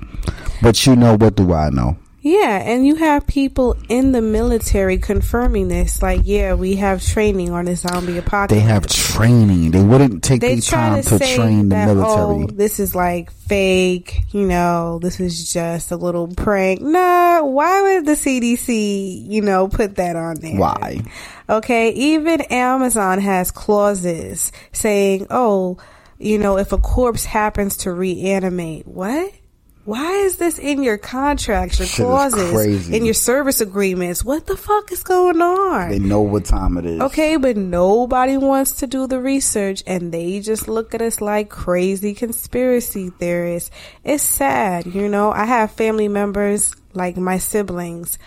[0.61, 1.97] But you know, what do I know?
[2.23, 6.03] Yeah, and you have people in the military confirming this.
[6.03, 8.53] Like, yeah, we have training on the zombie apocalypse.
[8.53, 9.71] They have training.
[9.71, 12.43] They wouldn't take the time to to, say train the military.
[12.43, 14.21] Oh, this is like fake.
[14.31, 16.81] You know, this is just a little prank.
[16.81, 20.59] Nah, why would the CDC, you know, put that on there?
[20.59, 21.01] Why?
[21.49, 25.77] Okay, even Amazon has clauses saying, oh,
[26.19, 29.33] you know, if a corpse happens to reanimate, what?
[29.83, 34.23] Why is this in your contracts, your Shit clauses, in your service agreements?
[34.23, 35.89] What the fuck is going on?
[35.89, 37.01] They know what time it is.
[37.01, 41.49] Okay, but nobody wants to do the research and they just look at us like
[41.49, 43.71] crazy conspiracy theorists.
[44.03, 45.31] It's sad, you know.
[45.31, 48.19] I have family members like my siblings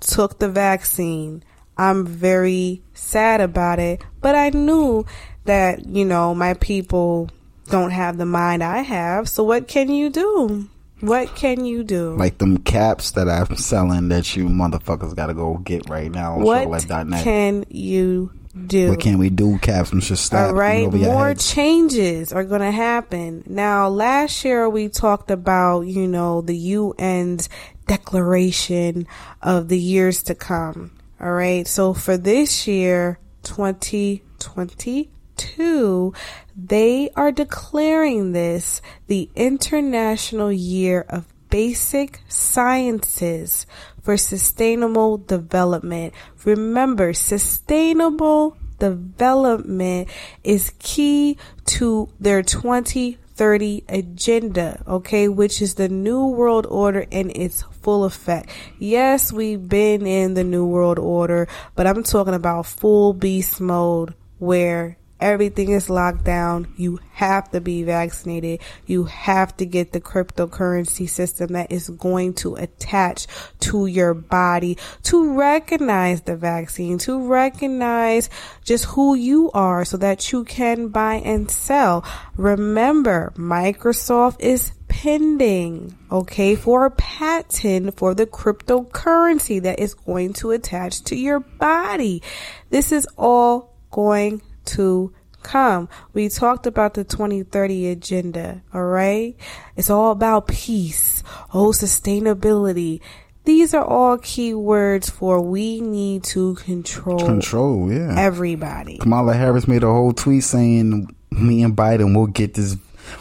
[0.00, 1.44] took the vaccine.
[1.76, 5.06] I'm very sad about it, but I knew
[5.44, 7.30] that, you know, my people
[7.68, 9.28] don't have the mind I have.
[9.28, 10.68] So what can you do?
[11.00, 12.16] What can you do?
[12.16, 16.42] Like them caps that I'm selling that you motherfuckers gotta go get right now on
[16.42, 16.88] what
[17.22, 18.32] can you
[18.66, 18.90] do?
[18.90, 19.58] What can we do?
[19.58, 20.48] Caps them should stop.
[20.48, 23.44] All right, more changes are to happen.
[23.46, 27.48] Now, last year we talked about, you know, the UN's
[27.86, 29.06] declaration
[29.42, 30.90] of the years to come.
[31.20, 36.14] All right, so for this year, 2022,
[36.60, 43.64] they are declaring this the International Year of Basic Sciences
[44.02, 46.12] for Sustainable Development.
[46.44, 50.08] Remember, sustainable development
[50.42, 57.62] is key to their 2030 agenda, okay, which is the New World Order in its
[57.82, 58.50] full effect.
[58.80, 61.46] Yes, we've been in the New World Order,
[61.76, 66.72] but I'm talking about full beast mode where everything is locked down.
[66.76, 68.60] You have to be vaccinated.
[68.86, 73.26] You have to get the cryptocurrency system that is going to attach
[73.60, 78.30] to your body to recognize the vaccine, to recognize
[78.64, 82.04] just who you are so that you can buy and sell.
[82.36, 90.50] Remember, Microsoft is pending, okay, for a patent for the cryptocurrency that is going to
[90.50, 92.22] attach to your body.
[92.70, 94.42] This is all going
[94.76, 95.88] to come.
[96.12, 99.36] We talked about the 2030 agenda, all right?
[99.76, 101.22] It's all about peace,
[101.52, 103.00] oh, sustainability.
[103.44, 108.14] These are all key words for we need to control Control, yeah.
[108.18, 108.98] everybody.
[108.98, 112.76] Kamala Harris made a whole tweet saying, "Me and Biden will get this,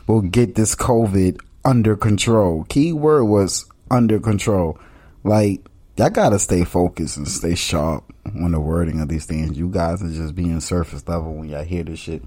[0.06, 4.78] will get this COVID under control." Key word was under control.
[5.24, 8.04] Like y'all gotta stay focused and stay sharp
[8.44, 9.58] on the wording of these things.
[9.58, 12.24] You guys are just being surface level when y'all hear this shit.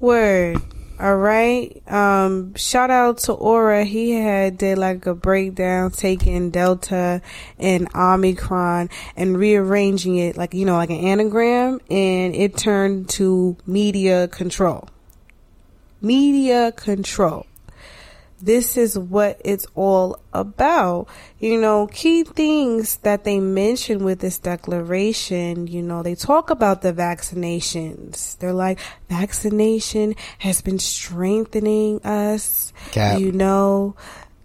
[0.00, 0.60] Word.
[1.00, 1.82] All right.
[1.90, 3.84] Um, shout out to Aura.
[3.84, 7.20] He had did like a breakdown, taking Delta
[7.58, 13.56] and Omicron and rearranging it like, you know, like an anagram and it turned to
[13.66, 14.88] media control.
[16.00, 17.46] Media control.
[18.44, 21.08] This is what it's all about.
[21.38, 26.82] You know, key things that they mention with this declaration, you know, they talk about
[26.82, 28.36] the vaccinations.
[28.38, 32.74] They're like, vaccination has been strengthening us.
[32.90, 33.18] Cap.
[33.18, 33.96] You know,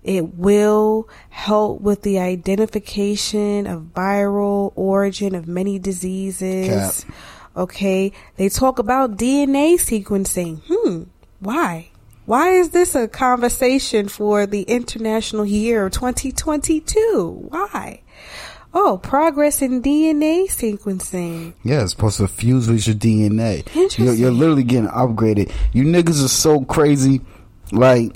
[0.01, 7.03] it will help with the identification of viral origin of many diseases.
[7.03, 7.15] Cap.
[7.57, 10.61] Okay, they talk about DNA sequencing.
[10.69, 11.03] Hmm,
[11.41, 11.89] why?
[12.29, 17.47] Why is this a conversation for the International Year of 2022?
[17.49, 18.03] Why?
[18.71, 21.55] Oh, progress in DNA sequencing.
[21.63, 23.65] Yeah, it's supposed to fuse with your DNA.
[23.75, 24.05] Interesting.
[24.05, 25.51] You're, you're literally getting upgraded.
[25.73, 27.21] You niggas are so crazy.
[27.71, 28.15] Like,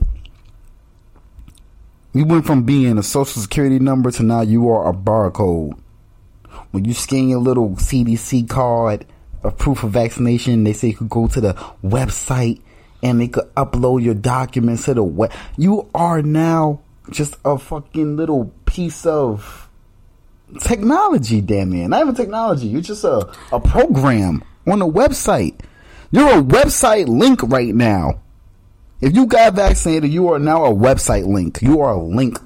[2.14, 5.76] you went from being a social security number to now you are a barcode.
[6.70, 9.08] When you scan your little CDC card
[9.44, 12.62] a proof of vaccination, they say you could go to the website
[13.04, 15.32] and they could upload your documents to the web.
[15.58, 16.80] You are now
[17.12, 19.70] just a fucking little piece of
[20.62, 21.88] technology, damn near.
[21.88, 22.68] Not even technology.
[22.68, 25.60] You're just a, a program on a website.
[26.12, 28.22] You're a website link right now.
[29.02, 31.62] If you got vaccinated, you are now a website link.
[31.62, 32.40] You are a link.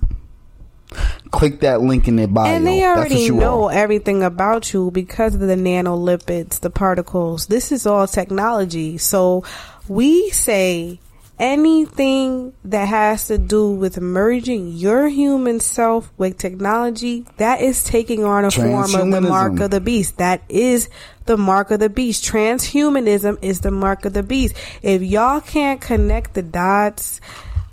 [1.29, 2.55] Click that link in their bio.
[2.55, 3.73] And they already know are.
[3.73, 7.47] everything about you because of the nanolipids, the particles.
[7.47, 8.97] This is all technology.
[8.97, 9.43] So
[9.89, 10.99] we say
[11.39, 18.23] anything that has to do with merging your human self with technology, that is taking
[18.23, 20.17] on a form of the mark of the beast.
[20.17, 20.89] That is
[21.25, 22.23] the mark of the beast.
[22.23, 24.55] Transhumanism is the mark of the beast.
[24.81, 27.21] If y'all can't connect the dots,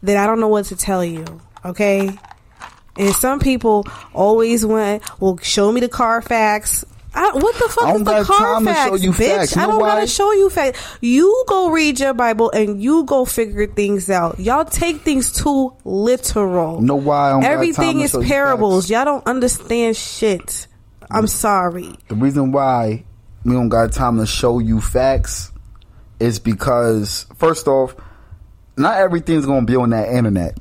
[0.02, 1.24] then I don't know what to tell you.
[1.64, 2.10] Okay?
[2.96, 6.84] And some people always want, well, show me the Carfax.
[7.14, 9.56] I, what the fuck is the to Carfax, show you bitch?
[9.56, 9.88] I don't why?
[9.88, 10.98] gotta show you facts.
[11.00, 14.40] You go read your Bible and you go figure things out.
[14.40, 16.80] Y'all take things too literal.
[16.80, 18.90] Know why I don't got time Everything to is parables.
[18.90, 20.66] Y'all don't understand shit.
[21.10, 21.94] I'm sorry.
[22.08, 23.04] The reason why
[23.44, 25.52] we don't got time to show you facts
[26.18, 27.94] is because first off,
[28.76, 30.58] not everything's gonna be on that internet.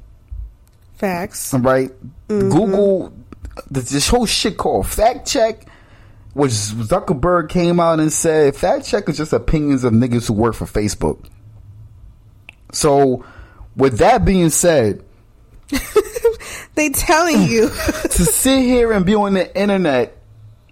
[0.97, 1.53] Facts.
[1.53, 1.89] Right?
[2.27, 2.49] Mm-hmm.
[2.49, 3.13] Google
[3.69, 5.65] this whole shit called fact check,
[6.33, 10.55] which Zuckerberg came out and said fact check is just opinions of niggas who work
[10.55, 11.25] for Facebook.
[12.71, 13.25] So
[13.75, 15.03] with that being said,
[16.75, 17.69] They telling you.
[18.03, 20.17] to sit here and be on the internet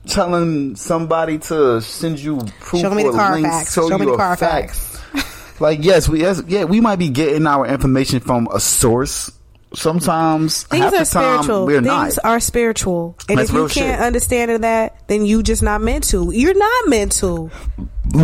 [0.08, 3.42] telling somebody to send you proof Show me the Carfax.
[3.44, 4.98] links, show, Show me the a Carfax.
[4.98, 5.62] fact.
[5.62, 9.32] like yes, we yes, yeah we might be getting our information from a source.
[9.74, 11.66] Sometimes Things half are the time spiritual.
[11.66, 12.26] we're Things not.
[12.26, 13.18] are spiritual.
[13.30, 14.00] And That's if you can't shit.
[14.00, 16.32] understand that, then you just not meant to.
[16.34, 17.50] You're not meant to.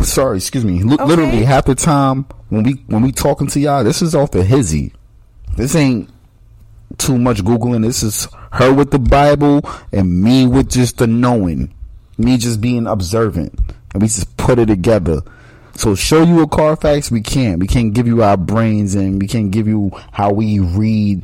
[0.04, 0.84] Sorry, excuse me.
[0.84, 1.06] Li- Okay.
[1.06, 4.44] Literally half the time when we when we talking to y'all, this is off the
[4.44, 4.92] hizzy.
[5.56, 6.10] This ain't
[6.98, 7.84] too much googling.
[7.84, 9.62] This is her with the Bible
[9.94, 11.74] and me with just the knowing.
[12.18, 13.58] Me just being observant,
[13.94, 15.22] and we just put it together.
[15.78, 17.60] So show you a Carfax, we can't.
[17.60, 21.24] We can't give you our brains, and we can't give you how we read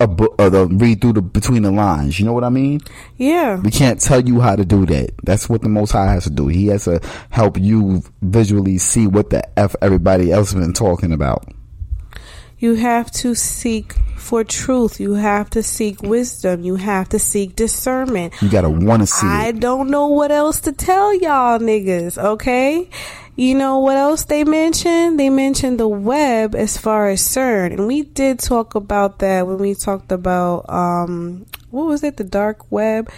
[0.00, 2.18] a book, or uh, the read through the between the lines.
[2.18, 2.80] You know what I mean?
[3.18, 3.56] Yeah.
[3.60, 5.10] We can't tell you how to do that.
[5.22, 6.48] That's what the Most High has to do.
[6.48, 6.98] He has to
[7.28, 11.46] help you visually see what the f everybody else has been talking about.
[12.58, 14.98] You have to seek for truth.
[14.98, 16.64] You have to seek wisdom.
[16.64, 18.32] You have to seek discernment.
[18.40, 19.60] You gotta want to see I it.
[19.60, 22.88] don't know what else to tell y'all niggas, okay?
[23.36, 25.20] You know what else they mentioned?
[25.20, 27.72] They mentioned the web as far as CERN.
[27.74, 32.24] And we did talk about that when we talked about um what was it, the
[32.24, 33.10] dark web?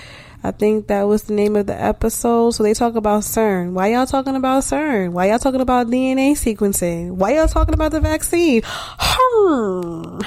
[0.42, 2.50] I think that was the name of the episode.
[2.52, 3.72] So they talk about CERN.
[3.72, 5.10] Why y'all talking about CERN?
[5.10, 7.10] Why y'all talking about DNA sequencing?
[7.12, 8.62] Why y'all talking about the vaccine?
[9.38, 10.18] Hmm.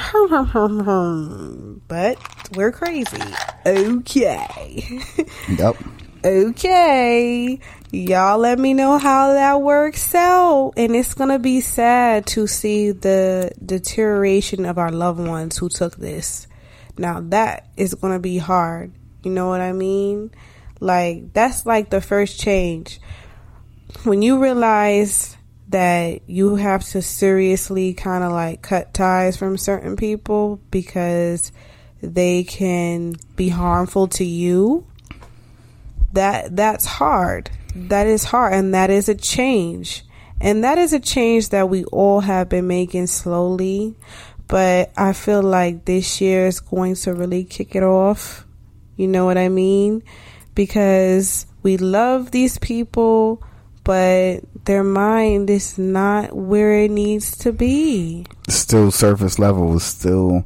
[1.87, 2.19] But
[2.55, 3.17] we're crazy.
[3.65, 5.01] Okay.
[5.49, 5.77] Yep.
[6.23, 7.59] Okay.
[7.91, 10.73] Y'all let me know how that works out.
[10.77, 15.69] And it's going to be sad to see the deterioration of our loved ones who
[15.69, 16.45] took this.
[16.97, 18.91] Now, that is going to be hard.
[19.23, 20.31] You know what I mean?
[20.79, 22.99] Like, that's like the first change.
[24.03, 25.35] When you realize
[25.69, 31.51] that you have to seriously kind of like cut ties from certain people because
[32.01, 34.85] they can be harmful to you.
[36.13, 37.51] That that's hard.
[37.75, 40.03] That is hard and that is a change.
[40.41, 43.95] And that is a change that we all have been making slowly
[44.49, 48.45] but i feel like this year is going to really kick it off.
[48.97, 50.03] You know what i mean?
[50.55, 53.41] Because we love these people
[53.83, 60.45] but their mind is not where it needs to be Still surface level is still.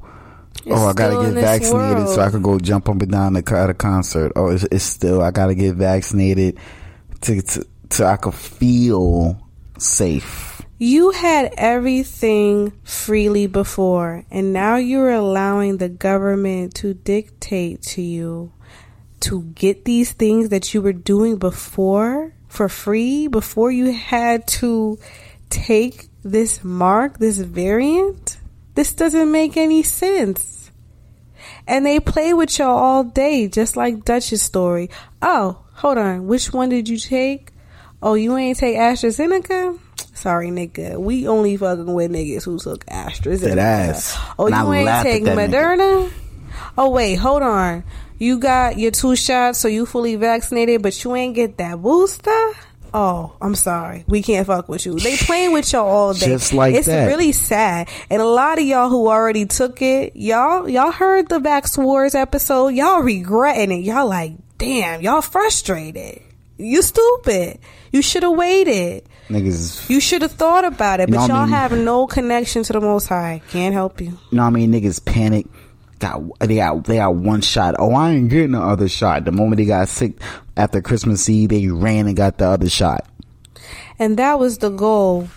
[0.65, 2.21] It's oh, I gotta get vaccinated so.
[2.21, 4.31] I can go jump up and down at a concert.
[4.37, 6.57] Oh, it's, it's still I gotta get vaccinated
[7.21, 9.45] to to, to I could feel
[9.77, 10.61] safe.
[10.79, 18.53] You had everything freely before, and now you're allowing the government to dictate to you
[19.21, 24.99] to get these things that you were doing before for free before you had to
[25.49, 28.37] take this mark, this variant?
[28.75, 30.71] This doesn't make any sense.
[31.67, 34.89] And they play with y'all all day, just like Dutch's story.
[35.21, 36.27] Oh, hold on.
[36.27, 37.49] Which one did you take?
[38.01, 39.79] Oh, you ain't take AstraZeneca?
[40.13, 40.97] Sorry, nigga.
[40.97, 43.55] We only fucking with niggas who took AstraZeneca.
[43.55, 44.17] That ass.
[44.37, 45.49] Oh, And I you ain't take that nigga.
[45.49, 46.11] Moderna?
[46.77, 47.83] Oh, wait, hold on.
[48.23, 52.51] You got your two shots, so you fully vaccinated, but you ain't get that booster?
[52.93, 54.05] Oh, I'm sorry.
[54.07, 54.97] We can't fuck with you.
[54.97, 56.27] They playing with y'all all day.
[56.27, 57.07] Just like it's that.
[57.07, 57.89] really sad.
[58.09, 62.15] And a lot of y'all who already took it, y'all, y'all heard the Vax Wars
[62.15, 62.69] episode.
[62.69, 63.83] Y'all regretting it.
[63.83, 66.21] Y'all like, damn, y'all frustrated.
[66.57, 67.59] You stupid.
[67.91, 69.03] You should have waited.
[69.27, 71.49] Niggas, You should have thought about it, but I y'all mean?
[71.55, 73.41] have no connection to the Most High.
[73.49, 74.07] Can't help you.
[74.07, 74.71] you know what I mean?
[74.71, 75.45] Niggas panic.
[76.03, 77.75] Got they got they got one shot.
[77.79, 79.23] Oh, I ain't getting the other shot.
[79.23, 80.19] The moment they got sick
[80.57, 83.07] after Christmas Eve, they ran and got the other shot.
[83.97, 85.29] And that was the goal.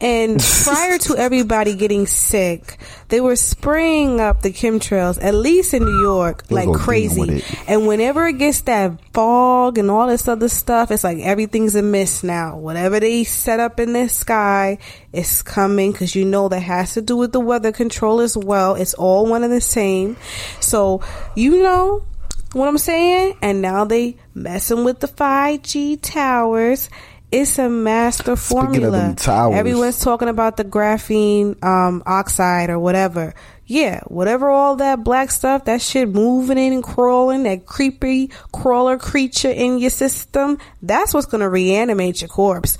[0.00, 5.84] And prior to everybody getting sick, they were spraying up the chemtrails, at least in
[5.84, 7.44] New York, like crazy.
[7.66, 11.82] And whenever it gets that fog and all this other stuff, it's like everything's a
[11.82, 12.56] mist now.
[12.56, 14.78] Whatever they set up in the sky
[15.12, 18.74] is coming because you know that has to do with the weather control as well.
[18.76, 20.16] It's all one and the same.
[20.60, 21.02] So,
[21.34, 22.04] you know,
[22.52, 23.36] what I'm saying?
[23.42, 26.90] And now they messing with the 5G towers.
[27.32, 29.14] It's a master formula.
[29.54, 33.34] Everyone's talking about the graphene um, oxide or whatever.
[33.66, 38.98] Yeah, whatever all that black stuff, that shit moving in and crawling, that creepy crawler
[38.98, 42.78] creature in your system, that's what's gonna reanimate your corpse.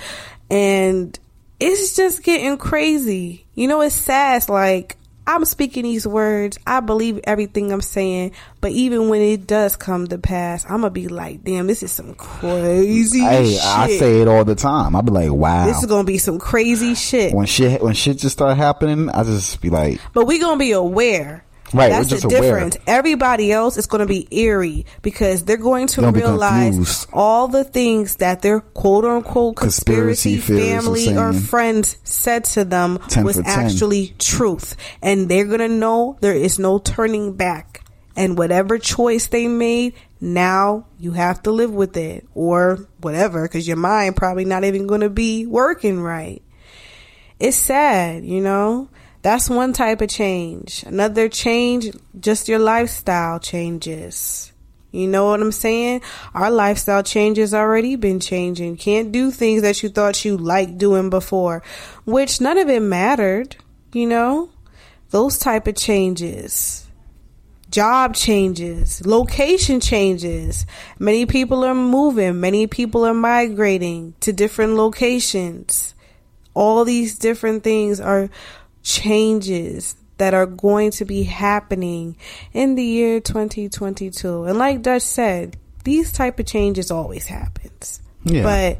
[0.50, 1.16] And
[1.60, 3.46] it's just getting crazy.
[3.54, 4.38] You know, it's sad.
[4.38, 4.96] It's like
[5.34, 6.58] I'm speaking these words.
[6.66, 10.90] I believe everything I'm saying, but even when it does come to pass, I'm gonna
[10.90, 14.96] be like, "Damn, this is some crazy Hey, shit." I say it all the time.
[14.96, 15.66] I be like, wow.
[15.66, 17.32] This is gonna be some crazy shit.
[17.32, 20.72] when shit when shit just start happening, I just be like, But we gonna be
[20.72, 21.44] aware.
[21.72, 22.40] Right, That's the aware.
[22.42, 22.76] difference.
[22.86, 28.16] Everybody else is gonna be eerie because they're going to They'll realize all the things
[28.16, 34.76] that their quote unquote conspiracy, Conspiracy family or friends said to them was actually truth.
[35.02, 37.84] And they're gonna know there is no turning back.
[38.16, 43.66] And whatever choice they made, now you have to live with it or whatever because
[43.66, 46.42] your mind probably not even gonna be working right
[47.40, 48.88] it's sad, you know?
[49.22, 50.82] That's one type of change.
[50.84, 54.52] Another change, just your lifestyle changes.
[54.92, 56.02] You know what I'm saying?
[56.34, 58.76] Our lifestyle changes already been changing.
[58.76, 61.62] Can't do things that you thought you liked doing before,
[62.04, 63.56] which none of it mattered,
[63.92, 64.50] you know?
[65.10, 66.86] Those type of changes.
[67.70, 70.66] Job changes, location changes.
[70.98, 75.94] Many people are moving, many people are migrating to different locations
[76.54, 78.28] all these different things are
[78.82, 82.16] changes that are going to be happening
[82.52, 88.42] in the year 2022 and like dutch said these type of changes always happens Yeah.
[88.42, 88.78] but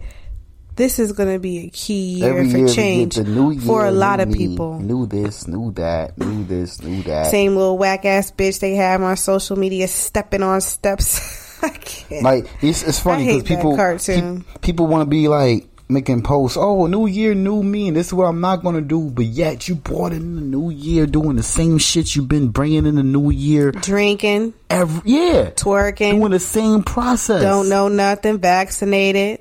[0.77, 3.61] this is going to be a key year every for year change the new year,
[3.63, 7.27] for a lot of me, people New this, new that, new this, new that.
[7.31, 12.23] same little whack ass bitch they have on social media stepping on steps I can't.
[12.23, 16.57] Like it's it's funny because people pe- people want to be like making posts.
[16.57, 19.11] Oh, new year, new me, and this is what I'm not gonna do.
[19.11, 22.87] But yet you brought in the new year, doing the same shit you've been bringing
[22.87, 27.43] in the new year, drinking, every yeah, twerking, doing the same process.
[27.43, 29.41] don't know nothing vaccinated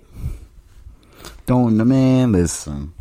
[1.45, 2.93] Don't man, listen.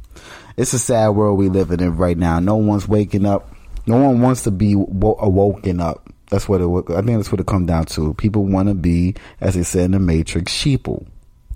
[0.56, 2.40] It's a sad world we living in right now.
[2.40, 3.54] No one's waking up.
[3.86, 6.08] No one wants to be wo- awoken up.
[6.30, 6.66] That's what it.
[6.90, 8.12] I think that's what it comes down to.
[8.14, 11.06] People want to be, as they said in the Matrix, sheeple.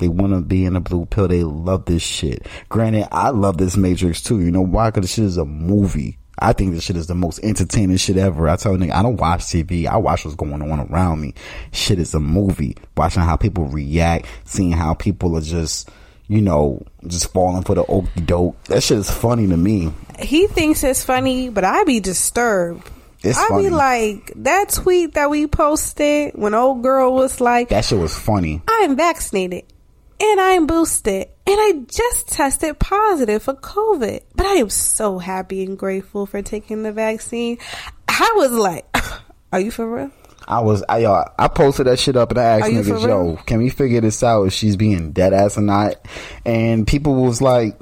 [0.03, 1.29] They want to be in a blue pill.
[1.29, 2.45] They love this shit.
[2.69, 4.41] Granted, I love this Matrix too.
[4.41, 4.91] You know why?
[4.91, 6.19] Because this shit is a movie.
[6.41, 8.49] I think this shit is the most entertaining shit ever.
[8.49, 9.87] I tell you, nigga, I don't watch TV.
[9.87, 11.35] I watch what's going on around me.
[11.71, 12.77] Shit is a movie.
[12.97, 15.89] Watching how people react, seeing how people are just,
[16.27, 18.61] you know, just falling for the okey doke.
[18.65, 19.93] That shit is funny to me.
[20.19, 22.91] he thinks it's funny, but I be disturbed.
[23.23, 23.65] It's I funny.
[23.65, 28.19] be like that tweet that we posted when old girl was like, That shit was
[28.19, 28.63] funny.
[28.67, 29.63] "I'm vaccinated
[30.23, 35.65] and I'm boosted and I just tested positive for COVID, but I am so happy
[35.65, 37.59] and grateful for taking the vaccine."
[38.09, 38.87] I was like,
[39.53, 40.11] "Are you for real?"
[40.49, 41.05] I was, I,
[41.39, 43.71] I posted that shit up and I asked Are you for niggas, yo, can we
[43.71, 45.95] figure this out if she's being dead ass or not?
[46.45, 47.79] And people was like,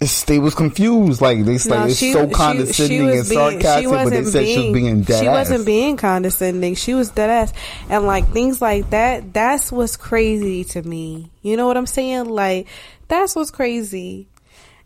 [0.00, 1.20] it's, they was confused.
[1.20, 4.24] Like they No, like it's she- so condescending she was and being- sarcastic, but they
[4.24, 5.34] said she was being dead She ass.
[5.50, 6.74] wasn't being condescending.
[6.74, 7.52] She was dead ass,
[7.88, 9.32] and like things like that.
[9.34, 11.30] That's what's crazy to me.
[11.42, 12.26] You know what I'm saying?
[12.26, 12.66] Like
[13.08, 14.28] that's what's crazy,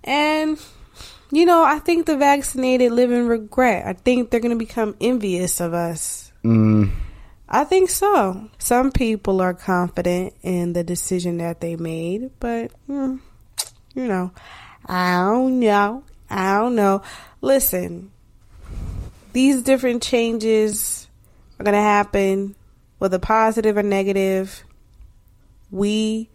[0.02, 0.58] and.
[1.30, 3.86] You know, I think the vaccinated live in regret.
[3.88, 6.30] I think they're going to become envious of us.
[6.44, 6.92] Mm,
[7.48, 8.50] I think so.
[8.58, 13.18] Some people are confident in the decision that they made, but mm,
[13.96, 14.30] you know,
[14.86, 16.04] I don't know.
[16.28, 17.02] I don't know.
[17.40, 18.10] Listen,
[19.32, 21.08] these different changes
[21.58, 22.54] are going to happen,
[22.98, 24.64] whether positive or negative.
[25.70, 26.28] We,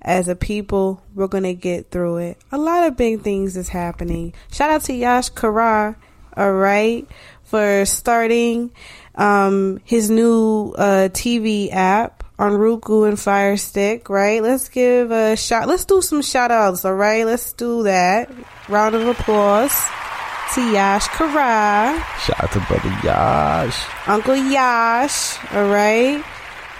[0.00, 2.38] as a people, we're going to get through it.
[2.50, 4.34] A lot of big things is happening.
[4.50, 5.96] Shout out to Yash Kara,
[6.36, 7.08] all right,
[7.44, 8.72] for starting
[9.14, 14.42] um, his new uh, TV app on Roku and Fire Stick, right?
[14.42, 15.68] Let's give a shout.
[15.68, 17.24] Let's do some shout outs, all right?
[17.24, 18.30] Let's do that.
[18.68, 19.74] Round of applause
[20.54, 22.04] to Yash Kara.
[22.20, 23.86] Shout out to brother Yash.
[24.06, 26.22] Uncle Yash, all right?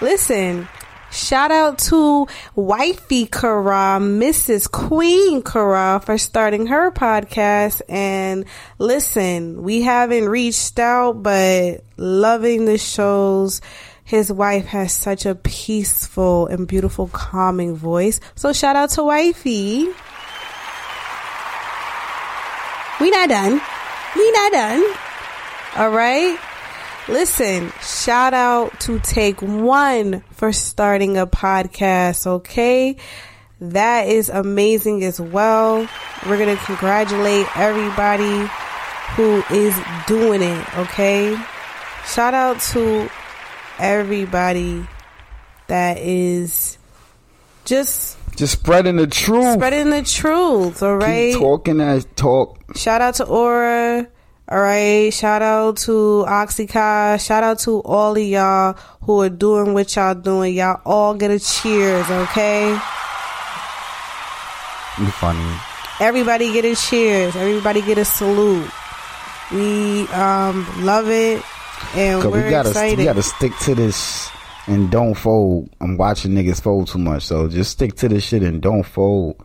[0.01, 0.67] Listen,
[1.11, 4.69] shout out to wifey Kara, Mrs.
[4.69, 7.81] Queen Kara, for starting her podcast.
[7.89, 8.45] And
[8.77, 13.61] listen, we haven't reached out, but loving the shows.
[14.13, 18.19] His wife has such a peaceful and beautiful, calming voice.
[18.35, 19.87] So shout out to wifey.
[23.01, 23.59] We not done.
[24.15, 24.85] We not done.
[25.77, 26.37] All right.
[27.07, 32.97] Listen, shout out to Take One for starting a podcast, okay?
[33.61, 35.89] That is amazing as well.
[36.27, 38.47] We're going to congratulate everybody
[39.15, 39.75] who is
[40.05, 41.35] doing it, okay?
[42.05, 43.09] Shout out to
[43.83, 44.87] everybody
[45.67, 46.77] that is
[47.65, 49.53] just Just spreading the truth.
[49.55, 51.33] spreading the truth, all right?
[51.33, 52.57] Keep talking that talk.
[52.75, 54.07] Shout out to Aura.
[54.49, 55.11] All right.
[55.13, 57.19] Shout out to Oxycar.
[57.25, 60.53] Shout out to all of y'all who are doing what y'all doing.
[60.55, 62.77] Y'all all get a cheers, okay?
[64.99, 65.55] Be funny.
[65.99, 67.35] Everybody get a cheers.
[67.35, 68.69] Everybody get a salute.
[69.51, 71.41] We um love it
[71.95, 72.97] and we gotta excited.
[72.97, 74.29] we gotta stick to this
[74.67, 75.69] and don't fold.
[75.81, 79.35] I'm watching niggas fold too much, so just stick to this shit and don't fold.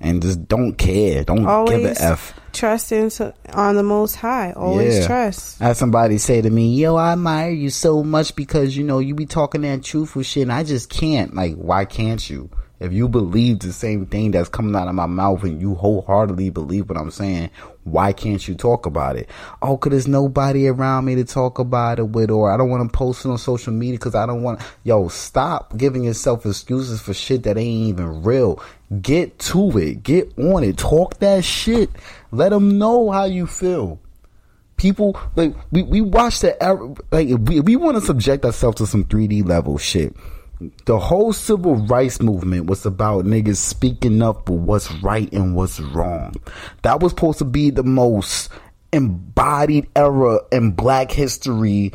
[0.00, 1.24] And just don't care.
[1.24, 2.38] Don't give Always a F.
[2.52, 4.52] trust into on the most high.
[4.52, 5.06] Always Yeah.
[5.08, 5.60] trust.
[5.60, 9.00] I had somebody say to me, "Yo, I admire you so much because you know
[9.00, 11.34] you be talking that truthful shit, and I just can't.
[11.34, 12.48] Like, why can't you?
[12.80, 16.50] If you believe the same thing that's coming out of my mouth, and you wholeheartedly
[16.50, 17.50] believe what I'm saying,
[17.84, 19.28] why can't you talk about it?
[19.62, 22.90] Oh, cause there's nobody around me to talk about it with, or I don't want
[22.90, 24.60] to post it on social media because I don't want.
[24.84, 28.62] Yo, stop giving yourself excuses for shit that ain't even real.
[29.02, 30.02] Get to it.
[30.04, 30.76] Get on it.
[30.76, 31.90] Talk that shit.
[32.30, 33.98] Let them know how you feel
[34.76, 36.56] people like we, we watch the
[37.10, 40.14] like we, we want to subject ourselves to some 3d level shit
[40.86, 45.78] the whole civil rights movement was about niggas speaking up for what's right and what's
[45.80, 46.34] wrong.
[46.82, 48.50] That was supposed to be the most
[48.92, 51.92] embodied era in black history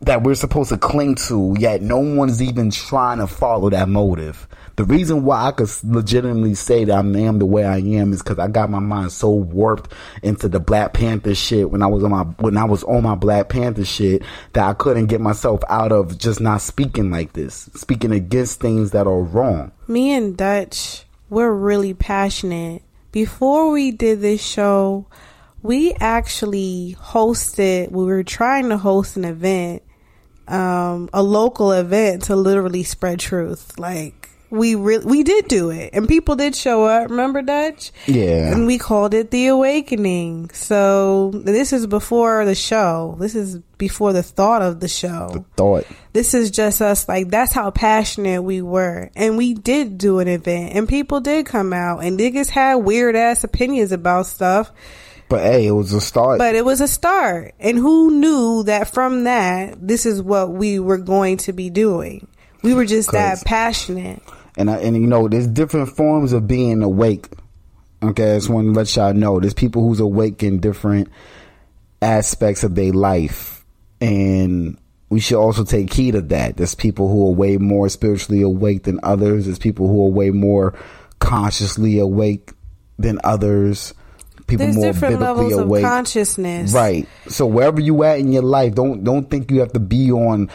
[0.00, 4.48] that we're supposed to cling to yet no one's even trying to follow that motive
[4.82, 8.20] the reason why I could legitimately say that I am the way I am is
[8.20, 9.92] because I got my mind so warped
[10.24, 13.14] into the Black Panther shit when I was on my when I was on my
[13.14, 14.22] Black Panther shit
[14.54, 18.90] that I couldn't get myself out of just not speaking like this, speaking against things
[18.90, 19.70] that are wrong.
[19.86, 22.82] me and Dutch, we're really passionate.
[23.12, 25.06] Before we did this show,
[25.62, 29.82] we actually hosted, we were trying to host an event,
[30.48, 33.78] um, a local event to literally spread truth.
[33.78, 34.21] Like,
[34.52, 37.08] we really, we did do it and people did show up.
[37.10, 37.90] Remember Dutch?
[38.06, 38.52] Yeah.
[38.52, 40.50] And we called it the awakening.
[40.50, 43.16] So this is before the show.
[43.18, 45.86] This is before the thought of the show the Thought.
[46.12, 50.28] this is just us like that's how passionate we were and we did do an
[50.28, 54.70] event and people did come out and niggas had weird ass opinions about stuff
[55.28, 56.38] But hey, it was a start.
[56.38, 60.78] but it was a start and who knew that from that this is what we
[60.78, 62.28] were going to be doing
[62.62, 64.22] we were just that passionate
[64.56, 67.28] and I, and you know, there's different forms of being awake.
[68.02, 71.08] Okay, I just want to let y'all know there's people who's awake in different
[72.00, 73.64] aspects of their life,
[74.00, 74.76] and
[75.08, 76.56] we should also take heed of that.
[76.56, 79.44] There's people who are way more spiritually awake than others.
[79.46, 80.74] There's people who are way more
[81.18, 82.50] consciously awake
[82.98, 83.94] than others.
[84.46, 85.84] People there's more different levels awake.
[85.84, 87.06] of consciousness Right.
[87.28, 90.50] So wherever you at in your life, don't don't think you have to be on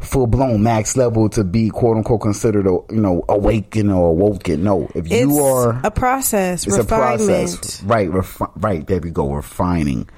[0.00, 4.62] full blown max level to be quote unquote considered a, you know awakened or awoken.
[4.64, 7.20] No, if you It's are a process, it's refinement.
[7.22, 8.08] a process, right?
[8.10, 10.08] Refi- right there we go, refining.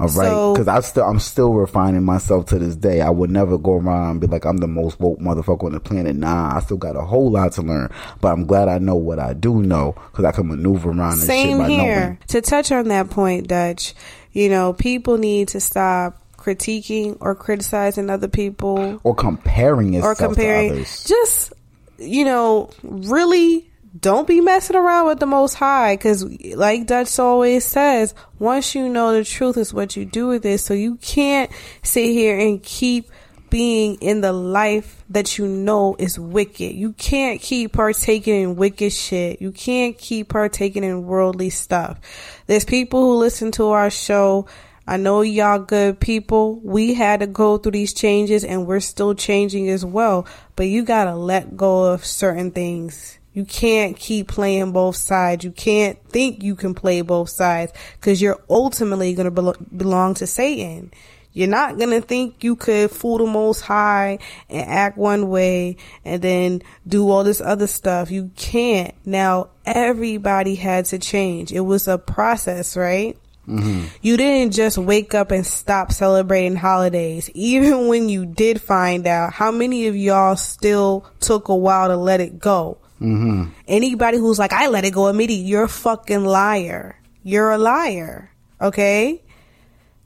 [0.00, 3.00] All right, So- because I still I'm still refining myself to this day.
[3.02, 5.80] I would never go around and be like I'm the most woke motherfucker on the
[5.80, 6.16] planet.
[6.16, 7.90] Nah, I still got a whole lot to learn.
[8.20, 11.20] But I'm glad I know what I do know because I can maneuver around this
[11.20, 11.94] shit Same here.
[12.00, 12.18] knowing.
[12.28, 13.94] To touch on that point, Dutch,
[14.32, 20.70] you know, people need to stop critiquing or criticizing other people or comparing or comparing.
[20.70, 21.04] to others.
[21.04, 21.52] Just,
[21.98, 27.64] you know, really don't be messing around with the most high because like Dutch always
[27.64, 30.58] says, once you know the truth is what you do with it.
[30.58, 31.50] So you can't
[31.82, 33.10] sit here and keep
[33.52, 36.74] being in the life that you know is wicked.
[36.74, 39.42] You can't keep partaking in wicked shit.
[39.42, 42.00] You can't keep partaking in worldly stuff.
[42.46, 44.46] There's people who listen to our show.
[44.86, 46.60] I know y'all good people.
[46.62, 50.26] We had to go through these changes and we're still changing as well.
[50.56, 53.18] But you gotta let go of certain things.
[53.32, 55.44] You can't keep playing both sides.
[55.44, 60.26] You can't think you can play both sides because you're ultimately to belo- belong to
[60.26, 60.92] Satan.
[61.32, 64.18] You're not to think you could fool the most high
[64.50, 68.10] and act one way and then do all this other stuff.
[68.10, 68.94] You can't.
[69.06, 71.50] Now, everybody had to change.
[71.52, 73.16] It was a process, right?
[73.48, 73.86] Mm-hmm.
[74.02, 77.30] You didn't just wake up and stop celebrating holidays.
[77.34, 81.96] Even when you did find out, how many of y'all still took a while to
[81.96, 82.78] let it go?
[83.00, 83.50] Mm-hmm.
[83.66, 87.00] Anybody who's like, I let it go immediately, you're a fucking liar.
[87.22, 88.30] You're a liar.
[88.60, 89.22] Okay?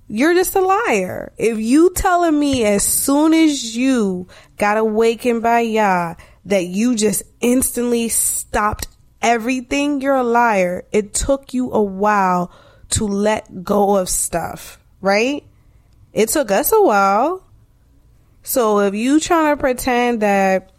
[0.08, 1.32] You're just a liar.
[1.36, 6.14] If you telling me as soon as you got awakened by Yah
[6.46, 8.86] that you just instantly stopped
[9.20, 10.84] everything, you're a liar.
[10.92, 12.52] It took you a while
[12.90, 15.44] to let go of stuff, right?
[16.12, 17.42] It took us a while.
[18.42, 20.70] So if you trying to pretend that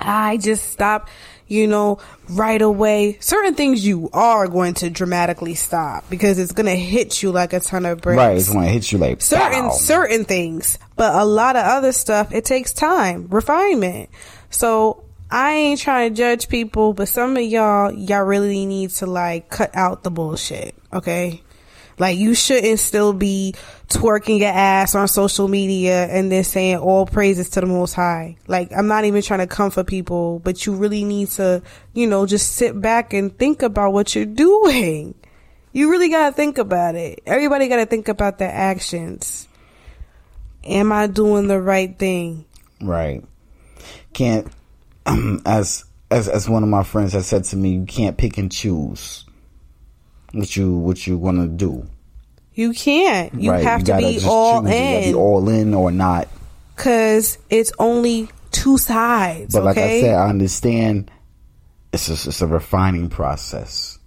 [0.00, 1.08] I just stop,
[1.46, 1.98] you know,
[2.28, 3.18] right away.
[3.20, 7.52] Certain things you are going to dramatically stop because it's going to hit you like
[7.52, 8.16] a ton of bricks.
[8.16, 9.70] Right, it's gonna hit you like certain pow.
[9.70, 14.10] certain things, but a lot of other stuff it takes time, refinement.
[14.50, 19.06] So I ain't trying to judge people, but some of y'all y'all really need to
[19.06, 21.42] like cut out the bullshit, okay?
[21.98, 23.54] Like you shouldn't still be
[23.88, 28.36] twerking your ass on social media and then saying all praises to the most high.
[28.46, 31.62] Like I'm not even trying to comfort people, but you really need to,
[31.94, 35.14] you know, just sit back and think about what you're doing.
[35.72, 37.22] You really gotta think about it.
[37.26, 39.48] Everybody gotta think about their actions.
[40.64, 42.44] Am I doing the right thing?
[42.80, 43.24] Right.
[44.12, 44.50] Can't
[45.46, 48.50] as as as one of my friends has said to me, you can't pick and
[48.50, 49.24] choose
[50.32, 51.86] what you what you want to do.
[52.54, 53.34] You can't.
[53.40, 53.64] You right.
[53.64, 54.70] have you to be all choose.
[54.70, 56.28] You be in all in or not.
[56.74, 59.54] because it's only two sides.
[59.54, 61.10] But like I said, I understand
[61.92, 63.98] it's just, it's a refining process.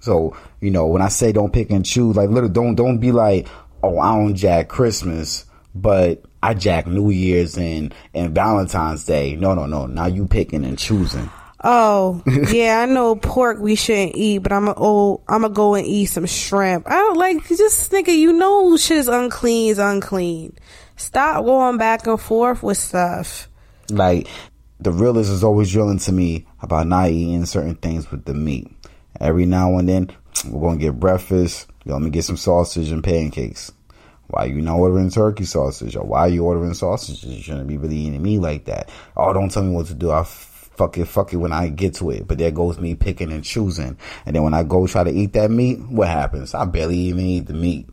[0.00, 3.12] So you know when I say don't pick and choose, like literally don't don't be
[3.12, 3.48] like,
[3.82, 9.34] oh I don't jack Christmas, but I jack New Year's and and Valentine's Day.
[9.34, 9.86] No no no.
[9.86, 11.28] Now you picking and choosing.
[11.64, 15.74] Oh, yeah, I know pork we shouldn't eat, but I'm gonna oh, I'm gonna go
[15.74, 16.86] and eat some shrimp.
[16.86, 18.16] I don't like just nigga.
[18.16, 20.56] You know, shit is unclean is unclean.
[20.94, 23.48] Stop going back and forth with stuff.
[23.90, 24.28] Like
[24.78, 28.70] the realist is always drilling to me about not eating certain things with the meat.
[29.18, 30.10] Every now and then
[30.48, 31.66] we're gonna get breakfast.
[31.86, 33.72] Let me get some sausage and pancakes.
[34.28, 35.96] Why you not ordering turkey sausage?
[35.96, 37.24] Or why are you ordering sausages?
[37.24, 38.90] You shouldn't be really eating meat like that.
[39.16, 40.10] Oh, don't tell me what to do.
[40.10, 42.26] I fuck it, fuck it when I get to it.
[42.26, 43.96] But there goes me picking and choosing.
[44.24, 46.54] And then when I go try to eat that meat, what happens?
[46.54, 47.88] I barely even eat the meat.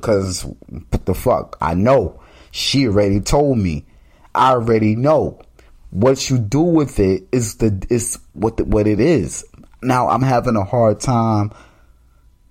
[0.00, 1.56] Cause what the fuck?
[1.60, 2.20] I know.
[2.50, 3.86] She already told me.
[4.34, 5.40] I already know.
[5.90, 9.44] What you do with it is the is what the, what it is.
[9.82, 11.52] Now I'm having a hard time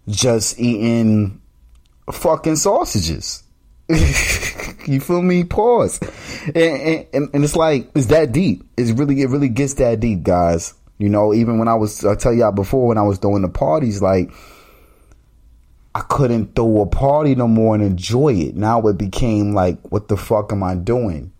[0.07, 1.41] just eating
[2.11, 3.43] fucking sausages.
[3.89, 5.43] you feel me?
[5.43, 5.99] Pause.
[6.53, 8.63] And, and, and it's like it's that deep.
[8.77, 10.73] It's really it really gets that deep, guys.
[10.97, 13.49] You know, even when I was I tell y'all before when I was doing the
[13.49, 14.31] parties, like
[15.95, 18.55] I couldn't throw a party no more and enjoy it.
[18.55, 21.31] Now it became like, what the fuck am I doing?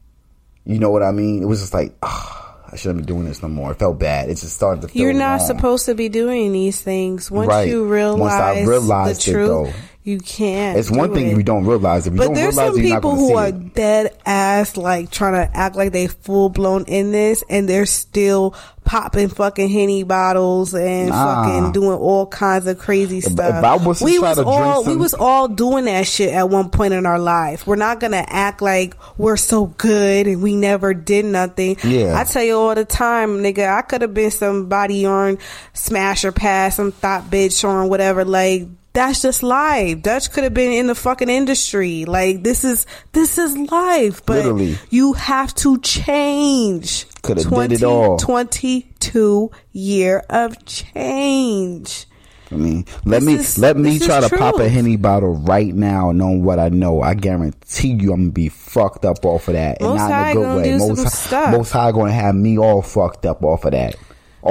[0.66, 1.44] You know what I mean?
[1.44, 3.72] It was just like, ah, I shouldn't be doing this no more.
[3.72, 4.30] It felt bad.
[4.30, 5.48] It just started to feel You're not wrong.
[5.48, 7.30] supposed to be doing these things.
[7.30, 7.68] Once Right.
[7.70, 9.74] you Once realize, I realized the it, truth, though.
[10.08, 10.78] You can't.
[10.78, 11.32] It's one thing it.
[11.32, 12.08] if you don't realize.
[12.08, 13.74] If you but don't there's realize some people who are it.
[13.74, 18.56] dead ass like trying to act like they full blown in this and they're still
[18.86, 21.44] popping fucking henny bottles and Nah.
[21.44, 23.86] fucking doing all kinds of crazy stuff.
[23.86, 27.20] was we was all we was all doing that shit at one point in our
[27.20, 27.68] life.
[27.68, 31.76] We're not gonna act like we're so good and we never did nothing.
[31.84, 32.18] Yeah.
[32.18, 35.38] I tell you all the time, nigga, I could have been somebody on
[35.74, 38.24] Smash or Pass, some thought bitch or whatever.
[38.24, 38.68] Like
[38.98, 40.02] that's just life.
[40.02, 42.06] Dutch could have been in the fucking industry.
[42.06, 44.26] Like this is this is life.
[44.26, 44.78] But Literally.
[44.90, 47.06] you have to change.
[47.22, 48.18] Coulda did it all.
[48.18, 52.06] 2022 year of change.
[52.50, 55.76] I mean, let This me is- let me try to pop a henny bottle right
[55.76, 57.02] now, knowing what I know.
[57.02, 60.30] I guarantee you, I'm gonna be fucked up off of that, and Most not in
[60.30, 60.78] a good way.
[60.78, 63.96] Most High- Most High gonna have me all fucked up off of that.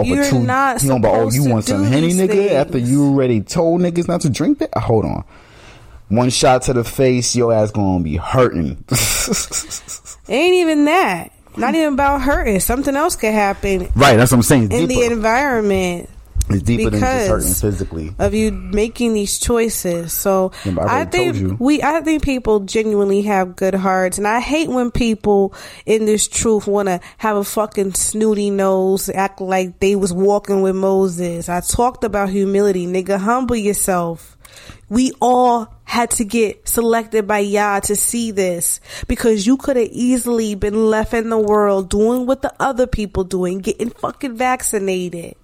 [0.05, 2.28] You're not you know, but oh, you want some henny, nigga?
[2.28, 2.52] things.
[2.52, 5.25] After you already told niggas not to drink that, hold on.
[6.08, 8.84] One shot to the face, your ass gonna be hurting.
[8.91, 11.33] It ain't even that.
[11.57, 12.60] Not even about hurting.
[12.60, 13.89] Something else could happen.
[13.97, 14.73] Right, that's what I'm saying.
[14.73, 16.10] In the environment
[16.49, 18.15] it's deeper than just because hurting physically.
[18.18, 20.12] of you making these choices.
[20.12, 24.41] So Yeah, I I think we, I think people genuinely have good hearts, and I
[24.41, 29.81] hate when people in this truth want to have a fucking snooty nose, act like
[29.81, 31.49] they was walking with Moses.
[31.49, 33.18] I talked about humility, nigga.
[33.18, 34.36] Humble yourself.
[34.89, 39.89] We all had to get selected by Yah to see this because you could have
[39.91, 45.34] easily been left in the world doing what the other people doing, getting fucking vaccinated.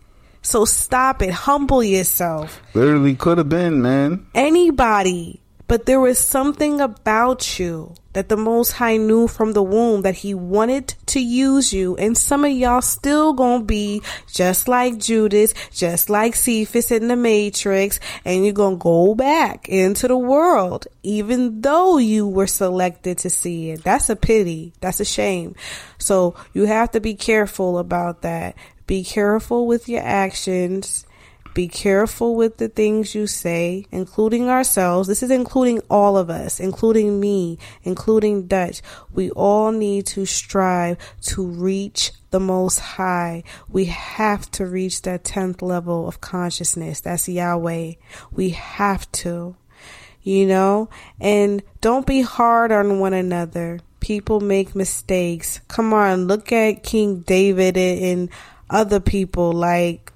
[0.43, 1.31] So stop it.
[1.31, 4.27] Humble yourself Literally could have been, man.
[4.35, 10.03] anybody, but there was something about you that the Most High knew from the womb
[10.03, 14.99] that He wanted to use you, and some of y'all still gonna be just like
[14.99, 20.87] Judas, just like Cypher in the Matrix, and you're gonna go back into the world,
[21.03, 23.83] even though you were selected to see it.
[23.83, 24.75] That's a pity.
[24.83, 25.55] That's a shame.
[25.97, 28.57] So you have to be careful about that.
[28.87, 31.07] Be careful with your actions.
[31.55, 35.07] Be careful with the things you say, including ourselves.
[35.07, 38.81] This is including all of us, including me, including Dutch.
[39.13, 43.45] We all need to strive to reach the most high.
[43.69, 47.01] We have to reach that 10th level of consciousness.
[47.03, 47.93] That's Yahweh.
[48.31, 49.55] We have to,
[50.23, 50.89] you know,
[51.21, 53.81] and don't be hard on one another.
[54.01, 55.61] People make mistakes.
[55.69, 58.31] Come on, look at King David and,
[58.73, 60.13] other people like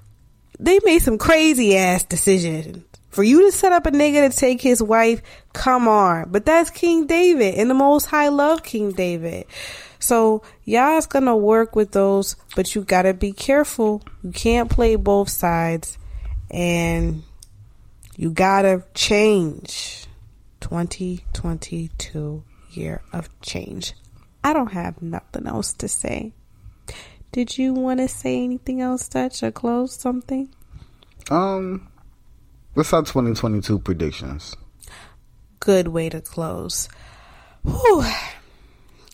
[0.59, 2.83] they made some crazy ass decisions.
[3.09, 5.21] For you to set up a nigga to take his wife,
[5.53, 6.29] come on.
[6.29, 9.45] But that's King David, and the Most High love King David.
[9.99, 14.03] So Yah's gonna work with those, but you gotta be careful.
[14.21, 15.97] You can't play both sides,
[16.51, 17.23] and
[18.15, 20.05] you gotta change.
[20.59, 23.93] 2022 year of change.
[24.43, 26.33] I don't have nothing else to say.
[27.37, 30.49] Did you want to say anything else, Dutch, or close something?
[31.29, 31.87] Um,
[32.73, 34.55] what's our 2022 predictions?
[35.59, 36.89] Good way to close.
[37.63, 38.03] Whew.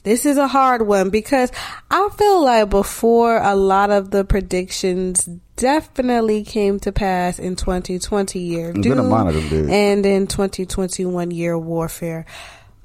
[0.03, 1.51] This is a hard one because
[1.91, 5.25] I feel like before a lot of the predictions
[5.57, 9.69] definitely came to pass in 2020 year Doom amount of them did.
[9.69, 12.25] and in 2021 year warfare.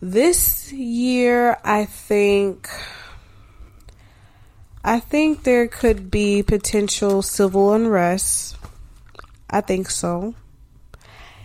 [0.00, 2.68] This year, I think,
[4.88, 8.56] I think there could be potential civil unrest.
[9.50, 10.34] I think so.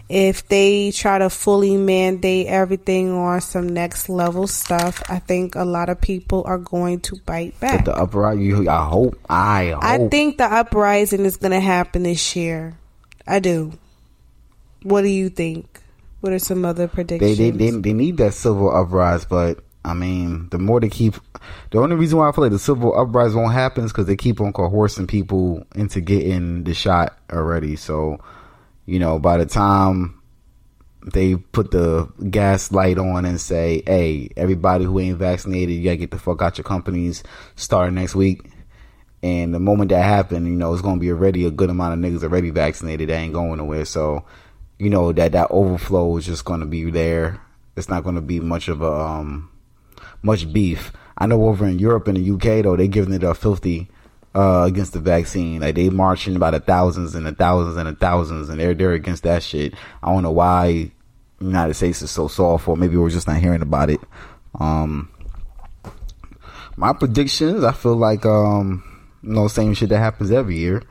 [0.07, 5.65] If they try to fully mandate everything on some next level stuff, I think a
[5.65, 7.83] lot of people are going to bite back.
[7.83, 9.83] But the uprising, I hope, I hope.
[9.83, 12.77] I think the uprising is going to happen this year.
[13.27, 13.73] I do.
[14.83, 15.81] What do you think?
[16.21, 17.37] What are some other they, predictions?
[17.37, 21.15] they they they need that civil uprising, but I mean, the more they keep,
[21.71, 24.15] the only reason why I feel like the civil uprising won't happen is because they
[24.15, 27.75] keep on coercing people into getting the shot already.
[27.75, 28.19] So,
[28.85, 30.21] you know, by the time
[31.11, 35.97] they put the gas light on and say, "Hey, everybody who ain't vaccinated, you gotta
[35.97, 37.23] get the fuck out your companies
[37.55, 38.49] starting next week."
[39.21, 42.11] And the moment that happened, you know, it's gonna be already a good amount of
[42.11, 43.09] niggas already vaccinated.
[43.09, 43.85] They ain't going nowhere.
[43.85, 44.23] So,
[44.79, 47.41] you know, that that overflow is just gonna be there.
[47.75, 49.49] It's not gonna be much of a um
[50.23, 50.91] much beef.
[51.17, 53.89] I know over in Europe and the UK though, they giving it a filthy
[54.33, 55.61] uh against the vaccine.
[55.61, 58.93] Like they marching by the thousands and the thousands and the thousands and they're they're
[58.93, 59.75] against that shit.
[60.01, 60.91] I don't know why
[61.39, 63.99] United States is so soft or maybe we're just not hearing about it.
[64.59, 65.09] Um
[66.75, 68.83] my predictions, I feel like um
[69.21, 70.81] you know, same shit that happens every year.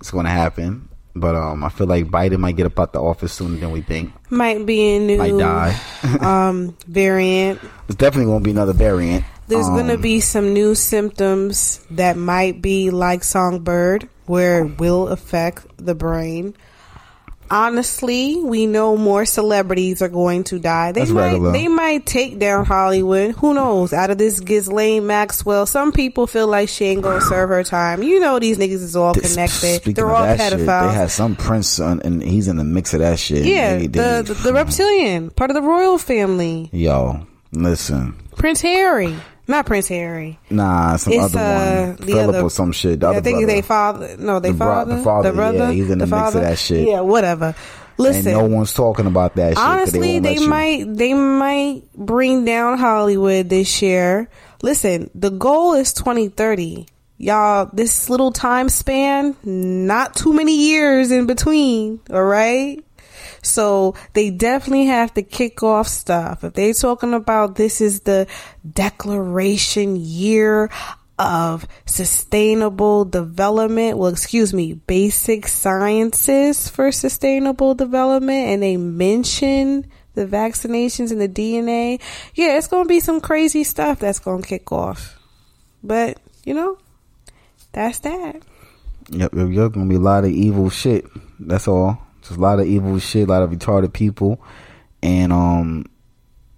[0.00, 0.88] It's gonna happen.
[1.14, 3.82] But um I feel like Biden might get up out the office sooner than we
[3.82, 4.12] think.
[4.30, 5.78] Might be a new Might die.
[6.20, 7.60] um, variant.
[7.88, 9.24] It's definitely gonna be another variant.
[9.48, 15.08] There's Um, gonna be some new symptoms that might be like songbird, where it will
[15.08, 16.54] affect the brain.
[17.52, 20.92] Honestly, we know more celebrities are going to die.
[20.92, 21.52] They That's might regular.
[21.52, 23.34] they might take down Hollywood.
[23.36, 23.92] Who knows?
[23.92, 28.02] Out of this Ghislaine Maxwell, some people feel like she ain't gonna serve her time.
[28.02, 29.76] You know these niggas is all connected.
[29.82, 30.94] Speaking They're all that shit, they pedophiles.
[30.94, 33.44] had some prince on, and he's in the mix of that shit.
[33.44, 36.70] yeah, They- the, the the reptilian, part of the royal family.
[36.72, 39.14] yo, listen, Prince Harry,
[39.48, 40.38] not Prince Harry.
[40.50, 43.00] nah, some It's, other uh, one, the Philip other- or some shit.
[43.00, 43.46] The I other think brother.
[43.46, 44.16] they father.
[44.18, 44.96] No, they The father.
[44.96, 45.58] the father, brother.
[45.58, 46.86] yeah, he's in the mix of that shit.
[46.88, 47.54] Yeah, whatever.
[47.98, 52.78] Listen, and no one's talking about that honestly, won't they, might they might bring down
[52.78, 54.28] Hollywood this year.
[54.62, 56.86] Listen, the goal is twenty thirty.
[57.18, 62.00] Y'all, this little time span, not too many years in between.
[62.10, 62.82] All right.
[63.42, 66.44] So they definitely have to kick off stuff.
[66.44, 68.26] If they're talking about this is the
[68.68, 70.70] declaration year
[71.18, 80.26] of sustainable development, well, excuse me, basic sciences for sustainable development, and they mention the
[80.26, 82.00] vaccinations and the DNA,
[82.34, 85.18] yeah, it's going to be some crazy stuff that's going to kick off.
[85.82, 86.78] But, you know,
[87.72, 88.42] that's that.
[89.10, 89.72] Yep, yep, yep.
[89.72, 91.06] Gonna be a lot of evil shit.
[91.40, 92.00] That's all.
[92.22, 93.28] Just a lot of evil shit.
[93.28, 94.42] A lot of retarded people,
[95.02, 95.84] and um,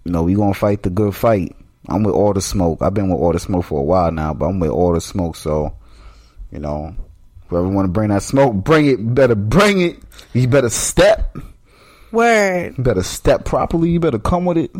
[0.03, 1.55] you know, we gonna fight the good fight.
[1.87, 2.81] I'm with all the smoke.
[2.81, 5.01] I've been with all the smoke for a while now, but I'm with all the
[5.01, 5.35] smoke.
[5.35, 5.75] So,
[6.51, 6.95] you know,
[7.47, 9.13] whoever want to bring that smoke, bring it.
[9.13, 9.99] Better bring it.
[10.33, 11.37] You better step.
[12.11, 12.77] Word.
[12.77, 13.89] You better step properly.
[13.89, 14.71] You better come with it.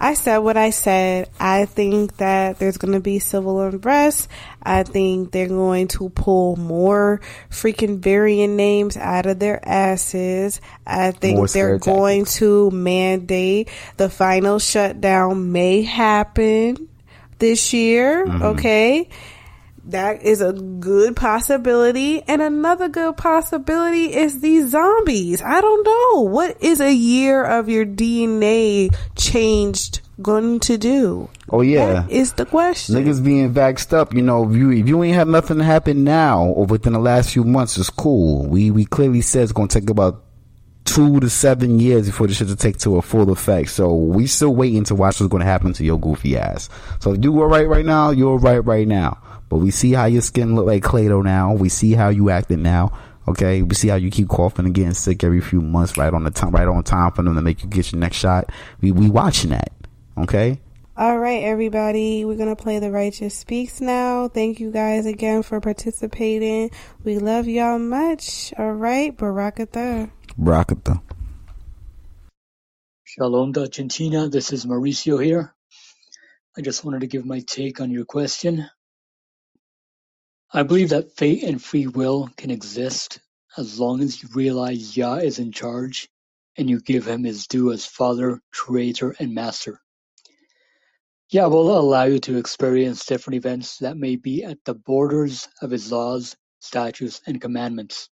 [0.00, 1.28] I said what I said.
[1.40, 4.28] I think that there's going to be civil unrest.
[4.62, 7.20] I think they're going to pull more
[7.50, 10.60] freaking variant names out of their asses.
[10.86, 16.88] I think they're going to mandate the final shutdown may happen
[17.38, 18.24] this year.
[18.26, 18.42] Mhm.
[18.42, 19.08] Okay.
[19.88, 22.22] That is a good possibility.
[22.28, 25.40] And another good possibility is these zombies.
[25.40, 26.22] I don't know.
[26.22, 31.30] What is a year of your DNA changed going to do?
[31.48, 32.06] Oh yeah.
[32.10, 32.96] Is the question.
[32.96, 36.44] Niggas being vaxxed up, you know, if you if you ain't have nothing happen now
[36.44, 38.46] or within the last few months, it's cool.
[38.46, 40.22] We we clearly said it's gonna take about
[40.84, 43.70] two to seven years before this shit to take to a full effect.
[43.70, 46.68] So we still waiting to watch what's gonna happen to your goofy ass.
[46.98, 49.22] So if you were right right now, you're right right now.
[49.48, 51.54] But we see how your skin look like Clado now.
[51.54, 52.92] We see how you acting now.
[53.26, 56.24] Okay, we see how you keep coughing and getting sick every few months, right on
[56.24, 58.50] the time, right on time for them to make you get your next shot.
[58.80, 59.72] We we watching that.
[60.16, 60.60] Okay.
[60.96, 62.24] All right, everybody.
[62.24, 64.26] We're going to play The Righteous Speaks now.
[64.26, 66.72] Thank you guys again for participating.
[67.04, 68.52] We love y'all much.
[68.58, 70.10] All right, Barakatha.
[70.40, 71.00] Rocketha.
[73.04, 74.28] Shalom to Argentina.
[74.28, 75.54] This is Mauricio here.
[76.56, 78.68] I just wanted to give my take on your question.
[80.50, 83.20] I believe that fate and free will can exist
[83.58, 86.08] as long as you realize Yah is in charge
[86.56, 89.82] and you give him his due as Father, Creator, and Master.
[91.30, 95.70] Yah will allow you to experience different events that may be at the borders of
[95.70, 98.08] his laws, statutes, and commandments.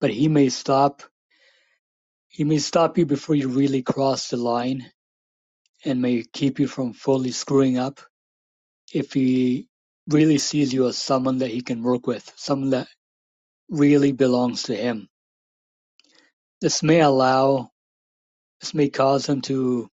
[0.00, 1.02] But he may stop
[2.28, 4.90] he may stop you before you really cross the line
[5.84, 8.00] and may keep you from fully screwing up
[8.92, 9.68] if he
[10.08, 12.88] really sees you as someone that he can work with, someone that
[13.70, 15.08] really belongs to him.
[16.60, 17.70] This may allow,
[18.60, 19.88] this may cause him to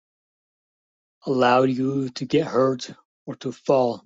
[1.25, 2.91] allow you to get hurt
[3.25, 4.03] or to fall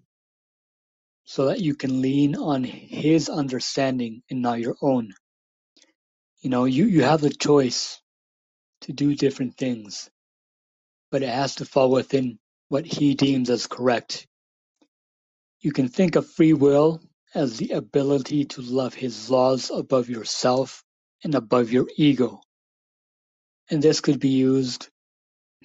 [1.25, 5.13] so that you can lean on his understanding and not your own.
[6.41, 7.99] You know, you, you have the choice
[8.81, 10.09] to do different things,
[11.11, 14.27] but it has to fall within what he deems as correct.
[15.65, 17.01] You can think of free will
[17.33, 20.83] as the ability to love his laws above yourself
[21.23, 22.39] and above your ego.
[23.71, 24.89] And this could be used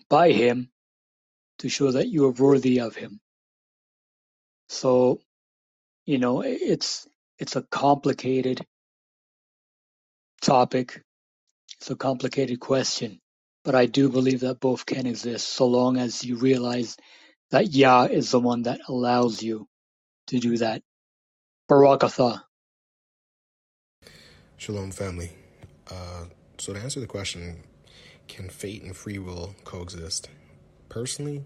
[0.09, 0.71] by him
[1.59, 3.21] to show that you are worthy of him.
[4.71, 5.21] So,
[6.07, 7.07] you know, it's
[7.39, 8.65] it's a complicated
[10.41, 11.03] topic.
[11.77, 13.21] It's a complicated question,
[13.67, 16.97] but I do believe that both can exist so long as you realize
[17.51, 19.67] that Yah is the one that allows you
[20.31, 20.83] to do that.
[21.69, 22.43] Barakatha.
[24.57, 25.31] Shalom, family.
[25.91, 26.25] Uh,
[26.59, 27.65] so, to answer the question,
[28.29, 30.29] can fate and free will coexist?
[30.89, 31.45] Personally,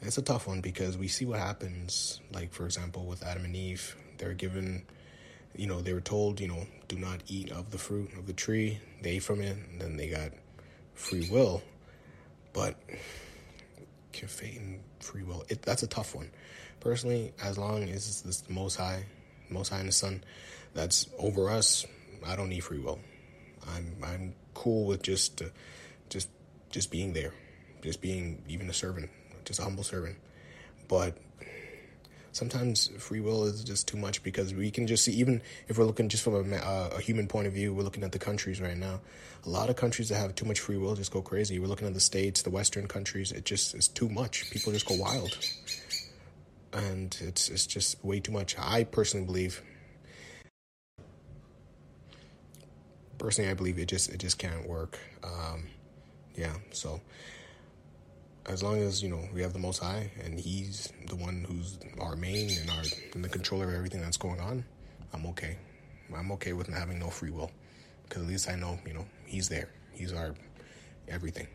[0.00, 2.20] it's a tough one because we see what happens.
[2.32, 4.84] Like, for example, with Adam and Eve, they're given,
[5.54, 8.32] you know, they were told, you know, do not eat of the fruit of the
[8.32, 8.78] tree.
[9.02, 10.30] They ate from it, and then they got
[10.94, 11.62] free will.
[12.52, 12.76] But
[14.12, 15.44] can fate and free will?
[15.48, 16.30] It, that's a tough one.
[16.86, 19.06] Personally, as long as it's the Most High,
[19.50, 20.22] Most High in the Sun,
[20.72, 21.84] that's over us.
[22.24, 23.00] I don't need free will.
[23.66, 25.46] I'm I'm cool with just uh,
[26.10, 26.28] just
[26.70, 27.34] just being there,
[27.82, 29.10] just being even a servant,
[29.44, 30.16] just a humble servant.
[30.86, 31.18] But
[32.30, 35.84] sometimes free will is just too much because we can just see even if we're
[35.86, 38.60] looking just from a, uh, a human point of view we're looking at the countries
[38.60, 39.00] right now
[39.46, 41.86] a lot of countries that have too much free will just go crazy we're looking
[41.86, 45.34] at the states the western countries it just is too much people just go wild
[46.76, 48.54] and it's it's just way too much.
[48.58, 49.62] I personally believe
[53.18, 54.98] personally i believe it just it just can't work.
[55.24, 55.64] Um
[56.34, 57.00] yeah so
[58.44, 61.78] as long as you know we have the most high and he's the one who's
[61.98, 62.82] our main and our
[63.14, 64.64] and the controller of everything that's going on
[65.14, 65.56] i'm okay.
[66.14, 67.50] I'm okay with having no free will
[68.04, 69.70] because at least i know you know he's there.
[69.92, 70.34] He's our
[71.08, 71.46] everything